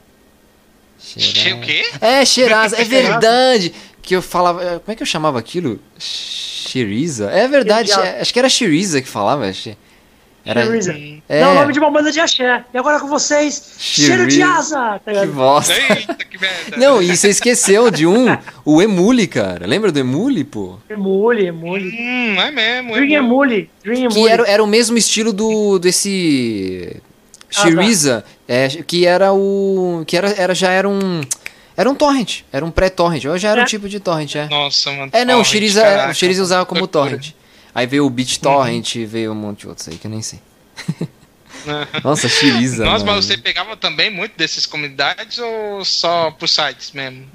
Xeraza. 1.00 1.56
O 1.56 1.62
quê? 1.62 1.84
É, 2.00 2.24
Xeraza, 2.24 2.80
é 2.80 2.84
verdade. 2.86 3.74
Que 4.06 4.16
eu 4.16 4.22
falava. 4.22 4.80
Como 4.80 4.94
é 4.94 4.96
que 4.96 5.02
eu 5.02 5.08
chamava 5.08 5.40
aquilo? 5.40 5.80
Shiriza? 5.98 7.32
É 7.32 7.48
verdade, 7.48 7.92
é, 7.92 8.22
acho 8.22 8.32
que 8.32 8.38
era 8.38 8.48
Shiriza 8.48 9.02
que 9.02 9.08
falava. 9.08 9.52
Era, 10.46 10.62
é. 11.28 11.42
Não, 11.42 11.54
o 11.54 11.56
nome 11.56 11.74
de 11.74 11.80
uma 11.80 11.90
banda 11.90 12.12
de 12.12 12.20
axé. 12.20 12.64
E 12.72 12.78
agora 12.78 13.00
com 13.00 13.08
vocês, 13.08 13.74
Shiri... 13.80 14.08
cheiro 14.08 14.28
de 14.28 14.44
asa! 14.44 15.02
Tá 15.04 15.12
que 15.12 15.26
bosta. 15.26 15.74
Eita, 15.74 16.14
que 16.14 16.38
merda. 16.40 16.78
Não, 16.78 17.02
e 17.02 17.18
você 17.18 17.30
esqueceu 17.30 17.90
de 17.90 18.06
um, 18.06 18.38
o 18.64 18.80
Emule, 18.80 19.26
cara. 19.26 19.66
Lembra 19.66 19.92
do 19.92 19.98
Emule, 19.98 20.44
pô? 20.44 20.78
Emule, 20.88 21.48
Emule. 21.48 21.90
Hum, 21.90 22.40
é 22.40 22.52
mesmo. 22.52 22.94
Dream 22.94 23.24
Emule. 23.24 23.70
Dream 23.84 24.04
Emule. 24.04 24.14
Que 24.14 24.30
era, 24.30 24.48
era 24.48 24.64
o 24.64 24.68
mesmo 24.68 24.96
estilo 25.00 25.34
do 25.34 25.80
desse... 25.80 27.02
Shiriza, 27.50 28.24
é, 28.48 28.68
que 28.68 29.08
era 29.08 29.34
o... 29.34 30.04
Que 30.06 30.16
era, 30.16 30.30
era, 30.30 30.54
já 30.54 30.70
era 30.70 30.88
um... 30.88 31.22
Era 31.78 31.90
um 31.90 31.96
torrent, 31.96 32.42
era 32.52 32.66
um 32.66 32.72
pré-torrent, 32.72 33.26
ou 33.26 33.38
já 33.38 33.50
era 33.50 33.62
é. 33.62 33.64
um 33.64 33.68
tipo 33.68 33.90
de 33.90 34.00
torrent, 34.00 34.36
é. 34.36 34.48
Nossa, 34.48 34.92
mano. 34.92 35.10
É, 35.14 35.26
não, 35.26 35.36
torrent, 35.36 35.46
o 35.46 35.50
Shiriza, 35.50 35.82
caraca, 35.82 36.12
o 36.12 36.14
Shiriza 36.14 36.44
usava 36.44 36.66
como 36.66 36.88
torrent. 36.88 37.32
Aí 37.74 37.86
veio 37.86 38.06
o 38.06 38.10
BitTorrent, 38.10 38.96
uhum. 38.96 39.06
veio 39.06 39.32
um 39.34 39.36
monte 39.36 39.62
de 39.62 39.68
outros 39.68 39.90
aí 39.90 39.98
que 39.98 40.08
eu 40.08 40.12
nem 40.12 40.22
sei. 40.22 40.40
Nossa, 42.04 42.30
Xiriza. 42.30 42.86
Nossa, 42.86 43.04
mano. 43.04 43.18
mas 43.18 43.26
você 43.26 43.38
pegava 43.38 43.76
também 43.76 44.10
muito 44.10 44.38
dessas 44.38 44.66
comunidades 44.66 45.38
ou 45.40 45.84
só 45.84 46.32
por 46.32 46.48
sites 46.48 46.92
mesmo? 46.92 47.26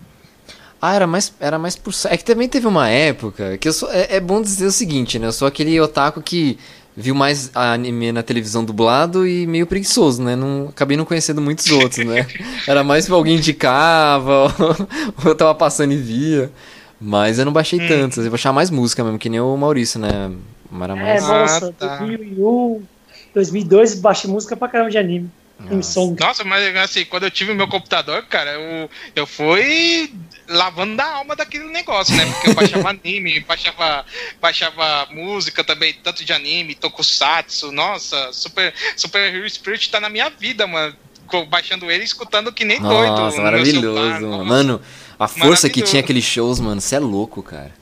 Ah, 0.80 0.94
era 0.94 1.06
mais, 1.06 1.32
era 1.38 1.58
mais 1.58 1.76
por 1.76 1.92
É 2.08 2.16
que 2.16 2.24
também 2.24 2.48
teve 2.48 2.66
uma 2.66 2.88
época 2.88 3.58
que 3.58 3.68
eu 3.68 3.72
sou. 3.72 3.92
É, 3.92 4.16
é, 4.16 4.20
bom 4.20 4.40
dizer 4.40 4.64
o 4.64 4.72
seguinte, 4.72 5.18
né? 5.18 5.26
Eu 5.26 5.32
sou 5.32 5.46
aquele 5.46 5.78
otaku 5.78 6.22
que 6.22 6.58
viu 7.00 7.14
mais 7.14 7.50
anime 7.54 8.12
na 8.12 8.22
televisão 8.22 8.64
dublado 8.64 9.26
e 9.26 9.46
meio 9.46 9.66
preguiçoso, 9.66 10.22
né? 10.22 10.36
Não, 10.36 10.68
acabei 10.68 10.96
não 10.96 11.04
conhecendo 11.04 11.40
muitos 11.40 11.70
outros, 11.70 12.04
né? 12.04 12.26
Era 12.68 12.84
mais 12.84 13.06
se 13.06 13.12
alguém 13.12 13.36
indicava, 13.36 14.54
ou 15.24 15.30
eu 15.30 15.34
tava 15.34 15.54
passando 15.54 15.92
e 15.92 15.96
via. 15.96 16.50
Mas 17.00 17.38
eu 17.38 17.44
não 17.46 17.52
baixei 17.52 17.80
hum. 17.80 17.88
tantos, 17.88 18.18
eu 18.18 18.24
vou 18.24 18.32
baixar 18.32 18.52
mais 18.52 18.70
música 18.70 19.02
mesmo, 19.02 19.18
que 19.18 19.30
nem 19.30 19.40
o 19.40 19.56
Maurício, 19.56 19.98
né? 19.98 20.30
Era 20.80 20.92
é, 20.92 20.96
mais... 20.96 21.24
É, 21.24 21.26
nossa, 21.26 21.68
ah, 21.68 21.72
tá. 21.72 21.96
2001, 21.96 22.82
2002, 23.34 23.94
baixei 23.94 24.30
música 24.30 24.56
pra 24.56 24.68
caramba 24.68 24.90
de 24.90 24.98
anime. 24.98 25.30
Nossa. 25.58 26.00
Nossa, 26.18 26.44
mas 26.44 26.76
assim, 26.76 27.04
quando 27.04 27.24
eu 27.24 27.30
tive 27.30 27.52
o 27.52 27.54
meu 27.54 27.68
computador, 27.68 28.22
cara, 28.24 28.52
eu, 28.52 28.90
eu 29.14 29.26
fui 29.26 30.12
lavando 30.50 30.96
da 30.96 31.06
alma 31.06 31.36
daquele 31.36 31.64
negócio, 31.64 32.14
né? 32.14 32.26
Porque 32.26 32.50
eu 32.50 32.54
baixava 32.54 32.90
anime, 32.90 33.40
baixava, 33.40 34.04
baixava 34.40 35.06
música 35.10 35.62
também, 35.62 35.94
tanto 36.02 36.24
de 36.24 36.32
anime, 36.32 36.74
tokusatsu, 36.74 37.70
nossa, 37.70 38.32
Super, 38.32 38.74
Super 38.96 39.34
Hero 39.34 39.48
Spirit 39.48 39.88
tá 39.90 40.00
na 40.00 40.08
minha 40.08 40.28
vida, 40.28 40.66
mano. 40.66 40.94
Baixando 41.48 41.88
ele 41.88 42.02
e 42.02 42.06
escutando 42.06 42.52
que 42.52 42.64
nem 42.64 42.80
nossa, 42.80 42.94
doido. 42.94 43.16
Nossa, 43.16 43.40
maravilhoso, 43.40 44.26
mano. 44.26 44.44
mano. 44.44 44.82
A 45.16 45.28
força 45.28 45.70
que 45.70 45.80
tinha 45.80 46.00
aqueles 46.00 46.24
shows, 46.24 46.58
mano, 46.58 46.80
você 46.80 46.96
é 46.96 46.98
louco, 46.98 47.40
cara. 47.40 47.72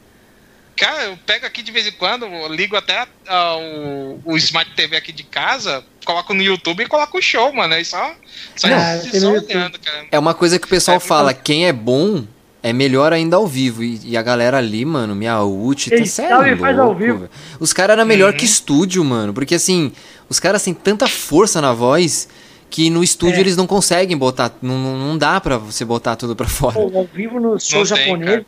Cara, 0.76 1.04
eu 1.04 1.18
pego 1.26 1.46
aqui 1.46 1.62
de 1.62 1.72
vez 1.72 1.86
em 1.86 1.92
quando, 1.92 2.26
ligo 2.48 2.76
até 2.76 3.02
uh, 3.02 4.20
o, 4.24 4.32
o 4.32 4.36
Smart 4.36 4.70
TV 4.74 4.96
aqui 4.96 5.12
de 5.12 5.24
casa, 5.24 5.82
coloco 6.04 6.34
no 6.34 6.42
YouTube 6.42 6.84
e 6.84 6.86
coloco 6.86 7.18
o 7.18 7.22
show, 7.22 7.52
mano. 7.52 7.74
Aí 7.74 7.84
só, 7.84 8.14
só, 8.54 8.68
é, 8.68 8.98
só 8.98 9.30
olhando, 9.30 9.78
cara. 9.78 10.06
É 10.12 10.18
uma 10.18 10.34
coisa 10.34 10.58
que 10.58 10.66
o 10.66 10.68
pessoal 10.68 10.98
é, 10.98 11.00
fala, 11.00 11.32
quem 11.32 11.66
é 11.66 11.72
bom 11.72 12.26
é 12.68 12.72
melhor 12.72 13.12
ainda 13.12 13.36
ao 13.36 13.46
vivo. 13.46 13.82
E, 13.82 14.00
e 14.04 14.16
a 14.16 14.22
galera 14.22 14.58
ali, 14.58 14.84
mano, 14.84 15.14
minha 15.14 15.42
ult, 15.42 15.90
tá 15.90 16.04
sério. 16.04 16.58
Faz 16.58 16.78
ao 16.78 16.94
vivo. 16.94 17.28
Os 17.58 17.72
caras 17.72 17.96
eram 17.96 18.06
melhor 18.06 18.32
uhum. 18.32 18.38
que 18.38 18.44
estúdio, 18.44 19.04
mano. 19.04 19.32
Porque 19.32 19.54
assim, 19.54 19.92
os 20.28 20.38
caras 20.38 20.62
têm 20.62 20.74
tanta 20.74 21.06
força 21.06 21.60
na 21.60 21.72
voz 21.72 22.28
que 22.70 22.90
no 22.90 23.02
estúdio 23.02 23.38
é. 23.38 23.40
eles 23.40 23.56
não 23.56 23.66
conseguem 23.66 24.16
botar, 24.16 24.52
não, 24.60 24.76
não 24.76 25.16
dá 25.16 25.40
para 25.40 25.56
você 25.56 25.84
botar 25.84 26.16
tudo 26.16 26.36
para 26.36 26.46
fora. 26.46 26.74
Pô, 26.74 26.98
ao 26.98 27.06
vivo 27.06 27.40
no 27.40 27.58
show 27.58 27.78
não 27.78 27.86
japonês, 27.86 28.30
tem, 28.30 28.46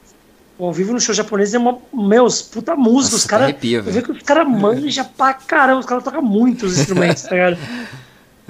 ao 0.58 0.72
vivo 0.74 0.92
no 0.92 1.00
show 1.00 1.14
japonês 1.14 1.54
é 1.54 1.58
uma, 1.58 1.78
meus, 1.90 2.42
puta 2.42 2.76
música, 2.76 3.12
Nossa, 3.12 3.16
os 3.16 3.24
caras, 3.24 3.54
eu 3.62 3.82
vejo 3.82 4.02
que 4.02 4.12
os 4.12 4.22
caras 4.22 4.46
manjam 4.46 5.06
pra 5.16 5.32
caramba, 5.32 5.80
os 5.80 5.86
caras 5.86 6.04
tocam 6.04 6.20
muitos 6.20 6.78
instrumentos, 6.78 7.22
tá 7.22 7.30
ligado? 7.30 7.58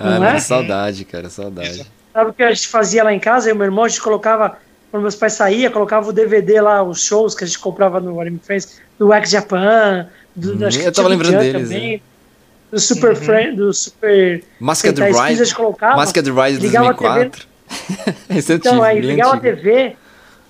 Ah, 0.03 0.19
não 0.19 0.25
é? 0.25 0.41
saudade, 0.41 1.05
cara, 1.05 1.29
saudade. 1.29 1.87
Sabe 2.11 2.31
o 2.31 2.33
que 2.33 2.43
a 2.43 2.51
gente 2.51 2.69
fazia 2.69 3.05
lá 3.05 3.13
em 3.13 3.21
casa? 3.21 3.51
Eu 3.51 3.55
e 3.55 3.59
meu 3.59 3.67
irmão, 3.67 3.85
a 3.85 3.89
gente 3.89 4.01
colocava, 4.01 4.57
quando 4.91 5.03
meus 5.03 5.15
pais 5.15 5.35
saíam, 5.35 5.73
colocava 5.73 6.09
o 6.09 6.13
DVD 6.13 6.61
lá, 6.61 6.83
os 6.83 7.05
shows 7.05 7.35
que 7.35 7.45
a 7.45 7.47
gente 7.47 7.59
comprava 7.59 8.01
no 8.01 8.21
Anime 8.21 8.41
Friends, 8.43 8.81
do 8.99 9.13
X 9.13 9.31
Japan, 9.31 10.09
do, 10.35 10.55
hum, 10.55 10.69
eu 10.69 10.93
tava 10.93 11.09
lembrando 11.09 11.39
deles, 11.39 11.69
também. 11.69 11.93
Né? 11.93 12.01
do 12.71 12.79
Super 12.79 13.11
uhum. 13.11 13.17
Friend, 13.17 13.57
do 13.57 13.73
Super 13.73 14.45
Masked 14.61 15.01
Ride, 15.01 15.55
colocava, 15.55 15.97
Masked 15.97 16.31
Ride 16.31 16.59
2004. 16.59 17.47
então, 18.55 18.83
aí 18.83 19.01
ligava 19.01 19.35
a 19.35 19.41
TV, 19.41 19.97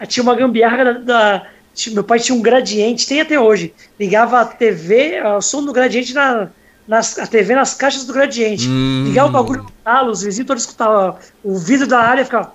tinha 0.07 0.23
uma 0.23 0.35
gambiarra 0.35 0.85
da, 0.85 0.93
da, 0.93 1.47
meu 1.93 2.05
pai 2.05 2.19
tinha 2.19 2.37
um 2.37 2.43
gradiente, 2.43 3.07
tem 3.07 3.21
até 3.21 3.39
hoje. 3.39 3.73
Ligava 3.99 4.41
a 4.41 4.45
TV, 4.45 5.21
o 5.23 5.41
som 5.41 5.65
do 5.65 5.73
gradiente 5.73 6.13
na 6.13 6.49
nas, 6.91 7.17
a 7.21 7.27
TV 7.27 7.55
nas 7.55 7.73
caixas 7.73 8.05
do 8.05 8.13
gradiente. 8.13 8.69
Hum. 8.69 9.05
Ligar 9.07 9.27
o 9.27 9.29
bagulho 9.31 9.63
no 9.63 9.71
talo, 9.85 10.11
os 10.11 10.23
vizinhos 10.23 10.49
todos 10.49 10.65
escutavam. 10.65 11.17
O 11.45 11.57
vidro 11.57 11.87
da 11.87 12.01
área 12.01 12.25
ficava. 12.25 12.53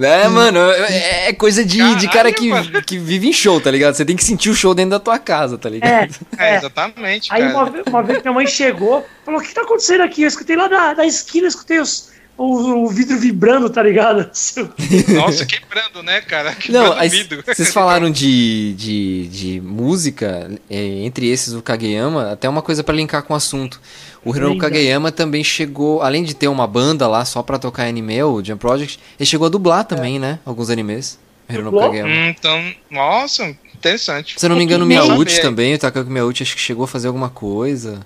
É, 0.00 0.26
mano, 0.26 0.58
é, 0.58 1.28
é 1.28 1.32
coisa 1.34 1.62
de, 1.62 1.76
Caralho, 1.76 1.96
de 1.98 2.08
cara 2.08 2.32
que, 2.32 2.82
que 2.86 2.98
vive 2.98 3.28
em 3.28 3.32
show, 3.32 3.60
tá 3.60 3.70
ligado? 3.70 3.94
Você 3.94 4.02
tem 4.06 4.16
que 4.16 4.24
sentir 4.24 4.48
o 4.48 4.54
show 4.54 4.74
dentro 4.74 4.92
da 4.92 4.98
tua 4.98 5.18
casa, 5.18 5.58
tá 5.58 5.68
ligado? 5.68 6.14
É, 6.38 6.44
é, 6.52 6.54
é 6.54 6.56
exatamente. 6.56 7.30
Aí 7.30 7.42
uma, 7.42 7.70
uma, 7.86 8.02
vez 8.02 8.22
minha 8.22 8.32
mãe 8.32 8.46
chegou, 8.46 9.04
falou: 9.22 9.38
O 9.38 9.42
que 9.42 9.52
tá 9.52 9.60
acontecendo 9.60 10.00
aqui? 10.00 10.22
Eu 10.22 10.28
escutei 10.28 10.56
lá 10.56 10.66
da, 10.66 10.94
da 10.94 11.04
esquina, 11.04 11.44
eu 11.44 11.50
escutei 11.50 11.78
os 11.78 12.13
o, 12.36 12.84
o, 12.84 12.88
vidro 12.88 13.18
vibrando, 13.18 13.70
tá 13.70 13.82
ligado? 13.82 14.28
Nossa, 15.14 15.46
quebrando, 15.46 16.02
né, 16.02 16.20
cara? 16.20 16.54
Quebrando 16.54 16.96
Não, 16.96 17.44
vocês 17.46 17.72
falaram 17.72 18.10
de, 18.10 18.74
de, 18.74 19.28
de 19.28 19.60
música, 19.60 20.50
é, 20.68 21.04
entre 21.04 21.28
esses 21.28 21.54
o 21.54 21.62
Kageyama, 21.62 22.32
até 22.32 22.48
uma 22.48 22.62
coisa 22.62 22.82
para 22.82 22.94
linkar 22.94 23.22
com 23.22 23.34
o 23.34 23.36
assunto. 23.36 23.80
O 24.24 24.34
Hironobu 24.34 24.58
Kageyama 24.58 25.12
também 25.12 25.44
chegou, 25.44 26.02
além 26.02 26.24
de 26.24 26.34
ter 26.34 26.48
uma 26.48 26.66
banda 26.66 27.06
lá 27.06 27.24
só 27.24 27.42
pra 27.42 27.58
tocar 27.58 27.86
anime, 27.86 28.22
o 28.22 28.42
Jump 28.42 28.60
Project, 28.60 28.98
ele 29.18 29.26
chegou 29.26 29.46
a 29.46 29.50
dublar 29.50 29.84
também, 29.84 30.16
é. 30.16 30.18
né? 30.18 30.38
Alguns 30.44 30.70
animes. 30.70 31.18
O 31.48 31.52
Hironobu 31.52 31.78
Kageyama. 31.78 32.08
Hum, 32.08 32.28
então, 32.30 32.74
nossa, 32.90 33.56
interessante. 33.74 34.40
Se 34.40 34.44
eu 34.44 34.50
não 34.50 34.56
me 34.56 34.64
engano, 34.64 34.84
o 34.84 34.88
Miyauchi 34.88 35.40
também, 35.40 35.74
o 35.74 35.78
Takako 35.78 36.10
Miyauchi 36.10 36.42
acho 36.42 36.56
que 36.56 36.60
chegou 36.60 36.84
a 36.84 36.88
fazer 36.88 37.06
alguma 37.06 37.28
coisa. 37.28 38.00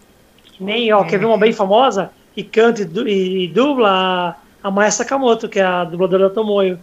Nem, 0.61 0.93
ó, 0.93 1.05
quer 1.05 1.19
ver 1.19 1.27
uma 1.27 1.39
bem 1.39 1.53
famosa? 1.53 2.11
E 2.39 2.45
canta 2.45 2.83
e, 2.83 3.45
e 3.45 3.49
dubla 3.49 3.91
a, 4.63 4.69
a 4.69 4.71
Maya 4.71 4.93
Sakamoto, 4.93 5.49
que 5.49 5.59
é 5.59 5.65
a 5.65 5.83
dubladora 5.83 6.29
da 6.29 6.35
Tomoyo. 6.35 6.79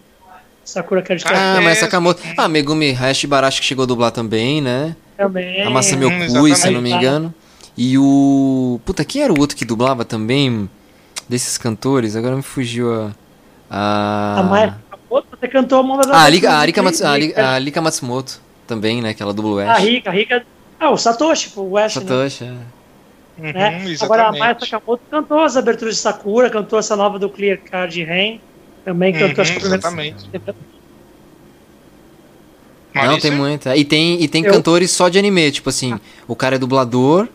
Sakura 0.66 1.02
Card 1.02 1.24
Ah, 1.28 1.62
Maya 1.62 1.76
Sakamoto. 1.76 2.22
Ah, 2.36 2.50
Megumi 2.50 2.92
Hayashi 2.92 3.26
Barashi 3.26 3.62
que 3.62 3.66
chegou 3.66 3.84
a 3.84 3.86
dublar 3.86 4.12
também, 4.12 4.62
né? 4.62 4.98
Também. 5.16 5.62
A 5.64 5.70
Masami 5.70 6.06
Okui, 6.06 6.56
se 6.56 6.68
eu 6.68 6.74
não 6.74 6.82
me 6.82 6.92
engano. 6.92 7.34
E 7.78 7.98
o... 7.98 8.82
Puta, 8.84 9.06
quem 9.06 9.22
era 9.22 9.32
o 9.32 9.40
outro 9.40 9.56
que 9.56 9.64
dublava 9.64 10.04
também 10.04 10.70
desses 11.30 11.58
cantores? 11.58 12.18
Agora 12.18 12.36
me 12.36 12.44
fugiu 12.44 12.94
a... 12.94 13.12
A, 13.70 14.40
a 14.40 14.44
Maya 14.44 14.78
Sakamoto 14.92 15.28
até 15.32 15.48
cantou 15.48 15.80
a 15.80 15.84
mão 15.84 16.02
da... 16.02 16.14
Ah, 16.14 16.24
a, 16.24 16.30
Lika, 16.30 16.52
a, 16.52 16.66
Rika 16.66 16.84
Matsu, 16.84 17.08
a, 17.08 17.18
Lika, 17.18 17.50
a 17.50 17.60
Lika 17.60 17.82
Matsumoto 17.82 18.42
também, 18.68 19.02
né? 19.02 19.14
Que 19.14 19.24
ela 19.24 19.34
dubla 19.34 19.52
o 19.52 19.60
Ash. 19.60 19.70
A 19.70 19.76
Rika, 19.76 20.10
a 20.10 20.14
Rika... 20.14 20.46
Ah, 20.78 20.90
o 20.90 20.98
Satoshi, 20.98 21.54
o 21.56 21.78
Ash, 21.78 21.94
Satoshi, 21.94 22.44
né? 22.44 22.58
é. 22.72 22.85
Uhum, 23.38 23.52
né? 23.52 23.84
Agora 24.02 24.28
a 24.28 24.32
Maya 24.32 24.58
Sakamoto 24.60 25.04
cantou 25.10 25.40
as 25.42 25.58
aberturas 25.58 25.96
de 25.96 26.02
Sakura, 26.02 26.50
cantou 26.50 26.80
essa 26.80 26.96
nova 26.96 27.20
do 27.20 27.30
Clear 27.30 27.60
Card 27.60 28.04
Rain, 28.04 28.40
também 28.84 29.14
cantou 29.14 29.44
uhum, 29.44 29.52
as 29.52 29.64
Exatamente. 29.64 30.30
Não, 32.94 33.20
tem 33.20 33.32
muita. 33.32 33.76
E 33.76 33.84
tem, 33.84 34.22
e 34.22 34.28
tem 34.28 34.46
Eu... 34.46 34.54
cantores 34.54 34.92
só 34.92 35.10
de 35.10 35.20
anime, 35.20 35.52
tipo 35.52 35.70
assim, 35.70 36.00
o 36.28 36.36
cara 36.36 36.56
é 36.56 36.60
dublador 36.60 37.28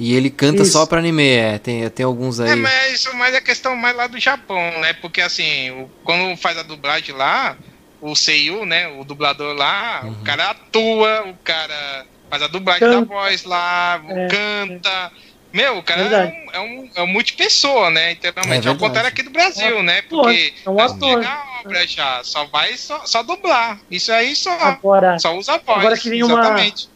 e 0.00 0.14
ele 0.14 0.30
canta 0.30 0.62
Isso. 0.62 0.72
só 0.72 0.86
pra 0.86 0.98
anime, 0.98 1.28
é, 1.28 1.58
tem, 1.58 1.88
tem 1.90 2.06
alguns 2.06 2.40
aí. 2.40 2.50
É, 2.50 2.54
mas 2.56 2.94
isso 2.94 3.14
mais 3.16 3.34
é 3.34 3.40
questão 3.40 3.76
mais 3.76 3.94
lá 3.94 4.06
do 4.06 4.18
Japão, 4.18 4.80
né? 4.80 4.94
Porque 4.94 5.20
assim, 5.20 5.70
o, 5.72 5.90
quando 6.02 6.36
faz 6.38 6.56
a 6.56 6.62
dublagem 6.62 7.14
lá, 7.14 7.56
o 8.00 8.16
Seiyu, 8.16 8.64
né, 8.64 8.88
o 8.88 9.04
dublador 9.04 9.54
lá, 9.54 10.02
uhum. 10.04 10.12
o 10.12 10.24
cara 10.24 10.50
atua, 10.50 11.26
o 11.28 11.34
cara 11.44 12.06
faz 12.28 12.42
a 12.42 12.48
dublagem 12.48 12.80
canta. 12.80 13.00
da 13.00 13.14
voz 13.14 13.44
lá, 13.44 14.02
é, 14.08 14.28
canta. 14.28 15.12
É. 15.20 15.33
Meu, 15.54 15.78
o 15.78 15.82
cara 15.84 16.02
é 16.02 16.08
um, 16.08 16.50
é 16.52 16.60
um, 16.60 16.90
é 16.96 17.02
um 17.02 17.06
multipessoa, 17.06 17.88
né? 17.88 18.10
Internamente. 18.10 18.66
É 18.66 18.70
Ao 18.72 18.76
contrário 18.76 19.08
aqui 19.08 19.22
do 19.22 19.30
Brasil, 19.30 19.78
é 19.78 19.82
né? 19.84 20.02
Porque 20.02 20.52
é 20.66 20.68
um 20.68 20.80
ator. 20.80 21.24
a 21.24 21.60
obra 21.64 21.86
já, 21.86 22.24
só 22.24 22.44
vai 22.46 22.76
só, 22.76 23.06
só 23.06 23.22
dublar. 23.22 23.78
Isso 23.88 24.10
aí 24.10 24.34
só, 24.34 24.50
agora, 24.50 25.16
só 25.20 25.38
usa 25.38 25.52
a 25.52 25.58
voz. 25.58 25.78
Agora 25.78 25.96
que 25.96 26.10
nem 26.10 26.22
exatamente. 26.22 26.88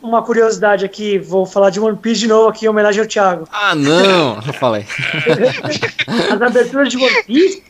uma 0.00 0.22
curiosidade 0.22 0.86
aqui, 0.86 1.18
vou 1.18 1.44
falar 1.44 1.68
de 1.68 1.78
One 1.80 1.98
Piece 1.98 2.20
de 2.20 2.28
novo 2.28 2.48
aqui 2.48 2.64
em 2.64 2.68
homenagem 2.70 3.02
ao 3.02 3.06
Thiago. 3.06 3.46
Ah, 3.52 3.74
não! 3.74 4.40
Falei. 4.58 4.86
As 6.32 6.40
aberturas 6.40 6.88
de 6.88 6.96
One 6.96 7.22
Piece, 7.24 7.62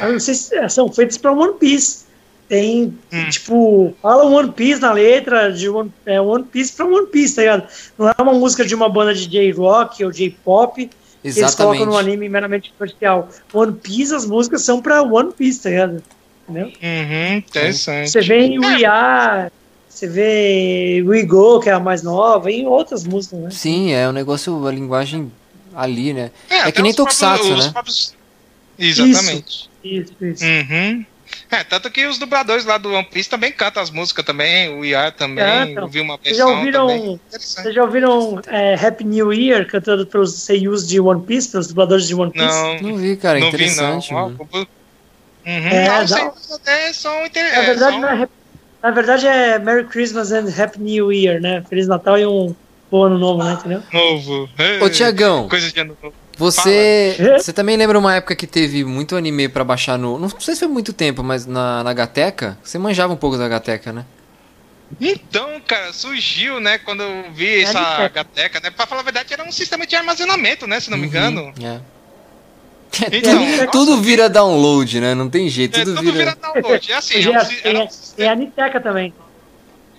eu 0.00 0.12
não 0.12 0.20
sei 0.20 0.32
se 0.32 0.68
são 0.70 0.90
feitas 0.90 1.18
para 1.18 1.32
One 1.32 1.52
Piece. 1.58 2.05
Tem, 2.48 2.96
hum. 3.12 3.28
tipo, 3.28 3.94
fala 4.00 4.24
One 4.24 4.52
Piece 4.52 4.80
na 4.80 4.92
letra, 4.92 5.52
de 5.52 5.68
One, 5.68 5.92
é, 6.04 6.20
One 6.20 6.44
Piece 6.44 6.72
pra 6.72 6.86
One 6.86 7.08
Piece, 7.08 7.34
tá 7.34 7.42
ligado? 7.42 7.68
Não 7.98 8.08
é 8.08 8.14
uma 8.18 8.34
música 8.34 8.64
de 8.64 8.74
uma 8.74 8.88
banda 8.88 9.12
de 9.12 9.26
J-Rock 9.26 10.04
ou 10.04 10.12
J-Pop 10.12 10.88
que 11.32 11.40
eles 11.40 11.54
colocam 11.54 11.86
no 11.86 11.96
anime 11.96 12.28
meramente 12.28 12.72
comercial. 12.76 13.28
One 13.52 13.72
Piece, 13.74 14.14
as 14.14 14.26
músicas 14.26 14.62
são 14.62 14.80
pra 14.80 15.02
One 15.02 15.32
Piece, 15.32 15.62
tá 15.62 15.70
ligado? 15.70 16.02
Entendeu? 16.48 16.66
Uhum, 16.66 17.36
interessante. 17.38 18.10
Você 18.10 18.20
vê 18.20 18.38
em 18.38 18.58
We 18.60 18.84
Are, 18.84 19.50
você 19.88 20.06
vê 20.06 21.02
We 21.04 21.22
Go, 21.24 21.58
que 21.60 21.68
é 21.68 21.72
a 21.72 21.80
mais 21.80 22.02
nova, 22.02 22.50
e 22.50 22.64
outras 22.64 23.04
músicas, 23.04 23.40
né? 23.40 23.50
Sim, 23.50 23.92
é 23.92 24.08
um 24.08 24.12
negócio, 24.12 24.66
a 24.66 24.70
linguagem 24.70 25.32
ali, 25.74 26.12
né? 26.12 26.30
É, 26.48 26.68
é 26.68 26.72
que 26.72 26.82
nem 26.82 26.94
Tokusatsu, 26.94 27.56
né? 27.56 27.70
Próprios... 27.72 28.14
Exatamente. 28.78 29.68
Isso, 29.82 30.12
isso. 30.20 30.24
isso. 30.24 30.44
Uhum. 30.44 31.04
É, 31.50 31.62
tanto 31.62 31.90
que 31.90 32.06
os 32.06 32.18
dubladores 32.18 32.64
lá 32.64 32.76
do 32.76 32.92
One 32.92 33.04
Piece 33.04 33.30
também 33.30 33.52
cantam 33.52 33.82
as 33.82 33.90
músicas 33.90 34.24
também, 34.24 34.68
o 34.68 34.84
IAR 34.84 35.12
também, 35.12 35.74
eu 35.74 35.86
vi 35.86 36.00
uma 36.00 36.16
versão 36.16 36.24
Vocês 36.24 36.36
já 36.36 36.46
ouviram, 36.46 37.20
vocês 37.30 37.74
já 37.74 37.82
ouviram 37.82 38.40
é, 38.48 38.74
Happy 38.74 39.04
New 39.04 39.32
Year 39.32 39.66
cantado 39.66 40.06
pelos 40.06 40.34
seiyus 40.34 40.86
de 40.86 40.98
One 40.98 41.22
Piece, 41.24 41.50
pelos 41.50 41.68
dubladores 41.68 42.08
de 42.08 42.14
One 42.14 42.32
Piece? 42.32 42.46
Não, 42.46 42.80
não 42.80 42.96
vi, 42.96 43.16
cara, 43.16 43.38
não 43.38 43.48
interessante. 43.48 44.08
Vi, 44.08 44.14
não. 44.14 44.26
Uhum. 44.28 45.68
É, 45.68 46.04
não, 46.04 46.18
não. 46.18 46.34
até 46.56 46.92
são 46.92 47.24
interessantes. 47.24 47.56
Na 47.56 47.64
verdade, 47.64 48.00
são... 48.00 48.08
é, 48.08 48.28
na 48.82 48.90
verdade 48.90 49.26
é 49.28 49.58
Merry 49.60 49.84
Christmas 49.84 50.32
and 50.32 50.48
Happy 50.60 50.80
New 50.80 51.12
Year, 51.12 51.40
né? 51.40 51.62
Feliz 51.68 51.86
Natal 51.86 52.18
e 52.18 52.26
um 52.26 52.52
bom 52.90 53.04
ano 53.04 53.18
novo, 53.18 53.44
né? 53.44 53.52
Entendeu? 53.52 53.82
Novo. 53.92 54.48
Ô, 54.82 54.90
Tiagão. 54.90 55.48
Coisa 55.48 55.70
de 55.70 55.80
ano 55.80 55.96
novo. 56.02 56.25
Você, 56.36 57.16
você 57.38 57.52
também 57.52 57.76
lembra 57.76 57.98
uma 57.98 58.14
época 58.14 58.36
que 58.36 58.46
teve 58.46 58.84
muito 58.84 59.16
anime 59.16 59.48
para 59.48 59.64
baixar 59.64 59.96
no. 59.96 60.18
Não 60.18 60.28
sei 60.28 60.54
se 60.54 60.60
foi 60.60 60.68
muito 60.68 60.92
tempo, 60.92 61.22
mas 61.22 61.46
na, 61.46 61.82
na 61.82 61.92
Gateca? 61.94 62.58
Você 62.62 62.78
manjava 62.78 63.12
um 63.12 63.16
pouco 63.16 63.38
da 63.38 63.48
Gateca, 63.48 63.90
né? 63.90 64.04
Então, 65.00 65.60
cara, 65.66 65.92
surgiu, 65.92 66.60
né, 66.60 66.78
quando 66.78 67.02
eu 67.02 67.32
vi 67.32 67.46
é 67.46 67.62
essa 67.62 68.08
Gateca, 68.08 68.60
né? 68.60 68.70
Pra 68.70 68.86
falar 68.86 69.00
a 69.00 69.04
verdade, 69.04 69.32
era 69.32 69.42
um 69.42 69.50
sistema 69.50 69.86
de 69.86 69.96
armazenamento, 69.96 70.66
né? 70.66 70.78
Se 70.78 70.90
não 70.90 70.98
me 70.98 71.04
uhum, 71.04 71.08
engano. 71.08 71.54
É. 71.60 71.80
Então, 73.12 73.66
tudo 73.72 74.00
vira 74.00 74.28
download, 74.28 75.00
né? 75.00 75.14
Não 75.14 75.28
tem 75.28 75.48
jeito. 75.48 75.78
Tudo, 75.78 75.92
é, 75.92 75.96
tudo 75.96 76.12
vira... 76.12 76.18
vira 76.18 76.36
download. 76.36 76.92
É 76.92 76.94
assim, 76.96 77.14
é, 77.24 77.78
um, 77.78 77.82
um... 77.82 77.88
é 78.18 78.28
a 78.28 78.34
Niteca 78.34 78.80
também. 78.80 79.12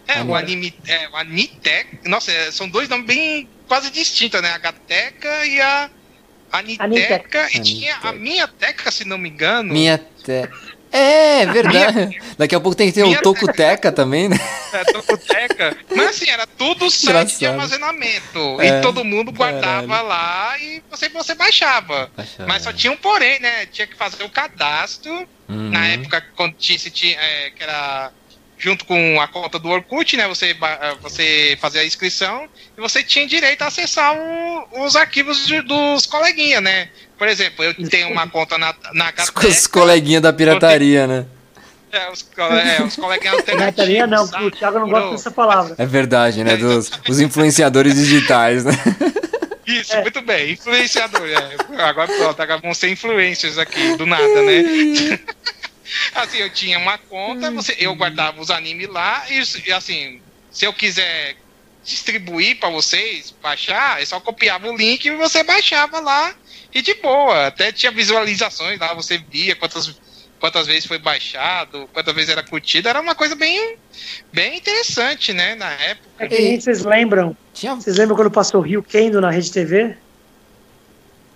É, 0.08 0.24
o 0.24 0.34
anime. 0.34 0.74
É, 0.88 1.10
o 1.10 1.18
Aniteca. 1.18 1.98
Nossa, 2.06 2.32
é, 2.32 2.52
são 2.52 2.70
dois 2.70 2.88
nomes 2.88 3.06
bem 3.06 3.48
quase 3.68 3.90
distintos, 3.92 4.42
né? 4.42 4.52
A 4.54 4.58
Gateca 4.58 5.46
e 5.46 5.60
a 5.60 5.90
Aniteca 6.52 7.48
e 7.54 7.60
tinha 7.60 7.96
a 8.04 8.12
minha 8.12 8.48
teca, 8.48 8.92
se 8.92 9.06
não 9.06 9.18
me 9.18 9.30
engano. 9.30 9.74
Minha 9.74 9.98
teca. 10.24 10.78
É, 10.92 11.46
verdade. 11.46 12.20
Daqui 12.38 12.56
a 12.56 12.60
pouco 12.60 12.76
tem 12.76 12.88
que 12.88 12.94
ter 12.94 13.04
o 13.04 13.22
Tocuteca 13.22 13.92
também, 13.92 14.30
né? 14.30 14.38
É, 14.74 14.84
Tocuteca. 14.86 15.78
Mas 15.96 16.10
assim, 16.10 16.30
era 16.30 16.48
tudo 16.48 16.90
site 16.90 17.04
Engraçado. 17.04 17.40
de 17.40 17.46
armazenamento. 17.46 18.62
É, 18.62 18.80
e 18.80 18.82
todo 18.82 19.04
mundo 19.04 19.32
guardava 19.32 19.88
caralho. 19.88 20.08
lá 20.08 20.60
e 20.60 20.82
você, 20.90 21.10
você 21.10 21.36
baixava. 21.36 22.10
baixava. 22.16 22.48
Mas 22.48 22.64
só 22.64 22.72
tinha 22.72 22.92
um 22.92 22.98
porém, 22.98 23.40
né? 23.40 23.66
Tinha 23.66 23.86
que 23.86 23.96
fazer 23.96 24.24
o 24.24 24.30
cadastro. 24.30 25.28
Uhum. 25.50 25.70
Na 25.70 25.88
época, 25.88 26.24
quando 26.36 26.54
tinha, 26.54 26.78
tinha 26.78 27.18
é, 27.20 27.52
que 27.52 27.64
era 27.64 28.12
junto 28.58 28.86
com 28.86 29.22
a 29.22 29.28
conta 29.28 29.60
do 29.60 29.70
Orkut, 29.70 30.18
né? 30.18 30.28
Você, 30.28 30.58
eh, 30.60 30.96
você 31.02 31.58
fazia 31.62 31.82
a 31.82 31.86
inscrição 31.86 32.48
e 32.78 32.82
você 32.82 33.04
tinha 33.04 33.28
direito 33.28 33.62
a 33.62 33.68
acessar 33.68 34.16
o, 34.18 34.86
os 34.86 34.96
arquivos 34.96 35.46
de, 35.46 35.62
dos 35.62 36.06
coleguinhas, 36.06 36.64
né? 36.64 36.90
Por 37.18 37.28
exemplo, 37.28 37.64
eu 37.64 37.74
tenho 37.90 38.10
uma 38.10 38.28
conta 38.30 38.58
na, 38.58 38.74
na 38.94 39.12
Gateca, 39.12 39.48
Os 39.48 39.68
coleguinhas 39.68 40.22
da 40.22 40.34
pirataria, 40.34 41.06
né? 41.06 41.26
É, 41.92 42.12
os, 42.12 42.28
é, 42.38 42.84
os 42.84 42.96
coleguinhas 42.96 43.42
Pirataria 43.46 44.06
não, 44.06 44.24
o 44.24 44.52
Thiago 44.52 44.80
não 44.80 44.90
gosta 44.90 45.12
dessa 45.12 45.32
palavra. 45.32 45.76
É 45.78 45.86
verdade, 45.86 46.44
né? 46.44 46.58
Dos 46.58 46.92
os 47.08 47.20
influenciadores 47.20 47.96
digitais, 47.96 48.66
né? 48.66 48.74
Isso, 49.66 49.94
é. 49.94 50.02
muito 50.02 50.22
bem, 50.22 50.54
influenciador. 50.54 51.28
É. 51.28 51.82
Agora 51.84 52.08
pronto, 52.08 52.42
agora 52.42 52.60
vão 52.62 52.74
ser 52.74 52.90
influencers 52.90 53.58
aqui, 53.58 53.98
do 53.98 54.06
nada, 54.06 54.42
né? 54.42 54.64
Assim, 56.14 56.38
eu 56.38 56.50
tinha 56.50 56.78
uma 56.78 56.98
conta, 56.98 57.52
você, 57.52 57.76
eu 57.80 57.96
guardava 57.96 58.42
os 58.42 58.50
animes 58.50 58.88
lá 58.90 59.26
e, 59.30 59.72
assim, 59.72 60.22
se 60.52 60.66
eu 60.66 60.74
quiser 60.74 61.36
distribuir 61.84 62.60
para 62.60 62.70
vocês, 62.70 63.34
baixar, 63.42 64.00
eu 64.02 64.06
só 64.06 64.20
copiava 64.20 64.70
o 64.70 64.76
link 64.76 65.06
e 65.06 65.16
você 65.16 65.44
baixava 65.44 66.00
lá 66.00 66.36
e 66.74 66.82
de 66.82 66.94
boa. 66.96 67.48
Até 67.48 67.72
tinha 67.72 67.92
visualizações 67.92 68.80
lá, 68.80 68.94
você 68.94 69.18
via 69.18 69.56
quantas, 69.56 69.98
quantas 70.40 70.68
vezes 70.68 70.86
foi 70.86 70.98
baixado, 70.98 71.90
quantas 71.94 72.14
vezes 72.14 72.30
era 72.30 72.44
curtido, 72.44 72.90
era 72.90 73.00
uma 73.00 73.16
coisa 73.16 73.36
bem, 73.36 73.78
bem 74.34 74.58
interessante, 74.58 75.32
né, 75.32 75.56
na 75.56 75.72
época. 75.72 76.08
É 76.20 76.28
que 76.28 76.62
vocês 76.62 76.84
lembram? 76.84 77.36
Tinha... 77.54 77.76
Vocês 77.76 77.96
lembram 77.96 78.18
quando 78.18 78.32
passou 78.32 78.60
o 78.60 78.64
Rio 78.64 78.84
Kendo 78.84 79.22
na 79.22 79.32
Rede 79.32 79.52
TV? 79.52 79.96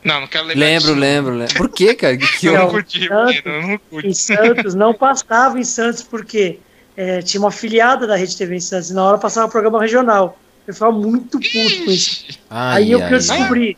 Não, 0.04 0.22
não 0.22 0.28
quero 0.28 0.45
lembrar 0.45 0.66
Lembro, 0.66 0.88
disso. 0.88 0.99
lembro, 0.99 1.36
lembro. 1.36 1.56
Por 1.56 1.70
quê, 1.70 1.93
cara? 1.93 2.18
Que 2.18 2.47
eu 2.47 2.54
não 2.54 2.70
curti, 2.70 3.08
Santos, 3.08 3.41
eu 3.45 3.62
não 3.62 3.78
curti. 3.78 4.08
Em 4.08 4.14
Santos, 4.14 4.76
não 4.76 4.93
passava 4.93 5.60
em 5.60 5.64
Santos 5.64 6.04
porque 6.04 6.60
é, 6.97 7.22
tinha 7.22 7.39
uma 7.39 7.52
filiada 7.52 8.08
da 8.08 8.16
Rede 8.16 8.36
TV 8.36 8.56
em 8.56 8.60
Santos 8.60 8.89
e 8.89 8.93
na 8.93 9.04
hora 9.04 9.18
passava 9.18 9.47
o 9.47 9.52
programa 9.52 9.80
regional. 9.80 10.38
Eu 10.68 10.74
ficava 10.74 10.91
muito 10.91 11.39
puto 11.39 11.49
com 11.86 11.91
isso. 11.91 12.39
Ai, 12.49 12.84
aí 12.84 12.95
o 12.95 13.08
que 13.08 13.14
eu 13.14 13.18
descobri. 13.18 13.78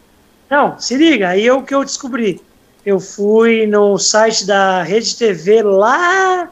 Não, 0.49 0.79
se 0.79 0.95
liga, 0.95 1.29
aí 1.29 1.47
é 1.47 1.53
o 1.53 1.63
que 1.63 1.73
eu 1.73 1.83
descobri. 1.83 2.41
Eu 2.85 2.99
fui 2.99 3.65
no 3.65 3.97
site 3.97 4.45
da 4.45 4.83
Rede 4.83 5.15
TV 5.15 5.63
lá, 5.63 6.49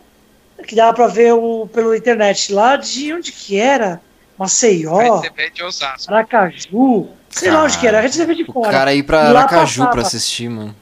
que 0.65 0.75
dava 0.75 0.93
pra 0.93 1.07
ver 1.07 1.33
o, 1.33 1.67
pela 1.67 1.95
internet, 1.97 2.53
lá 2.53 2.77
de 2.77 3.13
onde 3.13 3.31
que 3.31 3.57
era? 3.57 4.01
Maceió, 4.37 4.97
Rede 4.97 5.29
TV 5.29 5.49
de 5.51 5.63
Osasco. 5.63 6.11
Aracaju. 6.11 7.09
Sei 7.31 7.47
cara, 7.47 7.59
lá 7.59 7.65
onde 7.65 7.77
que 7.77 7.87
era, 7.87 7.97
a 7.97 8.01
Rede 8.01 8.17
TV 8.17 8.35
de 8.35 8.45
fora. 8.45 8.67
O 8.67 8.71
cara 8.71 8.93
ir 8.93 9.03
pra 9.03 9.29
Aracaju 9.29 9.87
pra 9.89 10.01
assistir, 10.01 10.49
mano. 10.49 10.75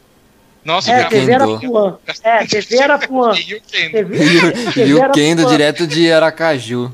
Nossa, 0.63 0.91
é, 0.91 1.03
TV 1.05 1.33
Arapuã. 1.33 1.97
É, 2.23 2.45
TV 2.45 2.83
Arapuã. 2.83 3.33
E 4.75 4.93
o 4.93 5.11
Kendo 5.11 5.45
direto 5.45 5.87
de 5.87 6.11
Aracaju. 6.11 6.93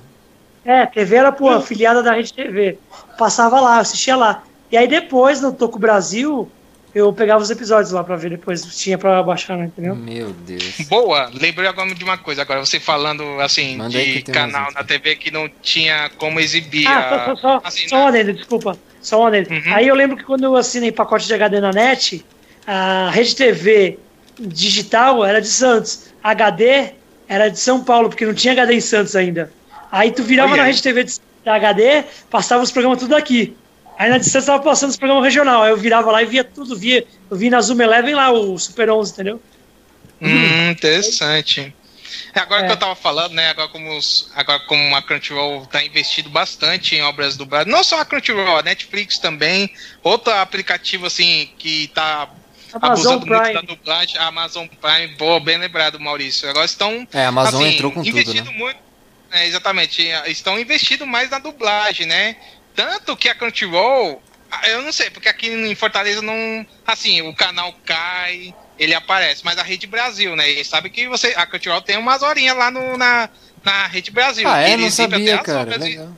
É, 0.63 0.85
TV 0.85 1.17
Arapuã, 1.17 1.61
filiada 1.61 2.01
da 2.03 2.13
Rede 2.13 2.33
TV. 2.33 2.77
Passava 3.17 3.59
lá, 3.59 3.79
assistia 3.79 4.15
lá. 4.15 4.43
E 4.71 4.77
aí 4.77 4.87
depois, 4.87 5.41
no 5.41 5.53
Toco 5.53 5.79
Brasil, 5.79 6.49
eu 6.95 7.11
pegava 7.11 7.43
os 7.43 7.49
episódios 7.49 7.91
lá 7.91 8.05
pra 8.05 8.15
ver 8.15 8.29
depois. 8.29 8.63
Tinha 8.77 8.97
pra 8.97 9.21
baixar, 9.21 9.57
né, 9.57 9.65
entendeu? 9.65 9.93
Meu 9.93 10.31
Deus. 10.31 10.79
Boa, 10.87 11.29
lembrei 11.33 11.67
agora 11.67 11.93
de 11.93 12.03
uma 12.05 12.17
coisa. 12.17 12.41
Agora, 12.41 12.65
você 12.65 12.79
falando, 12.79 13.21
assim, 13.41 13.75
Manda 13.75 14.01
de 14.01 14.21
canal 14.21 14.71
na 14.71 14.81
TV 14.81 15.17
que 15.17 15.29
não 15.29 15.49
tinha 15.61 16.09
como 16.17 16.39
exibir. 16.39 16.87
Ah, 16.87 17.25
só, 17.25 17.35
só, 17.35 17.61
assim, 17.65 17.89
só, 17.89 18.09
né? 18.09 18.23
desculpa. 18.23 18.77
Só 19.01 19.19
uma 19.19 19.29
dele. 19.29 19.47
Uhum. 19.49 19.73
Aí 19.75 19.89
eu 19.89 19.93
lembro 19.93 20.15
que 20.15 20.23
quando 20.23 20.45
eu 20.45 20.55
assinei 20.55 20.89
pacote 20.89 21.27
de 21.27 21.33
HD 21.33 21.59
na 21.59 21.71
net, 21.71 22.25
a 22.65 23.11
Rede 23.11 23.35
TV 23.35 23.99
digital 24.39 25.25
era 25.25 25.41
de 25.41 25.49
Santos. 25.49 26.13
HD 26.23 26.93
era 27.27 27.49
de 27.49 27.59
São 27.59 27.83
Paulo, 27.83 28.07
porque 28.07 28.25
não 28.25 28.33
tinha 28.33 28.53
HD 28.53 28.73
em 28.73 28.81
Santos 28.81 29.17
ainda. 29.17 29.51
Aí 29.91 30.11
tu 30.11 30.23
virava 30.23 30.53
oh, 30.53 30.55
yeah. 30.55 30.63
na 30.63 30.67
Rede 30.67 30.81
TV 30.81 31.05
da 31.43 31.55
HD, 31.55 32.05
passava 32.29 32.63
os 32.63 32.71
programas 32.71 32.99
tudo 32.99 33.15
aqui. 33.15 33.55
Aí 33.97 34.09
na 34.09 34.17
distância 34.17 34.51
tava 34.51 34.63
passando 34.63 34.89
os 34.89 34.97
programas 34.97 35.23
regional. 35.23 35.63
Aí 35.63 35.71
eu 35.71 35.77
virava 35.77 36.11
lá 36.11 36.21
e 36.21 36.25
via 36.25 36.43
tudo, 36.43 36.75
via. 36.75 37.05
Eu 37.29 37.37
vi 37.37 37.49
na 37.49 37.61
Zoom 37.61 37.81
Eleven 37.81 38.15
lá 38.15 38.31
o 38.31 38.57
Super 38.59 38.89
11, 38.89 39.11
entendeu? 39.13 39.41
Hum, 40.21 40.71
interessante. 40.71 41.73
É, 42.33 42.39
agora 42.39 42.63
é. 42.63 42.65
que 42.67 42.73
eu 42.73 42.77
tava 42.77 42.95
falando, 42.95 43.33
né? 43.33 43.49
Agora 43.49 43.69
como, 43.69 43.97
os, 43.97 44.29
agora 44.35 44.59
como 44.61 44.95
a 44.95 45.01
Crunchyroll 45.01 45.65
tá 45.65 45.83
investido 45.83 46.29
bastante 46.29 46.95
em 46.95 47.01
obras 47.01 47.37
dubladas, 47.37 47.71
não 47.71 47.83
só 47.83 47.99
a 47.99 48.05
Crunchyroll, 48.05 48.57
a 48.57 48.63
Netflix 48.63 49.17
também, 49.17 49.71
outro 50.03 50.33
aplicativo 50.33 51.05
assim 51.05 51.49
que 51.57 51.87
tá 51.87 52.29
Amazon 52.73 53.13
abusando 53.13 53.25
Prime. 53.25 53.39
muito 53.39 53.53
da 53.53 53.61
dublagem, 53.61 54.17
a 54.17 54.27
Amazon 54.27 54.67
Prime, 54.67 55.15
boa, 55.15 55.39
bem 55.39 55.57
lembrado, 55.57 55.99
Maurício. 55.99 56.49
Agora 56.49 56.65
estão. 56.65 57.07
É, 57.13 57.25
a 57.25 57.29
Amazon 57.29 57.61
assim, 57.61 57.73
entrou 57.73 57.91
com 57.91 58.03
tudo, 58.03 58.33
né? 58.33 58.41
muito. 58.53 58.85
É, 59.31 59.47
exatamente, 59.47 60.07
estão 60.27 60.59
investindo 60.59 61.05
mais 61.05 61.29
na 61.29 61.39
dublagem, 61.39 62.05
né? 62.05 62.37
Tanto 62.75 63.15
que 63.15 63.29
a 63.29 63.35
Crunchyroll, 63.35 64.21
eu 64.67 64.81
não 64.81 64.91
sei, 64.91 65.09
porque 65.09 65.29
aqui 65.29 65.47
em 65.47 65.75
Fortaleza 65.75 66.21
não. 66.21 66.65
Assim, 66.85 67.21
o 67.21 67.33
canal 67.33 67.73
cai 67.85 68.53
ele 68.77 68.93
aparece. 68.93 69.43
Mas 69.43 69.57
a 69.57 69.63
Rede 69.63 69.87
Brasil, 69.87 70.35
né? 70.35 70.49
E 70.49 70.63
sabe 70.63 70.89
que 70.89 71.07
você, 71.07 71.33
a 71.35 71.45
Crunchyroll 71.45 71.81
tem 71.81 71.97
umas 71.97 72.21
horinhas 72.21 72.57
lá 72.57 72.69
no, 72.69 72.97
na, 72.97 73.29
na 73.63 73.87
Rede 73.87 74.11
Brasil. 74.11 74.47
Ah, 74.47 74.59
é? 74.59 74.77
Não 74.77 74.91
sabia, 74.91 75.37
cara. 75.39 75.77
Legal. 75.77 76.09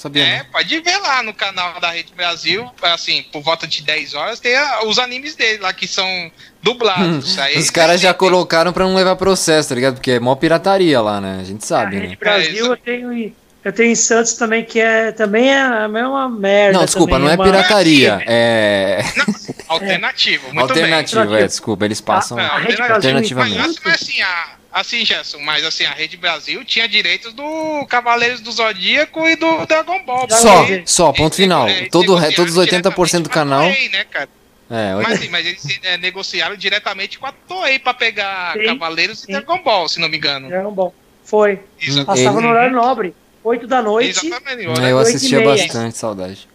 Sabia, 0.00 0.24
é, 0.24 0.38
não. 0.38 0.46
pode 0.46 0.80
ver 0.80 0.96
lá 0.96 1.22
no 1.22 1.34
canal 1.34 1.78
da 1.78 1.90
Rede 1.90 2.14
Brasil, 2.14 2.66
assim, 2.80 3.22
por 3.30 3.42
volta 3.42 3.66
de 3.66 3.82
10 3.82 4.14
horas, 4.14 4.40
tem 4.40 4.54
os 4.86 4.98
animes 4.98 5.34
dele 5.34 5.58
lá 5.58 5.74
que 5.74 5.86
são 5.86 6.32
dublados. 6.62 7.36
Aí, 7.38 7.58
os 7.58 7.68
caras 7.68 8.00
já 8.00 8.14
tem... 8.14 8.18
colocaram 8.18 8.72
pra 8.72 8.86
não 8.86 8.94
levar 8.94 9.14
processo, 9.16 9.68
tá 9.68 9.74
ligado? 9.74 9.96
Porque 9.96 10.12
é 10.12 10.18
mó 10.20 10.34
pirataria 10.34 11.02
lá, 11.02 11.20
né? 11.20 11.38
A 11.42 11.44
gente 11.44 11.66
sabe, 11.66 11.98
a 11.98 12.00
Rede 12.00 12.12
né? 12.12 12.16
Brasil 12.18 12.64
é, 12.64 12.68
eu 12.70 12.76
tenho, 12.78 13.34
Eu 13.62 13.72
tenho 13.72 13.92
em 13.92 13.94
Santos 13.94 14.32
também, 14.34 14.64
que 14.64 14.80
é 14.80 15.12
também 15.12 15.50
é 15.52 15.60
a 15.60 15.86
mesma 15.86 16.28
merda. 16.28 16.78
Não, 16.78 16.84
desculpa, 16.84 17.12
também, 17.12 17.26
não 17.26 17.32
é 17.32 17.36
uma... 17.36 17.44
pirataria. 17.44 18.22
É. 18.26 19.02
Não, 19.16 19.26
alternativo, 19.68 20.46
muito 20.46 20.60
alternativo, 20.60 21.26
bem. 21.26 21.42
é, 21.42 21.46
desculpa, 21.46 21.84
eles 21.84 22.00
passam. 22.00 22.38
Ah, 22.38 22.56
a 22.56 22.94
alternativamente. 22.94 23.58
Mas, 23.58 23.76
mas 23.84 23.94
assim, 24.02 24.22
a, 24.22 24.48
assim, 24.72 25.04
Gerson, 25.04 25.38
mas 25.40 25.64
assim, 25.64 25.84
a 25.84 25.92
Rede 25.92 26.16
Brasil 26.16 26.64
tinha 26.64 26.88
direitos 26.88 27.32
do 27.34 27.86
Cavaleiros 27.88 28.40
do 28.40 28.50
Zodíaco 28.50 29.28
e 29.28 29.36
do 29.36 29.66
Dragon 29.66 30.02
Ball. 30.04 30.26
Só, 30.30 30.58
porque 30.58 30.82
só, 30.86 31.12
ponto 31.12 31.36
final. 31.36 31.68
é, 31.68 31.88
Todo, 31.90 32.16
todos 32.34 32.56
os 32.56 32.64
80% 32.66 33.22
do 33.22 33.30
canal. 33.30 33.62
a 33.62 33.68
né, 33.68 34.04
cara? 34.10 34.28
É, 34.70 34.94
Mas, 34.94 35.18
assim, 35.18 35.28
mas 35.28 35.44
eles 35.44 35.80
é, 35.82 35.98
negociaram 35.98 36.54
diretamente 36.54 37.18
com 37.18 37.26
a 37.26 37.32
Toei 37.32 37.80
pra 37.80 37.92
pegar 37.92 38.52
Sim, 38.52 38.66
Cavaleiros 38.66 39.18
sim. 39.20 39.26
e 39.28 39.32
Dragon 39.32 39.60
Ball, 39.64 39.88
se 39.88 39.98
não 39.98 40.08
me 40.08 40.16
engano. 40.16 40.48
Dragon 40.48 40.70
Ball. 40.70 40.94
Foi. 41.24 41.58
Isso, 41.80 42.04
Passava 42.04 42.38
Ele- 42.38 42.46
no 42.46 42.52
horário 42.52 42.72
nobre. 42.72 43.12
8 43.42 43.66
da 43.66 43.82
noite. 43.82 44.26
Exatamente. 44.26 44.64
eu 44.64 44.72
olha. 44.72 45.00
assistia 45.00 45.42
bastante, 45.42 45.96
saudade. 45.96 46.48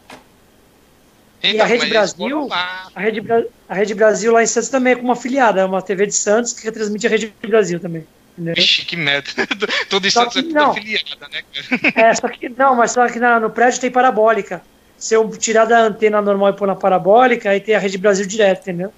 E 1.44 1.60
a 1.62 1.66
Rede 1.66 1.88
Brasil? 1.88 2.48
A 2.52 3.00
Rede, 3.00 3.22
a 3.70 3.74
Rede 3.76 3.94
Brasil 3.94 4.32
lá 4.34 4.42
em 4.42 4.48
Santos 4.48 4.70
também 4.70 4.94
é 4.94 4.96
com 4.96 5.04
uma 5.04 5.16
filiada, 5.16 5.62
é 5.62 5.66
uma 5.66 5.82
TV 5.82 6.08
de 6.08 6.16
Santos 6.16 6.54
que 6.54 6.64
retransmite 6.64 7.06
a 7.06 7.10
Rede 7.10 7.34
Brasil 7.48 7.80
também. 7.80 8.06
Entendeu? 8.34 8.56
Vixe, 8.56 8.84
que 8.84 8.96
merda. 8.98 9.30
Tudo 9.90 10.08
isso 10.08 10.20
Só 10.20 10.26
é 10.26 10.30
tudo 10.30 10.50
não. 10.50 10.72
afiliada, 10.72 11.28
né? 11.32 11.42
É, 11.96 12.14
só 12.16 12.28
que 12.28 12.50
não, 12.50 12.76
mas 12.76 12.92
só 12.92 13.08
que 13.08 13.20
na- 13.20 13.40
no 13.40 13.50
prédio 13.50 13.80
tem 13.80 13.92
parabólica. 13.92 14.62
Se 14.98 15.14
eu 15.14 15.30
tirar 15.38 15.66
da 15.66 15.80
antena 15.80 16.22
normal 16.22 16.50
e 16.50 16.54
pôr 16.54 16.68
na 16.68 16.76
parabólica, 16.76 17.50
aí 17.50 17.60
tem 17.60 17.76
a 17.76 17.80
Rede 17.80 17.98
Brasil 17.98 18.26
direto, 18.26 18.62
entendeu? 18.62 18.94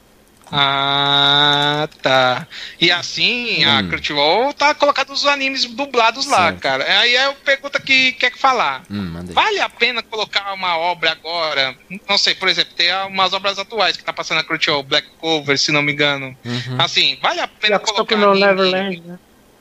Ah, 0.52 1.88
tá. 2.02 2.48
E 2.80 2.92
assim, 2.92 3.64
a 3.64 3.80
Hum. 3.82 3.90
Crunchyroll 3.90 4.54
tá 4.54 4.74
colocando 4.74 5.12
os 5.12 5.26
animes 5.26 5.66
dublados 5.66 6.26
lá, 6.28 6.48
Certo. 6.48 6.60
cara. 6.62 7.00
Aí 7.00 7.16
é 7.16 7.26
a 7.26 7.34
pergunta 7.34 7.80
que 7.80 8.12
quer 8.14 8.32
que 8.32 8.40
falar. 8.40 8.84
Hum. 8.90 9.14
Vale 9.32 9.60
a 9.60 9.70
pena 9.70 10.02
colocar 10.04 10.54
uma 10.54 10.78
obra 10.78 11.12
agora? 11.12 11.76
Não 12.08 12.18
sei, 12.18 12.36
por 12.36 12.48
exemplo, 12.48 12.74
tem 12.76 12.92
umas 13.08 13.34
obras 13.34 13.60
atuais 13.60 13.98
que 13.98 14.04
tá 14.04 14.14
passando 14.14 14.38
na 14.38 14.44
Crunchyroll, 14.44 14.84
Black 14.84 15.08
Cover, 15.20 15.58
se 15.58 15.72
não 15.72 15.82
me 15.82 15.92
engano. 15.94 16.38
Uhum. 16.46 16.78
Assim, 16.80 17.18
vale 17.22 17.40
a 17.40 17.44
Já 17.44 17.48
pena 17.48 17.76
acostumou 17.78 18.06
colocar 18.06 18.26
no 18.26 18.32
anime- 18.32 18.46
Neverland, 18.48 19.02
né? 19.02 19.20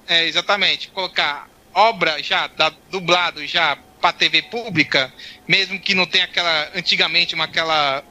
É, 0.09 0.25
exatamente. 0.27 0.89
Colocar 0.89 1.49
obra 1.75 2.23
já, 2.23 2.47
da, 2.47 2.73
dublado 2.91 3.45
já 3.47 3.77
pra 4.01 4.13
TV 4.13 4.43
pública, 4.43 5.13
mesmo 5.49 5.81
que 5.81 5.95
não 5.95 6.07
tenha 6.07 6.25
aquela, 6.25 6.71
antigamente, 6.75 7.35
uma 7.35 7.45
aquela, 7.45 8.03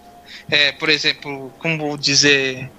é, 0.50 0.72
por 0.74 0.90
exemplo, 0.90 1.52
como 1.60 1.78
vou 1.78 1.98
dizer, 1.98 2.70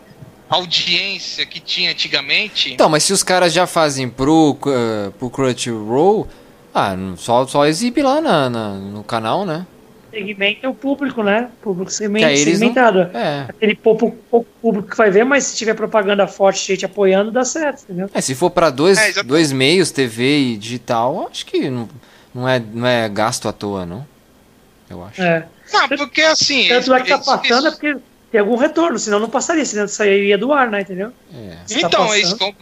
audiência 0.48 1.44
que 1.46 1.60
tinha 1.60 1.90
antigamente. 1.90 2.72
Então, 2.72 2.88
mas 2.88 3.02
se 3.04 3.12
os 3.12 3.22
caras 3.22 3.52
já 3.52 3.66
fazem 3.66 4.08
pro, 4.08 4.52
uh, 4.52 5.10
pro 5.18 5.28
Crunchyroll, 5.30 6.26
ah, 6.74 6.94
só, 7.16 7.46
só 7.46 7.66
exibe 7.66 8.02
lá 8.02 8.20
na, 8.20 8.48
na- 8.50 8.74
no 8.74 9.02
canal, 9.02 9.44
né? 9.44 9.66
Segmenta 10.10 10.68
o 10.70 10.74
público, 10.74 11.22
né? 11.22 11.50
Público 11.60 11.90
Que 11.90 11.94
segmen- 11.96 12.24
aí 12.24 12.38
eles 12.40 12.58
não- 12.60 12.68
segmentado. 12.68 13.00
É. 13.14 13.46
Aquele 13.50 13.74
pouco, 13.74 14.12
pouco 14.30 14.48
público 14.62 14.88
que 14.88 14.96
vai 14.96 15.10
ver, 15.10 15.24
mas 15.24 15.44
se 15.44 15.56
tiver 15.56 15.74
propaganda 15.74 16.26
forte, 16.26 16.66
gente 16.66 16.86
apoiando, 16.86 17.30
dá 17.30 17.44
certo, 17.44 17.82
entendeu? 17.82 18.08
É, 18.14 18.20
se 18.22 18.34
for 18.34 18.50
pra 18.50 18.70
dois, 18.70 18.96
É, 18.98 19.22
dois 19.22 19.52
meios, 19.52 19.90
TV 19.90 20.38
e 20.52 20.56
digital, 20.56 21.28
acho 21.30 21.44
que 21.44 21.68
não, 21.68 21.86
não, 22.34 22.48
é, 22.48 22.58
não 22.72 22.86
é 22.86 23.08
gasto 23.10 23.46
à 23.48 23.52
toa, 23.52 23.84
não. 23.84 24.06
Eu 24.88 25.04
acho. 25.04 25.20
É. 25.20 25.46
Não, 25.72 25.88
porque 25.88 26.22
assim. 26.22 26.68
Tanto 26.68 26.94
é 26.94 27.00
que 27.02 27.08
tá 27.08 27.18
passando 27.18 27.68
é 27.68 27.70
porque 27.70 27.96
tem 28.30 28.40
algum 28.40 28.56
retorno, 28.56 28.98
senão 28.98 29.18
não 29.20 29.30
passaria, 29.30 29.64
senão 29.64 29.86
sairia 29.88 30.36
do 30.36 30.52
ar, 30.52 30.70
né? 30.70 30.80
Entendeu? 30.82 31.12
É. 31.32 31.50
Tá 31.54 31.64
Então, 31.78 31.90
passando. 32.06 32.14
eles 32.16 32.32
com- 32.34 32.54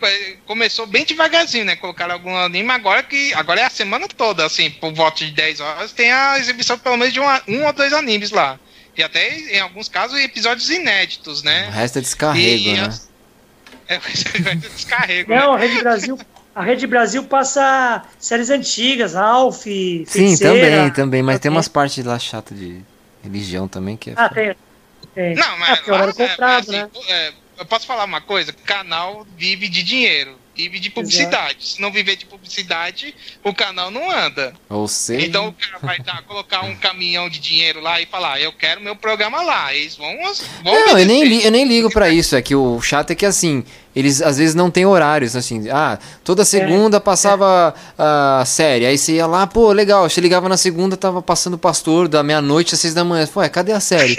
começou 0.47 0.87
bem 0.87 1.05
devagarzinho, 1.05 1.65
né? 1.65 1.75
Colocaram 1.77 2.15
algum 2.15 2.37
anime, 2.37 2.71
agora 2.71 3.03
que. 3.03 3.33
Agora 3.35 3.61
é 3.61 3.65
a 3.65 3.71
semana 3.71 4.07
toda, 4.09 4.45
assim, 4.45 4.71
por 4.71 4.93
volta 4.93 5.25
de 5.25 5.31
10 5.33 5.61
horas, 5.61 5.93
tem 5.93 6.13
a 6.13 6.39
exibição 6.39 6.79
pelo 6.79 6.97
menos 6.97 7.13
de 7.15 7.21
um, 7.21 7.25
um 7.49 7.67
ou 7.67 7.73
dois 7.73 7.93
animes 7.93 8.31
lá. 8.31 8.59
E 8.97 9.03
até, 9.03 9.37
em 9.57 9.59
alguns 9.61 9.89
casos, 9.89 10.19
episódios 10.21 10.71
inéditos, 10.71 11.43
O 11.43 11.45
né? 11.45 11.69
resto 11.73 11.99
é 11.99 12.01
descarrego, 12.03 12.69
E 12.69 12.73
né? 12.75 12.87
as- 12.87 13.09
É, 13.89 13.99
descarrego, 14.55 15.31
né? 15.31 15.41
Não, 15.41 15.53
a 15.53 15.59
Rede 15.59 15.79
Brasil, 15.83 16.19
a 16.55 16.63
Rede 16.63 16.87
Brasil 16.87 17.25
passa 17.25 18.03
séries 18.19 18.49
antigas, 18.49 19.15
Alf, 19.15 19.63
Sim, 19.65 20.05
Feiticeira. 20.07 20.55
também, 20.77 20.91
também. 20.93 21.23
Mas 21.23 21.39
tem 21.41 21.51
umas 21.51 21.69
partes 21.69 22.03
lá 22.05 22.19
chatas 22.19 22.59
de 22.59 22.81
religião 23.25 23.67
também 23.67 23.97
que 23.97 24.11
é. 24.11 24.15
Ah, 24.17 24.29
tem. 24.29 24.55
tem. 25.15 25.35
Não, 25.35 25.59
mas. 25.59 25.79
é, 25.87 25.93
horário 25.93 26.15
lá, 26.17 26.25
é, 26.25 26.29
comprado, 26.29 26.63
assim, 26.63 26.73
né? 26.73 26.91
é, 27.09 27.33
eu 27.59 27.67
posso 27.67 27.87
falar 27.87 28.05
uma 28.05 28.21
coisa? 28.21 28.53
Canal 28.53 29.27
vive 29.37 29.69
de 29.69 29.83
dinheiro, 29.83 30.39
vive 30.57 30.79
de 30.79 30.91
publicidade. 30.91 31.57
Se 31.61 31.81
não 31.81 31.91
viver 31.93 32.17
de 32.17 32.27
publicidade, 32.27 33.15
o 33.43 33.53
canal 33.55 33.91
não 33.91 34.11
anda. 34.11 34.55
Ou 34.69 34.87
seja. 34.87 35.27
Então 35.27 35.49
o 35.49 35.53
cara 35.53 35.79
vai 35.83 35.99
dar, 36.01 36.23
colocar 36.23 36.65
um 36.65 36.75
caminhão 36.77 37.29
de 37.29 37.39
dinheiro 37.39 37.81
lá 37.81 38.01
e 38.01 38.07
falar, 38.07 38.41
eu 38.41 38.53
quero 38.53 38.81
meu 38.81 38.95
programa 38.97 39.43
lá. 39.43 39.75
Eles 39.75 39.97
vão. 39.97 40.13
vão 40.63 40.73
Não, 40.87 40.99
eu 40.99 41.07
nem, 41.07 41.25
li- 41.25 41.45
eu 41.45 41.51
nem 41.51 41.67
ligo 41.67 41.91
pra 41.91 42.09
isso. 42.09 42.37
É 42.37 42.43
que 42.43 42.55
o 42.55 42.81
chato 42.81 43.11
é 43.11 43.15
que 43.15 43.27
assim, 43.27 43.65
eles 43.95 44.23
às 44.23 44.39
vezes 44.39 44.55
não 44.55 44.71
tem 44.71 44.87
horários, 44.87 45.35
assim. 45.37 45.69
Ah, 45.71 45.99
toda 46.23 46.45
segunda 46.45 47.01
passava 47.01 47.75
a 47.99 48.45
série. 48.47 48.87
Aí 48.87 48.97
você 48.97 49.15
ia 49.15 49.27
lá, 49.27 49.47
pô, 49.47 49.73
legal. 49.73 50.09
Você 50.09 50.21
ligava 50.21 50.49
na 50.49 50.57
segunda, 50.57 50.97
tava 50.97 51.21
passando 51.21 51.55
o 51.55 51.59
pastor 51.59 52.07
da 52.09 52.23
meia-noite 52.23 52.75
às 52.75 52.81
seis 52.81 52.95
da 52.95 53.05
manhã. 53.05 53.27
Pô, 53.27 53.43
é, 53.43 53.49
cadê 53.49 53.73
a 53.73 53.81
série? 53.81 54.17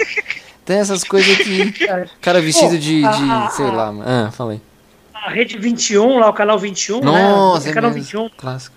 tem 0.64 0.78
essas 0.78 1.02
coisas 1.04 1.36
que. 1.38 1.72
Cara 2.20 2.40
vestido 2.40 2.70
Pô, 2.70 2.76
de, 2.78 3.00
de 3.00 3.04
a- 3.04 3.46
a- 3.46 3.50
sei 3.50 3.66
lá, 3.66 3.92
mano. 3.92 4.04
Ah, 4.06 4.30
falei. 4.32 4.60
A 5.26 5.30
Rede 5.30 5.58
21, 5.58 6.18
lá 6.20 6.28
o 6.28 6.32
canal 6.32 6.58
21, 6.58 7.00
Nossa, 7.00 7.64
né? 7.64 7.68
é 7.68 7.72
O 7.72 7.74
canal 7.74 7.90
mesmo. 7.90 8.04
21. 8.04 8.28
Clássico. 8.36 8.76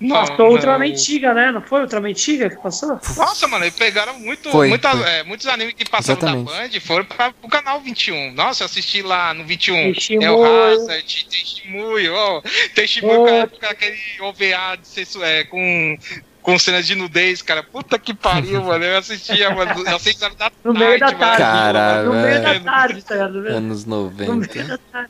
Não, 0.00 0.14
Passou 0.14 0.36
não. 0.38 0.46
Ultraman 0.52 0.92
Tiga, 0.92 1.34
né? 1.34 1.50
Não 1.50 1.60
foi 1.60 1.80
Ultraman 1.80 2.12
Tiga 2.12 2.48
que 2.48 2.54
passou? 2.62 3.00
Nossa, 3.16 3.48
mano, 3.48 3.64
eles 3.64 3.74
pegaram 3.74 4.16
muito, 4.20 4.48
Foi, 4.48 4.68
muita- 4.68 4.92
foi. 4.92 5.08
é, 5.10 5.24
muitos 5.24 5.44
animes 5.48 5.74
que 5.74 5.84
passavam 5.90 6.22
Exatamente. 6.22 6.52
da 6.52 6.78
Band 6.78 6.80
foram 6.86 7.04
para 7.04 7.34
o 7.42 7.48
canal 7.48 7.80
21. 7.80 8.32
Nossa, 8.32 8.62
eu 8.62 8.66
assisti 8.66 9.02
lá 9.02 9.34
no 9.34 9.44
21. 9.44 9.92
Testemunho. 9.92 10.24
É 10.24 10.30
o 10.30 10.44
Hazard, 10.72 11.26
Testemunho, 11.28 12.14
ó. 12.14 12.42
Testemunho 12.76 13.48
com, 13.48 13.58
com 13.58 13.66
aquele 13.66 13.98
OVA 14.20 14.76
de 14.80 14.86
sexo, 14.86 15.20
é, 15.24 15.42
com, 15.42 15.98
com 16.42 16.56
cenas 16.60 16.86
de 16.86 16.94
nudez, 16.94 17.42
cara. 17.42 17.64
Puta 17.64 17.98
que 17.98 18.14
pariu, 18.14 18.62
mano. 18.62 18.84
Eu 18.84 18.98
assistia, 18.98 19.50
mano, 19.52 19.72
às 19.84 20.00
6 20.02 20.22
horas 20.22 20.36
da 20.36 20.52
No 20.62 20.72
tarde. 20.74 20.78
meio 20.78 21.00
da 21.00 21.06
mano. 21.06 21.18
tarde. 21.18 21.38
Caralho, 21.42 22.04
no 22.12 22.22
meio 22.22 22.40
da 22.42 22.60
tarde, 22.60 23.02
tá 23.02 23.14
ligado? 23.14 23.32
No 23.34 23.42
meio- 23.42 23.56
Anos 23.56 23.84
No 23.84 24.10
meio 24.12 24.34
90. 24.34 24.62
da 24.64 24.78
tarde. 24.92 25.07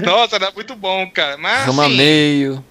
Nossa, 0.04 0.36
era 0.36 0.50
muito 0.52 0.74
bom, 0.74 1.08
cara. 1.10 1.36
Mas, 1.36 1.64
Rama 1.66 1.86
assim, 1.86 1.96
meio. 1.96 2.64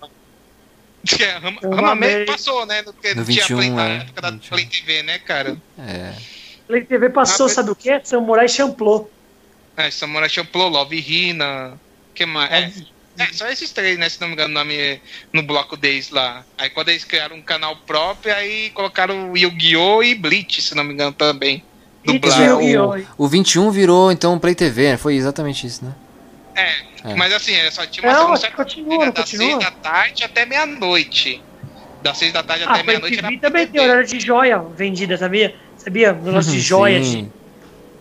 É, 1.20 1.32
Rama, 1.38 1.60
Rama 1.64 1.92
amei. 1.92 2.16
Meio 2.16 2.26
passou, 2.28 2.66
né? 2.66 2.84
Porque 2.84 3.10
No 3.16 3.26
tinha 3.26 3.44
21, 3.46 3.58
Play, 3.58 3.70
na 3.72 3.88
é, 3.90 3.98
época 3.98 4.22
da 4.22 4.30
21. 4.32 4.50
Play 4.50 4.66
TV, 4.68 5.04
né, 5.04 5.20
cara? 5.20 5.58
É. 5.80 6.14
Play 6.68 6.86
TV 6.86 7.10
passou, 7.10 7.46
Ah, 7.46 7.48
mas- 7.48 7.54
sabe 7.54 7.72
o 7.72 7.76
quê? 7.76 8.00
Samurai 8.04 8.48
Champloo. 8.48 9.10
É, 9.76 9.90
Samurai 9.90 10.30
Champloo, 10.30 10.70
Love 10.70 10.96
Hina. 10.98 11.74
que 12.14 12.26
mais? 12.26 12.52
É, 13.18 13.24
é, 13.24 13.28
só 13.34 13.48
esses 13.50 13.72
três, 13.72 13.98
né? 13.98 14.08
Se 14.10 14.20
não 14.22 14.28
me 14.28 14.34
engano, 14.34 14.52
o 14.52 14.58
nome 14.58 15.02
no 15.34 15.42
bloco 15.42 15.76
deles 15.76 16.12
lá. 16.12 16.44
Aí 16.58 16.70
quando 16.70 16.90
eles 16.90 17.04
criaram 17.04 17.36
um 17.38 17.42
canal 17.42 17.76
próprio, 17.78 18.36
aí 18.36 18.70
colocaram 18.72 19.32
o 19.32 19.38
Yu-Gi-Oh! 19.38 20.04
e 20.04 20.14
Bleach, 20.14 20.62
se 20.62 20.76
não 20.76 20.84
me 20.84 20.94
engano, 20.94 21.12
também. 21.14 21.64
Bleach 22.06 22.20
Dublado. 22.20 22.62
e 22.62 22.72
Yu-Gi-Oh! 22.74 23.06
O 23.18 23.28
21 23.28 23.72
virou 23.72 24.12
então 24.12 24.38
Play 24.38 24.54
TV, 24.54 24.92
né? 24.92 24.98
Foi 24.98 25.16
exatamente 25.16 25.66
isso, 25.66 25.84
né? 25.86 25.94
É, 26.58 26.70
É. 27.06 27.16
mas 27.16 27.34
assim, 27.34 27.54
é, 27.54 27.72
só 27.72 27.86
tinha 27.86 28.06
uma 28.08 28.14
Não, 28.14 28.38
continua, 28.52 29.06
né, 29.06 29.12
das 29.12 29.30
continua? 29.30 29.48
seis 29.48 29.60
da 29.60 29.72
tarde 29.72 30.24
até 30.24 30.46
meia-noite. 30.46 31.44
Das 32.02 32.18
seis 32.18 32.34
da 32.34 32.44
tarde 32.44 32.66
Ah, 32.66 32.74
até 32.74 32.84
meia-noite 32.84 33.20
era 33.20 33.32
também 33.40 33.68
tem 33.68 33.80
horário 33.82 34.06
de 34.06 34.20
joia 34.20 34.60
vendida, 34.76 35.18
sabia? 35.18 35.56
Sabia? 35.78 36.14
Um 36.14 36.22
negócio 36.24 36.52
de 36.52 36.60
joia. 36.60 37.02
Sim. 37.04 37.26
de- 37.26 37.42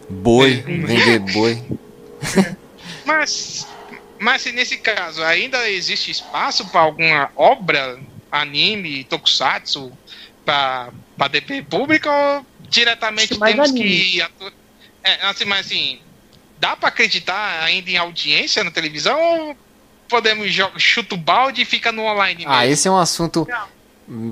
Boi, 0.08 0.54
vender 0.62 1.18
boi. 1.20 1.56
Mas, 3.06 3.66
mas 4.20 4.42
se 4.42 4.52
nesse 4.52 4.78
caso 4.78 5.22
ainda 5.24 5.68
existe 5.70 6.10
espaço 6.10 6.68
para 6.70 6.80
alguma 6.80 7.30
obra, 7.36 7.96
anime, 8.30 9.04
tokusatsu, 9.04 9.90
para 10.44 10.92
DP 11.30 11.62
pública 11.62 12.10
ou 12.10 12.46
diretamente 12.58 13.38
temos 13.38 13.70
anime. 13.70 14.12
que. 14.14 14.22
É, 15.02 15.26
assim, 15.26 15.44
mas 15.46 15.66
assim, 15.66 15.98
dá 16.60 16.76
para 16.76 16.88
acreditar 16.90 17.62
ainda 17.64 17.90
em 17.90 17.96
audiência 17.96 18.62
na 18.62 18.70
televisão 18.70 19.18
ou 19.20 19.56
podemos 20.08 20.46
chuta 20.76 21.14
o 21.14 21.18
balde 21.18 21.62
e 21.62 21.64
fica 21.64 21.90
no 21.90 22.02
online 22.02 22.44
Ah, 22.46 22.58
mesmo? 22.60 22.72
esse 22.72 22.86
é 22.88 22.90
um 22.90 22.98
assunto 22.98 23.46
Não. 23.48 23.66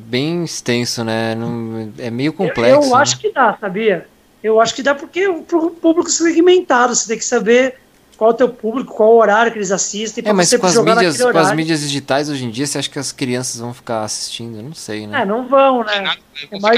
bem 0.00 0.44
extenso, 0.44 1.02
né? 1.05 1.34
Não- 1.34 1.92
é 1.98 2.10
meio 2.10 2.28
Eu, 2.28 2.32
complexo. 2.34 2.88
eu 2.90 2.94
acho 2.96 3.14
né? 3.16 3.22
que 3.22 3.32
dá, 3.32 3.56
sabia? 3.60 4.06
Eu 4.42 4.60
acho 4.60 4.74
que 4.74 4.82
dá 4.82 4.94
porque 4.94 5.26
o 5.26 5.42
público 5.42 6.10
segmentado, 6.10 6.94
você 6.94 7.09
tem 7.09 7.18
que 7.18 7.24
saber 7.24 7.76
qual 8.16 8.30
é 8.30 8.34
o 8.34 8.36
teu 8.36 8.48
público, 8.48 8.92
qual 8.94 9.10
o 9.14 9.16
horário 9.18 9.52
que 9.52 9.59
eles 9.59 9.70
assistem, 9.70 10.24
É, 10.26 10.32
mas 10.32 10.48
você 10.48 10.59
com 10.59 10.66
as, 10.66 10.76
mídias, 10.76 11.20
com 11.22 11.38
as 11.38 11.52
mídias 11.52 11.80
digitais 11.80 12.28
hoje 12.28 12.44
em 12.44 12.50
dia, 12.50 12.66
você 12.66 12.78
acha 12.78 12.90
que 12.90 12.98
as 12.98 13.12
crianças 13.12 13.60
vão 13.60 13.72
ficar 13.72 14.02
assistindo? 14.02 14.56
Eu 14.59 14.62
não 14.64 14.74
sei, 14.74 15.06
né? 15.06 15.22
É, 15.22 15.24
não 15.24 15.46
vão, 15.46 15.82
é 15.82 15.86
né? 15.86 16.00
nada, 16.00 16.18
eu 16.42 16.48
vou 16.48 16.59
É 16.59 16.62
mais- 16.62 16.76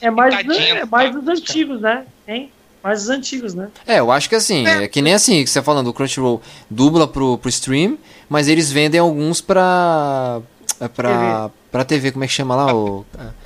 É 0.00 0.10
mais, 0.10 0.34
é 0.34 0.80
no 0.80 0.86
mais 0.86 1.14
dos 1.14 1.28
antigos, 1.28 1.80
né? 1.82 2.04
Hein? 2.26 2.50
Mais 2.88 3.08
antigos, 3.08 3.54
né? 3.54 3.68
É, 3.86 3.98
eu 4.00 4.10
acho 4.10 4.28
que 4.28 4.34
assim, 4.34 4.66
é, 4.66 4.88
que 4.88 5.02
nem 5.02 5.14
assim, 5.14 5.44
que 5.44 5.50
você 5.50 5.58
tá 5.60 5.64
falando, 5.64 5.88
o 5.88 5.92
Crunchyroll 5.92 6.40
dubla 6.70 7.06
pro, 7.06 7.36
pro 7.36 7.48
stream, 7.48 7.98
mas 8.28 8.48
eles 8.48 8.72
vendem 8.72 8.98
alguns 8.98 9.40
pra. 9.40 10.40
é, 10.80 10.88
pra 10.88 11.50
pra 11.70 11.84
TV, 11.84 12.12
como 12.12 12.24
é 12.24 12.26
que 12.26 12.32
chama 12.32 12.56
lá? 12.56 12.74
O, 12.74 13.04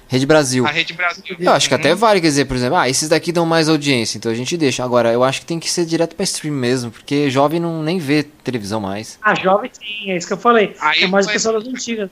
Rede 0.09 0.27
Brasil. 0.27 0.67
A 0.67 0.71
Rede 0.71 0.93
Brasil. 0.93 1.37
Eu 1.39 1.53
acho 1.53 1.69
que 1.69 1.75
até 1.75 1.95
vale, 1.95 2.21
quer 2.21 2.29
dizer, 2.29 2.45
por 2.45 2.57
exemplo, 2.57 2.77
ah, 2.77 2.89
esses 2.89 3.09
daqui 3.09 3.33
dão 3.33 3.45
mais 3.45 3.69
audiência, 3.69 4.19
então 4.19 4.31
a 4.31 4.35
gente 4.35 4.57
deixa. 4.57 4.85
Agora, 4.85 5.13
eu 5.13 5.25
acho 5.25 5.41
que 5.41 5.47
tem 5.47 5.59
que 5.59 5.71
ser 5.71 5.85
direto 5.85 6.15
pra 6.15 6.25
stream 6.25 6.55
mesmo, 6.55 6.91
porque 6.91 7.31
jovem 7.31 7.59
não 7.59 7.83
nem 7.83 7.99
vê 7.99 8.23
televisão 8.23 8.81
mais. 8.81 9.19
Ah, 9.23 9.35
jovem 9.35 9.71
sim, 9.73 10.11
é 10.11 10.17
isso 10.17 10.27
que 10.27 10.33
eu 10.33 10.39
falei. 10.39 10.77
Aí 10.81 11.03
é 11.03 11.07
mais 11.07 11.27
o 11.27 11.33
pessoal 11.33 11.59
das 11.59 11.67
antigas. 11.67 12.11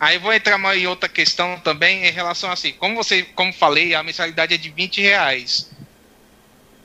Aí 0.00 0.18
vou 0.18 0.32
entrar 0.32 0.58
em 0.76 0.86
outra 0.86 1.10
questão 1.10 1.60
também 1.60 2.06
em 2.06 2.10
relação 2.10 2.50
assim, 2.50 2.72
como 2.72 2.96
você, 2.96 3.22
como 3.22 3.52
falei, 3.52 3.94
a 3.94 4.02
mensalidade 4.02 4.54
é 4.54 4.56
de 4.56 4.70
20 4.70 5.02
reais. 5.02 5.70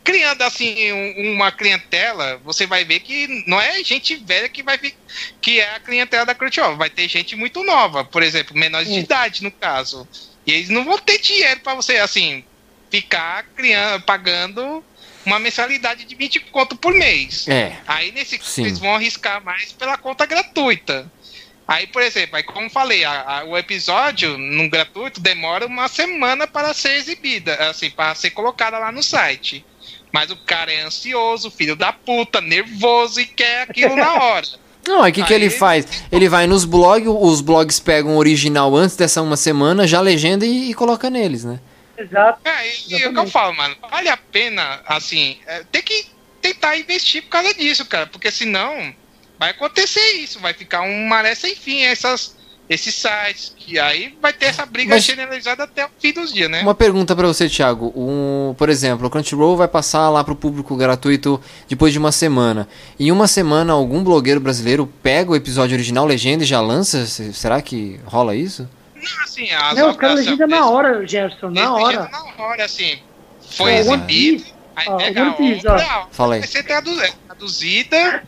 Criando 0.06 0.44
assim 0.44 0.94
um, 0.94 1.34
uma 1.34 1.52
clientela, 1.52 2.40
você 2.45 2.65
vai 2.68 2.86
ver 2.86 2.99
que 2.99 3.44
não 3.48 3.60
é 3.60 3.84
gente 3.84 4.15
velha 4.15 4.48
que 4.48 4.61
vai 4.64 4.77
vir, 4.77 4.95
que 5.41 5.60
é 5.60 5.76
a 5.76 5.80
clientela 5.80 6.26
da 6.26 6.36
Crunchyroll, 6.36 6.77
vai 6.77 6.90
ter 6.90 7.10
gente 7.10 7.36
muito 7.36 7.64
nova, 7.64 8.06
por 8.06 8.22
exemplo, 8.22 8.56
menores 8.56 8.88
de 8.88 8.99
idade 8.99 9.44
no 9.44 9.52
caso. 9.52 10.07
E 10.45 10.53
eles 10.53 10.69
não 10.69 10.86
vão 10.86 10.98
ter 10.99 11.18
dinheiro 11.18 11.60
para 11.61 11.73
você 11.73 11.98
assim 11.98 12.44
ficar 12.91 13.44
criando, 13.56 14.03
pagando 14.03 14.86
uma 15.26 15.40
mensalidade 15.40 16.06
de 16.06 16.15
20 16.15 16.40
conto 16.52 16.76
por 16.76 16.94
mês. 16.94 17.48
É. 17.48 17.76
Aí 17.88 18.11
nesse 18.11 18.38
caso 18.38 18.61
eles 18.61 18.80
vão 18.80 18.95
arriscar 18.95 19.44
mais 19.44 19.73
pela 19.73 19.98
conta 19.98 20.26
gratuita. 20.26 21.11
Aí, 21.68 21.88
por 21.88 22.03
exemplo, 22.03 22.36
aí 22.36 22.44
como 22.44 22.69
falei, 22.69 23.03
a, 23.03 23.40
a, 23.40 23.44
o 23.44 23.57
episódio 23.57 24.38
no 24.38 24.69
gratuito 24.69 25.19
demora 25.19 25.65
uma 25.65 25.88
semana 25.88 26.45
para 26.45 26.76
ser 26.76 26.94
exibida, 26.98 27.56
assim, 27.69 27.90
para 27.90 28.14
ser 28.14 28.30
colocada 28.32 28.77
lá 28.77 28.91
no 28.91 29.02
site. 29.02 29.65
Mas 30.15 30.31
o 30.31 30.37
cara 30.37 30.71
é 30.71 30.79
ansioso, 30.79 31.51
filho 31.51 31.75
da 31.75 31.91
puta, 31.91 32.39
nervoso 32.39 33.19
e 33.19 33.25
quer 33.25 33.63
aquilo 33.63 33.97
na 33.97 34.13
hora. 34.23 34.47
Não, 34.87 35.03
aí 35.03 35.11
o 35.11 35.13
que, 35.13 35.21
que 35.21 35.33
ele 35.33 35.49
faz? 35.49 35.85
Ele 36.09 36.29
vai 36.29 36.47
nos 36.47 36.63
blogs, 36.63 37.09
os 37.09 37.41
blogs 37.41 37.81
pegam 37.81 38.15
o 38.15 38.17
original 38.17 38.73
antes 38.73 38.95
dessa 38.95 39.21
uma 39.21 39.35
semana, 39.35 39.85
já 39.85 39.99
legenda 39.99 40.45
e, 40.45 40.71
e 40.71 40.73
coloca 40.73 41.09
neles, 41.09 41.43
né? 41.43 41.59
Exato. 41.97 42.39
É, 42.45 42.65
e, 42.65 42.93
e 42.93 43.03
é 43.03 43.09
o 43.09 43.13
que 43.13 43.19
eu 43.19 43.27
falo, 43.27 43.57
mano, 43.57 43.75
vale 43.91 44.07
a 44.07 44.15
pena, 44.15 44.79
assim, 44.85 45.37
é, 45.47 45.65
ter 45.69 45.81
que 45.81 46.05
tentar 46.41 46.77
investir 46.77 47.23
por 47.23 47.31
causa 47.31 47.53
disso, 47.53 47.85
cara, 47.85 48.07
porque 48.07 48.31
senão 48.31 48.95
vai 49.37 49.49
acontecer 49.49 50.13
isso, 50.13 50.39
vai 50.39 50.53
ficar 50.53 50.83
um 50.83 51.07
maré 51.09 51.35
sem 51.35 51.57
fim 51.57 51.81
essas, 51.81 52.37
esses 52.69 52.95
sites, 52.95 53.53
que 53.55 53.79
aí 53.79 54.17
vai 54.21 54.33
ter 54.33 54.47
essa 54.47 54.65
briga 54.65 54.95
Mas, 54.95 55.03
generalizada 55.03 55.63
até 55.63 55.85
o 55.85 55.89
fim 55.99 56.11
dos 56.11 56.33
dias, 56.33 56.49
né? 56.49 56.61
Uma 56.61 56.73
pergunta 56.73 57.15
para 57.15 57.27
você, 57.27 57.47
Thiago. 57.47 57.93
Um, 57.95 58.55
por 58.57 58.69
exemplo, 58.69 59.05
o 59.05 59.09
Crunchyroll 59.09 59.55
vai 59.55 59.67
passar 59.67 60.09
lá 60.09 60.23
pro 60.23 60.35
público 60.35 60.75
gratuito 60.75 61.39
depois 61.67 61.93
de 61.93 61.99
uma 61.99 62.11
semana. 62.11 62.67
Em 62.99 63.11
uma 63.11 63.27
semana, 63.27 63.73
algum 63.73 64.03
blogueiro 64.03 64.39
brasileiro 64.39 64.91
pega 65.03 65.31
o 65.31 65.35
episódio 65.35 65.75
original, 65.75 66.05
legenda 66.05 66.43
e 66.43 66.47
já 66.47 66.59
lança? 66.59 67.05
Será 67.05 67.61
que 67.61 67.99
rola 68.05 68.35
isso? 68.35 68.67
Não, 68.95 69.23
assim, 69.23 69.51
as 69.51 69.77
Não, 69.77 69.91
os 69.91 69.97
caras 69.97 70.17
legenda 70.17 70.47
na 70.47 70.67
hora, 70.67 71.05
Gerson, 71.05 71.51
na 71.51 71.73
hora. 71.73 72.09
Na 72.11 72.43
hora, 72.43 72.65
assim. 72.65 72.97
Foi 73.51 73.71
é, 73.71 73.79
exibido, 73.79 74.43
aí 74.76 74.88
oh, 74.89 74.97
pega 74.97 75.23
a 75.23 76.07
Fala 76.11 76.35
aí. 76.35 76.39
vai 76.41 76.49
ser 76.49 76.64
traduzida 76.64 78.23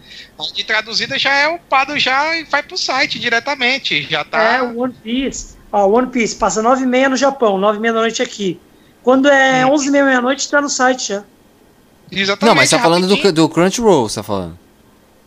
de 0.54 0.64
traduzida 0.64 1.18
já 1.18 1.34
é 1.34 1.48
upado 1.48 1.98
já 1.98 2.38
e 2.38 2.44
vai 2.44 2.62
pro 2.62 2.78
site 2.78 3.20
diretamente. 3.20 4.04
Já 4.04 4.24
tá. 4.24 4.40
É, 4.40 4.62
o 4.62 4.80
One 4.80 4.94
Piece. 4.94 5.58
Ó, 5.72 5.88
One 5.88 6.08
Piece 6.08 6.36
passa 6.36 6.62
9 6.62 6.84
e 6.84 6.86
meia 6.86 7.10
no 7.10 7.16
Japão, 7.16 7.58
9 7.58 7.78
e 7.78 7.82
meia 7.82 7.94
da 7.94 8.02
noite 8.02 8.22
aqui. 8.22 8.60
Quando 9.04 9.28
é 9.30 9.66
hum. 9.66 9.72
11 9.72 9.88
e 9.88 9.92
meia 9.92 10.06
meia-noite, 10.06 10.50
tá 10.50 10.62
no 10.62 10.70
site 10.70 11.10
já. 11.10 11.24
Exatamente. 12.12 12.46
Não, 12.46 12.56
mas 12.56 12.70
tá 12.70 12.80
falando 12.80 13.08
do, 13.08 13.32
do 13.32 13.50
Crunchyroll, 13.50 14.08
você 14.08 14.16
tá 14.16 14.24
falando. 14.24 14.58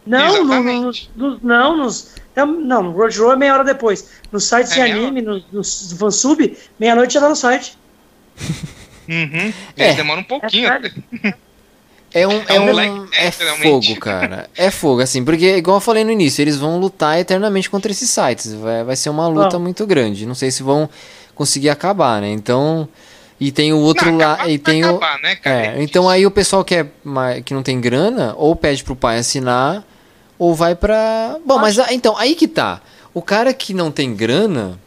Não, 0.06 0.44
no, 0.44 0.62
no, 0.62 0.92
no, 1.16 1.40
não, 1.42 1.76
nos, 1.76 2.14
não, 2.36 2.82
no 2.82 2.94
Crunchyroll 2.94 3.32
é 3.32 3.36
meia 3.36 3.54
hora 3.54 3.64
depois. 3.64 4.08
No 4.32 4.40
site 4.40 4.72
é 4.72 4.86
de 4.86 4.92
anime, 4.92 5.22
no, 5.22 5.34
no, 5.34 5.44
no 5.52 5.96
fansub, 5.98 6.56
meia-noite 6.78 7.14
já 7.14 7.20
tá 7.20 7.28
no 7.28 7.36
site. 7.36 7.78
Uhum. 9.08 9.52
É. 9.76 9.94
Demora 9.94 10.20
um 10.20 10.24
pouquinho. 10.24 10.68
É 10.68 10.80
É 12.12 12.26
um, 12.26 12.42
é, 12.48 12.58
um, 12.58 13.08
é 13.12 13.30
fogo, 13.30 13.94
cara. 14.00 14.50
É 14.56 14.70
fogo, 14.70 15.00
assim, 15.00 15.24
porque, 15.24 15.56
igual 15.56 15.76
eu 15.76 15.80
falei 15.80 16.02
no 16.02 16.10
início, 16.10 16.42
eles 16.42 16.56
vão 16.56 16.78
lutar 16.78 17.18
eternamente 17.20 17.70
contra 17.70 17.90
esses 17.90 18.10
sites. 18.10 18.52
Vai, 18.52 18.82
vai 18.82 18.96
ser 18.96 19.10
uma 19.10 19.28
luta 19.28 19.58
muito 19.60 19.86
grande. 19.86 20.26
Não 20.26 20.34
sei 20.34 20.50
se 20.50 20.62
vão 20.62 20.90
conseguir 21.34 21.70
acabar, 21.70 22.20
né? 22.20 22.28
Então. 22.30 22.88
E 23.38 23.50
tem 23.50 23.72
o 23.72 23.78
outro 23.78 24.14
lá. 24.16 24.48
E 24.48 24.58
tem 24.58 24.84
o. 24.84 24.96
Acabar, 24.96 25.18
né, 25.22 25.38
é, 25.44 25.82
então 25.82 26.08
aí 26.08 26.26
o 26.26 26.30
pessoal 26.30 26.62
que, 26.64 26.74
é, 26.74 26.86
que 27.44 27.54
não 27.54 27.62
tem 27.62 27.80
grana, 27.80 28.34
ou 28.36 28.54
pede 28.54 28.84
pro 28.84 28.94
pai 28.94 29.18
assinar, 29.18 29.82
ou 30.38 30.54
vai 30.54 30.74
pra. 30.74 31.38
Bom, 31.46 31.58
mas 31.58 31.78
então, 31.90 32.16
aí 32.18 32.34
que 32.34 32.48
tá. 32.48 32.82
O 33.14 33.22
cara 33.22 33.54
que 33.54 33.72
não 33.72 33.90
tem 33.90 34.14
grana, 34.14 34.78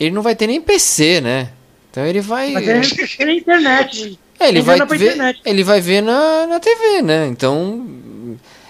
ele 0.00 0.10
não 0.10 0.22
vai 0.22 0.34
ter 0.34 0.46
nem 0.46 0.60
PC, 0.60 1.20
né? 1.20 1.50
Então 1.94 2.04
ele 2.04 2.20
vai. 2.20 2.52
Vai 2.52 2.64
ter 2.64 3.30
internet. 3.30 4.18
É, 4.40 4.48
ele, 4.48 4.62
vai 4.62 4.84
ver, 4.84 5.36
ele 5.44 5.62
vai 5.62 5.80
ver 5.80 6.02
na, 6.02 6.44
na 6.48 6.58
TV, 6.58 7.02
né? 7.02 7.28
Então. 7.28 7.86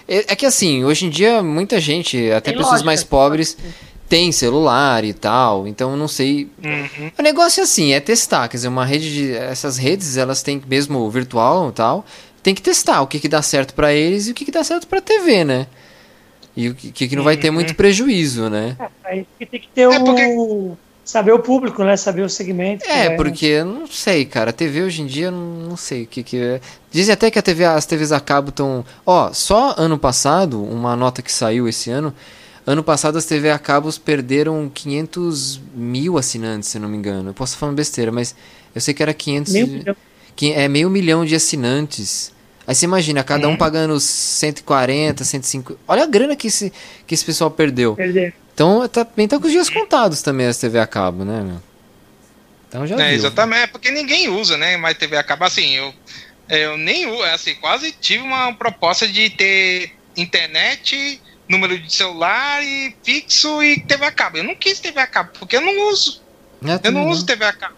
É, 0.07 0.33
é 0.33 0.35
que 0.35 0.45
assim, 0.45 0.83
hoje 0.83 1.07
em 1.07 1.09
dia 1.09 1.41
muita 1.41 1.79
gente, 1.79 2.29
até 2.29 2.51
tem 2.51 2.53
pessoas 2.53 2.73
lógica. 2.73 2.85
mais 2.85 3.03
pobres, 3.03 3.57
tem 4.07 4.31
celular 4.31 5.03
e 5.03 5.11
tal, 5.11 5.67
então 5.67 5.97
não 5.97 6.07
sei. 6.07 6.47
Uhum. 6.63 7.11
O 7.17 7.23
negócio 7.23 7.61
é 7.61 7.63
assim, 7.63 7.93
é 7.93 7.99
testar, 7.99 8.47
quer 8.47 8.57
dizer, 8.57 8.67
uma 8.67 8.85
rede 8.85 9.11
de. 9.11 9.33
Essas 9.35 9.79
redes, 9.79 10.17
elas 10.17 10.43
têm 10.43 10.61
mesmo 10.67 11.09
virtual 11.09 11.69
e 11.69 11.71
tal, 11.71 12.05
tem 12.43 12.53
que 12.53 12.61
testar 12.61 13.01
o 13.01 13.07
que, 13.07 13.19
que 13.19 13.27
dá 13.27 13.41
certo 13.41 13.73
para 13.73 13.91
eles 13.91 14.27
e 14.27 14.31
o 14.31 14.33
que, 14.35 14.45
que 14.45 14.51
dá 14.51 14.63
certo 14.63 14.85
pra 14.85 15.01
TV, 15.01 15.43
né? 15.43 15.65
E 16.55 16.69
o 16.69 16.75
que, 16.75 17.07
que 17.07 17.15
não 17.15 17.23
vai 17.23 17.37
ter 17.37 17.49
muito 17.49 17.71
uhum. 17.71 17.75
prejuízo, 17.75 18.51
né? 18.51 18.77
É, 18.79 19.09
aí 19.09 19.27
tem 19.39 19.59
que 19.59 19.67
ter 19.73 19.91
é 19.91 19.99
porque... 19.99 20.84
Saber 21.05 21.33
o 21.33 21.39
público, 21.39 21.83
né? 21.83 21.95
Saber 21.95 22.23
o 22.23 22.29
segmento. 22.29 22.83
É, 22.83 23.05
é, 23.05 23.09
porque 23.11 23.63
não 23.63 23.85
sei, 23.85 24.25
cara. 24.25 24.49
A 24.49 24.53
TV 24.53 24.81
hoje 24.81 25.03
em 25.03 25.05
dia, 25.05 25.29
não 25.29 25.77
sei 25.77 26.03
o 26.03 26.07
que 26.07 26.23
que 26.23 26.37
é. 26.37 26.59
Dizem 26.89 27.13
até 27.13 27.29
que 27.29 27.37
a 27.37 27.43
TV, 27.43 27.63
as 27.63 27.85
TVs 27.85 28.11
a 28.11 28.19
cabo 28.19 28.49
estão. 28.49 28.83
Ó, 29.05 29.31
só 29.31 29.75
ano 29.77 29.99
passado, 29.99 30.63
uma 30.63 30.95
nota 30.95 31.21
que 31.21 31.31
saiu 31.31 31.67
esse 31.67 31.91
ano. 31.91 32.11
Ano 32.65 32.83
passado 32.83 33.19
as 33.19 33.25
TV 33.25 33.51
a 33.51 33.59
cabos 33.59 33.99
perderam 33.99 34.69
500 34.73 35.61
mil 35.75 36.17
assinantes, 36.17 36.69
se 36.69 36.79
não 36.79 36.89
me 36.89 36.97
engano. 36.97 37.29
Eu 37.29 37.33
posso 37.35 37.51
estar 37.51 37.59
falando 37.59 37.75
besteira, 37.75 38.11
mas 38.11 38.35
eu 38.73 38.81
sei 38.81 38.91
que 38.91 39.03
era 39.03 39.13
500. 39.13 39.53
Meio 39.53 39.67
milhão. 39.67 39.95
É 40.55 40.67
meio 40.67 40.89
milhão 40.89 41.23
de 41.23 41.35
assinantes. 41.35 42.33
Aí 42.65 42.73
você 42.73 42.85
imagina, 42.85 43.23
cada 43.23 43.47
um 43.47 43.53
é. 43.53 43.57
pagando 43.57 43.99
140, 43.99 45.23
150. 45.23 45.79
Olha 45.87 46.01
a 46.01 46.07
grana 46.07 46.35
que 46.35 46.47
esse, 46.47 46.73
que 47.05 47.13
esse 47.13 47.23
pessoal 47.23 47.51
perdeu. 47.51 47.95
Perdeu. 47.95 48.33
Então 48.55 48.87
tá, 48.87 49.05
bem 49.15 49.27
tá 49.27 49.37
com 49.37 49.45
os 49.45 49.51
dias 49.51 49.69
contados 49.69 50.21
também 50.21 50.47
as 50.47 50.57
TV 50.57 50.79
a 50.79 50.87
cabo, 50.87 51.25
né, 51.25 51.41
meu? 51.41 51.61
Então 52.69 52.87
já 52.87 52.95
é, 52.95 53.09
viu. 53.09 53.17
Exatamente, 53.17 53.63
é 53.63 53.67
porque 53.67 53.91
ninguém 53.91 54.29
usa, 54.29 54.57
né? 54.57 54.77
Mas 54.77 54.97
TV 54.97 55.17
a 55.17 55.23
cabo, 55.23 55.43
assim, 55.43 55.75
eu, 55.75 55.93
eu 56.47 56.77
nem 56.77 57.05
uso, 57.05 57.23
assim, 57.23 57.53
quase 57.55 57.91
tive 57.91 58.23
uma 58.23 58.53
proposta 58.53 59.05
de 59.05 59.29
ter 59.29 59.91
internet, 60.15 61.21
número 61.49 61.77
de 61.77 61.93
celular 61.93 62.63
e 62.63 62.95
fixo 63.03 63.61
e 63.61 63.81
TV 63.81 64.05
a 64.05 64.11
cabo. 64.11 64.37
Eu 64.37 64.45
não 64.45 64.55
quis 64.55 64.79
TV 64.79 65.01
a 65.01 65.07
cabo, 65.07 65.31
porque 65.37 65.57
eu 65.57 65.61
não 65.61 65.89
uso. 65.89 66.23
É, 66.63 66.87
eu 66.87 66.93
não, 66.93 67.03
não 67.03 67.09
uso 67.09 67.25
TV 67.25 67.43
a 67.43 67.51
cabo. 67.51 67.75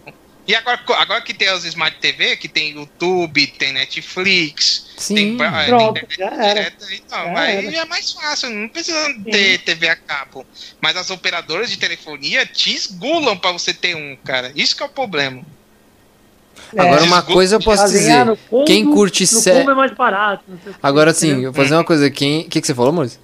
E 0.48 0.56
agora, 0.56 0.80
agora 1.00 1.22
que 1.22 1.34
tem 1.34 1.50
as 1.50 1.66
Smart 1.66 1.98
TV, 2.00 2.38
que 2.38 2.48
tem 2.48 2.72
YouTube, 2.72 3.48
tem 3.60 3.74
Netflix, 3.74 4.88
Sim, 4.96 5.16
tem, 5.16 5.38
pronto, 5.68 6.06
tem 6.06 6.18
já 6.18 6.32
era. 6.42 6.74
Então, 6.90 7.26
já 7.26 7.40
aí 7.40 7.68
era. 7.68 7.78
é 7.80 7.86
mais 7.86 8.14
fácil, 8.14 8.50
não 8.52 8.70
precisa 8.70 9.06
Sim. 9.08 9.24
ter 9.24 9.58
TV 9.60 9.90
a 9.90 9.96
cabo. 9.98 10.46
Mas 10.80 10.96
as 10.96 11.10
operadoras 11.10 11.70
de 11.70 11.78
telefonia 11.78 12.46
te 12.46 12.74
esgulam 12.74 13.38
para 13.38 13.52
você 13.52 13.74
ter 13.74 13.94
um, 13.94 14.16
cara. 14.24 14.54
Isso 14.56 14.74
que 14.74 14.82
é 14.82 14.86
o 14.86 14.90
problema. 14.90 15.42
É, 16.74 16.82
Agora 16.82 17.04
uma 17.04 17.22
coisa 17.22 17.58
eu 17.58 17.60
posso 17.60 17.86
dizer, 17.86 18.26
quem 18.66 18.86
curte 18.86 19.28
série... 19.28 19.70
é 19.70 19.76
mais 19.76 19.92
barato. 19.92 20.46
Agora 20.82 21.14
sim, 21.14 21.44
eu 21.44 21.52
vou 21.52 21.62
fazer 21.62 21.76
uma 21.76 21.84
coisa, 21.84 22.10
quem... 22.10 22.42
O 22.42 22.50
que, 22.50 22.62
que 22.62 22.68
você 22.68 22.74
falou, 22.74 22.94
Maurício? 22.94 23.20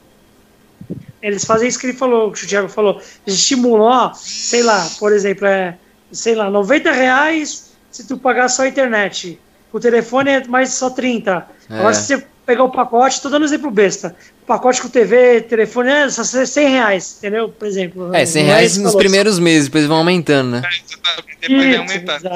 Eles 1.22 1.46
fazem 1.46 1.70
isso 1.70 1.80
que 1.80 1.88
ele 1.88 1.98
falou, 1.98 2.34
que 2.34 2.44
o 2.44 2.48
Thiago 2.48 2.68
falou. 2.68 3.02
Eles 3.26 3.40
estimulam, 3.40 3.82
ó, 3.82 4.14
sei 4.14 4.62
lá, 4.62 4.90
por 5.00 5.14
exemplo, 5.14 5.48
é 5.48 5.78
sei 6.14 6.36
lá, 6.36 6.50
90 6.50 6.92
reais 6.92 7.72
se 7.92 8.08
tu 8.08 8.18
pagar 8.18 8.50
só 8.50 8.64
a 8.64 8.68
internet. 8.68 9.40
O 9.72 9.80
telefone 9.80 10.30
é 10.30 10.48
mais 10.48 10.74
só 10.74 10.90
30. 10.90 11.48
É. 11.70 11.80
Agora, 11.80 11.94
se 11.94 12.08
você 12.08 12.26
pegar 12.46 12.64
o 12.64 12.70
pacote, 12.70 13.22
tô 13.22 13.30
dando 13.30 13.46
exemplo 13.46 13.72
besta. 13.72 14.16
O 14.44 14.46
pacote 14.46 14.82
com 14.82 14.90
TV, 14.90 15.42
telefone 15.42 15.90
é 15.90 16.10
só 16.10 16.24
100 16.24 16.68
reais, 16.68 17.16
entendeu? 17.18 17.50
Por 17.50 17.68
exemplo. 17.68 18.14
É, 18.14 18.26
100 18.26 18.44
reais 18.44 18.78
nos 18.78 18.94
primeiros 18.94 19.40
meses, 19.40 19.66
depois 19.70 19.86
vão 19.86 19.98
aumentando, 19.98 20.52
né? 20.52 20.62
É, 20.66 21.48
depois 21.48 21.66
vai 21.66 21.78
aumentando. 21.78 22.30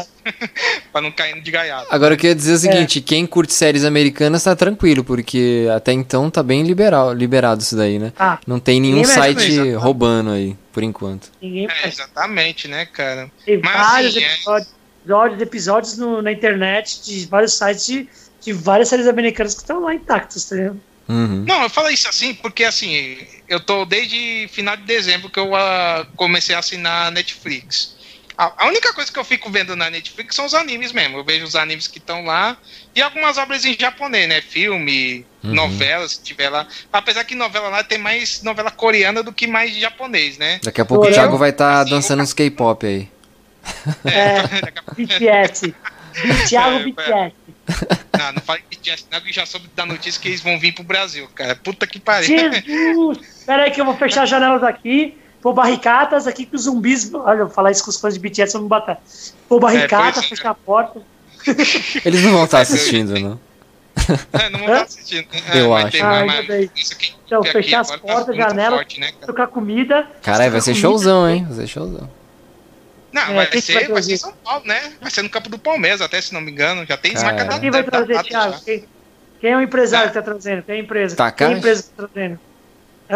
pra 0.92 1.02
não 1.02 1.12
cair 1.12 1.42
de 1.42 1.52
gaiado. 1.52 1.88
Agora 1.90 2.14
eu 2.14 2.18
queria 2.18 2.34
dizer 2.34 2.54
o 2.54 2.58
seguinte: 2.58 3.00
é. 3.00 3.02
quem 3.02 3.26
curte 3.26 3.54
séries 3.54 3.84
americanas 3.84 4.44
tá 4.44 4.56
tranquilo, 4.56 5.04
porque 5.04 5.68
até 5.76 5.92
então 5.92 6.30
tá 6.30 6.42
bem 6.42 6.64
liberal, 6.64 7.14
liberado 7.14 7.62
isso 7.62 7.76
daí, 7.76 8.00
né? 8.00 8.14
Ah, 8.18 8.40
não 8.48 8.60
tem 8.60 8.80
nenhum 8.80 9.04
site 9.04 9.74
roubando 9.74 10.32
aí, 10.32 10.56
por 10.78 10.84
enquanto. 10.84 11.32
Ninguém 11.42 11.68
é, 11.68 11.88
exatamente, 11.88 12.68
né, 12.68 12.86
cara? 12.86 13.32
Tem 13.44 13.60
Mas, 13.64 13.76
vários 13.76 14.16
assim, 14.16 14.26
episódios, 14.26 14.74
episódios, 15.02 15.42
episódios 15.42 15.98
no, 15.98 16.22
na 16.22 16.32
internet 16.32 17.02
de 17.04 17.26
vários 17.26 17.58
sites 17.58 17.88
de, 17.88 18.08
de 18.42 18.54
várias 18.54 18.88
séries 18.88 19.08
americanas 19.08 19.56
que 19.56 19.62
estão 19.62 19.80
lá 19.80 19.96
intactas, 19.96 20.46
tá 20.46 20.56
ligado? 20.56 20.80
Uhum. 21.10 21.46
Não, 21.48 21.64
eu 21.64 21.70
falo 21.72 21.90
isso 21.90 22.08
assim 22.08 22.36
porque 22.36 22.64
assim, 22.64 23.18
eu 23.50 23.60
tô 23.60 23.86
desde 23.86 24.48
final 24.52 24.78
de 24.78 24.84
dezembro 24.84 25.32
que 25.32 25.40
eu 25.40 25.54
uh, 25.54 26.06
comecei 26.16 26.54
a 26.54 26.60
assinar 26.60 27.12
Netflix. 27.12 27.97
A, 28.38 28.66
a, 28.66 28.68
única 28.68 28.94
coisa 28.94 29.12
que 29.12 29.18
eu 29.18 29.24
fico 29.24 29.50
vendo 29.50 29.76
na 29.76 29.90
Netflix 29.90 30.36
são 30.36 30.46
os 30.46 30.54
animes 30.54 30.92
mesmo. 30.92 31.18
Eu 31.18 31.24
vejo 31.24 31.44
os 31.44 31.56
animes 31.56 31.88
que 31.88 31.98
estão 31.98 32.24
lá 32.24 32.56
e 32.94 33.02
algumas 33.02 33.38
obras 33.40 33.66
em 33.66 33.76
japonês, 33.78 34.30
né? 34.30 34.42
Filme, 34.42 35.26
uhum. 35.44 35.56
novela, 35.56 36.08
se 36.08 36.22
tiver 36.22 36.50
lá. 36.50 36.68
Apesar 36.94 37.24
que 37.24 37.34
novela 37.34 37.70
lá 37.70 37.84
tem 37.84 37.98
mais 37.98 38.44
novela 38.44 38.70
coreana 38.70 39.24
do 39.24 39.34
que 39.34 39.48
mais 39.48 39.76
japonês, 39.76 40.38
né? 40.38 40.60
Daqui 40.62 40.80
a 40.80 40.86
pouco 40.86 41.08
o 41.08 41.12
Thiago 41.12 41.36
vai 41.36 41.50
estar 41.50 41.74
tá 41.74 41.82
assim, 41.82 41.90
dançando 41.90 42.22
uns 42.22 42.34
K-pop 42.34 42.86
aí. 42.86 43.10
É, 44.06 44.44
BTS. 44.96 45.74
Thiago 46.48 46.80
BTS. 46.80 47.34
Não, 48.18 48.32
não 48.34 48.42
fale 48.42 48.62
BTS, 48.70 49.06
não, 49.12 49.20
que 49.20 49.34
já 49.34 49.48
soube 49.48 49.68
da 49.76 49.86
notícia 49.86 50.22
que 50.22 50.28
eles 50.28 50.42
vão 50.42 50.60
vir 50.60 50.74
pro 50.74 50.84
Brasil, 50.84 51.28
cara. 51.34 51.56
Puta 51.56 51.88
que 51.88 52.00
pariu. 52.00 52.38
Jesus! 52.38 53.44
Pera 53.48 53.64
aí 53.64 53.72
que 53.72 53.82
eu 53.82 53.86
vou 53.86 53.98
fechar 53.98 54.24
as 54.24 54.30
janelas 54.30 54.62
aqui. 54.64 55.18
Pô, 55.42 55.54
barricadas 55.54 56.28
aqui 56.28 56.46
que 56.46 56.56
os 56.56 56.64
zumbis. 56.64 57.14
Olha, 57.14 57.40
eu 57.40 57.46
vou 57.46 57.54
falar 57.54 57.72
isso 57.72 57.84
com 57.84 57.90
os 57.90 58.00
fãs 58.00 58.14
de 58.14 58.20
BTS 58.20 58.54
vão 58.54 58.64
me 58.64 58.70
bater. 58.70 58.98
Pô, 59.48 59.60
barricadas, 59.60 60.24
é, 60.24 60.28
fechar 60.28 60.52
a 60.52 60.56
porta. 60.56 61.02
Eles 62.04 62.24
não 62.24 62.32
vão 62.32 62.46
estar 62.46 62.60
assistindo, 62.60 63.20
não. 63.20 63.40
É, 64.34 64.50
não 64.50 64.60
vão 64.60 64.70
estar 64.70 64.84
assistindo. 64.84 65.28
É, 65.54 65.60
eu 65.60 65.76
acho. 65.76 65.98
Ah, 66.04 66.26
Isso 66.76 66.94
aqui, 66.94 67.14
então, 67.26 67.44
fechar 67.44 67.82
as 67.82 67.90
tá 67.90 67.98
portas, 67.98 68.26
tá 68.28 68.34
janelas, 68.34 68.86
né, 68.98 69.12
trocar 69.22 69.48
comida. 69.48 70.08
Caralho, 70.22 70.52
vai 70.52 70.62
ser 70.62 70.72
comida. 70.72 70.88
showzão, 70.88 71.30
hein? 71.30 71.46
Vai 71.46 71.56
ser 71.58 71.68
showzão. 71.68 72.10
Não, 73.12 73.22
é, 73.24 73.34
vai, 73.34 73.62
ser, 73.62 73.74
vai, 73.74 73.88
vai 73.88 74.04
ser 74.04 74.14
em 74.14 74.18
São 74.18 74.34
Paulo, 74.44 74.66
né? 74.66 74.94
Vai 75.02 75.10
ser 75.10 75.24
no 75.24 75.30
campo 75.30 75.50
do 75.50 75.58
Palmeiras, 75.58 76.02
até 76.02 76.22
se 76.22 76.34
não 76.34 76.42
me 76.42 76.52
engano. 76.52 76.86
Já 76.86 76.98
tem 76.98 77.14
marca 77.14 77.46
da 77.46 77.60
Quem 77.60 77.72
vai 77.72 77.84
trazer, 77.84 78.24
Thiago? 78.24 78.62
Quem, 78.64 78.86
quem, 79.40 79.52
é 79.52 79.58
o 79.58 79.62
empresário 79.62 80.06
é. 80.06 80.08
que 80.10 80.14
tá 80.14 80.22
trazendo? 80.22 80.64
Quem 80.64 80.76
é 80.76 80.78
a 80.78 80.82
empresa? 80.82 81.16
Tá, 81.16 81.32
quem 81.32 81.48
é 81.48 81.50
a 81.50 81.58
empresa 81.58 81.84
que 81.84 81.90
tá 81.90 82.08
trazendo? 82.08 82.40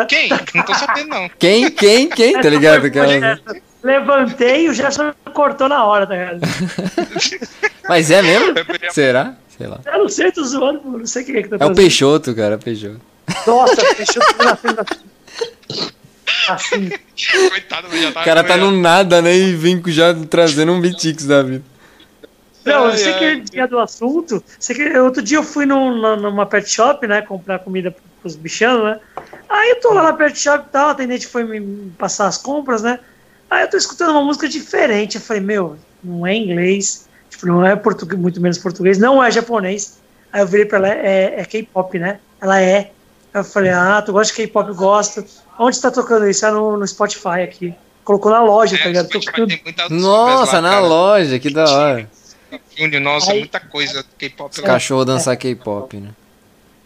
Quem? 0.07 0.29
Não 0.29 0.63
tô 0.63 0.73
sabendo, 0.73 1.09
não. 1.09 1.29
Quem? 1.37 1.69
Quem? 1.71 2.09
Quem? 2.09 2.41
Tá 2.41 2.49
ligado? 2.49 2.87
Aquela... 2.87 3.39
Levantei 3.83 4.65
e 4.65 4.69
o 4.69 4.73
Gerson 4.73 5.11
cortou 5.33 5.67
na 5.67 5.83
hora, 5.83 6.05
tá 6.05 6.13
ligado? 6.13 6.39
Mas 7.89 8.11
é 8.11 8.21
mesmo? 8.21 8.53
Será? 8.91 9.35
Sei 9.57 9.67
lá. 9.67 9.79
Eu 9.85 9.99
não 9.99 10.09
sei, 10.09 10.31
tô 10.31 10.43
zoando, 10.43 10.81
não 10.85 11.05
sei 11.05 11.23
quem 11.23 11.37
é 11.37 11.43
que 11.43 11.49
tá 11.49 11.57
É 11.59 11.65
o 11.65 11.73
Peixoto, 11.73 12.33
cara, 12.35 12.57
Peixoto. 12.57 13.01
Nossa, 13.45 13.95
Peixoto 13.95 14.43
na 14.43 14.55
frente 14.55 14.75
da... 14.75 14.85
Assim. 16.49 16.89
Coitado, 17.49 17.87
já 17.97 18.11
tá 18.11 18.21
O 18.21 18.23
cara 18.23 18.43
tá 18.43 18.57
no 18.57 18.71
nada, 18.71 19.21
né? 19.21 19.35
E 19.35 19.55
vem 19.55 19.81
já 19.87 20.13
trazendo 20.29 20.71
um 20.71 20.81
Bitix 20.81 21.25
da 21.25 21.41
vida. 21.41 21.63
Não, 22.65 22.89
eu 22.89 22.97
sei 22.97 23.13
que 23.43 23.59
é 23.59 23.67
do 23.67 23.79
assunto. 23.79 24.43
Sei 24.59 24.75
que 24.75 24.97
outro 24.99 25.21
dia 25.21 25.37
eu 25.37 25.43
fui 25.43 25.65
num, 25.65 26.17
numa 26.17 26.45
pet 26.45 26.69
shop, 26.69 27.05
né? 27.07 27.21
Comprar 27.21 27.59
comida 27.59 27.95
pros 28.21 28.35
bichanos, 28.35 28.83
né? 28.83 28.99
Aí 29.49 29.71
eu 29.71 29.81
tô 29.81 29.93
lá 29.93 30.03
na 30.03 30.13
pet 30.13 30.37
shop 30.37 30.65
e 30.67 30.71
tal, 30.71 30.89
a 30.89 30.91
atendente 30.91 31.27
foi 31.27 31.43
me 31.43 31.91
passar 31.97 32.27
as 32.27 32.37
compras, 32.37 32.81
né? 32.81 32.99
Aí 33.49 33.63
eu 33.63 33.69
tô 33.69 33.75
escutando 33.75 34.11
uma 34.11 34.23
música 34.23 34.47
diferente. 34.47 35.15
Eu 35.15 35.21
falei, 35.21 35.41
meu, 35.41 35.77
não 36.03 36.25
é 36.25 36.35
inglês, 36.35 37.07
tipo, 37.29 37.45
não 37.45 37.65
é 37.65 37.75
português, 37.75 38.19
muito 38.19 38.39
menos 38.39 38.57
português, 38.57 38.97
não 38.97 39.21
é 39.21 39.29
japonês. 39.29 39.99
Aí 40.31 40.41
eu 40.41 40.47
virei 40.47 40.65
pra 40.65 40.77
ela, 40.77 40.87
é, 40.87 41.41
é 41.41 41.45
K-pop, 41.45 41.99
né? 41.99 42.19
Ela 42.39 42.61
é. 42.61 42.91
Eu 43.33 43.43
falei, 43.43 43.71
ah, 43.71 44.01
tu 44.01 44.13
gosta 44.13 44.33
de 44.33 44.41
K-pop? 44.41 44.73
Gosto. 44.73 45.25
Onde 45.59 45.75
está 45.75 45.91
tocando 45.91 46.29
isso? 46.29 46.45
É 46.45 46.51
no, 46.51 46.77
no 46.77 46.87
Spotify 46.87 47.41
aqui. 47.43 47.73
Colocou 48.03 48.31
na 48.31 48.41
loja, 48.41 48.77
tá 48.77 48.81
é, 48.81 48.83
tá 48.83 48.89
ligado? 48.89 49.09
Tocando... 49.09 49.53
Nossa, 49.89 50.55
lá, 50.55 50.61
na 50.61 50.69
cara. 50.71 50.87
loja, 50.87 51.39
que 51.39 51.49
da 51.49 51.65
hora. 51.65 52.09
Nossa, 53.01 53.31
Aí, 53.31 53.39
muita 53.39 53.59
coisa 53.59 54.03
K-pop. 54.17 54.51
Os 54.51 54.59
cachorros 54.59 55.05
dançar 55.05 55.33
é. 55.33 55.37
K-pop, 55.37 55.97
né? 55.97 56.09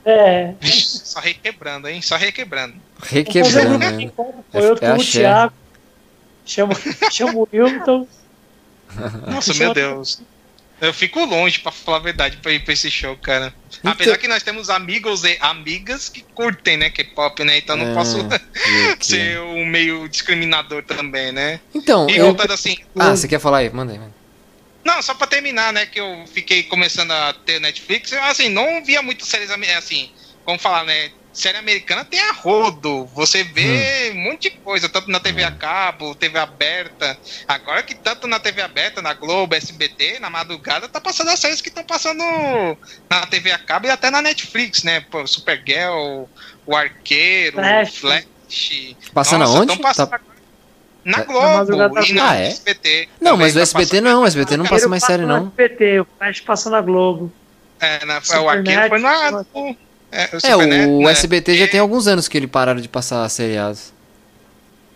É. 0.05 0.53
Só 0.61 1.19
requebrando, 1.19 1.87
hein? 1.87 2.01
Só 2.01 2.15
requebrando. 2.15 2.75
Requebrando, 3.01 3.77
né? 3.79 4.11
Foi 4.15 4.61
eu, 4.61 4.77
é 4.79 4.93
o 4.93 4.97
Thiago. 4.97 5.53
Chama, 6.45 6.73
chama 7.11 7.33
o 7.33 7.49
Wilton. 7.51 8.07
Nossa, 9.27 9.53
meu 9.55 9.73
Deus. 9.73 10.21
Eu 10.79 10.93
fico 10.93 11.23
longe, 11.23 11.59
pra 11.59 11.71
falar 11.71 11.97
a 11.97 12.01
verdade, 12.01 12.37
pra 12.37 12.51
ir 12.51 12.59
pra 12.59 12.73
esse 12.73 12.91
show, 12.91 13.15
cara. 13.17 13.53
Então... 13.79 13.91
Apesar 13.91 14.17
que 14.17 14.27
nós 14.27 14.43
temos 14.43 14.69
amigos 14.69 15.23
e 15.23 15.37
amigas 15.39 16.09
que 16.09 16.21
curtem, 16.21 16.77
né, 16.77 16.89
K-pop, 16.89 17.43
né? 17.43 17.57
Então 17.57 17.77
não 17.77 17.91
é, 17.91 17.93
posso 17.93 18.17
ser 18.99 19.39
um 19.39 19.65
meio 19.65 20.07
discriminador 20.09 20.83
também, 20.83 21.31
né? 21.31 21.61
Então, 21.73 22.07
e 22.09 22.17
eu... 22.17 22.25
voltando 22.25 22.51
assim. 22.51 22.77
Ah, 22.97 23.15
você 23.15 23.27
quer 23.27 23.39
falar 23.39 23.59
aí? 23.59 23.69
Manda 23.69 23.93
aí, 23.93 23.99
manda. 23.99 24.13
Não, 24.85 25.01
só 25.01 25.15
pra 25.15 25.25
terminar, 25.25 25.73
né, 25.73 25.87
que 25.87 25.99
eu 25.99 26.25
fiquei 26.27 26.63
começando 26.63 27.11
a 27.11 27.33
ter 27.33 27.59
Netflix, 27.59 28.11
eu, 28.11 28.23
assim, 28.23 28.49
não 28.49 28.85
via 28.85 29.01
muito 29.01 29.25
séries, 29.25 29.49
assim, 29.49 30.11
como 30.45 30.59
falar, 30.59 30.83
né, 30.85 31.11
série 31.35 31.57
americana 31.57 32.05
tem 32.05 32.19
a 32.19 32.31
rodo. 32.31 33.05
Você 33.07 33.43
vê 33.43 34.11
hum. 34.13 34.17
um 34.17 34.23
monte 34.31 34.49
de 34.49 34.57
coisa, 34.57 34.87
tanto 34.87 35.11
na 35.11 35.19
TV 35.19 35.43
a 35.43 35.49
hum. 35.49 35.57
cabo, 35.57 36.15
TV 36.15 36.39
aberta. 36.39 37.17
Agora 37.47 37.83
que 37.83 37.93
tanto 37.93 38.25
na 38.27 38.39
TV 38.39 38.61
aberta, 38.61 39.01
na 39.01 39.13
Globo, 39.13 39.53
SBT, 39.53 40.19
na 40.19 40.29
madrugada, 40.29 40.87
tá 40.87 41.01
passando 41.01 41.29
as 41.29 41.39
séries 41.39 41.61
que 41.61 41.69
estão 41.69 41.83
passando 41.83 42.23
na 43.09 43.25
TV 43.25 43.51
a 43.51 43.57
cabo 43.57 43.87
e 43.87 43.89
até 43.89 44.09
na 44.09 44.21
Netflix, 44.21 44.83
né? 44.83 45.01
Pô, 45.01 45.27
Supergirl, 45.27 46.25
O 46.65 46.75
Arqueiro, 46.75 47.57
Flash. 47.57 47.97
Flash. 47.97 48.95
Passando 49.13 49.41
Nossa, 49.41 49.57
aonde? 49.57 49.77
Passando 49.79 50.09
tá... 50.09 50.19
Na 51.05 51.23
Globo 51.23 51.75
na 51.75 52.01
e 52.03 52.13
na 52.13 52.31
ah, 52.31 52.35
é? 52.35 52.47
SBT. 52.47 53.09
Não, 53.21 53.37
mas 53.37 53.55
o 53.55 53.59
SBT 53.59 53.97
tá 53.97 54.01
não, 54.01 54.23
o 54.23 54.25
SBT 54.25 54.57
não 54.57 54.65
passa 54.65 54.87
mais 54.87 55.03
série, 55.03 55.23
não. 55.23 55.43
O 55.43 55.47
SBT, 55.47 55.99
o 55.99 56.07
Flash 56.17 56.41
passa 56.41 56.69
na 56.71 56.81
Globo. 56.81 57.31
É, 57.79 58.03
na, 58.05 58.19
o 58.41 58.49
Arqueiro 58.49 58.89
foi 58.89 58.99
na, 58.99 59.45
é, 60.11 60.55
o, 60.55 60.61
é, 60.61 60.87
o 60.87 61.01
né? 61.03 61.11
SBT 61.11 61.57
já 61.57 61.67
tem 61.67 61.79
alguns 61.79 62.07
anos 62.07 62.27
que 62.27 62.35
ele 62.35 62.47
pararam 62.47 62.81
de 62.81 62.87
passar 62.87 63.29
seriados. 63.29 63.93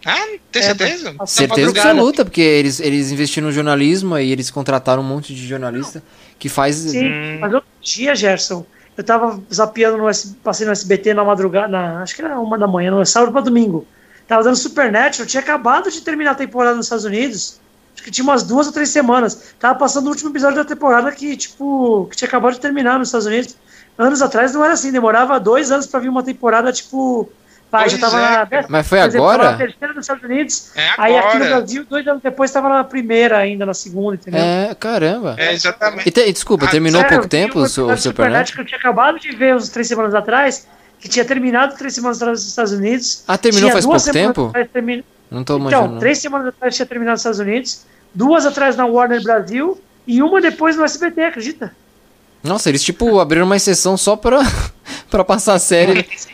Ah, 0.06 0.28
tem 0.52 0.64
certeza? 0.64 1.16
É, 1.22 1.26
certeza 1.26 1.70
absoluta, 1.70 2.24
porque 2.24 2.42
eles, 2.42 2.80
eles 2.80 3.12
investiram 3.12 3.48
no 3.48 3.54
jornalismo 3.54 4.18
e 4.18 4.32
eles 4.32 4.50
contrataram 4.50 5.04
um 5.04 5.06
monte 5.06 5.36
de 5.36 5.46
jornalista 5.46 6.02
que 6.40 6.50
faz. 6.50 6.76
Sim, 6.78 7.06
hum... 7.06 7.38
mas 7.40 7.54
outro 7.54 7.70
dia, 7.82 8.16
Gerson, 8.16 8.66
eu 8.98 9.04
tava 9.04 9.40
zapeando 9.54 9.98
no 9.98 10.10
passei 10.42 10.66
no 10.66 10.72
SBT 10.72 11.14
na 11.14 11.24
madrugada, 11.24 11.68
na, 11.68 12.02
acho 12.02 12.16
que 12.16 12.22
era 12.22 12.40
uma 12.40 12.58
da 12.58 12.66
manhã, 12.66 12.90
no 12.90 13.06
sábado 13.06 13.32
para 13.34 13.42
domingo. 13.42 13.86
Tava 14.30 14.44
dando 14.44 14.56
Supernatural, 14.56 15.28
tinha 15.28 15.42
acabado 15.42 15.92
de 15.92 16.00
terminar 16.02 16.32
a 16.32 16.36
temporada 16.36 16.76
nos 16.76 16.86
Estados 16.86 17.04
Unidos. 17.04 17.60
Acho 17.94 18.04
que 18.04 18.12
tinha 18.12 18.24
umas 18.24 18.44
duas 18.44 18.68
ou 18.68 18.72
três 18.72 18.90
semanas. 18.90 19.56
Tava 19.60 19.78
passando 19.78 20.06
o 20.06 20.10
último 20.10 20.30
episódio 20.30 20.56
da 20.56 20.64
temporada 20.64 21.12
que, 21.12 21.36
tipo, 21.36 22.08
que 22.10 22.16
tinha 22.16 22.28
acabado 22.28 22.54
de 22.54 22.62
terminar 22.62 22.98
nos 22.98 23.10
Estados 23.10 23.26
Unidos 23.28 23.58
anos 24.00 24.22
atrás 24.22 24.54
não 24.54 24.64
era 24.64 24.74
assim, 24.74 24.92
demorava 24.92 25.40
dois 25.40 25.72
anos 25.72 25.86
para 25.86 26.00
vir 26.00 26.10
uma 26.10 26.24
temporada, 26.24 26.72
tipo. 26.72 27.30
Pai, 27.70 27.88
já 27.88 28.00
tava 28.00 28.18
é. 28.18 28.62
na 28.62 28.66
Mas 28.68 28.88
foi 28.88 29.00
agora? 29.00 29.52
na 29.52 29.58
terceira 29.58 29.94
nos 29.94 30.06
Estados 30.06 30.24
Unidos. 30.24 30.72
É 30.76 30.90
aí 30.98 31.16
aqui 31.16 31.38
no 31.38 31.46
Brasil, 31.46 31.86
dois 31.88 32.08
anos 32.08 32.24
depois, 32.24 32.50
estava 32.50 32.68
na 32.68 32.84
primeira 32.84 33.38
ainda, 33.38 33.64
na 33.64 33.76
segunda, 33.76 34.16
entendeu? 34.16 34.42
É, 34.42 34.74
caramba. 34.74 35.36
É, 35.38 35.54
exatamente. 35.54 36.10
E 36.10 36.12
te, 36.12 36.34
desculpa, 36.34 36.66
ah, 36.66 36.70
terminou 36.70 37.00
há 37.00 37.04
pouco 37.04 37.28
tempo 37.28 37.60
o, 37.60 37.62
o 37.62 37.68
Supernatural? 37.68 38.46
que 38.46 38.62
eu 38.62 38.66
tinha 38.66 38.80
acabado 38.80 39.20
de 39.20 39.36
ver 39.36 39.56
uns 39.56 39.70
três 39.70 39.88
semanas 39.88 40.16
atrás, 40.16 40.68
que 41.00 41.08
tinha 41.08 41.24
terminado 41.24 41.76
três 41.76 41.94
semanas 41.94 42.18
atrás 42.18 42.40
nos 42.40 42.50
Estados 42.50 42.74
Unidos. 42.74 43.24
Ah, 43.28 43.38
terminou 43.38 43.72
faz 43.72 43.86
pouco 43.86 44.12
tempo? 44.12 44.48
Atrás. 44.48 45.04
Não 45.32 45.44
tô 45.44 45.58
imaginando. 45.58 45.86
Então, 45.88 46.00
três 46.00 46.18
semanas 46.18 46.48
atrás 46.48 46.76
tinha 46.76 46.86
terminado 46.86 47.14
nos 47.14 47.22
Estados 47.22 47.40
Unidos, 47.40 47.86
duas 48.14 48.46
atrás 48.46 48.76
na 48.76 48.86
Warner 48.86 49.22
Brasil 49.24 49.80
e 50.06 50.22
uma 50.22 50.42
depois 50.42 50.76
no 50.76 50.84
SBT, 50.84 51.24
acredita? 51.24 51.74
Nossa, 52.44 52.70
eles 52.70 52.84
tipo 52.84 53.20
abriram 53.20 53.46
uma 53.46 53.56
exceção 53.56 53.96
só 53.96 54.16
pra, 54.16 54.42
pra 55.10 55.24
passar 55.24 55.54
a 55.54 55.60
série. 55.60 56.06
Mas, 56.08 56.28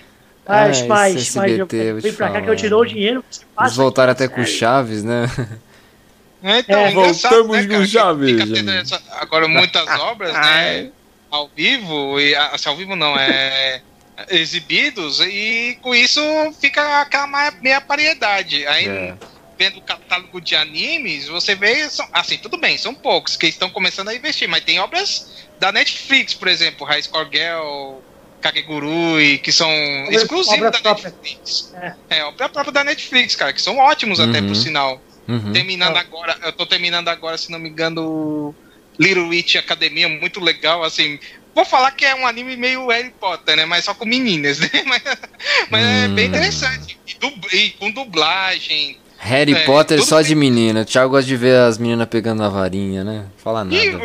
ah, 0.45 0.85
mas, 0.87 1.35
mas, 1.35 2.01
vem 2.01 2.13
pra 2.13 2.29
cá 2.29 2.41
que 2.41 2.49
eu 2.49 2.55
te 2.55 2.69
dou 2.69 2.81
o 2.81 2.85
dinheiro. 2.85 3.23
Eles 3.59 3.75
voltaram 3.75 4.11
até 4.11 4.27
com 4.27 4.45
Chaves, 4.45 5.03
né? 5.03 5.29
É, 6.43 6.59
então, 6.59 6.79
é, 6.79 6.91
voltamos 6.91 7.65
né, 7.65 7.77
com 7.77 7.85
Chaves. 7.85 8.51
Essa, 8.51 9.01
agora 9.19 9.47
muitas 9.47 9.87
obras, 9.99 10.31
né? 10.33 10.91
Ao 11.31 11.49
vivo, 11.55 12.19
e 12.19 12.35
assim, 12.35 12.69
ao 12.69 12.77
vivo 12.77 12.95
não, 12.95 13.17
é 13.17 13.81
exibidos, 14.29 15.19
e 15.19 15.77
com 15.81 15.93
isso 15.93 16.21
fica 16.59 17.01
aquela 17.01 17.51
meia 17.61 17.79
variedade. 17.79 18.65
Aí. 18.67 18.87
É 18.87 19.15
vendo 19.57 19.77
o 19.77 19.81
catálogo 19.81 20.41
de 20.41 20.55
animes, 20.55 21.27
você 21.27 21.55
vê, 21.55 21.89
são, 21.89 22.07
assim, 22.11 22.37
tudo 22.37 22.57
bem, 22.57 22.77
são 22.77 22.93
poucos 22.93 23.37
que 23.37 23.47
estão 23.47 23.69
começando 23.69 24.09
a 24.09 24.15
investir, 24.15 24.47
mas 24.47 24.63
tem 24.63 24.79
obras 24.79 25.45
da 25.59 25.71
Netflix, 25.71 26.33
por 26.33 26.47
exemplo, 26.47 26.85
High 26.85 27.03
Score 27.03 27.29
Girl, 27.31 27.99
Kakegurui, 28.41 29.39
que 29.39 29.51
são 29.51 29.69
exclusivos 30.11 30.71
da 30.71 30.79
própria. 30.79 31.09
Netflix. 31.09 31.73
É. 31.73 31.95
é, 32.17 32.23
obra 32.25 32.49
própria 32.49 32.73
da 32.73 32.83
Netflix, 32.83 33.35
cara, 33.35 33.53
que 33.53 33.61
são 33.61 33.77
ótimos 33.77 34.19
uhum. 34.19 34.29
até, 34.29 34.41
por 34.41 34.55
sinal. 34.55 35.01
Uhum. 35.27 35.53
Terminando 35.53 35.97
agora, 35.97 36.37
eu 36.43 36.53
tô 36.53 36.65
terminando 36.65 37.07
agora, 37.07 37.37
se 37.37 37.51
não 37.51 37.57
me 37.57 37.69
engano, 37.69 38.53
Little 38.99 39.29
Witch 39.29 39.55
Academia, 39.55 40.07
muito 40.07 40.39
legal, 40.39 40.83
assim, 40.83 41.19
vou 41.55 41.65
falar 41.65 41.91
que 41.91 42.05
é 42.05 42.13
um 42.13 42.27
anime 42.27 42.55
meio 42.57 42.87
Harry 42.89 43.13
Potter, 43.19 43.55
né? 43.55 43.65
Mas 43.65 43.85
só 43.85 43.93
com 43.95 44.05
meninas, 44.05 44.59
né? 44.59 44.69
Mas, 44.85 45.01
mas 45.69 45.83
hum. 45.83 46.03
é 46.03 46.07
bem 46.09 46.27
interessante. 46.27 46.99
E, 47.07 47.15
dub, 47.15 47.47
e, 47.53 47.69
com 47.71 47.89
dublagem, 47.89 48.99
Harry 49.17 49.53
é, 49.53 49.65
Potter 49.65 50.03
só 50.03 50.21
de 50.21 50.35
menina. 50.35 50.81
O 50.81 50.85
Thiago 50.85 51.09
gosta 51.09 51.25
de 51.25 51.35
ver 51.35 51.57
as 51.57 51.77
meninas 51.79 52.07
pegando 52.07 52.43
a 52.43 52.49
varinha, 52.49 53.03
né? 53.03 53.25
Fala 53.37 53.63
nada. 53.63 53.75
Né? 53.75 53.97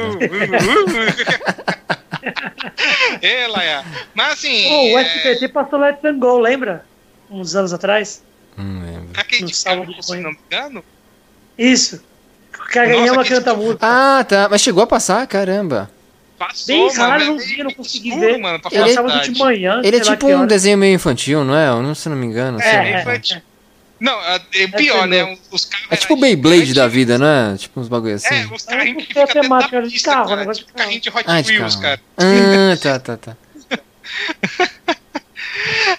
Ei, 3.20 3.46
Laia. 3.48 3.84
Mas 4.14 4.32
assim. 4.32 4.66
Oh, 4.70 4.94
o 4.94 4.98
SBT 4.98 5.44
é... 5.44 5.48
passou 5.48 5.78
Let's 5.78 6.00
Go, 6.18 6.38
lembra? 6.38 6.86
Uns 7.30 7.54
anos 7.54 7.72
atrás. 7.72 8.22
Não 8.56 8.80
lembro. 8.80 9.10
Aquele 9.14 9.44
de 9.44 9.54
sábado, 9.54 9.94
se 10.00 10.16
não 10.16 10.30
me 10.30 10.38
engano? 10.46 10.84
Isso. 11.58 12.02
Kageyama 12.72 13.24
canta 13.24 13.54
música. 13.54 13.78
Ah, 13.82 14.24
tá. 14.24 14.48
Mas 14.50 14.60
chegou 14.60 14.82
a 14.82 14.86
passar? 14.86 15.26
Caramba. 15.26 15.90
Passou, 16.40 16.66
Bem 16.74 16.90
raro, 16.96 17.22
é 17.22 17.26
não 17.26 17.38
vi, 17.38 17.62
não 17.62 17.70
consegui 17.74 18.08
escuro, 18.08 18.26
ver. 18.26 18.38
Mano, 18.38 18.54
Ele 18.54 18.70
falar 18.70 18.88
é 18.88 18.90
a 18.90 18.94
sábado 18.94 19.20
de 19.30 19.38
manhã. 19.38 19.82
Ele 19.84 19.96
é 19.98 20.00
tipo 20.00 20.26
um 20.26 20.46
desenho 20.46 20.78
meio 20.78 20.94
infantil, 20.94 21.44
não 21.44 21.54
é? 21.54 21.68
Eu 21.68 21.82
não, 21.82 21.94
se 21.94 22.08
não 22.08 22.16
me 22.16 22.24
engano. 22.24 22.56
assim. 22.58 22.66
É, 22.66 22.92
É 22.92 23.00
infantil. 23.02 23.42
Não, 24.00 24.18
é, 24.24 24.40
é 24.54 24.66
pior, 24.68 25.06
né? 25.06 25.36
Os 25.50 25.66
carros 25.66 25.86
É 25.90 25.96
tipo 25.96 26.14
o 26.14 26.16
Beyblade 26.16 26.72
da 26.72 26.88
vida, 26.88 27.18
né? 27.18 27.54
Tipo 27.58 27.78
uns 27.78 27.88
bagulho 27.88 28.14
assim. 28.14 28.34
É, 28.34 28.46
os 28.46 28.62
carrinhos 28.62 29.04
que 29.04 29.18
É, 29.18 29.26
ficam 29.26 29.26
porque 29.26 29.38
é 29.38 29.42
dentro 29.42 29.82
da 29.82 29.82
pista, 29.90 30.10
carro, 30.12 30.28
cara. 30.28 30.40
negócio 30.40 30.62
de 30.62 30.66
Tipo 30.68 30.78
carrinho 30.78 31.00
de 31.02 31.08
Hot 31.10 31.24
Ah, 31.26 31.40
de 31.42 31.52
Wheels, 31.52 31.76
carro. 31.76 31.82
cara. 31.82 32.00
Ah, 32.72 32.76
tá, 32.78 32.98
tá, 32.98 33.16
tá. 33.18 33.36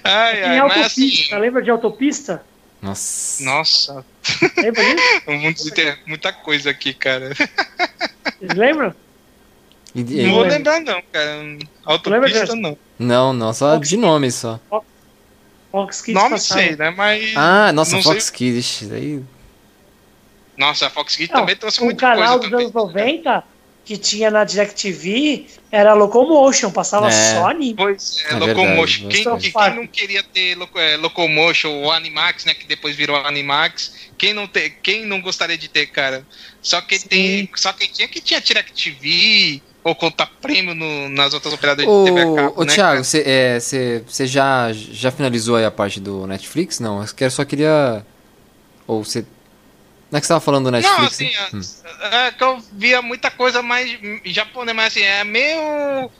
Ai, 0.04 0.34
Tem 0.34 0.44
ai, 0.44 0.62
mas 0.62 0.78
autopista, 0.78 1.36
assim... 1.36 1.42
lembra 1.42 1.62
de 1.62 1.70
autopista? 1.70 2.44
Nossa. 2.82 3.44
Nossa, 3.44 4.06
Lembra 4.58 4.84
disso? 4.84 5.72
muita 6.08 6.34
coisa 6.34 6.72
aqui, 6.72 6.96
cara. 6.96 7.30
Vocês 7.36 8.56
lembram? 8.56 8.96
E- 9.94 10.00
e- 10.02 10.24
Não 10.28 10.34
vou 10.36 10.44
lembrar, 10.44 10.80
não, 10.82 11.02
cara. 11.12 11.58
Autopista, 11.86 12.42
disso? 12.42 12.56
não. 12.56 12.78
Não, 12.98 13.34
não, 13.34 13.54
só 13.54 13.78
de 13.78 13.98
nome 13.98 14.32
só. 14.32 14.60
Fox 15.72 16.02
Kids 16.02 16.22
Nome 16.22 16.36
passava. 16.36 16.62
sei, 16.62 16.76
né? 16.76 16.90
Mas. 16.92 17.34
Ah, 17.36 17.72
nossa, 17.72 17.96
não 17.96 18.04
Fox 18.04 18.26
sei- 18.26 18.36
Kids. 18.36 18.82
Isso 18.82 18.94
aí. 18.94 19.22
Nossa, 20.58 20.88
a 20.88 20.90
Fox 20.90 21.16
Kids 21.16 21.32
Não, 21.34 21.40
também 21.42 21.56
trouxe 21.56 21.80
o 21.82 21.86
muita 21.86 22.02
canal 22.02 22.40
coisa 22.40 22.40
dos 22.40 22.50
também. 22.50 22.66
anos 22.66 22.74
90 22.74 23.44
que 23.84 23.98
tinha 23.98 24.30
na 24.30 24.44
DirecTV 24.44 25.48
era 25.72 25.94
Locomotion, 25.94 26.70
passava 26.72 27.08
É. 27.08 27.12
só 27.34 27.50
anime. 27.50 27.74
Pois 27.76 28.18
é, 28.26 28.34
É 28.34 28.36
Locomotion. 28.36 29.08
verdade, 29.10 29.52
quem, 29.52 29.52
quem 29.64 29.76
não 29.76 29.88
queria 29.88 30.24
ter 30.24 30.56
Loco, 30.56 30.78
é, 30.78 30.98
Locomotion 30.98 31.72
ou 31.84 31.92
Animax, 31.92 32.46
né? 32.46 32.54
Que 32.54 32.68
depois 32.68 32.96
virou 32.96 33.16
Animax. 33.16 34.12
Quem 34.18 34.34
não, 34.34 34.48
te, 34.48 34.70
quem 34.84 35.06
não 35.06 35.20
gostaria 35.22 35.58
de 35.58 35.68
ter, 35.68 35.88
cara? 35.88 36.26
Só 36.62 36.80
quem 36.82 37.00
Sim. 37.00 37.08
tem. 37.08 37.50
Só 37.56 37.74
quem 37.74 37.88
tinha 37.88 38.08
que 38.08 38.22
tinha 38.22 38.40
DirecTV 38.40 39.62
ou 39.84 39.96
contar 39.96 40.28
prêmio 40.42 40.76
no- 40.76 41.10
nas 41.10 41.34
outras 41.34 41.54
operadoras 41.54 41.90
de 41.90 42.04
TV 42.04 42.22
a 42.22 42.26
Ô, 42.28 42.36
cabo, 42.36 42.62
ô 42.62 42.64
né? 42.66 42.74
Thiago, 42.74 43.04
você 43.04 43.22
é, 43.26 43.60
cê- 43.60 44.04
cê 44.08 44.28
já, 44.28 44.72
já 44.74 45.12
finalizou 45.12 45.56
aí 45.56 45.66
a 45.66 45.72
parte 45.72 46.00
do 46.00 46.28
Netflix? 46.28 46.80
Não, 46.80 47.04
eu 47.20 47.32
só 47.32 47.44
queria. 47.46 48.06
Ou 48.88 49.04
você. 49.04 49.26
Não 50.12 50.18
é 50.18 50.22
que 50.22 50.28
você 50.28 50.34
tava 50.34 50.42
falando 50.42 50.66
do 50.66 50.72
Não, 50.72 50.80
Netflix? 50.80 51.14
assim, 51.14 51.32
né? 51.32 51.50
Hum. 51.54 51.62
é, 52.12 52.28
é 52.28 52.32
que 52.32 52.44
eu 52.44 52.60
via 52.74 53.02
muita 53.02 53.32
coisa 53.32 53.62
mais 53.62 53.98
japonês, 54.26 54.76
mas 54.76 54.88
assim, 54.88 55.02
é 55.02 55.24
meio 55.24 56.12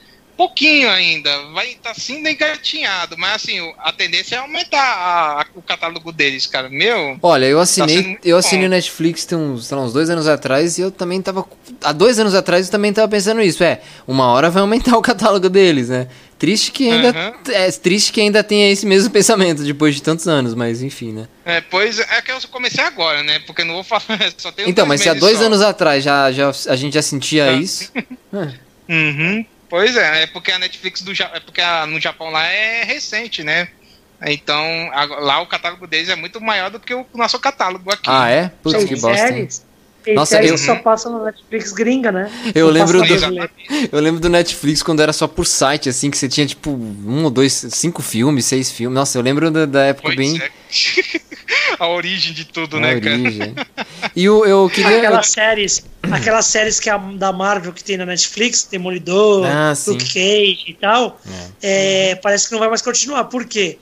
pouquinho 0.46 0.90
ainda. 0.90 1.30
Vai 1.52 1.68
estar 1.72 1.94
tá 1.94 2.00
sendo 2.00 2.28
engatinhado, 2.28 3.16
mas 3.16 3.36
assim, 3.36 3.72
a 3.78 3.92
tendência 3.92 4.36
é 4.36 4.38
aumentar 4.38 4.78
a- 4.82 5.42
a- 5.42 5.46
o 5.54 5.62
catálogo 5.62 6.10
deles, 6.12 6.46
cara. 6.46 6.68
Meu, 6.68 7.16
Olha, 7.22 7.46
eu 7.46 7.58
Tá 7.58 7.62
assinei, 7.62 8.02
muito 8.02 8.26
eu 8.26 8.36
assinei 8.36 8.64
bom. 8.64 8.66
o 8.66 8.70
Netflix 8.76 9.24
tem 9.24 9.38
uns, 9.38 9.70
lá, 9.70 9.80
uns 9.82 9.92
dois 9.92 10.10
anos 10.10 10.26
atrás 10.26 10.78
e 10.78 10.82
eu 10.82 10.90
também 10.90 11.22
tava. 11.22 11.44
Há 11.84 11.92
dois 11.92 12.18
anos 12.18 12.34
atrás 12.34 12.66
eu 12.66 12.72
também 12.72 12.92
tava 12.92 13.08
pensando 13.08 13.40
isso. 13.40 13.62
É, 13.62 13.80
uma 14.06 14.26
hora 14.28 14.50
vai 14.50 14.60
aumentar 14.60 14.96
o 14.98 15.02
catálogo 15.02 15.48
deles, 15.48 15.88
né? 15.88 16.08
Triste 16.38 16.72
que 16.72 16.90
ainda. 16.90 17.10
Aham. 17.10 17.32
É 17.52 17.70
triste 17.70 18.10
que 18.12 18.20
ainda 18.20 18.42
tenha 18.42 18.68
esse 18.72 18.84
mesmo 18.84 19.10
pensamento 19.14 19.62
depois 19.62 19.94
de 19.94 20.02
tantos 20.02 20.26
anos, 20.26 20.54
mas 20.54 20.82
enfim, 20.82 21.12
né? 21.12 21.28
é, 21.44 21.60
pois 21.60 22.00
é 22.00 22.20
que 22.20 22.32
eu 22.32 22.38
comecei 22.50 22.82
agora, 22.82 23.22
né? 23.22 23.38
Porque 23.46 23.62
eu 23.62 23.66
não 23.66 23.74
vou 23.74 23.84
falar, 23.84 24.02
só 24.36 24.50
tem 24.50 24.68
Então, 24.68 24.84
mas 24.86 25.00
se 25.00 25.08
há 25.08 25.14
dois 25.14 25.40
anos 25.40 25.60
atrás 25.62 26.02
já, 26.02 26.32
já, 26.32 26.50
a 26.68 26.74
gente 26.76 26.94
já 26.94 27.02
sentia 27.02 27.46
Tá. 27.46 27.52
isso. 27.52 27.92
Uhum. 28.88 29.44
Pois 29.72 29.96
é, 29.96 30.24
é 30.24 30.26
porque 30.26 30.52
a 30.52 30.58
Netflix 30.58 31.00
do 31.00 31.14
Ja- 31.14 31.30
é 31.32 31.40
porque 31.40 31.62
a- 31.62 31.86
no 31.86 31.98
Japão 31.98 32.28
lá 32.28 32.44
é 32.44 32.84
recente, 32.84 33.42
né? 33.42 33.68
Então, 34.26 34.62
a- 34.92 35.06
lá 35.06 35.40
o 35.40 35.46
catálogo 35.46 35.86
deles 35.86 36.10
é 36.10 36.14
muito 36.14 36.42
maior 36.42 36.68
do 36.68 36.78
que 36.78 36.92
o 36.94 37.06
nosso 37.14 37.38
catálogo 37.40 37.90
aqui. 37.90 38.02
Ah, 38.06 38.28
é? 38.28 38.52
Putz, 38.62 38.84
que 38.84 38.94
bosta, 38.96 39.08
hein? 39.08 39.16
séries, 39.28 39.64
tem 40.04 40.14
Nossa, 40.14 40.34
séries 40.36 40.50
eu- 40.50 40.56
que 40.58 40.62
só 40.62 40.76
passam 40.76 41.16
na 41.18 41.24
Netflix 41.24 41.72
gringa, 41.72 42.12
né? 42.12 42.30
Eu 42.54 42.68
lembro 42.68 42.98
passa 42.98 43.30
do-. 43.30 43.48
Eu 43.90 43.98
lembro 43.98 44.20
do 44.20 44.28
Netflix 44.28 44.82
quando 44.82 45.00
era 45.00 45.12
só 45.14 45.26
por 45.26 45.46
site, 45.46 45.88
assim, 45.88 46.10
que 46.10 46.18
você 46.18 46.28
tinha 46.28 46.46
tipo 46.46 46.68
um 46.70 47.24
ou 47.24 47.30
dois, 47.30 47.54
cinco 47.70 48.02
filmes, 48.02 48.44
seis 48.44 48.70
filmes. 48.70 48.94
Nossa, 48.94 49.16
eu 49.16 49.22
lembro 49.22 49.50
da, 49.50 49.64
da 49.64 49.84
época 49.84 50.08
Pois 50.08 50.16
bem. 50.18 50.38
é. 50.38 50.50
a 51.78 51.88
origem 51.88 52.32
de 52.32 52.44
tudo, 52.44 52.80
na 52.80 52.94
né, 52.94 53.00
cara? 53.00 53.14
origem. 53.14 53.54
E 54.16 54.28
o, 54.28 54.44
eu 54.44 54.68
queria. 54.70 54.98
Aquelas 54.98 55.28
séries, 55.28 55.84
aquelas 56.10 56.46
séries 56.46 56.80
que 56.80 56.88
a, 56.90 56.96
da 56.96 57.32
Marvel 57.32 57.72
que 57.72 57.84
tem 57.84 57.96
na 57.96 58.06
Netflix, 58.06 58.64
Demolidor, 58.70 59.46
Ah. 59.46 59.74
Luke 59.86 60.04
Cage 60.04 60.64
e 60.68 60.74
tal, 60.80 61.20
é, 61.62 62.14
parece 62.16 62.46
que 62.46 62.52
não 62.52 62.58
vai 62.58 62.68
mais 62.68 62.82
continuar. 62.82 63.24
Por 63.24 63.44
quê? 63.44 63.78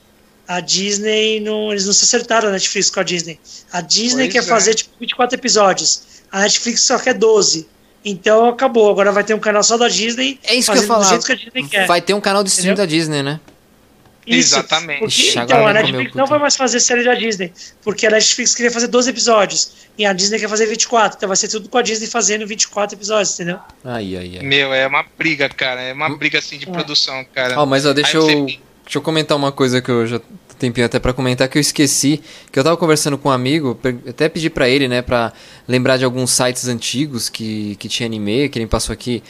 A 0.47 0.59
Disney 0.59 1.39
não, 1.39 1.71
eles 1.71 1.85
não 1.85 1.93
se 1.93 2.03
acertaram 2.03 2.49
a 2.49 2.51
Netflix 2.51 2.89
com 2.89 2.99
a 2.99 3.03
Disney. 3.03 3.39
A 3.71 3.79
Disney 3.79 4.23
Pois 4.25 4.33
quer 4.33 4.39
é. 4.39 4.41
fazer 4.41 4.73
tipo 4.73 4.91
24 4.99 5.37
episódios. 5.37 6.03
A 6.31 6.41
Netflix 6.41 6.81
só 6.81 6.99
quer 6.99 7.13
12. 7.13 7.67
Então 8.03 8.49
acabou. 8.49 8.89
Agora 8.89 9.11
vai 9.11 9.23
ter 9.23 9.33
um 9.33 9.39
canal 9.39 9.63
só 9.63 9.77
da 9.77 9.87
Disney. 9.87 10.39
É 10.43 10.55
isso 10.55 10.71
que 10.71 10.77
eu 10.77 10.83
falar. 10.83 11.03
Do 11.05 11.09
jeito 11.09 11.25
que 11.25 11.31
a 11.31 11.35
Disney 11.35 11.67
quer. 11.69 11.87
Vai 11.87 12.01
ter 12.01 12.13
um 12.13 12.19
canal 12.21 12.43
de 12.43 12.49
stream 12.49 12.75
da 12.75 12.85
Disney, 12.85 13.21
né? 13.23 13.39
Isso, 14.25 14.55
Exatamente. 14.55 14.99
porque- 14.99 15.13
Ixi, 15.15 15.39
então, 15.39 15.65
a 15.65 15.73
Netflix 15.73 16.13
não 16.15 16.27
vai 16.27 16.37
mais 16.37 16.55
fazer 16.55 16.79
série 16.79 17.03
da 17.03 17.15
Disney, 17.15 17.51
porque 17.83 18.05
a 18.05 18.11
Netflix 18.11 18.53
queria 18.53 18.69
fazer 18.71 18.87
12 18.87 19.09
episódios 19.09 19.71
e 19.97 20.05
a 20.05 20.13
Disney 20.13 20.39
quer 20.39 20.47
fazer 20.47 20.67
24, 20.67 21.17
então 21.17 21.27
vai 21.27 21.35
ser 21.37 21.47
tudo 21.47 21.67
com 21.67 21.77
a 21.77 21.81
Disney 21.81 22.07
fazendo 22.07 22.45
24 22.45 22.95
episódios, 22.95 23.33
entendeu? 23.33 23.59
Aí, 23.83 24.15
aí, 24.15 24.37
aí. 24.37 24.45
Meu, 24.45 24.71
é 24.73 24.85
uma 24.85 25.03
briga, 25.17 25.49
cara. 25.49 25.81
É 25.81 25.91
uma 25.93 26.15
briga 26.15 26.37
assim 26.39 26.57
de 26.59 26.67
É. 26.69 26.71
produção, 26.71 27.25
cara. 27.33 27.59
Ó, 27.59 27.65
mas 27.65 27.85
ó, 27.85 27.93
deixa 27.93 28.17
Aí 28.19 28.23
você- 28.23 28.33
eu, 28.35 28.45
deixa 28.45 28.61
eu 28.97 29.01
comentar 29.01 29.35
uma 29.35 29.51
coisa 29.51 29.81
que 29.81 29.89
eu 29.89 30.05
já 30.05 30.21
tempinho 30.59 30.85
até 30.85 30.99
pra 30.99 31.11
comentar 31.11 31.47
que 31.49 31.57
eu 31.57 31.59
esqueci, 31.59 32.21
que 32.51 32.59
eu 32.59 32.63
tava 32.63 32.77
conversando 32.77 33.17
com 33.17 33.29
um 33.29 33.31
amigo, 33.31 33.75
até 34.07 34.29
pedi 34.29 34.47
pra 34.47 34.69
ele, 34.69 34.87
né, 34.87 35.01
pra 35.01 35.33
lembrar 35.67 35.97
de 35.97 36.05
alguns 36.05 36.29
sites 36.29 36.67
antigos 36.67 37.27
que, 37.29 37.75
que 37.77 37.89
tinha 37.89 38.05
anime, 38.05 38.47
que 38.47 38.59
ele 38.59 38.67
passou 38.67 38.93
aqui. 38.93 39.23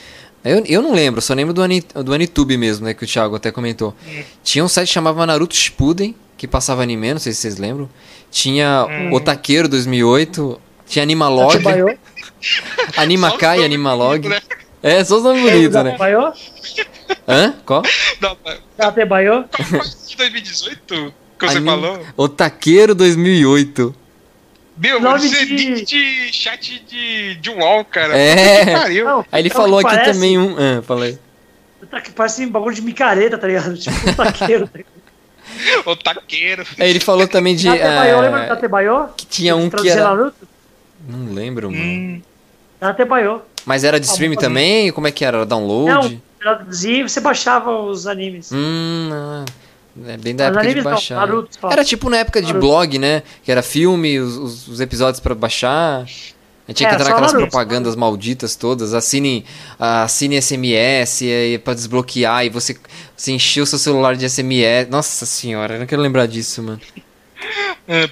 Eu, 0.44 0.64
eu 0.66 0.82
não 0.82 0.92
lembro, 0.92 1.20
só 1.20 1.34
lembro 1.34 1.54
do, 1.54 1.62
Ani, 1.62 1.80
do 2.04 2.12
Anitube 2.12 2.56
mesmo, 2.56 2.84
né, 2.86 2.94
que 2.94 3.04
o 3.04 3.06
Thiago 3.06 3.36
até 3.36 3.50
comentou. 3.52 3.94
Tinha 4.42 4.64
um 4.64 4.68
site 4.68 4.88
que 4.88 4.94
chamava 4.94 5.24
Naruto 5.24 5.54
Shippuden, 5.54 6.14
que 6.36 6.48
passava 6.48 6.82
anime, 6.82 7.12
não 7.12 7.20
sei 7.20 7.32
se 7.32 7.40
vocês 7.42 7.58
lembram. 7.58 7.88
Tinha 8.30 8.86
Hum. 8.88 9.12
Otaqueiro 9.12 9.68
2008, 9.68 10.60
tinha 10.86 11.02
Animalog, 11.04 11.56
Animakai 12.96 13.60
e 13.60 13.64
Animalog. 13.64 14.28
né? 14.28 14.40
É, 14.82 15.04
só 15.04 15.18
os 15.18 15.22
nomes 15.22 15.42
bonitos, 15.42 15.74
né? 15.84 15.90
Atebayo, 15.90 16.32
Hã? 17.28 17.54
Qual? 17.64 17.82
Foi 19.62 19.80
de 20.08 20.16
2018 20.16 21.14
que 21.38 21.46
você 21.48 21.56
Anim- 21.58 21.66
falou? 21.66 22.00
Otaqueiro 22.16 22.94
2008. 22.94 23.94
Meu, 24.76 25.00
Nome 25.00 25.28
você 25.28 25.44
de- 25.46 25.56
de... 25.56 25.84
de 25.84 26.32
chat 26.32 26.82
de, 26.88 27.34
de 27.36 27.50
UOL, 27.50 27.84
cara. 27.84 28.16
É. 28.16 28.64
Que 28.64 28.70
pariu. 28.72 29.04
Não, 29.04 29.26
Aí 29.30 29.42
ele 29.42 29.48
sabe 29.50 29.60
o 29.60 29.62
falou 29.64 29.78
aqui 29.80 29.90
parece? 29.96 30.12
também 30.12 30.38
um. 30.38 30.56
Ah, 30.58 30.82
falei. 30.82 31.18
Tá 31.90 32.00
que 32.00 32.10
parece 32.10 32.46
um 32.46 32.50
bagulho 32.50 32.74
de 32.74 32.80
micareta, 32.82 33.36
tá 33.36 33.46
ligado? 33.46 33.76
Tipo 33.76 34.10
um 34.10 34.14
taqueiro. 34.14 34.66
tá 34.68 34.78
ligado? 34.78 34.92
Otaqueiro. 35.84 36.64
Aí 36.78 36.88
ele 36.90 37.00
falou 37.00 37.28
também 37.28 37.54
de. 37.54 37.68
Atebayo, 37.68 38.16
ah, 38.16 38.20
lembra 38.20 38.46
do 38.46 38.52
Atebayo? 38.52 39.08
que 39.16 39.26
tinha 39.26 39.54
um 39.54 39.68
que 39.68 39.88
era. 39.88 40.02
Naruto? 40.04 40.48
Não 41.06 41.34
lembro, 41.34 41.70
mano. 41.70 41.82
Hum, 41.82 42.22
Atebayo. 42.80 43.42
Mas 43.66 43.84
era 43.84 44.00
de 44.00 44.06
stream 44.06 44.32
Ah, 44.32 44.36
também? 44.36 44.90
Como 44.92 45.06
é 45.06 45.12
que 45.12 45.24
era? 45.24 45.38
Era 45.38 45.46
Download? 45.46 46.14
Não, 46.14 46.22
traduzia 46.40 46.98
e 47.00 47.02
você 47.08 47.20
baixava 47.20 47.70
os 47.70 48.06
animes. 48.06 48.50
Hum, 48.52 49.10
ah, 49.12 49.44
é 50.06 50.16
bem 50.16 50.34
da 50.34 50.44
Os 50.50 50.56
época 50.56 50.68
de 50.68 50.74
não, 50.76 50.82
baixar. 50.84 51.14
Naruto, 51.16 51.58
fala. 51.58 51.72
Era 51.74 51.84
tipo 51.84 52.08
na 52.08 52.18
época 52.18 52.40
de 52.40 52.46
Naruto. 52.48 52.66
blog, 52.66 52.98
né? 52.98 53.22
Que 53.44 53.52
era 53.52 53.62
filme, 53.62 54.18
os, 54.18 54.36
os- 54.36 54.68
os 54.68 54.80
episódios 54.80 55.20
pra 55.20 55.34
baixar. 55.34 56.00
A 56.02 56.04
gente 56.70 56.76
tinha 56.78 56.88
que 56.88 56.94
É, 56.94 56.96
entrar 56.96 57.04
só 57.04 57.10
naquelas 57.10 57.32
Naruto, 57.32 57.50
propagandas 57.50 57.96
malditas 57.96 58.54
todas. 58.56 58.94
Assine, 58.94 59.44
assine 59.78 60.36
SMS 60.40 61.22
pra 61.64 61.74
desbloquear 61.74 62.46
e 62.46 62.48
você, 62.48 62.76
você 63.16 63.32
encheu 63.32 63.64
o 63.64 63.66
seu 63.66 63.78
celular 63.78 64.16
de 64.16 64.28
SMS. 64.28 64.88
Nossa 64.88 65.26
senhora, 65.26 65.74
eu 65.74 65.80
não 65.80 65.86
quero 65.86 66.00
lembrar 66.00 66.26
disso, 66.26 66.62
mano. 66.62 66.80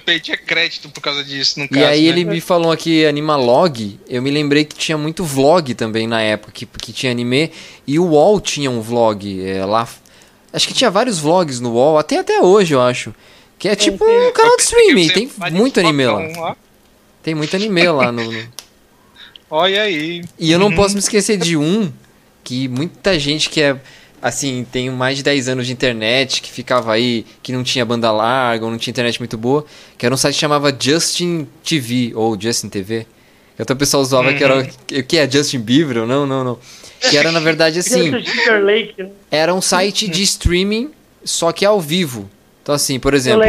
perdia 0.05 0.35
crédito 0.37 0.89
por 0.89 0.99
causa 1.01 1.23
disso, 1.23 1.59
no 1.59 1.65
E 1.65 1.69
caso. 1.69 1.85
aí 1.85 2.01
né? 2.03 2.07
ele 2.09 2.25
me 2.25 2.41
falou 2.41 2.71
aqui 2.71 3.05
Animalog, 3.05 3.97
eu 4.07 4.21
me 4.21 4.29
lembrei 4.29 4.65
que 4.65 4.75
tinha 4.75 4.97
muito 4.97 5.23
vlog 5.23 5.73
também 5.73 6.05
na 6.07 6.21
época, 6.21 6.51
que, 6.51 6.65
que 6.65 6.91
tinha 6.91 7.11
anime, 7.11 7.51
e 7.87 7.97
o 7.97 8.05
UOL 8.07 8.39
tinha 8.41 8.69
um 8.69 8.81
vlog 8.81 9.43
é, 9.47 9.65
lá. 9.65 9.87
Acho 10.53 10.67
que 10.67 10.73
tinha 10.73 10.91
vários 10.91 11.19
vlogs 11.19 11.59
no 11.59 11.71
UOL, 11.73 11.97
até 11.97 12.19
até 12.19 12.41
hoje, 12.41 12.73
eu 12.73 12.81
acho. 12.81 13.13
Que 13.57 13.69
é 13.69 13.75
tipo 13.75 14.03
um 14.03 14.31
canal 14.33 14.57
de 14.57 14.63
streaming, 14.63 15.07
tem 15.09 15.29
muito 15.51 15.79
anime 15.79 16.05
lá. 16.05 16.21
ó. 16.37 16.55
Tem 17.23 17.35
muito 17.35 17.55
anime 17.55 17.87
lá 17.89 18.11
no. 18.11 18.23
Olha 19.49 19.83
aí. 19.83 20.23
E 20.39 20.51
eu 20.51 20.57
não 20.59 20.67
Uhum. 20.67 20.75
posso 20.75 20.93
me 20.93 20.99
esquecer 20.99 21.37
de 21.37 21.55
um 21.57 21.91
que 22.43 22.67
muita 22.67 23.19
gente 23.19 23.49
que 23.49 23.61
é 23.61 23.77
assim, 24.21 24.65
tem 24.71 24.89
mais 24.89 25.17
de 25.17 25.23
10 25.23 25.49
anos 25.49 25.65
de 25.67 25.73
internet, 25.73 26.41
que 26.41 26.51
ficava 26.51 26.93
aí, 26.93 27.25
que 27.41 27.51
não 27.51 27.63
tinha 27.63 27.83
banda 27.83 28.11
larga, 28.11 28.63
ou 28.65 28.71
não 28.71 28.77
tinha 28.77 28.91
internet 28.91 29.19
muito 29.19 29.35
boa, 29.37 29.65
que 29.97 30.05
era 30.05 30.13
um 30.13 30.17
site 30.17 30.35
que 30.35 30.39
chamava 30.41 30.75
Justin 30.79 31.47
TV, 31.63 32.11
ou 32.15 32.39
Justin 32.39 32.69
TV. 32.69 33.05
Que 33.55 33.61
até 33.63 33.73
o 33.73 33.75
pessoal 33.75 34.03
zoava 34.05 34.33
que 34.33 34.43
era. 34.43 34.57
Uhum. 34.57 34.99
O 34.99 35.03
que 35.03 35.17
é 35.17 35.29
Justin 35.29 35.59
Bieber? 35.59 35.97
ou 35.97 36.07
Não, 36.07 36.25
não, 36.25 36.43
não. 36.43 36.59
Que 37.09 37.17
era, 37.17 37.31
na 37.31 37.39
verdade, 37.39 37.79
assim. 37.79 38.11
Era 39.29 39.53
um 39.53 39.61
site 39.61 40.07
de 40.07 40.23
streaming, 40.23 40.91
só 41.23 41.51
que 41.51 41.65
ao 41.65 41.81
vivo. 41.81 42.29
Então, 42.61 42.75
assim, 42.75 42.99
por 42.99 43.13
exemplo. 43.13 43.43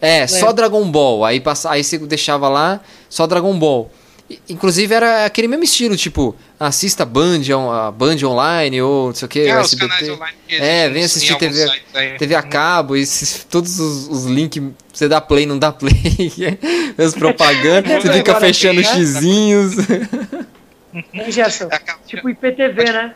É, 0.00 0.26
só 0.26 0.52
Dragon 0.52 0.90
Ball. 0.90 1.24
Aí, 1.24 1.40
passa, 1.40 1.70
aí 1.70 1.84
você 1.84 1.98
deixava 1.98 2.48
lá, 2.48 2.80
só 3.08 3.26
Dragon 3.26 3.56
Ball. 3.58 3.90
Inclusive 4.48 4.92
era 4.92 5.24
aquele 5.24 5.46
mesmo 5.46 5.62
estilo, 5.62 5.96
tipo, 5.96 6.34
assista 6.58 7.04
Band, 7.04 7.42
a 7.72 7.92
Band 7.92 8.16
online 8.24 8.82
ou 8.82 9.06
não 9.06 9.14
sei 9.14 9.26
o 9.26 9.28
que, 9.28 9.38
é, 9.38 9.50
SBT. 9.50 10.18
é, 10.48 10.88
vem 10.88 11.04
assistir 11.04 11.38
TV, 11.38 11.64
TV 12.18 12.34
a 12.34 12.42
cabo, 12.42 12.96
esses, 12.96 13.44
todos 13.48 13.78
os, 13.78 14.08
os 14.08 14.24
links, 14.24 14.60
você 14.92 15.06
dá 15.06 15.20
play, 15.20 15.46
não 15.46 15.56
dá 15.56 15.70
play, 15.70 15.94
as 16.98 17.14
propagandas, 17.14 18.02
você 18.02 18.12
fica 18.14 18.34
fechando 18.40 18.80
os 18.80 18.88
xizinhos. 18.88 19.74
Gerson, 21.28 21.68
tipo 22.06 22.28
IPTV, 22.28 22.92
né? 22.92 23.14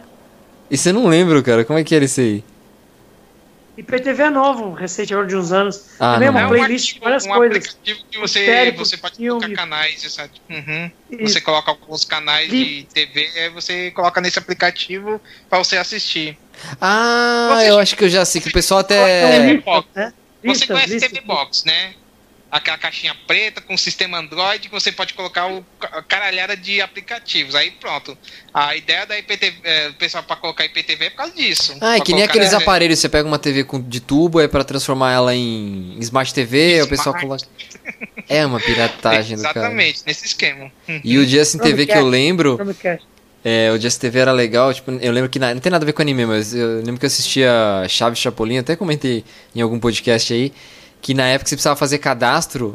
E 0.70 0.76
você 0.76 0.92
não 0.92 1.06
lembra, 1.06 1.42
cara, 1.42 1.64
como 1.64 1.78
é 1.78 1.84
que 1.84 1.94
era 1.94 2.04
isso 2.04 2.20
aí? 2.20 2.44
IPTV 3.80 4.24
é 4.24 4.30
novo, 4.30 4.72
recente 4.72 5.12
agora 5.12 5.26
de 5.26 5.36
uns 5.36 5.52
anos. 5.52 5.86
Ah, 5.98 6.16
é 6.16 6.18
mesmo, 6.18 6.38
é 6.38 6.46
playlist 6.46 6.94
de 6.94 7.00
várias 7.00 7.24
um 7.24 7.30
coisas. 7.30 7.56
aplicativo 7.56 8.00
que 8.10 8.18
você, 8.18 8.72
você 8.72 8.96
pode 8.96 9.16
filme. 9.16 9.40
colocar 9.40 9.62
canais, 9.62 10.18
uhum. 10.50 10.90
Você 11.20 11.40
coloca 11.40 11.70
alguns 11.70 12.04
canais 12.04 12.50
de 12.50 12.86
TV, 12.92 13.30
aí 13.36 13.48
você 13.48 13.90
coloca 13.92 14.20
nesse 14.20 14.38
aplicativo 14.38 15.20
para 15.48 15.58
você 15.58 15.78
assistir. 15.78 16.36
Ah, 16.80 17.54
você 17.54 17.70
eu 17.70 17.78
acho 17.78 17.96
que 17.96 18.04
eu 18.04 18.08
já 18.08 18.24
sei 18.24 18.40
que 18.40 18.48
o 18.48 18.52
pessoal 18.52 18.80
até. 18.80 19.60
Você 20.44 20.66
conhece 20.66 20.98
TV 21.00 21.20
Box, 21.22 21.64
né? 21.64 21.94
Aquela 22.50 22.76
caixinha 22.78 23.14
preta 23.26 23.60
com 23.60 23.76
sistema 23.76 24.18
Android 24.18 24.68
que 24.68 24.74
você 24.74 24.90
pode 24.90 25.14
colocar 25.14 25.46
o 25.46 25.64
caralhada 26.08 26.56
de 26.56 26.80
aplicativos. 26.80 27.54
Aí 27.54 27.70
pronto. 27.72 28.16
A 28.52 28.76
ideia 28.76 29.06
da 29.06 29.18
IPTV, 29.18 29.56
é, 29.62 29.90
pessoal 29.92 30.24
para 30.24 30.36
colocar 30.36 30.64
IPTV 30.64 31.06
é 31.06 31.10
por 31.10 31.16
causa 31.16 31.34
disso. 31.34 31.76
Ah, 31.80 31.96
é 31.96 32.00
que 32.00 32.12
nem 32.12 32.24
aqueles 32.24 32.52
aparelhos, 32.52 32.98
você 32.98 33.08
pega 33.08 33.26
uma 33.26 33.38
TV 33.38 33.64
com, 33.64 33.80
de 33.80 34.00
tubo 34.00 34.40
é 34.40 34.48
para 34.48 34.64
transformar 34.64 35.12
ela 35.12 35.34
em 35.34 35.96
Smart 36.00 36.32
TV, 36.34 36.72
Smart. 36.72 36.86
o 36.86 36.88
pessoal 36.88 37.18
coloca 37.18 37.46
É 38.28 38.44
uma 38.44 38.60
piratagem 38.60 39.36
do 39.36 39.42
cara. 39.42 39.58
Exatamente, 39.58 40.02
nesse 40.06 40.26
esquema. 40.26 40.70
E 41.04 41.18
o 41.18 41.26
Justin 41.26 41.58
TV 41.58 41.86
que 41.86 41.96
eu 41.96 42.06
lembro 42.06 42.58
é, 43.44 43.70
o 43.72 43.80
Just 43.80 43.98
TV 44.00 44.18
era 44.18 44.32
legal, 44.32 44.72
tipo, 44.72 44.90
eu 44.90 45.12
lembro 45.12 45.30
que 45.30 45.38
na, 45.38 45.54
não 45.54 45.60
tem 45.60 45.72
nada 45.72 45.82
a 45.82 45.86
ver 45.86 45.94
com 45.94 46.02
anime, 46.02 46.26
mas 46.26 46.54
eu 46.54 46.76
lembro 46.78 46.98
que 46.98 47.06
eu 47.06 47.08
assistia 47.08 47.50
Chaves 47.88 48.18
Chapolin, 48.18 48.58
até 48.58 48.76
comentei 48.76 49.24
em 49.54 49.62
algum 49.62 49.78
podcast 49.78 50.32
aí, 50.32 50.52
que 51.00 51.14
na 51.14 51.26
época 51.26 51.48
você 51.48 51.56
precisava 51.56 51.76
fazer 51.76 51.98
cadastro 51.98 52.74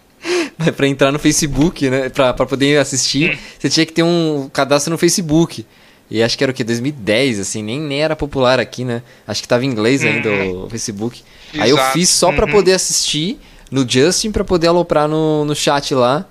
para 0.76 0.86
entrar 0.86 1.12
no 1.12 1.18
Facebook, 1.18 1.88
né? 1.88 2.08
Pra, 2.08 2.32
pra 2.32 2.46
poder 2.46 2.78
assistir, 2.78 3.38
você 3.58 3.68
tinha 3.68 3.86
que 3.86 3.92
ter 3.92 4.02
um 4.02 4.50
cadastro 4.52 4.90
no 4.90 4.98
Facebook. 4.98 5.64
E 6.10 6.22
acho 6.22 6.38
que 6.38 6.44
era 6.44 6.50
o 6.50 6.54
que? 6.54 6.64
2010, 6.64 7.38
assim, 7.40 7.62
nem, 7.62 7.78
nem 7.78 8.02
era 8.02 8.16
popular 8.16 8.58
aqui, 8.58 8.84
né? 8.84 9.02
Acho 9.26 9.42
que 9.42 9.48
tava 9.48 9.64
em 9.64 9.68
inglês 9.68 10.02
ainda 10.02 10.28
uhum. 10.30 10.64
o 10.64 10.70
Facebook. 10.70 11.22
Exato. 11.52 11.64
Aí 11.64 11.70
eu 11.70 11.78
fiz 11.92 12.08
só 12.08 12.32
para 12.32 12.46
uhum. 12.46 12.52
poder 12.52 12.72
assistir 12.72 13.38
no 13.70 13.88
Justin 13.88 14.32
para 14.32 14.42
poder 14.42 14.68
aloprar 14.68 15.06
no, 15.06 15.44
no 15.44 15.54
chat 15.54 15.94
lá. 15.94 16.26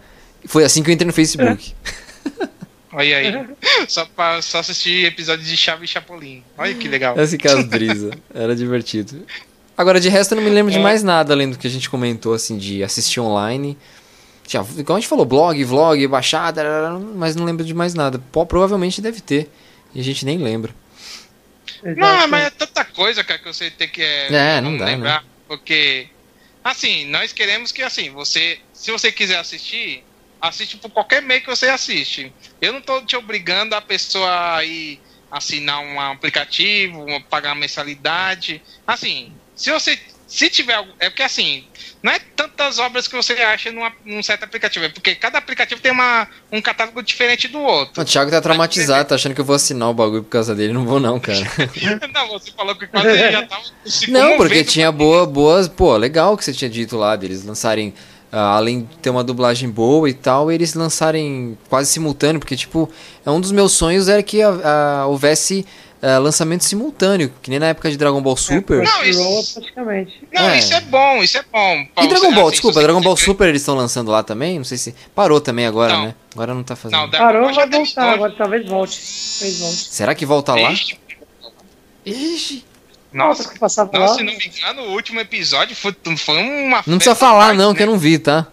Foi 0.45 0.63
assim 0.63 0.81
que 0.81 0.89
eu 0.89 0.93
entrei 0.93 1.05
no 1.05 1.13
Facebook. 1.13 1.73
Olha 2.91 3.17
aí. 3.17 3.47
só, 3.87 4.05
pra, 4.05 4.41
só 4.41 4.59
assistir 4.59 5.05
episódios 5.05 5.47
de 5.47 5.55
Chave 5.55 5.85
e 5.85 5.87
Chapolin. 5.87 6.43
Olha 6.57 6.73
que 6.73 6.87
legal. 6.87 7.19
Esse 7.19 7.37
caso 7.37 7.63
brisa. 7.63 8.09
Era 8.33 8.55
divertido. 8.55 9.23
Agora, 9.77 9.99
de 9.99 10.09
resto, 10.09 10.31
eu 10.31 10.37
não 10.37 10.43
me 10.43 10.49
lembro 10.49 10.73
é. 10.73 10.75
de 10.75 10.81
mais 10.81 11.03
nada 11.03 11.33
além 11.33 11.51
do 11.51 11.57
que 11.57 11.67
a 11.67 11.69
gente 11.69 11.89
comentou, 11.89 12.33
assim, 12.33 12.57
de 12.57 12.83
assistir 12.83 13.19
online. 13.19 13.77
Já, 14.47 14.65
igual 14.77 14.97
a 14.97 14.99
gente 14.99 15.09
falou, 15.09 15.25
blog, 15.25 15.63
vlog, 15.63 16.07
baixada, 16.07 16.63
mas 17.15 17.35
não 17.35 17.45
lembro 17.45 17.63
de 17.63 17.73
mais 17.73 17.93
nada. 17.93 18.19
Pô, 18.31 18.45
provavelmente 18.45 19.01
deve 19.01 19.21
ter. 19.21 19.49
E 19.93 19.99
a 19.99 20.03
gente 20.03 20.25
nem 20.25 20.37
lembra. 20.37 20.73
Não, 21.83 22.27
mas 22.27 22.45
é 22.45 22.49
tanta 22.49 22.83
coisa, 22.83 23.23
cara, 23.23 23.39
que 23.39 23.45
você 23.45 23.69
tem 23.69 23.87
que 23.87 24.01
é, 24.01 24.57
é 24.57 24.61
não 24.61 24.75
dá, 24.77 24.85
lembrar. 24.85 25.21
Né? 25.21 25.27
Porque, 25.47 26.07
assim, 26.63 27.05
nós 27.05 27.31
queremos 27.31 27.71
que, 27.71 27.83
assim, 27.83 28.09
você, 28.09 28.57
se 28.73 28.91
você 28.91 29.11
quiser 29.11 29.37
assistir, 29.37 30.03
assiste 30.41 30.77
por 30.77 30.89
qualquer 30.89 31.21
meio 31.21 31.41
que 31.41 31.47
você 31.47 31.67
assiste. 31.67 32.33
Eu 32.59 32.73
não 32.73 32.81
tô 32.81 33.01
te 33.01 33.15
obrigando 33.15 33.75
a 33.75 33.81
pessoa 33.81 34.55
a 34.55 34.63
ir 34.63 34.99
assinar 35.29 35.81
um 35.81 35.99
aplicativo, 35.99 37.05
pagar 37.29 37.49
uma 37.49 37.61
mensalidade. 37.61 38.61
Assim, 38.85 39.33
se 39.57 39.71
você. 39.71 39.99
Se 40.27 40.49
tiver. 40.49 40.85
É 40.99 41.09
porque 41.09 41.23
assim. 41.23 41.65
Não 42.03 42.11
é 42.11 42.19
tantas 42.35 42.77
obras 42.77 43.07
que 43.07 43.15
você 43.15 43.33
acha 43.33 43.71
numa, 43.71 43.91
num 44.05 44.21
certo 44.21 44.43
aplicativo. 44.43 44.85
É 44.85 44.89
porque 44.89 45.15
cada 45.15 45.39
aplicativo 45.39 45.81
tem 45.81 45.91
uma, 45.91 46.27
um 46.51 46.61
catálogo 46.61 47.01
diferente 47.01 47.47
do 47.47 47.59
outro. 47.59 48.01
O 48.01 48.05
Thiago 48.05 48.29
tá 48.29 48.39
traumatizado, 48.39 49.09
tá 49.09 49.15
achando 49.15 49.33
que 49.33 49.41
eu 49.41 49.45
vou 49.45 49.55
assinar 49.55 49.89
o 49.89 49.93
bagulho 49.95 50.23
por 50.23 50.29
causa 50.29 50.53
dele. 50.53 50.73
Não 50.73 50.85
vou, 50.85 50.99
não, 50.99 51.19
cara. 51.19 51.39
não, 52.13 52.27
você 52.29 52.51
falou 52.51 52.75
que 52.75 52.85
quase 52.85 53.17
já 53.31 53.45
tava. 53.47 53.63
não, 54.09 54.37
porque 54.37 54.63
tinha 54.63 54.91
boa, 54.91 55.25
boas. 55.25 55.67
Pô, 55.67 55.97
legal 55.97 56.37
que 56.37 56.45
você 56.45 56.53
tinha 56.53 56.69
dito 56.69 56.95
lá 56.95 57.15
deles 57.15 57.43
lançarem. 57.43 57.93
Uh, 58.31 58.35
além 58.35 58.81
de 58.81 58.97
ter 58.97 59.09
uma 59.09 59.23
dublagem 59.23 59.69
boa 59.69 60.09
e 60.09 60.13
tal, 60.13 60.51
eles 60.51 60.73
lançarem 60.73 61.57
quase 61.69 61.89
simultâneo, 61.89 62.41
porque, 62.41 62.57
tipo, 62.57 62.91
é 63.25 63.31
um 63.31 63.39
dos 63.39 63.53
meus 63.53 63.71
sonhos 63.71 64.09
era 64.09 64.21
que 64.21 64.43
uh, 64.43 65.07
houvesse 65.07 65.65
é, 66.01 66.17
lançamento 66.17 66.63
simultâneo, 66.63 67.33
que 67.41 67.49
nem 67.49 67.59
na 67.59 67.67
época 67.67 67.89
de 67.89 67.97
Dragon 67.97 68.21
Ball 68.21 68.37
Super. 68.37 68.81
É, 68.81 68.85
não, 68.85 69.03
isso, 69.03 69.53
praticamente. 69.59 70.27
Não, 70.33 70.49
é. 70.49 70.59
isso 70.59 70.73
é 70.73 70.81
bom, 70.81 71.23
isso 71.23 71.37
é 71.37 71.43
bom. 71.51 71.87
E 72.03 72.07
Dragon 72.07 72.33
Ball, 72.33 72.43
assim, 72.43 72.51
desculpa, 72.51 72.81
Dragon 72.81 73.01
Ball 73.01 73.17
Super 73.17 73.49
eles 73.49 73.61
estão 73.61 73.75
lançando 73.75 74.11
lá 74.11 74.21
também? 74.23 74.57
Não 74.57 74.65
sei 74.65 74.77
se. 74.77 74.95
Parou 75.15 75.41
também 75.41 75.65
agora, 75.65 75.93
não. 75.93 76.05
né? 76.05 76.15
Agora 76.33 76.53
não 76.53 76.63
tá 76.63 76.75
fazendo. 76.75 76.99
Não, 76.99 77.09
Parou, 77.09 77.53
vai 77.53 77.69
voltar, 77.69 78.13
agora 78.13 78.33
talvez 78.37 78.67
volte. 78.67 78.99
talvez 79.39 79.59
volte. 79.59 79.77
Será 79.89 80.13
que 80.13 80.25
volta 80.25 80.53
lá? 80.53 80.71
Ixi. 82.05 82.65
Nossa, 83.11 83.51
que 83.51 83.57
passava 83.57 83.89
Nossa, 83.93 84.11
lá. 84.11 84.17
se 84.17 84.23
não 84.23 84.33
me 84.33 84.45
engano, 84.45 84.81
o 84.89 84.93
último 84.93 85.19
episódio 85.19 85.75
foi, 85.75 85.95
foi 86.17 86.37
uma. 86.37 86.83
Não 86.85 86.97
precisa 86.97 87.15
falar, 87.15 87.53
não, 87.53 87.71
né? 87.71 87.77
que 87.77 87.83
eu 87.83 87.87
não 87.87 87.97
vi, 87.97 88.19
tá? 88.19 88.47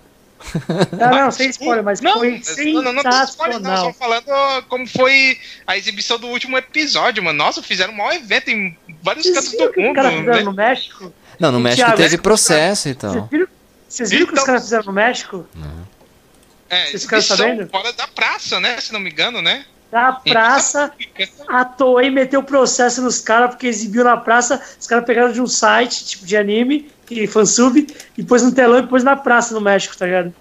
Não, 0.93 1.11
não, 1.11 1.31
sem 1.31 1.51
spoiler, 1.51 1.83
mas 1.83 2.01
não, 2.01 2.19
foi 2.19 2.41
sensacional. 2.43 2.83
Não, 2.83 2.93
não, 2.93 3.03
não, 3.03 3.25
spoiler, 3.25 3.61
não, 3.61 3.77
só 3.77 3.93
falando 3.93 4.65
como 4.69 4.87
foi 4.87 5.39
a 5.67 5.77
exibição 5.77 6.19
do 6.19 6.29
último 6.29 6.57
episódio, 6.57 7.23
mano. 7.23 7.39
Nossa, 7.39 7.63
fizeram 7.63 7.93
um 7.93 7.97
maior 7.97 8.15
evento 8.15 8.49
em 8.49 8.77
vários 9.03 9.25
Vocês 9.25 9.37
cantos 9.37 9.53
do 9.53 9.59
mundo. 9.59 9.73
Que 9.73 9.81
os 9.81 9.95
caras 9.95 10.15
fizeram 10.15 10.37
né? 10.37 10.43
no 10.43 10.53
México? 10.53 11.13
Não, 11.39 11.53
no 11.53 11.61
México 11.61 11.87
Thiago, 11.87 11.97
teve 11.97 12.19
processo 12.19 12.89
e 12.89 12.95
tal. 12.95 13.13
Vocês 13.13 13.31
viram, 13.31 13.47
vocês 13.89 14.11
viram 14.11 14.23
então, 14.23 14.35
que 14.35 14.41
os 14.41 14.47
caras 14.47 14.63
fizeram 14.63 14.85
no 14.85 14.93
México? 14.93 15.47
Não. 15.55 15.95
É, 16.71 16.87
Vocês 16.87 17.03
ficaram 17.03 17.23
sabendo? 17.23 17.69
Fora 17.69 17.93
da 17.93 18.09
praça, 18.09 18.59
né? 18.59 18.81
Se 18.81 18.93
não 18.93 19.01
me 19.01 19.11
engano, 19.11 19.43
né? 19.43 19.65
Da 19.95 20.11
praça, 20.11 20.93
a 21.47 21.65
Toei 21.65 22.11
meteu 22.11 22.43
processo 22.43 23.01
nos 23.01 23.21
caras 23.21 23.51
porque 23.51 23.69
exibiu 23.69 24.03
na 24.03 24.17
praça. 24.17 24.61
Os 24.77 24.89
caras 24.89 25.05
pegaram 25.05 25.31
de 25.31 25.41
um 25.41 25.47
site, 25.47 26.05
tipo 26.05 26.27
de 26.27 26.37
anime, 26.37 26.91
e 27.09 27.29
fansub, 27.29 27.87
e 28.19 28.25
pôs 28.25 28.43
no 28.43 28.51
telão 28.51 28.81
e 28.81 28.87
pôs 28.89 29.05
na 29.05 29.15
praça 29.15 29.55
no 29.55 29.61
México, 29.61 29.97
tá 29.97 30.05
ligado? 30.05 30.35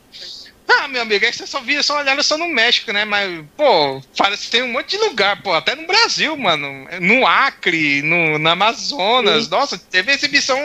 Ah, 0.68 0.88
meu 0.88 1.04
amigo, 1.04 1.24
aí 1.24 1.32
você 1.32 1.46
só 1.46 1.60
via, 1.60 1.84
só 1.84 2.00
olhava 2.00 2.24
só 2.24 2.36
no 2.36 2.48
México, 2.48 2.92
né? 2.92 3.06
Mas, 3.06 3.46
pô, 3.56 4.02
parece 4.18 4.46
que 4.46 4.50
tem 4.50 4.64
um 4.64 4.72
monte 4.72 4.98
de 4.98 4.98
lugar, 4.98 5.40
pô, 5.44 5.54
até 5.54 5.76
no 5.76 5.86
Brasil, 5.86 6.36
mano. 6.36 6.88
No 7.00 7.28
Acre, 7.28 8.02
no, 8.02 8.40
no 8.40 8.50
Amazonas. 8.50 9.44
Sim. 9.44 9.52
Nossa, 9.52 9.78
teve 9.78 10.14
exibição. 10.14 10.58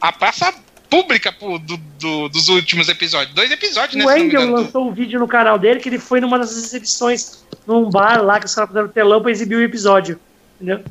A 0.00 0.10
praça 0.10 0.54
pública 0.88 1.32
pô, 1.32 1.58
do, 1.58 1.76
do, 1.76 2.28
dos 2.28 2.48
últimos 2.48 2.88
episódios. 2.88 3.34
Dois 3.34 3.50
episódios, 3.50 3.94
o 3.94 3.98
né? 3.98 4.04
O 4.04 4.16
Engel 4.16 4.50
lançou 4.50 4.88
um 4.88 4.92
vídeo 4.92 5.18
no 5.18 5.28
canal 5.28 5.58
dele 5.58 5.80
que 5.80 5.88
ele 5.88 5.98
foi 5.98 6.20
numa 6.20 6.38
das 6.38 6.56
exibições 6.56 7.44
num 7.66 7.90
bar 7.90 8.22
lá 8.22 8.38
que 8.38 8.46
os 8.46 8.54
caras 8.54 8.70
fizeram 8.70 8.88
telão 8.88 9.20
pra 9.20 9.30
exibir 9.30 9.56
o 9.56 9.62
episódio. 9.62 10.18
Entendeu? 10.60 10.82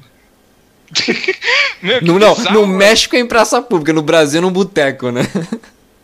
Meu, 1.81 2.01
no, 2.01 2.19
não, 2.19 2.35
bizarro, 2.35 2.53
no 2.53 2.61
mano. 2.61 2.77
México 2.77 3.15
é 3.15 3.19
em 3.19 3.27
praça 3.27 3.61
pública, 3.61 3.91
no 3.91 4.01
Brasil 4.01 4.39
é 4.39 4.41
num 4.41 4.51
boteco, 4.51 5.11
né? 5.11 5.21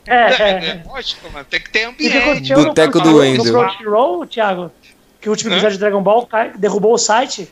É, 0.07 0.15
é, 0.15 0.41
é, 0.41 0.65
é 0.67 0.83
lógico, 0.87 1.29
mano. 1.31 1.45
Tem 1.49 1.61
que 1.61 1.69
ter 1.69 1.83
ambiente. 1.83 2.53
Boteco 2.53 2.99
do 2.99 3.17
Wendel. 3.17 3.45
No 3.45 3.59
Crunchyroll, 3.59 4.25
Thiago, 4.25 4.71
que 5.19 5.29
o 5.29 5.31
último 5.31 5.51
episódio 5.51 5.73
de 5.73 5.79
Dragon 5.79 6.01
Ball 6.01 6.27
derrubou 6.57 6.93
o 6.93 6.97
site. 6.97 7.51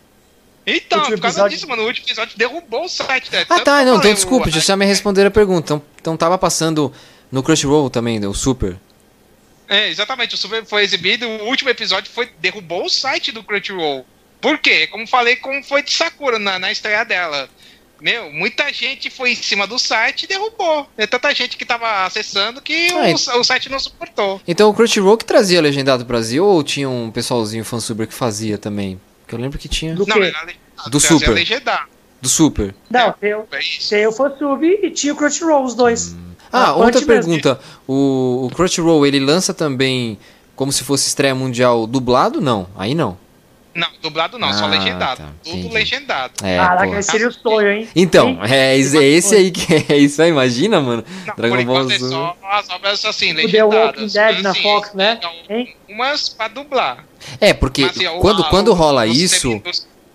Então, 0.76 1.00
por 1.00 1.20
causa 1.20 1.38
episódio... 1.38 1.50
disso, 1.50 1.68
mano, 1.68 1.84
o 1.84 1.86
último 1.86 2.06
episódio 2.06 2.38
derrubou 2.38 2.86
o 2.86 2.90
site. 2.90 3.32
Né? 3.32 3.46
Ah, 3.50 3.60
tá, 3.62 3.84
não, 3.84 3.98
então 3.98 4.14
desculpa, 4.14 4.50
já 4.50 4.76
me 4.76 4.86
responderam 4.86 5.30
a 5.30 5.32
pergunta. 5.32 5.74
Então, 5.74 5.84
então 6.00 6.18
tava 6.18 6.38
passando 6.38 6.94
no 7.32 7.44
Crunchyroll 7.44 7.90
também, 7.90 8.26
o 8.26 8.34
Super. 8.34 8.78
É, 9.68 9.88
exatamente, 9.90 10.34
o 10.36 10.38
Super 10.38 10.66
foi 10.66 10.84
exibido, 10.84 11.28
o 11.28 11.46
último 11.46 11.70
episódio 11.70 12.12
foi 12.12 12.30
derrubou 12.40 12.86
o 12.86 12.90
site 12.90 13.32
do 13.32 13.44
Crunchyroll. 13.44 14.06
Por 14.42 14.58
quê? 14.58 14.88
Como 14.88 15.06
falei, 15.06 15.36
como 15.36 15.64
foi 15.64 15.84
de 15.84 15.92
Sakura 15.92 16.40
na, 16.40 16.58
na 16.58 16.72
estreia 16.72 17.04
dela. 17.04 17.50
Meu, 18.02 18.32
muita 18.32 18.72
gente 18.72 19.10
foi 19.10 19.34
em 19.34 19.36
cima 19.36 19.68
do 19.68 19.78
site 19.78 20.24
e 20.24 20.28
derrubou. 20.28 20.88
É 20.98 21.06
tanta 21.06 21.36
gente 21.36 21.58
que 21.58 21.66
tava 21.66 22.06
acessando 22.06 22.62
que 22.62 22.88
ah, 22.92 23.36
o, 23.36 23.40
o, 23.42 23.44
site 23.44 23.70
não 23.70 23.78
suportou. 23.78 24.42
Então 24.48 24.70
o 24.70 24.74
Crunchyroll 24.74 25.18
que 25.18 25.26
trazia 25.26 25.62
legendado 25.62 26.04
do 26.04 26.08
Brasil 26.08 26.46
ou 26.46 26.64
tinha 26.64 26.90
um 26.90 27.12
pessoalzinho 27.12 27.66
fansubber 27.66 28.08
que 28.08 28.14
fazia 28.14 28.58
também? 28.58 29.00
Porque 29.30 29.36
eu 29.36 29.40
lembro 29.40 29.60
que 29.60 29.70
tinha. 29.70 29.94
Do 29.94 30.08
não, 30.08 30.16
quê? 30.16 30.34
do 30.90 31.00
Super. 31.00 31.36
Do 32.20 32.28
Super. 32.28 32.74
Não, 32.90 33.12
tem, 33.14 33.36
o, 33.36 33.46
tem 33.88 34.08
o 34.08 34.12
fansub 34.12 34.66
e 34.66 34.90
tinha 34.90 35.14
o 35.14 35.16
Crunchyroll, 35.16 35.64
os 35.64 35.76
dois. 35.76 36.14
Hum. 36.14 36.32
Ah, 36.52 36.74
outra 36.74 37.00
pergunta. 37.06 37.60
O, 37.88 38.48
o 38.48 38.56
Crunchyroll, 38.56 39.06
ele 39.06 39.20
lança 39.20 39.54
também 39.54 40.18
como 40.56 40.72
se 40.72 40.84
fosse 40.84 41.08
estreia 41.08 41.36
mundial 41.36 41.86
dublado? 41.86 42.42
Não, 42.42 42.68
aí 42.76 42.96
não. 42.96 43.20
Não, 43.74 43.88
dublado 44.02 44.40
não, 44.40 44.50
ah, 44.50 44.54
só 44.54 44.66
legendado. 44.66 45.22
Tá, 45.22 45.30
tudo 45.44 45.58
entendi. 45.58 45.74
legendado. 45.74 46.34
É, 46.44 46.58
Caraca, 46.58 47.00
esse 47.00 47.12
seria 47.12 47.28
o 47.28 47.32
sonho, 47.32 47.72
hein? 47.72 47.90
Então, 47.96 48.40
é, 48.44 48.76
é 48.76 48.78
esse 48.78 49.36
aí 49.36 49.52
que 49.52 49.86
é 49.94 49.98
isso 49.98 50.22
aí, 50.22 50.30
imagina, 50.30 50.82
mano. 50.82 51.04
Não, 51.26 51.36
Dragon 51.36 51.66
Ball 51.66 51.82
é 51.82 51.98
Z. 51.98 52.06
É 52.06 52.10
só 52.10 52.38
as 52.44 52.70
obras 52.70 53.06
assim, 53.06 53.32
legendadas. 53.32 53.54
The 53.54 53.64
Walking 53.64 54.08
Dead 54.08 54.42
na 54.42 54.50
assim, 54.52 54.62
Fox, 54.64 54.94
né? 54.94 55.20
Hein? 55.50 55.76
Umas 55.88 56.30
pra 56.30 56.48
dublar. 56.48 57.06
É, 57.40 57.54
porque 57.54 57.84
Mas, 57.84 57.92
assim, 57.96 58.20
quando, 58.20 58.40
o, 58.40 58.50
quando 58.50 58.74
rola 58.74 59.06
isso, 59.06 59.62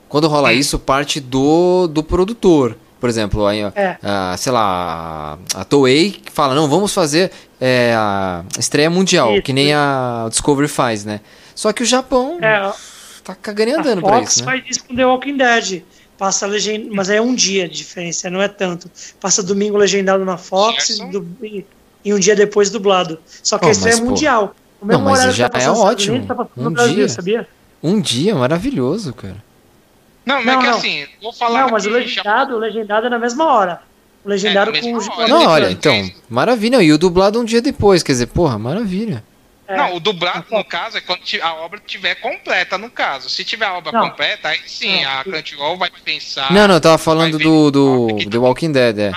quando 0.09 0.27
rola 0.27 0.49
hum. 0.49 0.53
isso, 0.53 0.79
parte 0.79 1.21
do, 1.21 1.87
do 1.87 2.03
produtor. 2.03 2.77
Por 3.01 3.09
exemplo, 3.11 3.47
aí, 3.47 3.61
é. 3.61 3.99
a, 4.03 4.35
sei 4.39 4.51
lá, 4.51 5.39
a 5.55 5.65
Toei 5.65 6.23
fala, 6.33 6.55
não, 6.55 6.69
vamos 6.69 6.93
fazer 6.95 7.31
é, 7.61 7.93
a 7.95 8.43
estreia 8.59 8.89
mundial, 8.89 9.35
isso, 9.35 9.43
que 9.43 9.53
nem 9.53 9.75
a 9.75 10.27
Discovery 10.31 10.69
faz, 10.69 11.05
né? 11.05 11.21
Só 11.55 11.71
que 11.73 11.83
o 11.83 11.87
Japão... 11.87 12.39
É, 12.41 12.73
tá 13.25 13.35
cagando 13.35 13.71
e 13.71 13.75
andando 13.75 14.03
pra 14.03 14.21
isso, 14.21 14.41
né? 14.41 14.45
faz 14.45 14.65
isso 14.69 14.85
com 14.85 14.95
The 14.95 15.07
Walking 15.07 15.37
Dead. 15.37 15.83
Passa 16.17 16.47
legend... 16.47 16.91
Mas 16.93 17.11
é 17.11 17.21
um 17.21 17.35
dia 17.35 17.69
de 17.69 17.77
diferença, 17.77 18.31
não 18.31 18.41
é 18.41 18.49
tanto. 18.49 18.89
Passa 19.19 19.43
domingo 19.43 19.77
legendado 19.77 20.25
na 20.25 20.37
Fox 20.37 20.91
e, 20.91 21.05
du... 21.07 21.27
e, 21.43 22.15
um 22.15 22.19
dia 22.19 22.37
depois 22.37 22.71
dublado. 22.71 23.19
Só 23.43 23.59
que 23.59 23.65
oh, 23.65 23.69
a 23.69 23.73
estreia 23.73 23.97
é 23.97 24.01
mundial. 24.01 24.55
O 24.81 24.87
mesmo 24.87 25.03
não, 25.03 25.11
mas 25.11 25.35
já 25.35 25.49
tá 25.49 25.61
é 25.61 25.71
ótimo. 25.71 26.17
Unidos, 26.17 26.37
tá 26.37 26.47
um 26.57 26.71
Brasil, 26.71 26.95
dia. 26.95 27.09
sabia? 27.09 27.49
Um 27.83 28.01
dia, 28.01 28.35
maravilhoso, 28.35 29.13
cara. 29.13 29.43
Não, 30.25 30.43
não, 30.43 30.53
é 30.53 30.57
que 30.57 30.67
não. 30.67 30.77
assim, 30.77 31.07
vou 31.23 31.33
falar. 31.33 31.63
Não, 31.63 31.71
mas 31.71 31.85
o 31.85 31.91
legendado, 31.91 32.53
já... 32.53 32.57
o 32.57 32.59
legendado 32.59 33.07
é 33.07 33.11
na 33.11 33.19
mesma 33.19 33.45
hora. 33.47 33.83
O 34.25 34.29
legendado 34.29 34.75
é, 34.75 34.81
com 34.81 34.95
o 34.95 35.29
Não, 35.29 35.47
olha, 35.47 35.71
então, 35.71 36.11
maravilha. 36.29 36.83
E 36.83 36.93
o 36.93 36.99
dublado 36.99 37.41
um 37.41 37.45
dia 37.45 37.61
depois, 37.61 38.03
quer 38.03 38.13
dizer, 38.13 38.27
porra, 38.27 38.59
maravilha. 38.59 39.23
É. 39.67 39.77
Não, 39.77 39.97
o 39.97 40.01
dublado, 40.01 40.45
no 40.51 40.65
caso, 40.65 40.99
é 40.99 41.01
quando 41.01 41.23
a 41.43 41.55
obra 41.55 41.81
estiver 41.85 42.15
completa, 42.17 42.77
no 42.77 42.91
caso. 42.91 43.31
Se 43.31 43.45
tiver 43.45 43.65
a 43.65 43.75
obra 43.75 43.93
não. 43.93 44.11
completa, 44.11 44.49
aí 44.49 44.61
sim, 44.67 45.03
não. 45.03 45.11
a 45.11 45.25
Crunchyroll 45.25 45.79
vai 45.79 45.91
pensar... 46.05 46.53
Não, 46.53 46.69
não, 46.69 46.75
eu 46.75 46.81
tava 46.81 46.99
falando 46.99 47.39
do, 47.39 47.71
do 47.71 48.31
The 48.31 48.39
Walking 48.39 48.73
Dead, 48.73 48.99
é. 48.99 49.13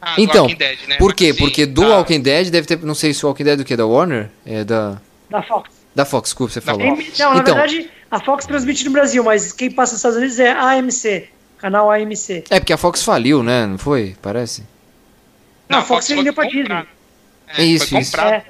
Ah, 0.00 0.14
então, 0.18 0.48
Dead, 0.48 0.78
né? 0.88 0.96
por 0.96 1.14
quê? 1.14 1.32
Sim, 1.32 1.38
Porque 1.38 1.64
do 1.64 1.82
tá. 1.82 1.88
Walking 1.88 2.20
Dead 2.20 2.50
deve 2.50 2.66
ter, 2.66 2.76
não 2.82 2.94
sei 2.94 3.14
se 3.14 3.24
o 3.24 3.28
Walking 3.28 3.44
Dead 3.44 3.54
é 3.54 3.56
do 3.56 3.64
que, 3.64 3.76
da 3.76 3.86
Warner? 3.86 4.30
É 4.44 4.64
da... 4.64 5.00
Da 5.30 5.42
Fox. 5.42 5.70
Da 5.94 6.04
Fox, 6.04 6.30
desculpa, 6.30 6.52
você 6.52 6.60
falou. 6.60 6.84
Não, 6.84 6.96
na 6.96 7.40
então, 7.40 7.54
verdade, 7.54 7.88
a 8.10 8.18
Fox 8.18 8.44
transmite 8.44 8.84
no 8.84 8.90
Brasil, 8.90 9.22
mas 9.22 9.52
quem 9.52 9.70
passa 9.70 9.92
nos 9.92 10.00
Estados 10.00 10.18
Unidos 10.18 10.40
é 10.40 10.50
a 10.50 10.70
AMC, 10.72 11.28
canal 11.56 11.88
AMC. 11.88 12.44
É, 12.50 12.58
porque 12.58 12.72
a 12.72 12.76
Fox 12.76 13.04
faliu, 13.04 13.44
né? 13.44 13.64
Não 13.64 13.78
foi? 13.78 14.16
Parece. 14.20 14.64
Não, 15.68 15.78
a 15.78 15.82
Fox 15.82 16.08
vendeu 16.08 16.34
pra 16.34 16.44
Disney. 16.44 16.84
É, 17.56 17.64
isso, 17.64 17.96
isso. 17.96 18.20
É, 18.20 18.44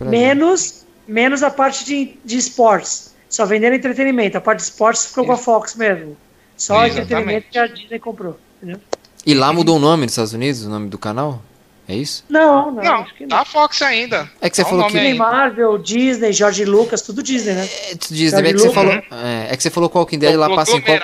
menos, 0.00 0.84
menos 1.06 1.42
a 1.42 1.50
parte 1.50 1.84
de, 1.84 2.16
de 2.24 2.36
esportes. 2.36 3.14
Só 3.28 3.44
vendendo 3.44 3.74
entretenimento. 3.74 4.38
A 4.38 4.40
parte 4.40 4.58
de 4.58 4.64
esportes 4.64 5.06
ficou 5.06 5.26
com 5.26 5.32
a 5.32 5.36
Fox 5.36 5.74
mesmo. 5.74 6.16
Só 6.56 6.86
Exatamente. 6.86 7.00
entretenimento 7.00 7.46
que 7.50 7.58
a 7.58 7.66
Disney 7.66 7.98
comprou. 7.98 8.38
Entendeu? 8.62 8.80
E 9.26 9.34
lá 9.34 9.52
mudou 9.52 9.76
o 9.76 9.80
nome 9.80 10.02
nos 10.02 10.12
Estados 10.12 10.32
Unidos, 10.34 10.64
o 10.64 10.70
nome 10.70 10.88
do 10.88 10.98
canal? 10.98 11.42
É 11.86 11.94
isso? 11.94 12.24
Não, 12.28 12.70
não. 12.70 12.82
Não, 12.82 13.04
que 13.04 13.26
não. 13.26 13.36
a 13.36 13.44
Fox 13.44 13.82
ainda. 13.82 14.30
É 14.40 14.48
que 14.48 14.56
você 14.56 14.64
falou 14.64 14.86
que. 14.86 15.14
Marvel, 15.14 15.76
Disney, 15.78 16.32
George 16.32 16.64
Lucas, 16.64 17.02
tudo 17.02 17.22
Disney, 17.22 17.54
né? 17.54 17.68
É, 17.90 17.94
Disney, 17.94 18.48
é 18.48 18.52
que, 18.52 18.58
você 18.58 18.70
falou, 18.70 18.92
é, 18.92 19.02
é, 19.50 19.56
que 19.56 19.62
você 19.62 19.70
falou 19.70 19.90
que 19.90 19.96
o 19.96 19.98
Walking 19.98 20.18
Dead 20.18 20.36
lá 20.36 20.54
passa 20.54 20.76
em 20.76 20.80
qual. 20.80 20.98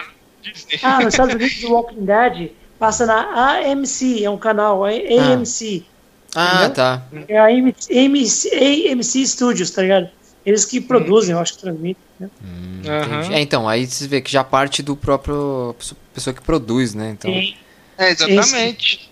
Ah, 0.83 1.01
nos 1.01 1.13
Estados 1.13 1.35
Unidos 1.35 1.63
o 1.65 1.73
Walking 1.73 2.05
Dead 2.05 2.53
passa 2.79 3.05
na 3.05 3.59
AMC, 3.59 4.25
é 4.25 4.31
um 4.31 4.39
canal, 4.39 4.87
é 4.87 4.97
AMC. 5.19 5.85
Ah, 5.87 5.90
ah 6.35 6.71
tá. 6.71 7.03
É 7.29 7.39
a 7.39 7.47
AMC, 7.47 7.91
AMC, 7.91 8.91
AMC 8.91 9.27
Studios, 9.27 9.71
tá 9.71 9.83
ligado? 9.83 10.09
Eles 10.45 10.65
que 10.65 10.81
produzem, 10.81 11.35
hum. 11.35 11.39
eu 11.39 11.43
acho 11.43 11.55
que 11.55 11.61
transmitem. 11.61 12.05
Né? 12.19 12.31
Hum, 12.43 12.83
uhum. 12.85 13.33
É, 13.33 13.41
então, 13.41 13.69
aí 13.69 13.87
você 13.87 14.09
vê 14.09 14.21
que 14.21 14.31
já 14.31 14.43
parte 14.43 14.83
do 14.83 14.97
próprio 14.97 15.75
pessoa 16.15 16.35
que 16.35 16.43
produz, 16.43 16.95
né? 16.95 17.11
Então... 17.11 17.31
Sim. 17.33 17.55
É, 17.99 18.11
exatamente. 18.11 19.11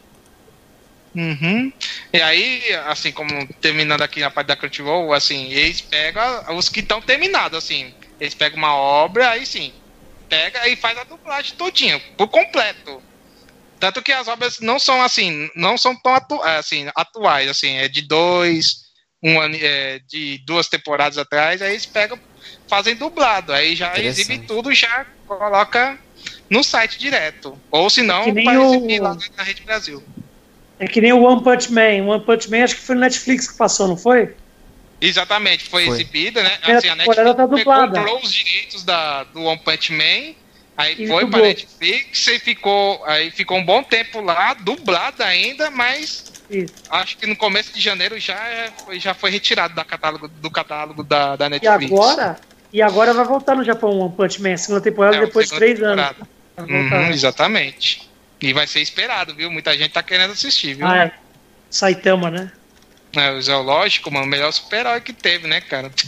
Uhum. 1.15 1.73
E 2.13 2.21
aí, 2.23 2.75
assim, 2.87 3.13
como 3.13 3.47
terminando 3.61 4.03
aqui 4.03 4.21
na 4.21 4.31
parte 4.31 4.47
da 4.47 4.57
Crunchyroll, 4.57 5.13
assim, 5.13 5.51
eles 5.53 5.81
pegam 5.81 6.57
os 6.57 6.69
que 6.69 6.81
estão 6.81 7.01
terminados, 7.01 7.59
assim. 7.59 7.93
Eles 8.21 8.35
pegam 8.35 8.59
uma 8.59 8.75
obra, 8.75 9.31
aí 9.31 9.45
sim, 9.45 9.73
pega 10.29 10.69
e 10.69 10.77
faz 10.77 10.97
a 10.99 11.05
dublagem 11.05 11.55
todinha, 11.57 12.01
por 12.17 12.29
completo. 12.29 13.03
Tanto 13.81 14.03
que 14.03 14.13
as 14.13 14.27
obras 14.29 14.59
não 14.61 14.79
são 14.79 15.03
assim, 15.03 15.51
não 15.55 15.79
são 15.79 15.95
tão 15.95 16.15
atu 16.15 16.43
assim, 16.43 16.87
atuais, 16.95 17.49
assim, 17.49 17.77
é 17.77 17.89
de 17.89 18.03
dois, 18.03 18.89
um 19.23 19.41
ano, 19.41 19.57
é, 19.61 20.01
de 20.09 20.39
duas 20.47 20.69
temporadas 20.69 21.19
atrás, 21.19 21.63
aí 21.63 21.73
eles 21.73 21.87
pegam, 21.87 22.19
fazem 22.69 22.95
dublado, 22.95 23.53
aí 23.53 23.77
já 23.77 23.97
exibe 23.99 24.47
tudo 24.47 24.73
já 24.75 25.07
coloca 25.27 25.99
no 26.51 26.65
site 26.65 26.99
direto. 26.99 27.59
Ou 27.71 27.89
se 27.91 28.03
não, 28.03 28.25
é 28.25 28.33
para 28.33 28.65
exibir 28.65 29.01
lá 29.01 29.17
na 29.37 29.43
Rede 29.43 29.63
Brasil. 29.63 30.03
É 30.79 30.87
que 30.87 31.01
nem 31.01 31.13
o 31.13 31.23
One 31.23 31.43
Punch 31.43 31.73
Man. 31.73 32.05
O 32.05 32.09
One 32.09 32.25
Punch 32.25 32.51
Man 32.51 32.65
acho 32.65 32.77
que 32.77 32.83
foi 32.83 32.95
no 32.95 33.01
Netflix 33.03 33.49
que 33.51 33.59
passou, 33.59 33.89
não 33.89 33.97
foi? 33.97 34.35
Exatamente, 35.01 35.65
foi, 35.65 35.85
foi. 35.85 35.95
exibida, 35.95 36.43
né? 36.43 36.59
Assim, 36.63 36.89
a 36.89 36.97
Netflix 36.97 37.37
tá 37.37 37.47
comprou 37.89 38.21
os 38.21 38.33
direitos 38.33 38.83
da, 38.85 39.25
do 39.25 39.43
One 39.43 39.61
Punch 39.61 39.93
Man, 39.93 40.35
aí 40.79 40.95
e 40.97 41.09
foi 41.09 41.27
para 41.27 41.43
Netflix 41.43 42.27
e 42.29 42.39
ficou, 42.39 43.05
aí 43.05 43.31
ficou 43.33 43.59
um 43.59 43.65
bom 43.65 43.83
tempo 43.83 44.21
lá, 44.21 44.55
dublado 44.55 45.23
ainda, 45.25 45.71
mas 45.71 46.33
Isso. 46.49 46.73
acho 46.89 47.19
que 47.19 47.27
no 47.27 47.37
começo 47.37 47.73
de 47.75 47.81
janeiro 47.81 48.19
já, 48.19 48.39
é, 48.49 48.73
já 48.93 49.13
foi 49.13 49.31
retirado 49.31 49.75
da 49.75 49.85
catálogo, 49.85 50.29
do 50.29 50.51
catálogo 50.51 51.03
da, 51.03 51.35
da 51.35 51.49
Netflix. 51.49 51.91
E 51.91 51.95
agora, 51.95 52.41
e 52.73 52.83
agora 52.83 53.13
vai 53.13 53.25
voltar 53.25 53.57
no 53.57 53.65
Japão 53.65 53.99
One 53.99 54.15
Punch 54.15 54.41
Man, 54.41 54.57
segunda 54.57 54.81
temporada 54.81 55.17
é, 55.17 55.21
depois 55.27 55.49
de 55.49 55.57
três 55.57 55.81
temporada. 55.81 56.17
anos. 56.57 56.71
Uhum, 56.71 57.11
exatamente. 57.11 58.09
E 58.41 58.53
vai 58.53 58.67
ser 58.67 58.81
esperado, 58.81 59.35
viu? 59.35 59.51
Muita 59.51 59.77
gente 59.77 59.91
tá 59.91 60.03
querendo 60.03 60.33
assistir, 60.33 60.75
viu? 60.75 60.87
Ah, 60.87 61.07
é. 61.07 61.13
Saitama, 61.69 62.31
né? 62.31 62.53
É, 63.17 63.33
o 63.33 63.43
zoológico, 63.43 64.11
mano, 64.13 64.27
o 64.27 64.29
melhor 64.29 64.53
super-herói 64.53 65.01
que 65.01 65.13
teve, 65.13 65.49
né, 65.49 65.61
cara? 65.61 65.91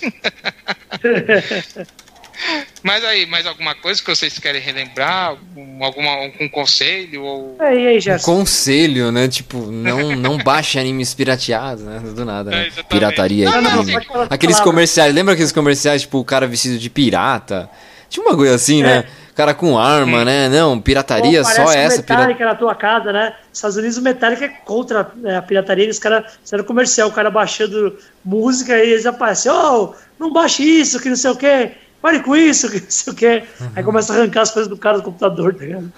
Mas 2.82 3.04
aí, 3.04 3.26
mais 3.26 3.46
alguma 3.46 3.74
coisa 3.74 4.02
que 4.02 4.08
vocês 4.08 4.38
querem 4.38 4.60
relembrar? 4.60 5.36
Alguma, 5.80 6.10
algum 6.10 6.48
conselho? 6.48 7.22
Ou... 7.22 7.56
É, 7.60 7.68
aí, 7.68 7.98
um 7.98 8.18
conselho, 8.18 9.12
né? 9.12 9.28
Tipo, 9.28 9.58
não, 9.70 10.16
não 10.16 10.38
baixe 10.38 10.78
animes 10.78 11.12
pirateados, 11.12 11.84
né? 11.84 12.00
Do 12.00 12.24
nada, 12.24 12.50
né? 12.50 12.68
É, 12.76 12.82
Pirataria 12.82 13.50
não, 13.50 13.62
não, 13.62 14.26
Aqueles 14.30 14.58
comerciais, 14.60 15.14
lembra 15.14 15.34
aqueles 15.34 15.52
comerciais, 15.52 16.02
tipo, 16.02 16.18
o 16.18 16.24
cara 16.24 16.46
vestido 16.46 16.78
de 16.78 16.88
pirata? 16.88 17.68
Tinha 18.08 18.24
uma 18.24 18.36
coisa 18.36 18.54
assim, 18.54 18.82
né? 18.82 18.90
é. 18.90 18.96
né? 18.96 19.04
cara 19.40 19.54
com 19.54 19.78
arma, 19.78 20.22
né? 20.22 20.48
Não, 20.50 20.78
pirataria, 20.78 21.42
Pô, 21.42 21.48
só 21.48 21.72
essa. 21.72 21.98
Metallica 21.98 22.34
pirata... 22.34 22.44
na 22.44 22.54
tua 22.54 22.74
casa, 22.74 23.12
né? 23.12 23.34
Estados 23.52 23.76
Unidos 23.76 23.96
o 23.96 24.02
Metallica 24.02 24.44
é 24.44 24.48
contra 24.48 25.10
né, 25.16 25.38
a 25.38 25.42
pirataria. 25.42 25.88
Os 25.88 25.98
caras 25.98 26.38
fizeram 26.42 26.64
comercial, 26.64 27.08
o 27.08 27.12
cara 27.12 27.30
baixando 27.30 27.96
música 28.22 28.76
e 28.76 28.90
eles 28.90 29.06
aparecem, 29.06 29.50
oh, 29.50 29.94
não 30.18 30.30
baixe 30.30 30.62
isso, 30.62 31.00
que 31.00 31.08
não 31.08 31.16
sei 31.16 31.30
o 31.30 31.36
quê, 31.36 31.72
pare 32.01 32.20
com 32.20 32.36
isso, 32.36 32.70
que 32.70 32.81
não 32.81 32.90
sei 32.90 33.12
o 33.12 33.16
quê. 33.16 33.44
Uhum. 33.60 33.70
Aí 33.77 33.82
começa 33.82 34.12
a 34.12 34.16
arrancar 34.16 34.43
as 34.43 34.51
coisas 34.51 34.68
do 34.68 34.77
cara 34.77 34.98
do 34.98 35.05
computador, 35.05 35.55
tá 35.55 35.64
ligado? 35.64 35.93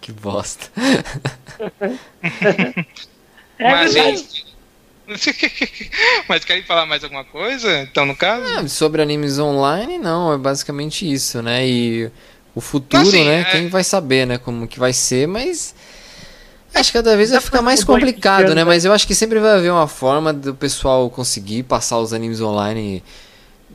Que 0.00 0.12
bosta. 0.12 0.70
é 3.58 3.70
Mas, 3.70 3.94
verdade. 3.94 4.48
Mas 6.28 6.44
querem 6.44 6.62
falar 6.62 6.86
mais 6.86 7.02
alguma 7.02 7.24
coisa? 7.24 7.80
Então, 7.80 8.04
no 8.04 8.14
caso? 8.14 8.44
Ah, 8.56 8.68
sobre 8.68 9.00
animes 9.00 9.38
online, 9.38 9.98
não, 9.98 10.32
é 10.32 10.38
basicamente 10.38 11.10
isso, 11.10 11.42
né? 11.42 11.66
E 11.66 12.10
o 12.54 12.60
futuro, 12.60 13.02
assim, 13.02 13.24
né? 13.24 13.40
É... 13.40 13.44
Quem 13.44 13.68
vai 13.68 13.82
saber, 13.82 14.26
né? 14.26 14.38
Como 14.38 14.68
que 14.68 14.78
vai 14.78 14.92
ser, 14.92 15.26
mas. 15.26 15.74
Acho 16.74 16.92
que 16.92 16.98
cada 16.98 17.16
vez 17.16 17.30
vai 17.30 17.40
ficar 17.40 17.62
mais 17.62 17.82
complicado, 17.82 18.54
né? 18.54 18.62
Mas 18.62 18.84
eu 18.84 18.92
acho 18.92 19.06
que 19.06 19.14
sempre 19.14 19.38
vai 19.38 19.52
haver 19.52 19.72
uma 19.72 19.88
forma 19.88 20.34
do 20.34 20.54
pessoal 20.54 21.08
conseguir 21.08 21.62
passar 21.62 21.98
os 21.98 22.12
animes 22.12 22.40
online. 22.42 23.02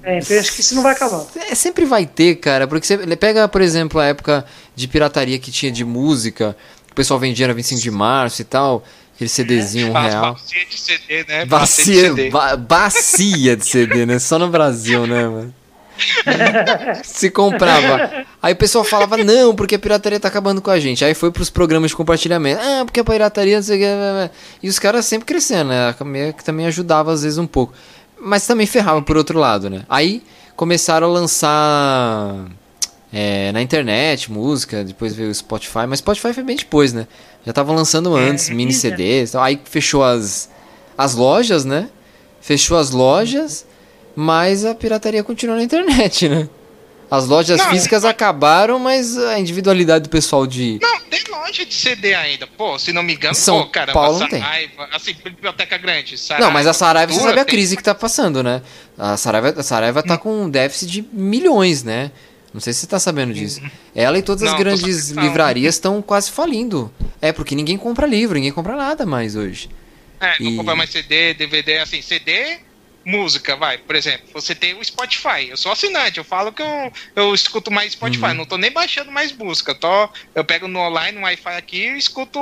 É, 0.04 0.20
eu 0.30 0.40
acho 0.40 0.54
que 0.54 0.62
isso 0.62 0.76
não 0.76 0.84
vai 0.84 0.92
acabar. 0.92 1.26
É, 1.50 1.56
sempre 1.56 1.86
vai 1.86 2.06
ter, 2.06 2.36
cara. 2.36 2.68
Porque 2.68 2.86
você 2.86 2.98
pega, 3.16 3.48
por 3.48 3.62
exemplo, 3.62 4.00
a 4.00 4.06
época 4.06 4.46
de 4.76 4.88
pirataria 4.88 5.40
que 5.40 5.50
tinha 5.50 5.72
de 5.72 5.86
música, 5.86 6.56
o 6.92 6.94
pessoal 6.96 7.20
vendia 7.20 7.48
na 7.48 7.54
25 7.54 7.82
de 7.82 7.92
março 7.92 8.42
e 8.42 8.46
tal. 8.46 8.84
Aquele 9.16 9.30
CDzinho 9.30 9.96
é, 9.96 10.10
real. 10.10 10.34
Bacia 10.34 10.66
de 10.66 10.80
CD, 10.80 11.26
né? 11.28 11.46
Bacia, 11.46 11.94
de 11.94 12.02
CD. 12.02 12.30
Ba 12.30 12.58
bacia 12.58 13.56
de 13.56 13.66
CD, 13.66 14.06
né? 14.06 14.20
Só 14.20 14.38
no 14.38 14.50
Brasil, 14.50 15.08
né, 15.08 15.28
mano? 15.28 15.56
se 17.04 17.30
comprava. 17.30 18.26
Aí 18.42 18.54
o 18.54 18.56
pessoal 18.56 18.84
falava, 18.84 19.18
não, 19.18 19.56
porque 19.56 19.76
a 19.76 19.80
pirataria 19.80 20.20
tá 20.20 20.28
acabando 20.28 20.62
com 20.62 20.72
a 20.72 20.80
gente. 20.80 21.06
Aí 21.06 21.14
foi 21.14 21.32
pros 21.32 21.50
programas 21.50 21.92
de 21.92 21.98
compartilhamento. 21.98 22.62
Ah, 22.62 22.84
porque 22.84 23.00
a 23.00 23.04
pirataria 23.04 23.56
não 23.58 23.64
sei 23.64 23.78
o 23.78 23.80
que. 23.80 24.36
E 24.64 24.70
os 24.70 24.80
caras 24.80 25.06
sempre 25.06 25.26
crescendo, 25.26 25.70
né? 25.70 25.96
Que 26.36 26.44
também 26.44 26.66
ajudava 26.66 27.12
às 27.14 27.24
vezes 27.24 27.38
um 27.38 27.48
pouco. 27.48 27.74
Mas 28.24 28.48
também 28.48 28.66
ferrava 28.66 29.02
por 29.02 29.18
outro 29.18 29.38
lado, 29.38 29.70
né? 29.70 29.84
Aí 29.90 30.24
começaram 30.56 31.08
a 31.08 31.10
lançar 31.10 32.46
é, 33.12 33.52
na 33.52 33.62
internet 33.62 34.32
música, 34.32 34.84
depois 34.84 35.14
veio 35.14 35.30
o 35.30 35.34
Spotify, 35.34 35.86
mas 35.88 36.00
Spotify 36.00 36.34
foi 36.34 36.44
bem 36.44 36.56
depois, 36.56 36.94
né? 36.94 37.08
Já 37.46 37.52
tava 37.52 37.74
lançando 37.74 38.18
é, 38.18 38.30
antes, 38.30 38.50
é, 38.50 38.54
mini 38.54 38.72
CDs. 38.74 39.36
Aí 39.36 39.60
fechou 39.66 40.04
as, 40.04 40.50
as 40.98 41.16
lojas, 41.16 41.66
né? 41.66 41.90
Fechou 42.40 42.78
as 42.78 42.92
lojas 42.92 43.66
mas 44.16 44.66
a 44.66 44.76
pirataria 44.76 45.24
continua 45.24 45.56
na 45.56 45.64
internet, 45.64 46.30
né? 46.30 46.48
As 47.14 47.28
lojas 47.28 47.60
não, 47.60 47.70
físicas 47.70 48.04
acabaram, 48.04 48.80
mas 48.80 49.16
a 49.16 49.38
individualidade 49.38 50.06
do 50.06 50.10
pessoal 50.10 50.48
de. 50.48 50.80
Não, 50.82 51.00
tem 51.02 51.22
loja 51.30 51.64
de 51.64 51.72
CD 51.72 52.16
ainda. 52.16 52.48
Pô, 52.48 52.80
se 52.80 52.92
não 52.92 53.04
me 53.04 53.14
engano, 53.14 53.36
São 53.36 53.62
pô, 53.62 53.70
cara, 53.70 53.94
Paulo 53.94 54.18
não 54.18 54.28
tem. 54.28 54.44
assim, 54.92 55.16
biblioteca 55.24 55.78
grande. 55.78 56.18
Saraiva, 56.18 56.48
não, 56.48 56.52
mas 56.52 56.66
a 56.66 56.74
Saraiva, 56.74 57.14
você 57.14 57.22
sabe 57.22 57.40
a 57.40 57.46
crise 57.46 57.76
tem... 57.76 57.78
que 57.78 57.84
tá 57.84 57.94
passando, 57.94 58.42
né? 58.42 58.64
A 58.98 59.16
Saraiva, 59.16 59.54
a 59.56 59.62
Saraiva 59.62 60.02
tá 60.02 60.16
hum. 60.16 60.18
com 60.18 60.44
um 60.46 60.50
déficit 60.50 60.92
de 60.92 61.08
milhões, 61.14 61.84
né? 61.84 62.12
Não 62.52 62.60
sei 62.60 62.74
se 62.74 62.80
você 62.80 62.88
tá 62.88 63.00
sabendo 63.00 63.32
disso. 63.32 63.62
Hum. 63.64 63.70
Ela 63.94 64.18
e 64.18 64.24
todas 64.24 64.42
as 64.42 64.50
não, 64.50 64.58
grandes 64.58 65.12
livrarias 65.12 65.76
estão 65.76 66.02
quase 66.02 66.32
falindo. 66.32 66.92
É, 67.22 67.32
porque 67.32 67.54
ninguém 67.54 67.78
compra 67.78 68.08
livro, 68.08 68.34
ninguém 68.34 68.52
compra 68.52 68.76
nada 68.76 69.06
mais 69.06 69.36
hoje. 69.36 69.70
É, 70.20 70.42
não 70.42 70.50
e... 70.50 70.56
compra 70.58 70.76
mais 70.76 70.90
CD, 70.90 71.36
DVD, 71.36 71.78
assim, 71.78 72.02
CD 72.02 72.58
música, 73.06 73.56
vai, 73.56 73.78
por 73.78 73.96
exemplo, 73.96 74.28
você 74.34 74.56
tem 74.56 74.74
o 74.76 74.84
Spotify. 74.84 75.50
Eu 75.50 75.58
sou 75.58 75.72
assinante, 75.72 76.18
eu 76.18 76.24
falo 76.24 76.52
que 76.52 76.62
eu, 76.62 76.94
eu 77.16 77.34
escuto 77.34 77.70
mais 77.70 77.94
Spotify, 77.94 78.28
uhum. 78.28 78.34
não 78.36 78.46
tô 78.46 78.58
nem 78.58 78.72
baixando 78.72 79.12
mais 79.12 79.32
música. 79.32 79.76
Tô, 79.76 80.10
eu 80.34 80.44
pego 80.44 80.68
no 80.68 80.80
online, 80.80 81.18
no 81.18 81.24
Wi-Fi 81.24 81.56
aqui 81.56 81.88
e 81.88 81.98
escuto 81.98 82.40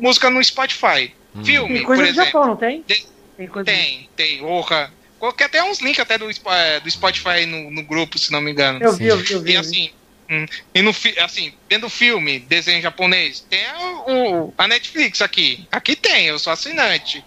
música 0.00 0.30
no 0.30 0.42
Spotify. 0.42 1.12
Uhum. 1.34 1.44
Filme, 1.44 1.74
tem 1.74 1.82
coisa 1.84 2.02
por 2.02 2.08
exemplo. 2.08 2.26
Japão, 2.26 2.46
não 2.46 2.56
tem? 2.56 2.82
Tem, 2.82 3.04
tem, 3.36 3.46
coisa 3.46 3.64
tem, 3.64 4.08
tem 4.14 4.42
Orra. 4.42 4.92
Coloquei 5.18 5.46
até 5.46 5.62
uns 5.62 5.80
links 5.80 6.00
até 6.00 6.18
do, 6.18 6.28
é, 6.30 6.80
do 6.80 6.90
Spotify 6.90 7.46
no, 7.46 7.70
no 7.70 7.82
grupo, 7.82 8.18
se 8.18 8.30
não 8.30 8.40
me 8.40 8.50
engano. 8.50 8.78
Eu 8.82 8.92
vi, 8.92 9.06
eu 9.06 9.16
vi, 9.16 9.32
eu 9.32 9.42
vi. 9.42 9.52
E 9.52 9.56
assim, 9.56 9.90
hum, 10.30 10.46
e 10.74 10.82
no 10.82 10.94
assim, 11.22 11.52
vendo 11.68 11.88
filme, 11.88 12.38
desenho 12.40 12.82
japonês, 12.82 13.40
tem 13.48 13.60
o, 14.06 14.52
a 14.56 14.68
Netflix 14.68 15.22
aqui. 15.22 15.66
Aqui 15.72 15.96
tem, 15.96 16.26
eu 16.26 16.38
sou 16.38 16.52
assinante. 16.52 17.24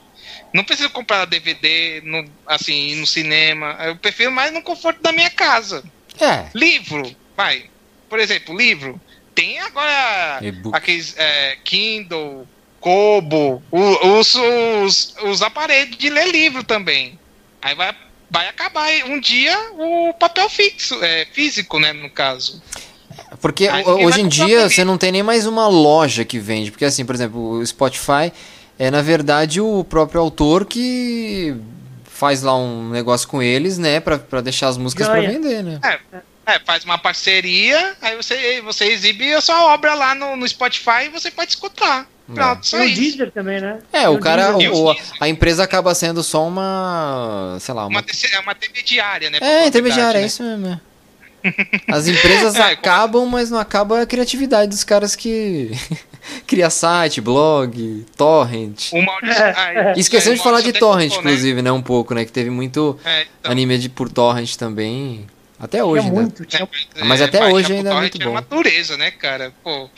Não 0.53 0.64
preciso 0.64 0.90
comprar 0.90 1.26
DVD, 1.26 2.02
no, 2.03 2.26
assim, 2.45 2.95
no 2.95 3.06
cinema. 3.06 3.78
Eu 3.82 3.95
prefiro 3.95 4.32
mais 4.32 4.52
no 4.53 4.61
conforto 4.61 5.02
da 5.02 5.11
minha 5.11 5.30
casa. 5.30 5.84
É. 6.19 6.48
Livro, 6.53 7.15
vai. 7.36 7.69
Por 8.10 8.19
exemplo, 8.19 8.57
livro. 8.57 8.99
Tem 9.36 9.60
agora 9.60 10.40
aqueles 10.74 11.15
é, 11.18 11.57
Kindle, 11.64 12.48
Kobo, 12.80 13.61
os, 13.72 14.34
os, 14.34 15.15
os 15.24 15.41
aparelhos 15.41 15.95
de 15.98 16.10
ler 16.10 16.32
livro 16.32 16.64
também. 16.64 17.19
Aí 17.61 17.76
vai, 17.76 17.94
vai 18.32 18.48
acabar 18.48 18.90
um 19.06 19.19
dia 19.19 19.56
o 19.74 20.14
papel 20.14 20.49
fixo, 20.49 21.03
é, 21.03 21.28
físico, 21.32 21.80
né, 21.80 21.94
no 21.94 22.10
caso. 22.10 22.61
Porque 23.41 23.68
hoje 23.69 24.22
em 24.22 24.28
dia 24.28 24.69
você 24.69 24.84
não 24.84 24.98
tem 24.98 25.11
nem 25.11 25.24
mais 25.24 25.45
uma 25.45 25.68
loja 25.68 26.24
que 26.26 26.40
vende. 26.40 26.72
Porque 26.72 26.86
assim, 26.86 27.06
por 27.06 27.14
exemplo, 27.14 27.60
o 27.60 27.65
Spotify 27.65 28.32
é 28.79 28.91
na 28.91 29.01
verdade 29.01 29.59
o 29.61 29.83
próprio 29.83 30.21
autor 30.21 30.65
que 30.65 31.55
faz 32.05 32.41
lá 32.41 32.57
um 32.57 32.89
negócio 32.89 33.27
com 33.27 33.41
eles, 33.41 33.77
né, 33.77 33.99
pra, 33.99 34.17
pra 34.17 34.41
deixar 34.41 34.67
as 34.67 34.77
músicas 34.77 35.07
para 35.07 35.21
vender, 35.21 35.63
né? 35.63 35.79
É, 35.83 36.53
é, 36.53 36.59
faz 36.59 36.83
uma 36.83 36.97
parceria, 36.97 37.95
aí 38.01 38.15
você, 38.15 38.61
você 38.61 38.85
exibe 38.85 39.33
a 39.33 39.41
sua 39.41 39.65
obra 39.65 39.93
lá 39.93 40.15
no, 40.15 40.35
no 40.35 40.47
Spotify 40.47 41.05
e 41.05 41.09
você 41.09 41.29
pode 41.29 41.51
escutar. 41.51 42.07
É. 42.29 42.33
Pronto, 42.33 42.59
é. 42.59 42.63
só 42.63 42.77
Tem 42.77 42.91
o 42.91 42.95
Deezer 42.95 43.31
também, 43.31 43.61
né? 43.61 43.79
É, 43.93 44.09
o, 44.09 44.19
cara, 44.19 44.57
o, 44.57 44.95
a 45.19 45.29
empresa 45.29 45.63
acaba 45.63 45.93
sendo 45.93 46.23
só 46.23 46.47
uma, 46.47 47.57
sei 47.59 47.73
lá, 47.73 47.85
uma, 47.85 47.99
uma, 47.99 48.05
é 48.33 48.39
uma 48.39 48.51
intermediária, 48.51 49.29
né? 49.29 49.39
É, 49.41 49.67
intermediária, 49.67 50.19
né? 50.19 50.23
é 50.23 50.27
isso 50.27 50.41
mesmo. 50.43 50.67
É. 50.67 50.79
As 51.87 52.07
empresas 52.07 52.55
é, 52.57 52.71
acabam, 52.71 53.25
mas 53.25 53.49
não 53.49 53.59
acaba 53.59 54.01
a 54.01 54.05
criatividade 54.05 54.69
dos 54.69 54.83
caras 54.83 55.15
que 55.15 55.71
cria 56.45 56.69
site, 56.69 57.21
blog, 57.21 58.05
torrent. 58.15 58.91
O 58.91 59.01
Maurício, 59.01 59.43
é, 59.43 59.53
ah, 59.55 59.93
Esquecendo 59.97 60.35
de 60.35 60.43
falar 60.43 60.61
de 60.61 60.73
torrent, 60.73 61.11
né? 61.11 61.17
inclusive, 61.17 61.61
né? 61.61 61.71
Um 61.71 61.81
pouco, 61.81 62.13
né? 62.13 62.25
Que 62.25 62.31
teve 62.31 62.49
muito 62.49 62.99
é, 63.03 63.25
então. 63.39 63.51
anime 63.51 63.77
de, 63.77 63.89
por 63.89 64.09
torrent 64.09 64.55
também. 64.55 65.27
Até 65.59 65.83
hoje, 65.83 66.05
né? 66.05 66.11
Muito, 66.11 66.45
tinha... 66.45 66.67
Mas 67.05 67.21
até 67.21 67.45
hoje 67.51 67.73
ainda 67.73 67.91
é 67.91 67.93
muito 67.93 68.19
bom. 68.19 68.31
É 68.31 68.33
natureza, 68.33 68.95
né, 68.95 69.09
cara? 69.11 69.51
Pô, 69.63 69.89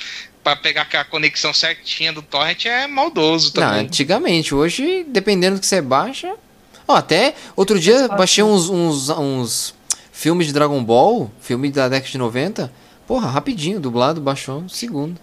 pra 0.44 0.56
pegar 0.56 0.88
a 0.92 1.04
conexão 1.04 1.54
certinha 1.54 2.14
do 2.14 2.22
torrent 2.22 2.66
é 2.66 2.88
maldoso 2.88 3.52
também. 3.52 3.70
Não, 3.70 3.80
antigamente. 3.80 4.56
Hoje, 4.56 5.06
dependendo 5.08 5.58
do 5.58 5.60
que 5.60 5.68
você 5.68 5.82
baixa... 5.82 6.34
Ó, 6.90 6.96
até 6.96 7.36
outro 7.56 7.80
dia 7.80 8.08
baixei 8.08 8.44
uns, 8.44 8.68
uns, 8.68 9.10
uns 9.10 9.76
filmes 10.12 10.48
de 10.48 10.54
Dragon 10.54 10.84
Ball, 10.84 11.32
filme 11.40 11.70
da 11.70 11.88
década 11.88 12.12
de 12.12 12.18
90. 12.18 12.74
Porra, 13.06 13.30
rapidinho, 13.30 13.80
dublado, 13.80 14.20
baixou 14.20 14.62
um 14.62 14.68
segundo. 14.68 15.20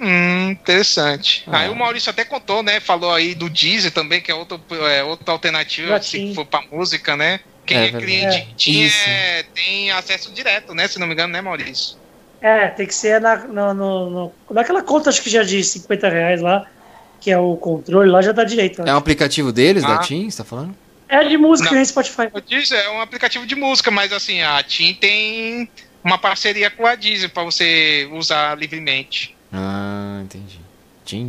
Hum, 0.00 0.50
interessante. 0.50 1.44
Ah. 1.46 1.60
Aí 1.60 1.68
o 1.68 1.74
Maurício 1.74 2.10
até 2.10 2.24
contou, 2.24 2.62
né? 2.62 2.78
Falou 2.80 3.12
aí 3.12 3.34
do 3.34 3.50
Deezer 3.50 3.90
também, 3.90 4.20
que 4.20 4.30
é, 4.30 4.34
outro, 4.34 4.60
é 4.70 5.02
outra 5.02 5.32
alternativa 5.32 6.00
se 6.00 6.34
for 6.34 6.46
pra 6.46 6.62
música, 6.70 7.16
né? 7.16 7.40
Quem 7.66 7.76
é, 7.76 7.86
é 7.86 7.92
cliente 7.92 8.48
tinha, 8.56 8.88
é, 9.06 9.42
tem 9.54 9.90
acesso 9.90 10.32
direto, 10.32 10.74
né? 10.74 10.88
Se 10.88 10.98
não 10.98 11.06
me 11.06 11.12
engano, 11.12 11.32
né, 11.32 11.40
Maurício? 11.40 11.98
É, 12.40 12.68
tem 12.68 12.86
que 12.86 12.94
ser 12.94 13.20
na, 13.20 13.36
no, 13.36 13.74
no, 13.74 14.10
no, 14.10 14.32
naquela 14.50 14.82
conta, 14.82 15.10
acho 15.10 15.20
que 15.20 15.28
já 15.28 15.42
de 15.42 15.62
50 15.62 16.08
reais 16.08 16.40
lá, 16.40 16.66
que 17.20 17.30
é 17.30 17.38
o 17.38 17.56
controle, 17.56 18.08
lá 18.08 18.22
já 18.22 18.32
dá 18.32 18.44
direito. 18.44 18.82
É 18.82 18.94
um 18.94 18.96
aplicativo 18.96 19.52
deles, 19.52 19.82
ah. 19.84 19.96
da 19.96 19.98
TIM, 19.98 20.30
você 20.30 20.38
tá 20.38 20.44
falando? 20.44 20.74
É 21.08 21.24
de 21.24 21.36
música, 21.36 21.74
nem 21.74 21.84
Spotify. 21.84 22.28
O 22.32 22.40
Deezer 22.40 22.78
é 22.78 22.90
um 22.90 23.00
aplicativo 23.00 23.46
de 23.46 23.56
música, 23.56 23.90
mas 23.90 24.12
assim, 24.12 24.42
a 24.42 24.62
TIM 24.62 24.94
tem 24.94 25.68
uma 26.04 26.18
parceria 26.18 26.70
com 26.70 26.86
a 26.86 26.94
Deezer 26.94 27.30
para 27.30 27.42
você 27.42 28.08
usar 28.12 28.56
livremente. 28.56 29.34
Ah, 29.52 30.20
entendi. 30.22 30.60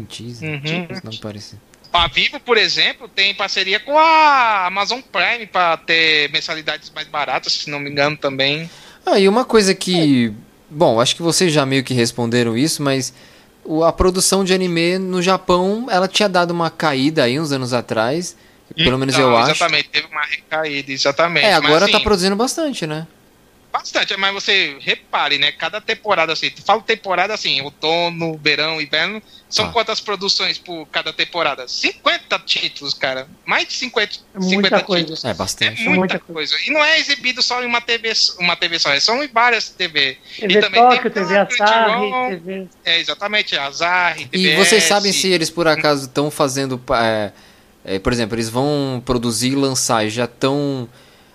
Cheese, 0.09 0.45
uhum. 0.45 0.87
não 1.03 1.17
parece. 1.21 1.55
A 1.91 2.07
Vivo, 2.07 2.39
por 2.39 2.57
exemplo, 2.57 3.07
tem 3.07 3.33
parceria 3.33 3.79
com 3.79 3.97
a 3.97 4.67
Amazon 4.67 4.99
Prime 5.01 5.47
para 5.47 5.77
ter 5.77 6.29
mensalidades 6.31 6.91
mais 6.93 7.07
baratas, 7.07 7.53
se 7.53 7.69
não 7.69 7.79
me 7.79 7.89
engano 7.89 8.15
também. 8.17 8.69
Ah, 9.05 9.17
e 9.17 9.27
uma 9.27 9.45
coisa 9.45 9.73
que. 9.73 10.33
Bom, 10.69 11.01
acho 11.01 11.15
que 11.15 11.21
vocês 11.21 11.51
já 11.51 11.65
meio 11.65 11.83
que 11.83 11.93
responderam 11.93 12.55
isso, 12.55 12.83
mas 12.83 13.13
a 13.85 13.91
produção 13.91 14.43
de 14.43 14.53
anime 14.53 14.99
no 14.99 15.21
Japão, 15.21 15.87
ela 15.89 16.07
tinha 16.07 16.29
dado 16.29 16.51
uma 16.51 16.69
caída 16.69 17.23
aí 17.23 17.39
uns 17.39 17.51
anos 17.51 17.73
atrás. 17.73 18.35
Pelo 18.75 18.99
menos 18.99 19.17
eu 19.17 19.29
exatamente, 19.29 19.51
acho. 19.51 19.63
Exatamente, 19.63 19.89
teve 19.89 20.07
uma 20.07 20.25
recaída, 20.25 20.91
exatamente. 20.91 21.45
É, 21.45 21.53
agora 21.53 21.81
mas, 21.81 21.91
tá 21.91 21.97
assim, 21.97 22.03
produzindo 22.03 22.35
bastante, 22.35 22.85
né? 22.85 23.07
Bastante, 23.71 24.17
mas 24.17 24.33
você 24.33 24.77
repare, 24.79 25.37
né? 25.37 25.51
Cada 25.51 25.79
temporada, 25.79 26.33
assim, 26.33 26.49
tu 26.49 26.63
fala 26.63 26.81
temporada 26.81 27.35
assim, 27.35 27.61
outono, 27.61 28.39
verão, 28.43 28.81
inverno, 28.81 29.21
são 29.47 29.65
ah. 29.65 29.71
quantas 29.71 30.01
produções 30.01 30.57
por 30.57 30.87
cada 30.87 31.13
temporada? 31.13 31.67
50 31.67 32.39
títulos, 32.39 32.95
cara. 32.95 33.27
Mais 33.45 33.67
de 33.67 33.73
50, 33.75 34.15
é 34.35 34.41
50 34.41 34.83
coisa. 34.83 35.01
títulos. 35.03 35.25
É 35.25 35.33
bastante. 35.35 35.81
É 35.81 35.85
muita, 35.85 35.99
muita 35.99 36.19
coisa. 36.19 36.55
coisa. 36.55 36.69
E 36.69 36.73
não 36.73 36.83
é 36.83 36.99
exibido 36.99 37.43
só 37.43 37.61
em 37.61 37.67
uma 37.67 37.79
TV, 37.79 38.11
uma 38.39 38.55
TV 38.55 38.79
só, 38.79 38.99
são 38.99 39.23
em 39.23 39.27
várias 39.27 39.69
TV. 39.69 40.17
TV 40.39 40.53
e 40.53 40.61
também 40.61 40.81
Tóquio, 40.81 41.11
tem 41.11 41.23
TV 41.23 41.37
Azar, 41.37 42.29
TV... 42.29 42.67
É, 42.83 42.99
exatamente, 42.99 43.55
Azar, 43.55 44.17
E 44.33 44.55
vocês 44.55 44.83
sabem 44.83 45.11
se 45.11 45.27
eles 45.27 45.51
por 45.51 45.67
acaso 45.67 46.05
estão 46.05 46.31
fazendo... 46.31 46.81
É, 46.91 47.31
é, 47.85 47.99
por 47.99 48.11
exemplo, 48.11 48.35
eles 48.35 48.49
vão 48.49 49.01
produzir 49.05 49.51
e 49.51 49.55
lançar 49.55 50.05
e 50.05 50.09
já 50.09 50.25
estão 50.25 50.89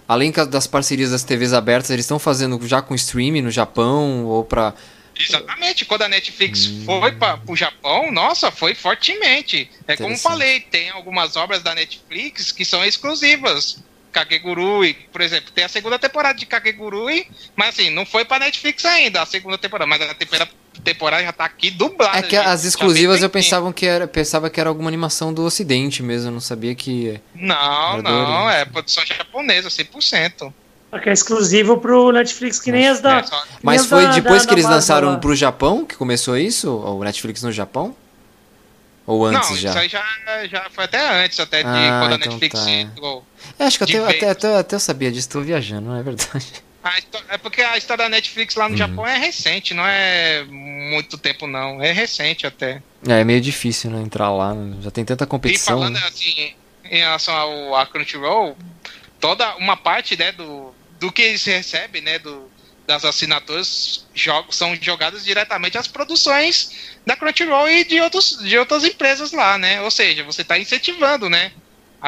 além 0.07 0.31
das 0.31 0.67
parcerias 0.67 1.11
das 1.11 1.23
TVs 1.23 1.53
abertas, 1.53 1.91
eles 1.91 2.05
estão 2.05 2.19
fazendo 2.19 2.61
já 2.67 2.83
com 2.83 2.95
streaming 2.95 3.43
no 3.43 3.51
Japão 3.51 4.25
ou 4.25 4.45
para 4.45 4.75
Exatamente, 5.19 5.85
quando 5.85 6.03
a 6.03 6.09
Netflix 6.09 6.67
hum. 6.67 6.83
foi 6.85 7.13
para 7.13 7.39
o 7.47 7.55
Japão, 7.55 8.11
nossa, 8.11 8.51
foi 8.51 8.75
fortemente. 8.75 9.71
É 9.87 9.97
como 9.97 10.17
falei, 10.19 10.61
tem 10.61 10.91
algumas 10.91 11.37
obras 11.37 11.63
da 11.63 11.75
Netflix 11.75 12.51
que 12.51 12.65
são 12.65 12.85
exclusivas. 12.85 13.79
Kakegurui, 14.11 14.95
por 15.13 15.21
exemplo, 15.21 15.51
tem 15.53 15.65
a 15.65 15.69
segunda 15.69 15.99
temporada 15.99 16.39
de 16.39 16.47
Kakegurui, 16.47 17.27
mas 17.57 17.71
assim, 17.71 17.91
não 17.91 18.07
foi 18.07 18.25
para 18.25 18.45
Netflix 18.45 18.85
ainda 18.85 19.23
a 19.23 19.27
segunda 19.27 19.59
temporada, 19.59 19.89
mas 19.89 20.01
a 20.03 20.15
temporada 20.15 20.51
temporada 20.85 21.23
já 21.23 21.33
tá 21.33 21.45
aqui 21.45 21.71
dublada. 21.71 22.19
É 22.19 22.23
que 22.23 22.37
gente. 22.37 22.47
as 22.47 22.65
exclusivas 22.65 23.23
eu 23.23 23.31
pensava 23.31 23.73
que 23.73 23.87
era, 23.87 24.07
pensava 24.07 24.51
que 24.51 24.61
era 24.61 24.69
alguma 24.69 24.89
animação 24.89 25.33
do 25.33 25.43
ocidente 25.43 26.03
mesmo, 26.03 26.29
eu 26.29 26.33
não 26.33 26.41
sabia 26.41 26.75
que 26.75 27.21
Não, 27.35 28.03
não, 28.03 28.51
é 28.51 28.65
produção 28.65 29.05
japonesa 29.07 29.69
100%. 29.69 30.53
Porque 30.91 31.09
é 31.09 31.13
exclusivo 31.13 31.79
pro 31.79 32.13
Netflix, 32.13 32.61
que 32.61 32.71
nem 32.71 32.87
as 32.87 33.01
da. 33.01 33.19
É, 33.19 33.25
Mas 33.61 33.85
foi 33.87 34.05
da, 34.05 34.13
depois 34.13 34.43
da, 34.43 34.49
que 34.49 34.55
eles 34.55 34.65
lançaram 34.65 35.11
lá. 35.11 35.19
pro 35.19 35.35
Japão 35.35 35.85
que 35.85 35.97
começou 35.97 36.39
isso? 36.39 36.71
O 36.71 37.03
Netflix 37.03 37.43
no 37.43 37.51
Japão? 37.51 37.97
Ou 39.07 39.27
antes 39.27 39.51
não, 39.51 39.57
já? 39.57 39.71
Isso 39.71 39.79
aí 39.79 39.89
já, 39.89 40.05
já 40.47 40.71
foi 40.71 40.85
até 40.85 41.25
antes, 41.25 41.39
até 41.41 41.63
de 41.63 41.69
ah, 41.69 41.99
quando 42.01 42.13
a 42.13 42.17
então 42.17 42.33
Netflix 42.33 42.61
tá. 42.61 42.71
entrou. 42.71 43.25
É, 43.59 43.65
acho 43.65 43.79
que 43.79 43.85
até, 43.85 43.99
até, 43.99 44.31
até, 44.31 44.57
até, 44.57 44.77
eu 44.77 44.81
sabia 44.81 45.11
disso, 45.11 45.29
tô 45.29 45.41
viajando, 45.41 45.89
não 45.89 45.97
é 45.97 46.03
verdade. 46.03 46.47
É 47.29 47.39
porque 47.39 47.63
a 47.63 47.79
história 47.79 48.05
da 48.05 48.09
Netflix 48.09 48.55
lá 48.55 48.65
no 48.65 48.73
uhum. 48.73 48.77
Japão 48.77 49.07
é 49.07 49.17
recente, 49.17 49.73
não 49.73 49.87
é 49.87 50.45
muito 50.45 51.17
tempo 51.17 51.47
não, 51.47 51.83
é 51.83 51.93
recente 51.93 52.47
até. 52.47 52.83
É, 53.07 53.21
é 53.21 53.25
meio 53.25 53.41
difícil, 53.41 53.91
né, 53.91 54.03
entrar 54.03 54.31
lá, 54.31 54.55
já 54.81 54.91
tem 54.91 55.05
tanta 55.05 55.27
competição. 55.27 55.77
E 55.77 55.81
falando 55.81 55.95
né? 55.95 56.07
assim, 56.07 56.55
em 56.91 56.99
relação 56.99 57.35
ao 57.35 57.77
a 57.77 57.87
Crunchyroll, 57.87 58.57
toda 59.19 59.57
uma 59.57 59.77
parte, 59.77 60.17
né, 60.17 60.33
do, 60.33 60.75
do 61.01 61.11
que 61.11 61.23
eles 61.23 61.45
recebem, 61.45 62.03
né, 62.03 62.19
do, 62.19 62.51
das 62.87 63.05
assinaturas 63.05 64.07
jogos, 64.15 64.57
são 64.57 64.77
jogadas 64.77 65.25
diretamente 65.25 65.79
às 65.79 65.89
produções 65.89 66.71
da 67.07 67.17
Crunchyroll 67.17 67.69
e 67.69 67.85
de, 67.85 68.01
outros, 68.01 68.39
de 68.41 68.59
outras 68.59 68.85
empresas 68.85 69.33
lá, 69.33 69.57
né? 69.59 69.81
Ou 69.81 69.91
seja, 69.91 70.23
você 70.25 70.43
está 70.43 70.59
incentivando, 70.59 71.31
né? 71.31 71.53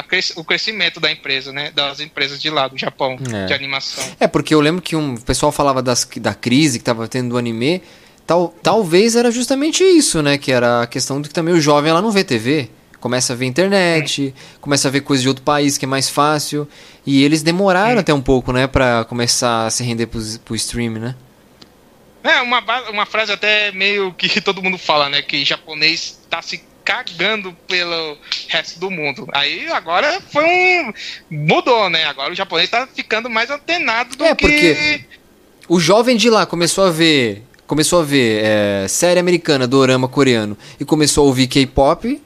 Cres 0.02 0.32
o 0.36 0.44
crescimento 0.44 1.00
da 1.00 1.10
empresa, 1.10 1.52
né? 1.52 1.70
Das 1.70 2.00
empresas 2.00 2.40
de 2.40 2.50
lá, 2.50 2.68
do 2.68 2.76
Japão, 2.76 3.18
é. 3.32 3.46
de 3.46 3.54
animação. 3.54 4.04
É, 4.20 4.26
porque 4.26 4.54
eu 4.54 4.60
lembro 4.60 4.82
que 4.82 4.94
um 4.94 5.14
o 5.14 5.20
pessoal 5.20 5.50
falava 5.50 5.82
das, 5.82 6.06
da 6.16 6.34
crise 6.34 6.78
que 6.78 6.82
estava 6.82 7.08
tendo 7.08 7.30
do 7.30 7.38
anime. 7.38 7.82
Tal, 8.26 8.54
talvez 8.62 9.14
era 9.14 9.30
justamente 9.30 9.84
isso, 9.84 10.20
né? 10.22 10.36
Que 10.36 10.52
era 10.52 10.82
a 10.82 10.86
questão 10.86 11.20
de 11.20 11.28
que 11.28 11.34
também 11.34 11.54
o 11.54 11.60
jovem 11.60 11.90
ela 11.90 12.02
não 12.02 12.10
vê 12.10 12.24
TV. 12.24 12.68
Começa 13.00 13.32
a 13.32 13.36
ver 13.36 13.46
internet, 13.46 14.34
começa 14.60 14.88
a 14.88 14.90
ver 14.90 15.02
coisas 15.02 15.22
de 15.22 15.28
outro 15.28 15.44
país 15.44 15.78
que 15.78 15.84
é 15.84 15.88
mais 15.88 16.10
fácil. 16.10 16.68
E 17.06 17.22
eles 17.22 17.42
demoraram 17.42 18.00
até 18.00 18.12
um 18.12 18.20
pouco, 18.20 18.52
né? 18.52 18.66
Pra 18.66 19.04
começar 19.04 19.66
a 19.66 19.70
se 19.70 19.84
render 19.84 20.06
pro, 20.06 20.20
pro 20.44 20.56
stream, 20.56 20.94
né? 20.94 21.14
É, 22.24 22.42
uma, 22.42 22.60
uma 22.90 23.06
frase 23.06 23.30
até 23.30 23.70
meio 23.70 24.12
que 24.12 24.40
todo 24.42 24.62
mundo 24.62 24.76
fala, 24.76 25.08
né? 25.08 25.22
Que 25.22 25.44
japonês 25.44 26.18
tá 26.28 26.42
se 26.42 26.60
cagando 26.86 27.52
pelo 27.66 28.16
resto 28.48 28.78
do 28.78 28.88
mundo. 28.88 29.28
Aí 29.32 29.66
agora 29.72 30.20
foi 30.32 30.44
um. 30.44 30.92
Mudou, 31.28 31.90
né? 31.90 32.04
Agora 32.04 32.32
o 32.32 32.36
japonês 32.36 32.70
tá 32.70 32.86
ficando 32.86 33.28
mais 33.28 33.50
antenado 33.50 34.16
do 34.16 34.24
é, 34.24 34.34
que. 34.36 34.46
Porque 34.46 35.04
o 35.68 35.80
jovem 35.80 36.16
de 36.16 36.30
lá 36.30 36.46
começou 36.46 36.86
a 36.86 36.90
ver. 36.90 37.42
Começou 37.66 38.00
a 38.00 38.04
ver 38.04 38.44
é, 38.44 38.86
série 38.88 39.18
americana, 39.18 39.66
dorama 39.66 40.06
coreano 40.06 40.56
e 40.78 40.84
começou 40.84 41.24
a 41.24 41.26
ouvir 41.26 41.48
K-pop, 41.48 42.22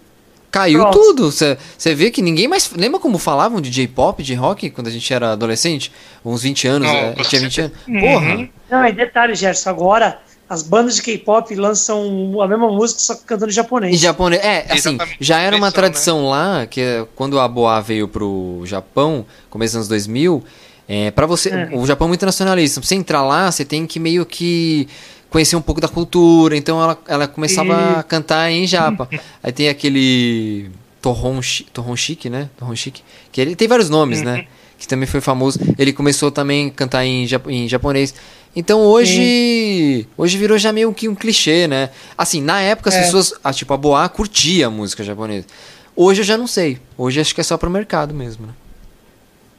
caiu 0.51 0.81
Pronto. 0.81 0.99
tudo. 0.99 1.33
Você 1.33 1.95
vê 1.95 2.11
que 2.11 2.21
ninguém 2.21 2.47
mais. 2.47 2.71
Lembra 2.77 3.01
como 3.01 3.17
falavam 3.17 3.59
de 3.59 3.71
J-pop, 3.71 4.23
de 4.23 4.35
rock, 4.35 4.69
quando 4.69 4.89
a 4.89 4.91
gente 4.91 5.11
era 5.15 5.33
adolescente? 5.33 5.91
Uns 6.23 6.43
20 6.43 6.69
anos, 6.69 6.89
Não, 6.89 6.95
é, 6.95 7.15
tinha 7.23 7.41
20 7.41 7.61
anos. 7.63 7.73
Uhum. 7.89 8.01
Porra! 8.01 8.49
Não, 8.71 8.85
é 8.85 8.93
detalhe, 8.93 9.35
Gerson. 9.35 9.71
Agora 9.71 10.21
as 10.51 10.65
bandas 10.65 10.97
de 10.97 11.03
K-pop 11.03 11.55
lançam 11.55 12.43
a 12.43 12.49
mesma 12.49 12.69
música, 12.69 13.01
só 13.01 13.15
cantando 13.15 13.53
em 13.53 13.55
japonês. 13.55 13.95
Em 13.95 13.99
japonês, 13.99 14.43
é, 14.43 14.67
assim, 14.69 14.95
Exatamente. 14.95 15.17
já 15.21 15.39
era 15.39 15.57
uma 15.57 15.71
tradição 15.71 16.23
né? 16.23 16.29
lá, 16.29 16.67
que 16.67 16.81
é 16.81 17.07
quando 17.15 17.39
a 17.39 17.47
Boa 17.47 17.81
veio 17.81 18.09
pro 18.09 18.61
Japão, 18.65 19.25
começo 19.49 19.75
dos 19.75 19.77
anos 19.77 19.89
2000, 19.89 20.43
é, 20.89 21.13
para 21.13 21.25
você, 21.25 21.51
é. 21.51 21.71
o 21.73 21.87
Japão 21.87 22.07
é 22.07 22.09
muito 22.09 22.27
nacionalista, 22.27 22.81
pra 22.81 22.89
você 22.89 22.97
entrar 22.97 23.23
lá, 23.23 23.49
você 23.49 23.65
tem 23.65 23.87
que 23.87 24.01
meio 24.01 24.27
que 24.27 24.89
conhecer 25.31 25.55
um 25.55 25.63
pouco 25.63 25.81
da 25.81 25.87
cultura, 25.87 26.57
então 26.57 26.83
ela, 26.83 26.99
ela 27.07 27.29
começava 27.29 27.73
e... 27.73 27.99
a 28.01 28.03
cantar 28.03 28.51
em 28.51 28.67
japa. 28.67 29.09
Aí 29.41 29.53
tem 29.53 29.69
aquele 29.69 30.69
Torron, 31.01 31.39
Torron 31.73 31.95
Chique, 31.95 32.29
né? 32.29 32.51
Torron 32.59 32.75
Chique, 32.75 33.05
que 33.31 33.41
ele 33.41 33.55
tem 33.55 33.69
vários 33.69 33.89
nomes, 33.89 34.21
né? 34.21 34.39
Uhum. 34.39 34.45
Que 34.81 34.89
também 34.89 35.07
foi 35.07 35.21
famoso. 35.21 35.61
Ele 35.79 35.93
começou 35.93 36.33
também 36.33 36.69
a 36.69 36.71
cantar 36.71 37.05
em, 37.05 37.29
em 37.49 37.69
japonês. 37.69 38.15
Então 38.55 38.81
hoje. 38.81 39.15
Sim. 39.15 40.07
Hoje 40.17 40.37
virou 40.37 40.59
já 40.59 40.73
meio 40.73 40.93
que 40.93 41.09
um 41.09 41.15
clichê, 41.15 41.67
né? 41.67 41.91
Assim, 42.17 42.43
na 42.43 42.61
época 42.61 42.91
as 42.91 42.97
é. 42.97 43.03
pessoas. 43.03 43.33
Ah, 43.43 43.53
tipo, 43.53 43.73
a 43.73 43.77
Boa 43.77 44.09
curtia 44.09 44.67
a 44.67 44.71
música 44.71 45.05
japonesa. 45.05 45.47
Hoje 45.95 46.21
eu 46.21 46.25
já 46.25 46.37
não 46.37 46.47
sei. 46.47 46.81
Hoje 46.97 47.21
acho 47.21 47.35
que 47.35 47.41
é 47.41 47.45
só 47.45 47.57
pro 47.57 47.71
mercado 47.71 48.15
mesmo, 48.15 48.47
né? 48.47 48.55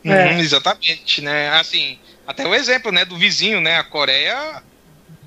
É. 0.04 0.34
Uhum, 0.34 0.40
exatamente, 0.40 1.22
né? 1.22 1.50
Assim, 1.52 1.98
até 2.26 2.48
o 2.48 2.56
exemplo, 2.56 2.92
né, 2.92 3.06
do 3.06 3.18
vizinho, 3.18 3.62
né? 3.62 3.78
A 3.78 3.84
Coreia, 3.84 4.64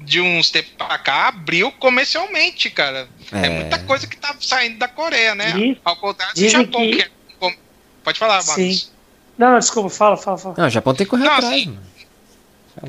de 0.00 0.20
uns 0.20 0.50
tempos 0.50 0.72
pra 0.76 0.98
cá, 0.98 1.28
abriu 1.28 1.70
comercialmente, 1.72 2.68
cara. 2.70 3.08
É, 3.32 3.46
é 3.46 3.50
muita 3.50 3.78
coisa 3.80 4.06
que 4.06 4.16
tá 4.16 4.34
saindo 4.40 4.78
da 4.78 4.88
Coreia, 4.88 5.34
né? 5.34 5.52
E 5.56 5.80
Ao 5.84 5.96
contrário 5.96 6.34
do 6.34 6.48
Japão, 6.48 6.80
que... 6.80 6.96
que 6.96 7.02
é... 7.02 7.10
Pode 8.02 8.18
falar, 8.18 8.44
Marcos. 8.44 8.54
Sim. 8.54 8.88
Não, 9.38 9.58
desculpa, 9.58 9.88
fala, 9.88 10.16
fala, 10.16 10.36
fala. 10.36 10.54
Não, 10.58 10.66
o 10.66 10.70
Japão 10.70 10.94
tem 10.94 11.06
que 11.06 11.10
correr 11.10 11.24
não, 11.24 11.32
atrás, 11.32 11.54
assim, 11.54 11.66
mano. 11.66 11.82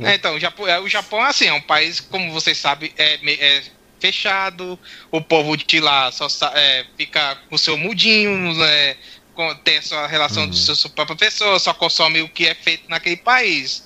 É, 0.03 0.15
então, 0.15 0.35
o 0.35 0.39
Japão, 0.39 0.67
é, 0.67 0.79
o 0.79 0.87
Japão 0.87 1.21
assim, 1.21 1.45
é 1.45 1.53
um 1.53 1.61
país, 1.61 1.99
como 1.99 2.31
vocês 2.31 2.57
sabem, 2.57 2.91
é, 2.97 3.19
é 3.23 3.61
fechado, 3.99 4.77
o 5.11 5.21
povo 5.21 5.55
de 5.55 5.79
lá 5.79 6.11
só 6.11 6.27
é, 6.53 6.85
fica 6.97 7.37
com 7.49 7.55
o 7.55 7.59
seu 7.59 7.77
mudinho, 7.77 8.53
né, 8.53 8.95
tem 9.63 9.77
a 9.77 9.81
sua 9.81 10.07
relação 10.07 10.43
uhum. 10.43 10.49
com 10.49 10.55
sua 10.55 10.89
própria 10.91 11.15
pessoa, 11.15 11.59
só 11.59 11.73
consome 11.73 12.21
o 12.21 12.29
que 12.29 12.45
é 12.47 12.55
feito 12.55 12.83
naquele 12.89 13.17
país. 13.17 13.83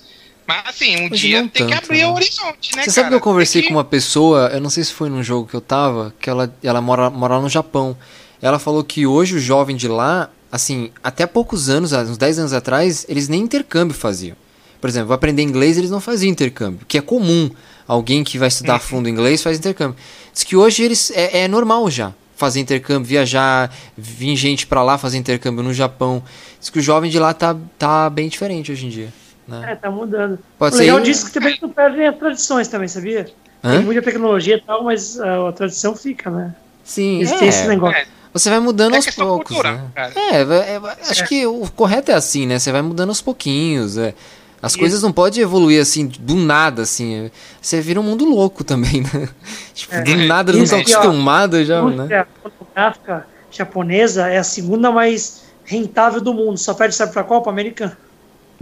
Mas 0.48 0.64
assim, 0.68 0.98
um 0.98 1.12
Hoje 1.12 1.28
dia 1.28 1.40
tem 1.42 1.50
tanto, 1.50 1.68
que 1.68 1.74
abrir 1.74 2.00
né? 2.00 2.08
o 2.08 2.14
horizonte, 2.14 2.76
né? 2.76 2.82
Você 2.82 2.86
cara? 2.86 2.92
sabe 2.92 3.10
que 3.10 3.16
eu 3.16 3.22
conversei 3.22 3.62
que... 3.62 3.68
com 3.68 3.76
uma 3.76 3.84
pessoa, 3.84 4.50
eu 4.52 4.60
não 4.60 4.70
sei 4.70 4.84
se 4.84 4.94
foi 4.94 5.10
num 5.10 5.24
jogo 5.24 5.48
que 5.48 5.56
eu 5.56 5.62
tava, 5.62 6.14
que 6.20 6.30
ela, 6.30 6.54
ela 6.64 6.82
mora, 6.82 7.10
mora 7.10 7.40
no 7.40 7.50
Japão. 7.50 7.96
Ela 8.42 8.58
falou 8.58 8.84
que 8.84 9.06
hoje 9.06 9.36
o 9.36 9.40
jovem 9.40 9.76
de 9.76 9.88
lá, 9.88 10.30
assim, 10.52 10.92
até 11.04 11.28
poucos 11.28 11.70
anos, 11.70 11.92
uns 11.94 12.18
10 12.18 12.40
anos 12.40 12.54
atrás, 12.54 13.06
eles 13.08 13.28
nem 13.28 13.42
intercâmbio 13.42 13.96
faziam. 13.96 14.36
Por 14.80 14.89
exemplo, 14.89 15.14
aprender 15.14 15.41
inglês, 15.41 15.77
eles 15.77 15.91
não 15.91 15.99
faziam 15.99 16.30
intercâmbio, 16.30 16.85
que 16.88 16.97
é 16.97 17.01
comum. 17.01 17.49
Alguém 17.88 18.23
que 18.23 18.38
vai 18.38 18.47
estudar 18.47 18.73
a 18.73 18.76
uhum. 18.76 18.81
fundo 18.81 19.10
inglês 19.10 19.41
faz 19.41 19.57
intercâmbio. 19.57 19.97
Diz 20.31 20.43
que 20.43 20.56
hoje 20.56 20.84
eles 20.84 21.11
é, 21.11 21.41
é 21.41 21.47
normal 21.47 21.89
já 21.89 22.14
fazer 22.39 22.61
intercâmbio, 22.61 23.06
viajar, 23.06 23.69
vir 23.97 24.34
gente 24.38 24.65
para 24.65 24.81
lá 24.81 24.97
fazer 24.97 25.18
intercâmbio 25.18 25.61
no 25.61 25.73
Japão. 25.73 26.23
Diz 26.57 26.69
que 26.69 26.80
o 26.80 26.81
jovem 26.81 27.11
de 27.11 27.19
lá 27.19 27.34
tá, 27.34 27.56
tá 27.77 28.10
bem 28.10 28.30
diferente 28.30 28.72
hoje 28.72 28.85
em 28.85 28.89
dia. 28.89 29.10
Né? 29.45 29.73
É, 29.73 29.76
tá 29.76 29.91
mudando. 29.91 30.39
Pode 30.57 30.76
o 30.76 30.77
ser 30.77 30.84
legal 30.84 31.01
disso 31.01 31.26
que 31.26 31.34
também 31.34 31.57
não 31.61 31.69
perdem 31.69 32.07
as 32.07 32.15
tradições 32.18 32.68
também, 32.69 32.88
sabia? 32.88 33.27
Hã? 33.61 33.77
Tem 33.77 33.85
muita 33.85 34.01
tecnologia 34.01 34.56
e 34.56 34.61
tal, 34.61 34.85
mas 34.85 35.18
uh, 35.18 35.47
a 35.47 35.51
tradição 35.51 35.93
fica, 35.95 36.30
né? 36.30 36.56
Sim, 36.84 37.19
é. 37.19 37.45
esse 37.45 37.68
negócio. 37.68 37.97
É. 37.97 38.06
Você 38.31 38.49
vai 38.49 38.60
mudando 38.60 38.93
é 38.93 38.97
aos 38.97 39.10
poucos, 39.10 39.47
cultura, 39.47 39.73
né? 39.73 40.11
É, 40.15 40.35
é, 40.35 40.76
é, 40.76 40.81
acho 41.10 41.26
que 41.27 41.45
o 41.45 41.69
correto 41.72 42.11
é 42.11 42.14
assim, 42.14 42.45
né? 42.45 42.57
Você 42.60 42.72
vai 42.72 42.81
mudando 42.81 43.10
aos 43.10 43.22
pouquinhos. 43.22 43.97
É. 43.97 44.14
As 44.61 44.73
Isso. 44.73 44.80
coisas 44.80 45.02
não 45.02 45.11
podem 45.11 45.41
evoluir 45.41 45.81
assim, 45.81 46.07
do 46.07 46.36
nada, 46.36 46.81
assim. 46.81 47.31
Você 47.61 47.80
vira 47.80 47.99
um 47.99 48.03
mundo 48.03 48.26
louco 48.26 48.64
também, 48.64 49.02
né? 49.14 49.30
Tipo, 49.73 49.95
é. 49.95 50.03
do 50.03 50.15
nada 50.18 50.52
não 50.52 50.64
estão 50.64 50.80
acostumados 50.80 51.65
já, 51.65 51.81
né? 51.81 52.19
A 52.19 52.27
fotográfica 52.44 53.27
japonesa 53.52 54.27
é 54.27 54.38
a 54.38 54.44
segunda 54.44 54.91
mais 54.91 55.44
rentável 55.64 56.19
do 56.19 56.34
mundo. 56.34 56.57
Só 56.57 56.73
perde, 56.73 56.95
sabe 56.95 57.14
pra 57.14 57.23
qual? 57.23 57.41
Pra 57.41 57.52
americana. 57.52 57.98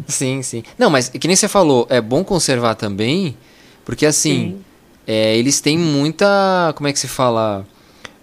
Sim, 0.05 0.43
sim. 0.43 0.63
Não, 0.77 0.89
mas 0.89 1.09
que 1.09 1.27
nem 1.27 1.35
você 1.35 1.47
falou, 1.47 1.87
é 1.89 1.99
bom 1.99 2.23
conservar 2.23 2.75
também, 2.75 3.35
porque 3.83 4.05
assim, 4.05 4.61
é, 5.07 5.35
eles 5.35 5.59
têm 5.59 5.77
muita. 5.77 6.73
Como 6.75 6.87
é 6.87 6.93
que 6.93 6.99
se 6.99 7.07
fala? 7.07 7.65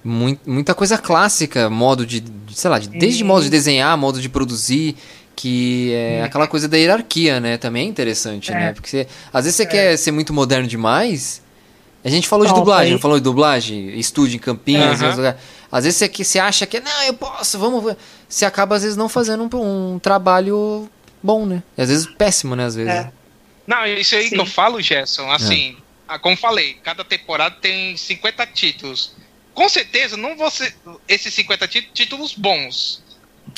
Muita 0.04 0.74
coisa 0.74 0.98
clássica, 0.98 1.70
modo 1.70 2.04
de, 2.04 2.22
sei 2.52 2.70
lá, 2.70 2.78
desde 2.78 3.24
modo 3.24 3.42
de 3.42 3.48
desenhar, 3.48 3.96
modo 3.96 4.20
de 4.20 4.28
produzir 4.28 4.96
que 5.34 5.92
é 5.92 6.20
hum. 6.20 6.24
aquela 6.24 6.46
coisa 6.46 6.68
da 6.68 6.76
hierarquia, 6.76 7.40
né? 7.40 7.56
Também 7.56 7.86
é 7.86 7.88
interessante, 7.88 8.52
é. 8.52 8.54
né? 8.54 8.72
Porque 8.72 8.88
você, 8.88 9.06
às 9.32 9.44
vezes 9.44 9.56
você 9.56 9.64
é. 9.64 9.66
quer 9.66 9.96
ser 9.96 10.10
muito 10.10 10.32
moderno 10.32 10.66
demais. 10.66 11.42
A 12.04 12.10
gente 12.10 12.28
falou 12.28 12.46
de 12.46 12.52
dublagem, 12.52 12.92
não 12.92 13.00
falou 13.00 13.16
de 13.16 13.24
dublagem, 13.24 13.98
estúdio 13.98 14.36
em 14.36 14.38
Campinas, 14.38 15.00
uhum. 15.00 15.34
às 15.72 15.84
vezes 15.84 15.98
você, 15.98 16.08
você 16.08 16.38
acha 16.38 16.66
que 16.66 16.78
não, 16.78 17.02
eu 17.04 17.14
posso, 17.14 17.58
vamos, 17.58 17.96
você 18.28 18.44
acaba 18.44 18.76
às 18.76 18.82
vezes 18.82 18.94
não 18.94 19.08
fazendo 19.08 19.48
um, 19.56 19.94
um 19.94 19.98
trabalho 19.98 20.86
bom, 21.22 21.46
né? 21.46 21.62
E 21.78 21.80
às 21.80 21.88
vezes 21.88 22.06
péssimo, 22.06 22.54
né? 22.54 22.66
Às 22.66 22.74
vezes. 22.74 22.92
É. 22.92 23.10
Não, 23.66 23.86
isso 23.86 24.14
aí 24.14 24.24
Sim. 24.24 24.34
que 24.34 24.40
eu 24.40 24.44
falo, 24.44 24.82
Gerson, 24.82 25.30
assim, 25.30 25.76
é. 26.08 26.18
como 26.18 26.36
falei, 26.36 26.74
cada 26.82 27.02
temporada 27.02 27.56
tem 27.60 27.96
50 27.96 28.46
títulos. 28.48 29.14
Com 29.54 29.68
certeza 29.68 30.16
não 30.16 30.36
ser 30.50 30.74
esses 31.08 31.32
50 31.32 31.68
títulos 31.94 32.34
bons. 32.34 33.02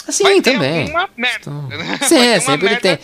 Sim, 0.09 0.40
também. 0.40 0.90
Uma 0.90 1.09
merda. 1.16 1.39
Então... 1.40 1.68
Sim, 2.09 2.18
é, 2.18 2.40
sempre 2.40 2.77
tem. 2.77 2.98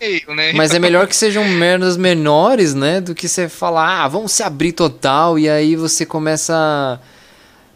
Meio, 0.00 0.34
né? 0.34 0.52
Mas 0.52 0.72
é 0.72 0.78
melhor 0.78 1.06
que 1.06 1.16
sejam 1.16 1.44
merdas 1.44 1.96
menores, 1.96 2.74
né? 2.74 3.00
Do 3.00 3.14
que 3.14 3.28
você 3.28 3.48
falar, 3.48 4.04
ah, 4.04 4.08
vamos 4.08 4.32
se 4.32 4.42
abrir 4.42 4.72
total, 4.72 5.38
e 5.38 5.48
aí 5.48 5.76
você 5.76 6.06
começa. 6.06 7.00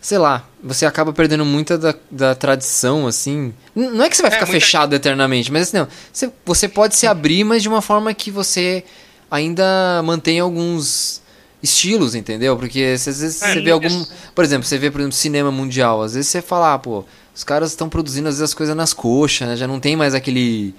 Sei 0.01 0.18
lá, 0.18 0.44
você 0.62 0.86
acaba 0.86 1.12
perdendo 1.12 1.44
muita 1.44 1.76
da, 1.76 1.94
da 2.10 2.34
tradição, 2.34 3.06
assim. 3.06 3.52
Não 3.74 4.05
é 4.05 4.09
que 4.09 4.16
você 4.16 4.22
vai 4.22 4.30
é, 4.30 4.34
ficar 4.34 4.47
muita... 4.47 4.60
fechado 4.60 4.94
eternamente, 4.94 5.51
mas 5.51 5.62
assim, 5.62 5.78
não. 5.78 5.88
Você, 6.12 6.30
você 6.44 6.68
pode 6.68 6.94
se 6.94 7.06
abrir, 7.06 7.43
mas 7.43 7.62
de 7.62 7.68
uma 7.68 7.82
forma 7.82 8.12
que 8.14 8.30
você 8.30 8.84
ainda 9.28 10.01
mantém 10.05 10.38
alguns 10.38 11.22
estilos, 11.60 12.14
entendeu? 12.14 12.56
Porque 12.56 12.93
às 12.94 13.06
vezes 13.06 13.43
é, 13.43 13.55
você 13.55 13.60
vê 13.60 13.70
algum. 13.70 14.05
Por 14.34 14.44
exemplo, 14.44 14.66
você 14.66 14.78
vê, 14.78 14.90
por 14.90 15.01
exemplo, 15.01 15.16
cinema 15.16 15.51
mundial. 15.51 16.02
Às 16.02 16.14
vezes 16.14 16.30
você 16.30 16.40
fala, 16.40 16.74
ah, 16.74 16.78
pô 16.78 17.05
os 17.36 17.44
caras 17.44 17.70
estão 17.70 17.88
produzindo 17.88 18.28
às 18.28 18.36
vezes 18.36 18.50
as 18.50 18.54
coisas 18.54 18.74
nas 18.74 18.94
coxas, 18.94 19.46
né? 19.46 19.56
Já 19.56 19.66
não 19.66 19.78
tem 19.78 19.94
mais 19.94 20.14
aquele 20.14 20.74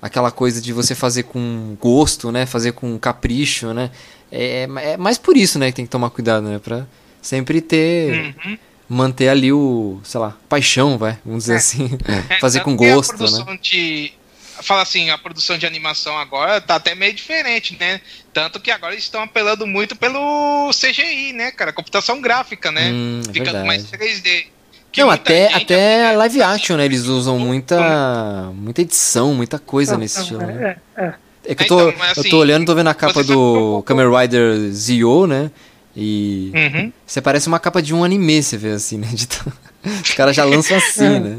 aquela 0.00 0.30
coisa 0.30 0.60
de 0.60 0.72
você 0.72 0.94
fazer 0.94 1.22
com 1.22 1.74
gosto, 1.80 2.30
né? 2.30 2.44
Fazer 2.44 2.72
com 2.72 2.98
capricho, 2.98 3.72
né? 3.72 3.90
É, 4.30 4.68
é 4.76 4.96
mais 4.96 5.16
por 5.18 5.36
isso, 5.36 5.58
né, 5.58 5.66
que 5.66 5.76
tem 5.76 5.84
que 5.84 5.90
tomar 5.90 6.08
cuidado, 6.08 6.48
né, 6.48 6.58
para 6.58 6.86
sempre 7.20 7.60
ter 7.60 8.34
uhum. 8.44 8.58
manter 8.88 9.28
ali 9.28 9.52
o, 9.52 10.00
sei 10.02 10.18
lá, 10.18 10.34
paixão, 10.48 10.96
vai, 10.96 11.18
vamos 11.22 11.44
dizer 11.44 11.52
é. 11.52 11.56
assim, 11.56 11.98
é, 12.30 12.36
fazer 12.40 12.60
com 12.60 12.74
gosto, 12.74 13.22
né? 13.30 13.58
De, 13.60 14.10
fala 14.62 14.80
assim, 14.80 15.10
a 15.10 15.18
produção 15.18 15.58
de 15.58 15.66
animação 15.66 16.16
agora 16.16 16.62
tá 16.62 16.76
até 16.76 16.94
meio 16.94 17.12
diferente, 17.12 17.76
né? 17.78 18.00
Tanto 18.32 18.58
que 18.58 18.70
agora 18.70 18.94
eles 18.94 19.04
estão 19.04 19.22
apelando 19.22 19.66
muito 19.66 19.94
pelo 19.94 20.70
CGI, 20.70 21.34
né, 21.34 21.50
cara? 21.50 21.70
Computação 21.70 22.18
gráfica, 22.20 22.72
né? 22.72 22.90
Hum, 22.90 23.20
é 23.28 23.32
Ficando 23.34 23.66
mais 23.66 23.84
3D. 23.84 24.46
Não, 24.96 25.10
até, 25.10 25.52
até 25.54 26.12
live 26.12 26.42
action, 26.42 26.76
né? 26.76 26.84
Eles 26.84 27.06
usam 27.06 27.38
muita, 27.38 28.50
muita 28.54 28.82
edição, 28.82 29.34
muita 29.34 29.58
coisa 29.58 29.96
nesse 29.96 30.20
estilo. 30.20 30.40
Né? 30.40 30.76
É, 30.96 31.02
é. 31.02 31.14
é 31.46 31.54
que 31.54 31.64
eu 31.64 31.68
tô, 31.68 31.88
então, 31.88 32.02
assim, 32.04 32.20
eu 32.20 32.30
tô 32.30 32.38
olhando, 32.38 32.66
tô 32.66 32.74
vendo 32.74 32.88
a 32.88 32.94
capa 32.94 33.24
do 33.24 33.82
Kamen 33.86 34.06
Rider 34.10 34.70
Zio, 34.70 35.26
né? 35.26 35.50
E 35.96 36.50
uhum. 36.54 36.92
você 37.06 37.20
parece 37.20 37.48
uma 37.48 37.58
capa 37.58 37.82
de 37.82 37.94
um 37.94 38.02
anime, 38.02 38.42
você 38.42 38.56
vê 38.56 38.70
assim, 38.70 38.98
né? 38.98 39.08
De 39.12 39.26
Os 40.02 40.10
caras 40.12 40.34
já 40.34 40.44
lançam 40.44 40.76
assim, 40.76 41.18
né? 41.20 41.38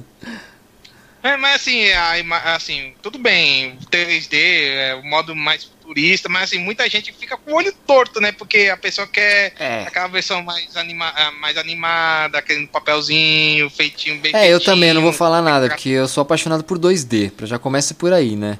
É, 1.23 1.37
mas 1.37 1.55
assim, 1.55 1.89
a, 1.91 2.55
assim, 2.55 2.93
tudo 3.01 3.17
bem, 3.17 3.77
3D 3.89 4.33
é 4.33 4.95
o 4.95 5.03
modo 5.05 5.33
mais 5.35 5.71
futurista, 5.83 6.29
mas 6.29 6.43
assim, 6.43 6.59
muita 6.59 6.89
gente 6.89 7.11
fica 7.13 7.37
com 7.37 7.51
o 7.51 7.55
olho 7.55 7.73
torto, 7.85 8.21
né? 8.21 8.31
Porque 8.31 8.69
a 8.71 8.77
pessoa 8.77 9.05
quer 9.05 9.53
é. 9.59 9.83
aquela 9.83 10.07
versão 10.07 10.41
mais, 10.41 10.75
anima, 10.77 11.13
mais 11.39 11.57
animada, 11.57 12.37
aquele 12.37 12.65
papelzinho, 12.67 13.69
feitinho, 13.69 14.19
bem 14.19 14.31
É, 14.31 14.39
feitinho, 14.39 14.53
eu 14.53 14.59
também 14.63 14.93
não 14.93 15.01
vou 15.01 15.13
falar 15.13 15.41
nada, 15.41 15.67
porque 15.67 15.89
eu 15.89 16.07
sou 16.07 16.21
apaixonado 16.21 16.63
por 16.63 16.79
2D, 16.79 17.31
já 17.43 17.59
começa 17.59 17.93
por 17.93 18.13
aí, 18.13 18.35
né? 18.35 18.57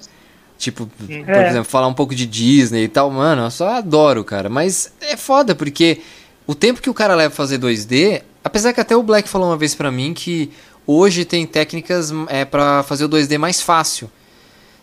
Tipo, 0.57 0.83
hum. 0.83 1.23
por 1.25 1.35
é. 1.35 1.49
exemplo, 1.49 1.65
falar 1.65 1.87
um 1.87 1.93
pouco 1.93 2.13
de 2.13 2.25
Disney 2.25 2.83
e 2.83 2.87
tal, 2.87 3.09
mano, 3.09 3.43
eu 3.45 3.51
só 3.51 3.69
adoro, 3.69 4.23
cara. 4.23 4.49
Mas 4.49 4.93
é 5.01 5.17
foda, 5.17 5.55
porque 5.55 6.01
o 6.45 6.53
tempo 6.53 6.81
que 6.81 6.89
o 6.89 6.93
cara 6.93 7.15
leva 7.15 7.29
pra 7.29 7.37
fazer 7.37 7.57
2D, 7.57 8.21
apesar 8.43 8.73
que 8.73 8.79
até 8.79 8.95
o 8.95 9.03
Black 9.03 9.27
falou 9.27 9.49
uma 9.49 9.57
vez 9.57 9.73
pra 9.73 9.91
mim 9.91 10.13
que 10.13 10.51
Hoje 10.85 11.23
tem 11.23 11.45
técnicas 11.45 12.11
é, 12.27 12.43
para 12.43 12.83
fazer 12.83 13.05
o 13.05 13.09
2D 13.09 13.37
mais 13.37 13.61
fácil. 13.61 14.11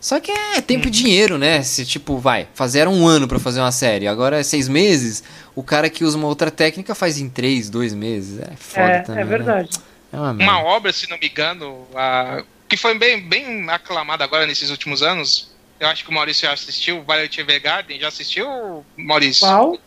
Só 0.01 0.19
que 0.19 0.33
é 0.33 0.63
tempo 0.63 0.89
e 0.89 0.91
dinheiro, 0.91 1.37
né? 1.37 1.63
Se 1.63 1.85
tipo, 1.85 2.17
vai, 2.17 2.49
fazer 2.55 2.89
um 2.89 3.07
ano 3.07 3.29
para 3.29 3.39
fazer 3.39 3.61
uma 3.61 3.71
série, 3.71 4.09
agora 4.09 4.41
é 4.41 4.43
seis 4.43 4.67
meses, 4.67 5.23
o 5.55 5.63
cara 5.63 5.91
que 5.91 6.05
usa 6.05 6.17
uma 6.17 6.27
outra 6.27 6.51
técnica 6.51 6.95
faz 6.95 7.19
em 7.19 7.29
três, 7.29 7.69
dois 7.69 7.93
meses. 7.93 8.41
É 8.41 8.57
foda 8.57 8.87
é, 8.87 9.01
também. 9.01 9.21
É 9.23 9.27
verdade. 9.27 9.69
Né? 9.77 9.85
É 10.13 10.17
uma, 10.17 10.33
uma, 10.33 10.63
obra, 10.63 10.91
se 10.93 11.09
não 11.11 11.19
me 11.19 11.29
engano, 11.29 11.87
a... 11.95 12.43
que 12.67 12.79
foi 12.79 12.99
bem, 12.99 13.21
bem 13.21 13.69
aclamada 13.69 14.25
agora 14.25 14.47
nesses 14.47 14.71
últimos 14.71 15.03
anos. 15.03 15.51
Eu 15.79 15.89
acho 15.89 16.03
que 16.03 16.11
o 16.11 16.15
Maurício 16.15 16.47
já 16.47 16.53
assistiu, 16.53 17.05
Violet 17.05 17.41
Evergarden. 17.41 18.01
Já 18.01 18.09
assistiu, 18.09 18.85
Maurício? 18.97 19.47
Qual? 19.47 19.79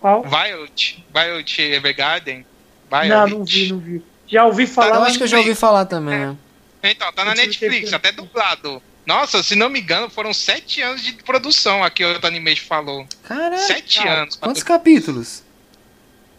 Qual? 0.00 0.22
Violet, 0.22 1.04
Violet 1.12 1.62
Evergarden. 1.62 2.46
Violet. 2.90 3.08
Não, 3.08 3.38
não 3.38 3.44
vi, 3.44 3.68
não 3.72 3.78
vi. 3.78 4.02
Já 4.26 4.44
ouvi 4.44 4.66
falar. 4.66 4.90
Tá, 4.90 4.96
eu 4.96 5.02
acho 5.04 5.18
que 5.18 5.24
eu 5.24 5.28
já 5.28 5.38
ouvi 5.38 5.54
falar 5.54 5.86
também. 5.86 6.36
É. 6.82 6.88
é. 6.88 6.90
Então, 6.92 7.10
tá 7.12 7.24
na 7.24 7.34
Netflix, 7.34 7.92
até 7.92 8.12
dublado. 8.12 8.82
Nossa, 9.06 9.42
se 9.42 9.54
não 9.54 9.68
me 9.68 9.80
engano, 9.80 10.08
foram 10.08 10.32
sete 10.32 10.80
anos 10.80 11.02
de 11.02 11.12
produção 11.12 11.84
aqui, 11.84 12.04
o 12.04 12.26
Animation 12.26 12.66
falou. 12.66 13.06
Caralho. 13.22 13.58
Sete 13.58 13.98
cara, 13.98 14.22
anos. 14.22 14.36
Quantos 14.36 14.62
capítulos? 14.62 15.42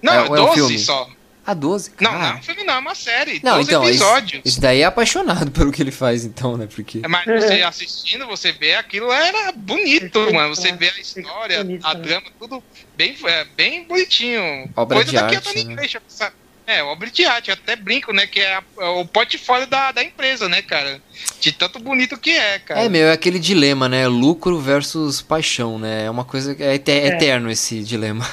Não, 0.01 0.13
é, 0.13 0.27
doze 0.27 0.75
é 0.75 0.77
só. 0.79 1.09
Ah, 1.47 1.53
12? 1.53 1.91
Não, 1.99 2.11
não 2.11 2.25
é 2.25 2.33
um 2.33 2.41
filme 2.41 2.63
não, 2.63 2.73
é 2.73 2.79
uma 2.79 2.95
série. 2.95 3.39
Não, 3.43 3.57
12 3.57 3.69
então, 3.69 3.85
episódios. 3.87 4.41
Esse, 4.43 4.59
daí 4.59 4.81
é 4.81 4.85
apaixonado 4.85 5.51
pelo 5.53 5.71
que 5.71 5.79
ele 5.79 5.91
faz, 5.91 6.25
então, 6.25 6.57
né? 6.57 6.67
Porque... 6.73 7.01
É, 7.03 7.07
mas 7.07 7.23
você 7.23 7.61
assistindo, 7.61 8.25
você 8.25 8.51
vê 8.51 8.73
aquilo 8.73 9.11
era 9.11 9.51
bonito, 9.51 10.19
mano. 10.33 10.55
Você 10.55 10.71
vê 10.71 10.89
a 10.89 10.99
história, 10.99 11.59
a 11.83 11.93
drama, 11.93 12.25
tudo 12.39 12.63
bem, 12.97 13.15
é, 13.25 13.45
bem 13.55 13.83
bonitinho. 13.83 14.71
Obra 14.75 14.97
Coisa 14.97 15.11
de 15.11 15.17
daqui 15.17 15.35
arte, 15.35 15.59
a 15.59 15.63
né? 15.65 15.87
sabe? 16.07 16.35
É, 16.67 16.81
obra 16.83 17.09
de 17.11 17.23
arte, 17.25 17.51
até 17.51 17.75
brinco, 17.75 18.11
né? 18.11 18.25
Que 18.25 18.39
é, 18.39 18.55
a, 18.55 18.63
é 18.79 18.85
o 18.85 19.05
portfólio 19.05 19.67
da, 19.67 19.91
da 19.91 20.03
empresa, 20.03 20.49
né, 20.49 20.61
cara? 20.61 20.99
De 21.39 21.51
tanto 21.51 21.79
bonito 21.79 22.17
que 22.17 22.31
é, 22.31 22.57
cara. 22.59 22.83
É, 22.83 22.89
meu, 22.89 23.07
é 23.07 23.11
aquele 23.11 23.37
dilema, 23.37 23.87
né? 23.87 24.07
Lucro 24.07 24.59
versus 24.59 25.21
paixão, 25.21 25.77
né? 25.77 26.05
É 26.05 26.09
uma 26.09 26.25
coisa. 26.25 26.55
É, 26.59 26.73
é. 26.73 27.07
eterno 27.07 27.51
esse 27.51 27.83
dilema. 27.83 28.27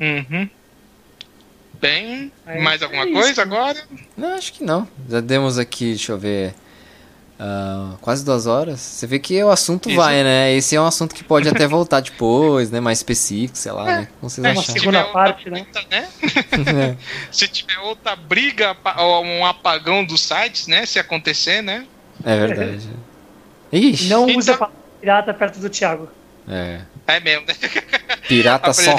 Uhum. 0.00 0.48
Bem, 1.78 2.32
mais 2.62 2.82
alguma 2.82 3.04
é 3.04 3.12
coisa 3.12 3.42
agora? 3.42 3.82
Não, 4.16 4.34
acho 4.34 4.52
que 4.52 4.64
não. 4.64 4.88
Já 5.08 5.20
demos 5.20 5.58
aqui, 5.58 5.90
deixa 5.90 6.12
eu 6.12 6.18
ver. 6.18 6.54
Uh, 7.40 7.96
quase 8.02 8.22
duas 8.22 8.46
horas. 8.46 8.78
Você 8.78 9.06
vê 9.06 9.18
que 9.18 9.42
o 9.42 9.48
assunto 9.48 9.88
Isso. 9.88 9.96
vai, 9.96 10.22
né? 10.22 10.52
Esse 10.52 10.76
é 10.76 10.80
um 10.80 10.84
assunto 10.84 11.14
que 11.14 11.24
pode 11.24 11.48
até 11.48 11.66
voltar 11.66 12.00
depois, 12.00 12.70
né? 12.70 12.80
Mais 12.80 12.98
específico, 12.98 13.56
sei 13.56 13.72
lá, 13.72 13.90
é. 13.90 13.96
né? 14.00 14.08
Como 14.20 14.28
vocês 14.28 14.44
é, 14.44 14.50
acharam? 14.50 14.78
segunda 14.78 15.04
parte, 15.04 15.48
né? 15.48 15.66
né? 15.90 16.08
é. 16.92 16.96
Se 17.32 17.48
tiver 17.48 17.78
outra 17.78 18.14
briga 18.14 18.76
ou 18.98 19.24
um 19.24 19.46
apagão 19.46 20.04
dos 20.04 20.20
sites, 20.20 20.66
né? 20.66 20.84
Se 20.84 20.98
acontecer, 20.98 21.62
né? 21.62 21.86
É 22.22 22.36
verdade. 22.36 22.90
Ixi. 23.72 24.10
Não 24.10 24.28
então... 24.28 24.38
usa 24.38 24.70
pirata 25.00 25.32
perto 25.32 25.60
do 25.60 25.70
Thiago. 25.70 26.10
É. 26.46 26.80
É 27.06 27.20
mesmo, 27.20 27.46
né? 27.46 27.54
Pirata 28.28 28.74
só. 28.74 28.94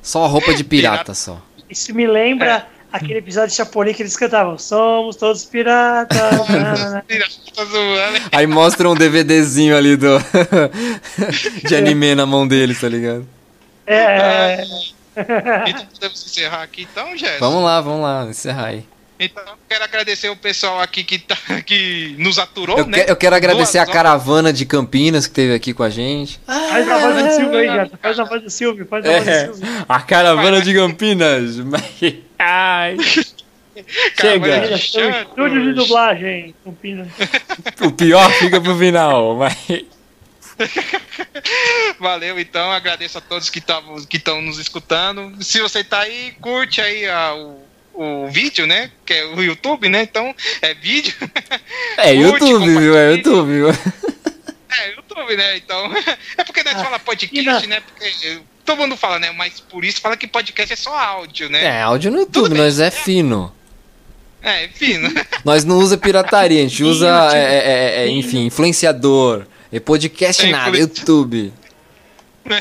Só 0.00 0.26
roupa 0.26 0.54
de 0.54 0.64
pirata, 0.64 0.96
pirata. 0.96 1.14
só. 1.14 1.42
Isso 1.68 1.94
me 1.94 2.06
lembra 2.06 2.66
é 2.72 2.75
aquele 2.96 3.18
episódio 3.18 3.50
de 3.50 3.56
Chapolin 3.56 3.94
que 3.94 4.02
eles 4.02 4.16
cantavam 4.16 4.58
Somos 4.58 5.16
todos 5.16 5.44
piratas. 5.44 6.18
Aí 8.32 8.46
mostra 8.46 8.88
um 8.88 8.94
DVDzinho 8.94 9.76
ali 9.76 9.96
do 9.96 10.18
de 11.66 11.76
anime 11.76 12.14
na 12.14 12.26
mão 12.26 12.46
deles, 12.46 12.80
tá 12.80 12.88
ligado? 12.88 13.26
É. 13.86 14.62
Então 15.66 15.86
podemos 15.86 16.26
encerrar 16.26 16.62
aqui 16.62 16.86
então, 16.90 17.16
Jéssica? 17.16 17.40
Vamos 17.40 17.64
lá, 17.64 17.80
vamos 17.80 18.02
lá, 18.02 18.26
encerrar 18.28 18.66
aí. 18.66 18.84
Então, 19.18 19.42
quero 19.68 19.84
agradecer 19.84 20.28
o 20.28 20.36
pessoal 20.36 20.80
aqui 20.80 21.02
que, 21.02 21.18
tá, 21.18 21.36
que 21.64 22.14
nos 22.18 22.38
aturou, 22.38 22.78
eu 22.78 22.86
né? 22.86 23.04
Que, 23.04 23.10
eu 23.10 23.16
quero 23.16 23.34
agradecer 23.34 23.78
Duas 23.78 23.88
a 23.88 23.92
caravana 23.92 24.52
de 24.52 24.66
Campinas 24.66 25.26
que 25.26 25.32
esteve 25.32 25.54
aqui 25.54 25.72
com 25.72 25.82
a 25.82 25.90
gente. 25.90 26.38
Faz 26.46 26.88
a 26.88 26.98
voz 26.98 27.24
do 27.24 27.30
Silvio 27.32 27.58
aí, 27.58 27.66
Jota. 27.66 27.98
Faz 28.02 28.20
a 28.20 28.24
voz 28.24 28.42
do 28.42 28.50
Silvio, 28.50 28.86
faz 28.86 29.06
a 29.06 29.10
voz 29.10 29.28
é, 29.28 29.46
do 29.46 29.54
Silvio. 29.54 29.86
A 29.88 30.00
caravana 30.00 30.60
de 30.60 30.74
Campinas. 30.74 31.56
Ai. 32.38 32.96
Chega. 34.18 34.74
Estúdio 34.74 35.62
de 35.62 35.72
dublagem, 35.72 36.54
Campinas. 36.64 37.08
O 37.80 37.90
pior 37.92 38.30
fica 38.32 38.60
pro 38.60 38.76
final, 38.78 39.36
mas... 39.36 39.56
Valeu, 42.00 42.38
então. 42.38 42.70
Agradeço 42.72 43.18
a 43.18 43.20
todos 43.20 43.50
que 43.50 43.58
estão 43.58 43.82
que 44.08 44.22
nos 44.42 44.58
escutando. 44.58 45.42
Se 45.42 45.60
você 45.60 45.84
tá 45.84 46.00
aí, 46.00 46.34
curte 46.40 46.80
aí 46.80 47.06
a, 47.06 47.34
o 47.34 47.65
o 47.96 48.28
vídeo, 48.28 48.66
né? 48.66 48.90
Que 49.04 49.14
é 49.14 49.24
o 49.26 49.42
YouTube, 49.42 49.88
né? 49.88 50.02
Então, 50.02 50.34
é 50.62 50.74
vídeo. 50.74 51.14
É 51.98 52.12
YouTube, 52.14 52.78
viu? 52.78 52.96
É 52.96 53.12
YouTube, 53.12 53.52
viu? 53.52 53.68
É, 54.78 54.90
YouTube, 54.90 55.36
né? 55.36 55.56
Então, 55.56 55.90
é 56.36 56.44
porque 56.44 56.62
nós 56.62 56.74
ah, 56.76 56.84
fala 56.84 56.98
podcast, 56.98 57.66
né? 57.66 57.80
Porque 57.80 58.40
todo 58.62 58.76
mundo 58.78 58.96
fala, 58.96 59.18
né? 59.18 59.30
Mas 59.30 59.58
por 59.58 59.84
isso 59.84 60.00
fala 60.00 60.16
que 60.16 60.26
podcast 60.26 60.70
é 60.70 60.76
só 60.76 60.94
áudio, 60.94 61.48
né? 61.48 61.64
É, 61.64 61.82
áudio 61.82 62.10
no 62.10 62.18
YouTube, 62.18 62.54
nós 62.54 62.78
é 62.78 62.90
fino. 62.90 63.50
É, 64.42 64.64
é 64.64 64.68
fino. 64.68 65.10
Nós 65.44 65.64
não 65.64 65.78
usa 65.78 65.96
pirataria, 65.96 66.60
a 66.60 66.68
gente 66.68 66.84
usa, 66.84 67.08
é, 67.32 67.38
é, 67.38 67.56
é, 67.56 68.02
é 68.04 68.08
enfim, 68.08 68.44
influenciador. 68.44 69.46
E 69.72 69.80
podcast 69.80 70.46
nada, 70.50 70.76
YouTube. 70.76 71.52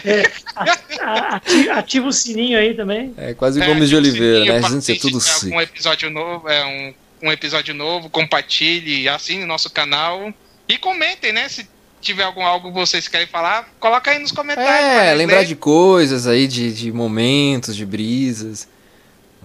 É, 0.03 1.71
ativa, 1.71 2.07
o 2.07 2.13
sininho 2.13 2.57
aí 2.57 2.73
também. 2.73 3.13
É 3.17 3.33
quase 3.33 3.61
é, 3.61 3.65
Gomes 3.65 3.89
de 3.89 3.95
Oliveira, 3.95 4.59
né? 4.59 4.69
Gente, 4.69 4.91
é 4.91 4.95
tudo 4.95 5.19
sim. 5.19 5.53
Um 5.53 5.61
episódio 5.61 6.09
novo, 6.09 6.49
é 6.49 6.65
um, 6.65 7.27
um 7.27 7.31
episódio 7.31 7.73
novo, 7.73 8.09
compartilhe, 8.09 9.07
assine 9.07 9.43
o 9.43 9.47
nosso 9.47 9.69
canal 9.69 10.33
e 10.67 10.77
comentem, 10.77 11.31
né? 11.31 11.47
Se 11.49 11.67
tiver 12.01 12.23
algum 12.23 12.45
algo 12.45 12.69
que 12.69 12.73
vocês 12.75 13.07
querem 13.07 13.27
falar, 13.27 13.67
coloca 13.79 14.11
aí 14.11 14.19
nos 14.19 14.31
comentários. 14.31 14.71
É, 14.71 15.13
lembrar 15.13 15.39
ler. 15.39 15.47
de 15.47 15.55
coisas 15.55 16.27
aí, 16.27 16.47
de, 16.47 16.73
de 16.73 16.91
momentos, 16.91 17.75
de 17.75 17.85
brisas. 17.85 18.67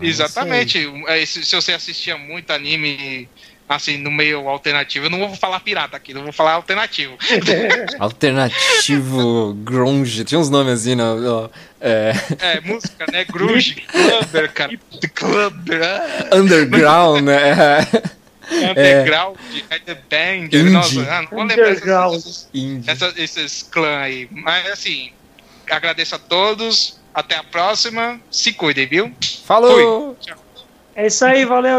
Exatamente. 0.00 0.90
É, 1.08 1.24
se, 1.24 1.44
se 1.44 1.54
você 1.54 1.72
assistia 1.72 2.16
muito 2.16 2.50
anime 2.50 3.28
assim, 3.76 3.96
no 3.96 4.10
meio 4.10 4.48
alternativo. 4.48 5.06
Eu 5.06 5.10
não 5.10 5.18
vou 5.20 5.36
falar 5.36 5.60
pirata 5.60 5.96
aqui, 5.96 6.12
não 6.12 6.24
vou 6.24 6.32
falar 6.32 6.54
alternativo. 6.54 7.16
alternativo, 7.98 9.54
grunge, 9.62 10.24
tinha 10.24 10.38
uns 10.38 10.50
nomes 10.50 10.80
assim, 10.80 10.94
não, 10.94 11.50
é... 11.80 12.12
é, 12.40 12.60
música, 12.60 13.06
né? 13.10 13.24
Grunge, 13.24 13.74
clubber, 13.86 14.52
cara. 14.52 14.78
Clubber. 15.14 15.80
Ah. 15.82 16.36
Underground, 16.36 17.22
né? 17.22 17.86
Underground, 18.70 19.36
é. 19.70 19.74
Headband, 19.74 20.46
Indie. 20.46 20.70
nossa, 20.70 21.00
ah, 21.02 21.22
não 21.22 21.28
vou 21.30 21.44
lembrar 21.44 21.70
essas, 21.70 22.48
essas, 22.86 23.16
esses 23.16 23.62
clãs 23.62 24.02
aí. 24.02 24.28
Mas 24.32 24.66
assim, 24.66 25.12
agradeço 25.70 26.16
a 26.16 26.18
todos, 26.18 26.98
até 27.14 27.36
a 27.36 27.44
próxima, 27.44 28.20
se 28.30 28.52
cuidem, 28.52 28.86
viu? 28.86 29.12
Falou! 29.44 30.16
É 30.96 31.06
isso 31.06 31.24
aí, 31.24 31.44
valeu! 31.44 31.68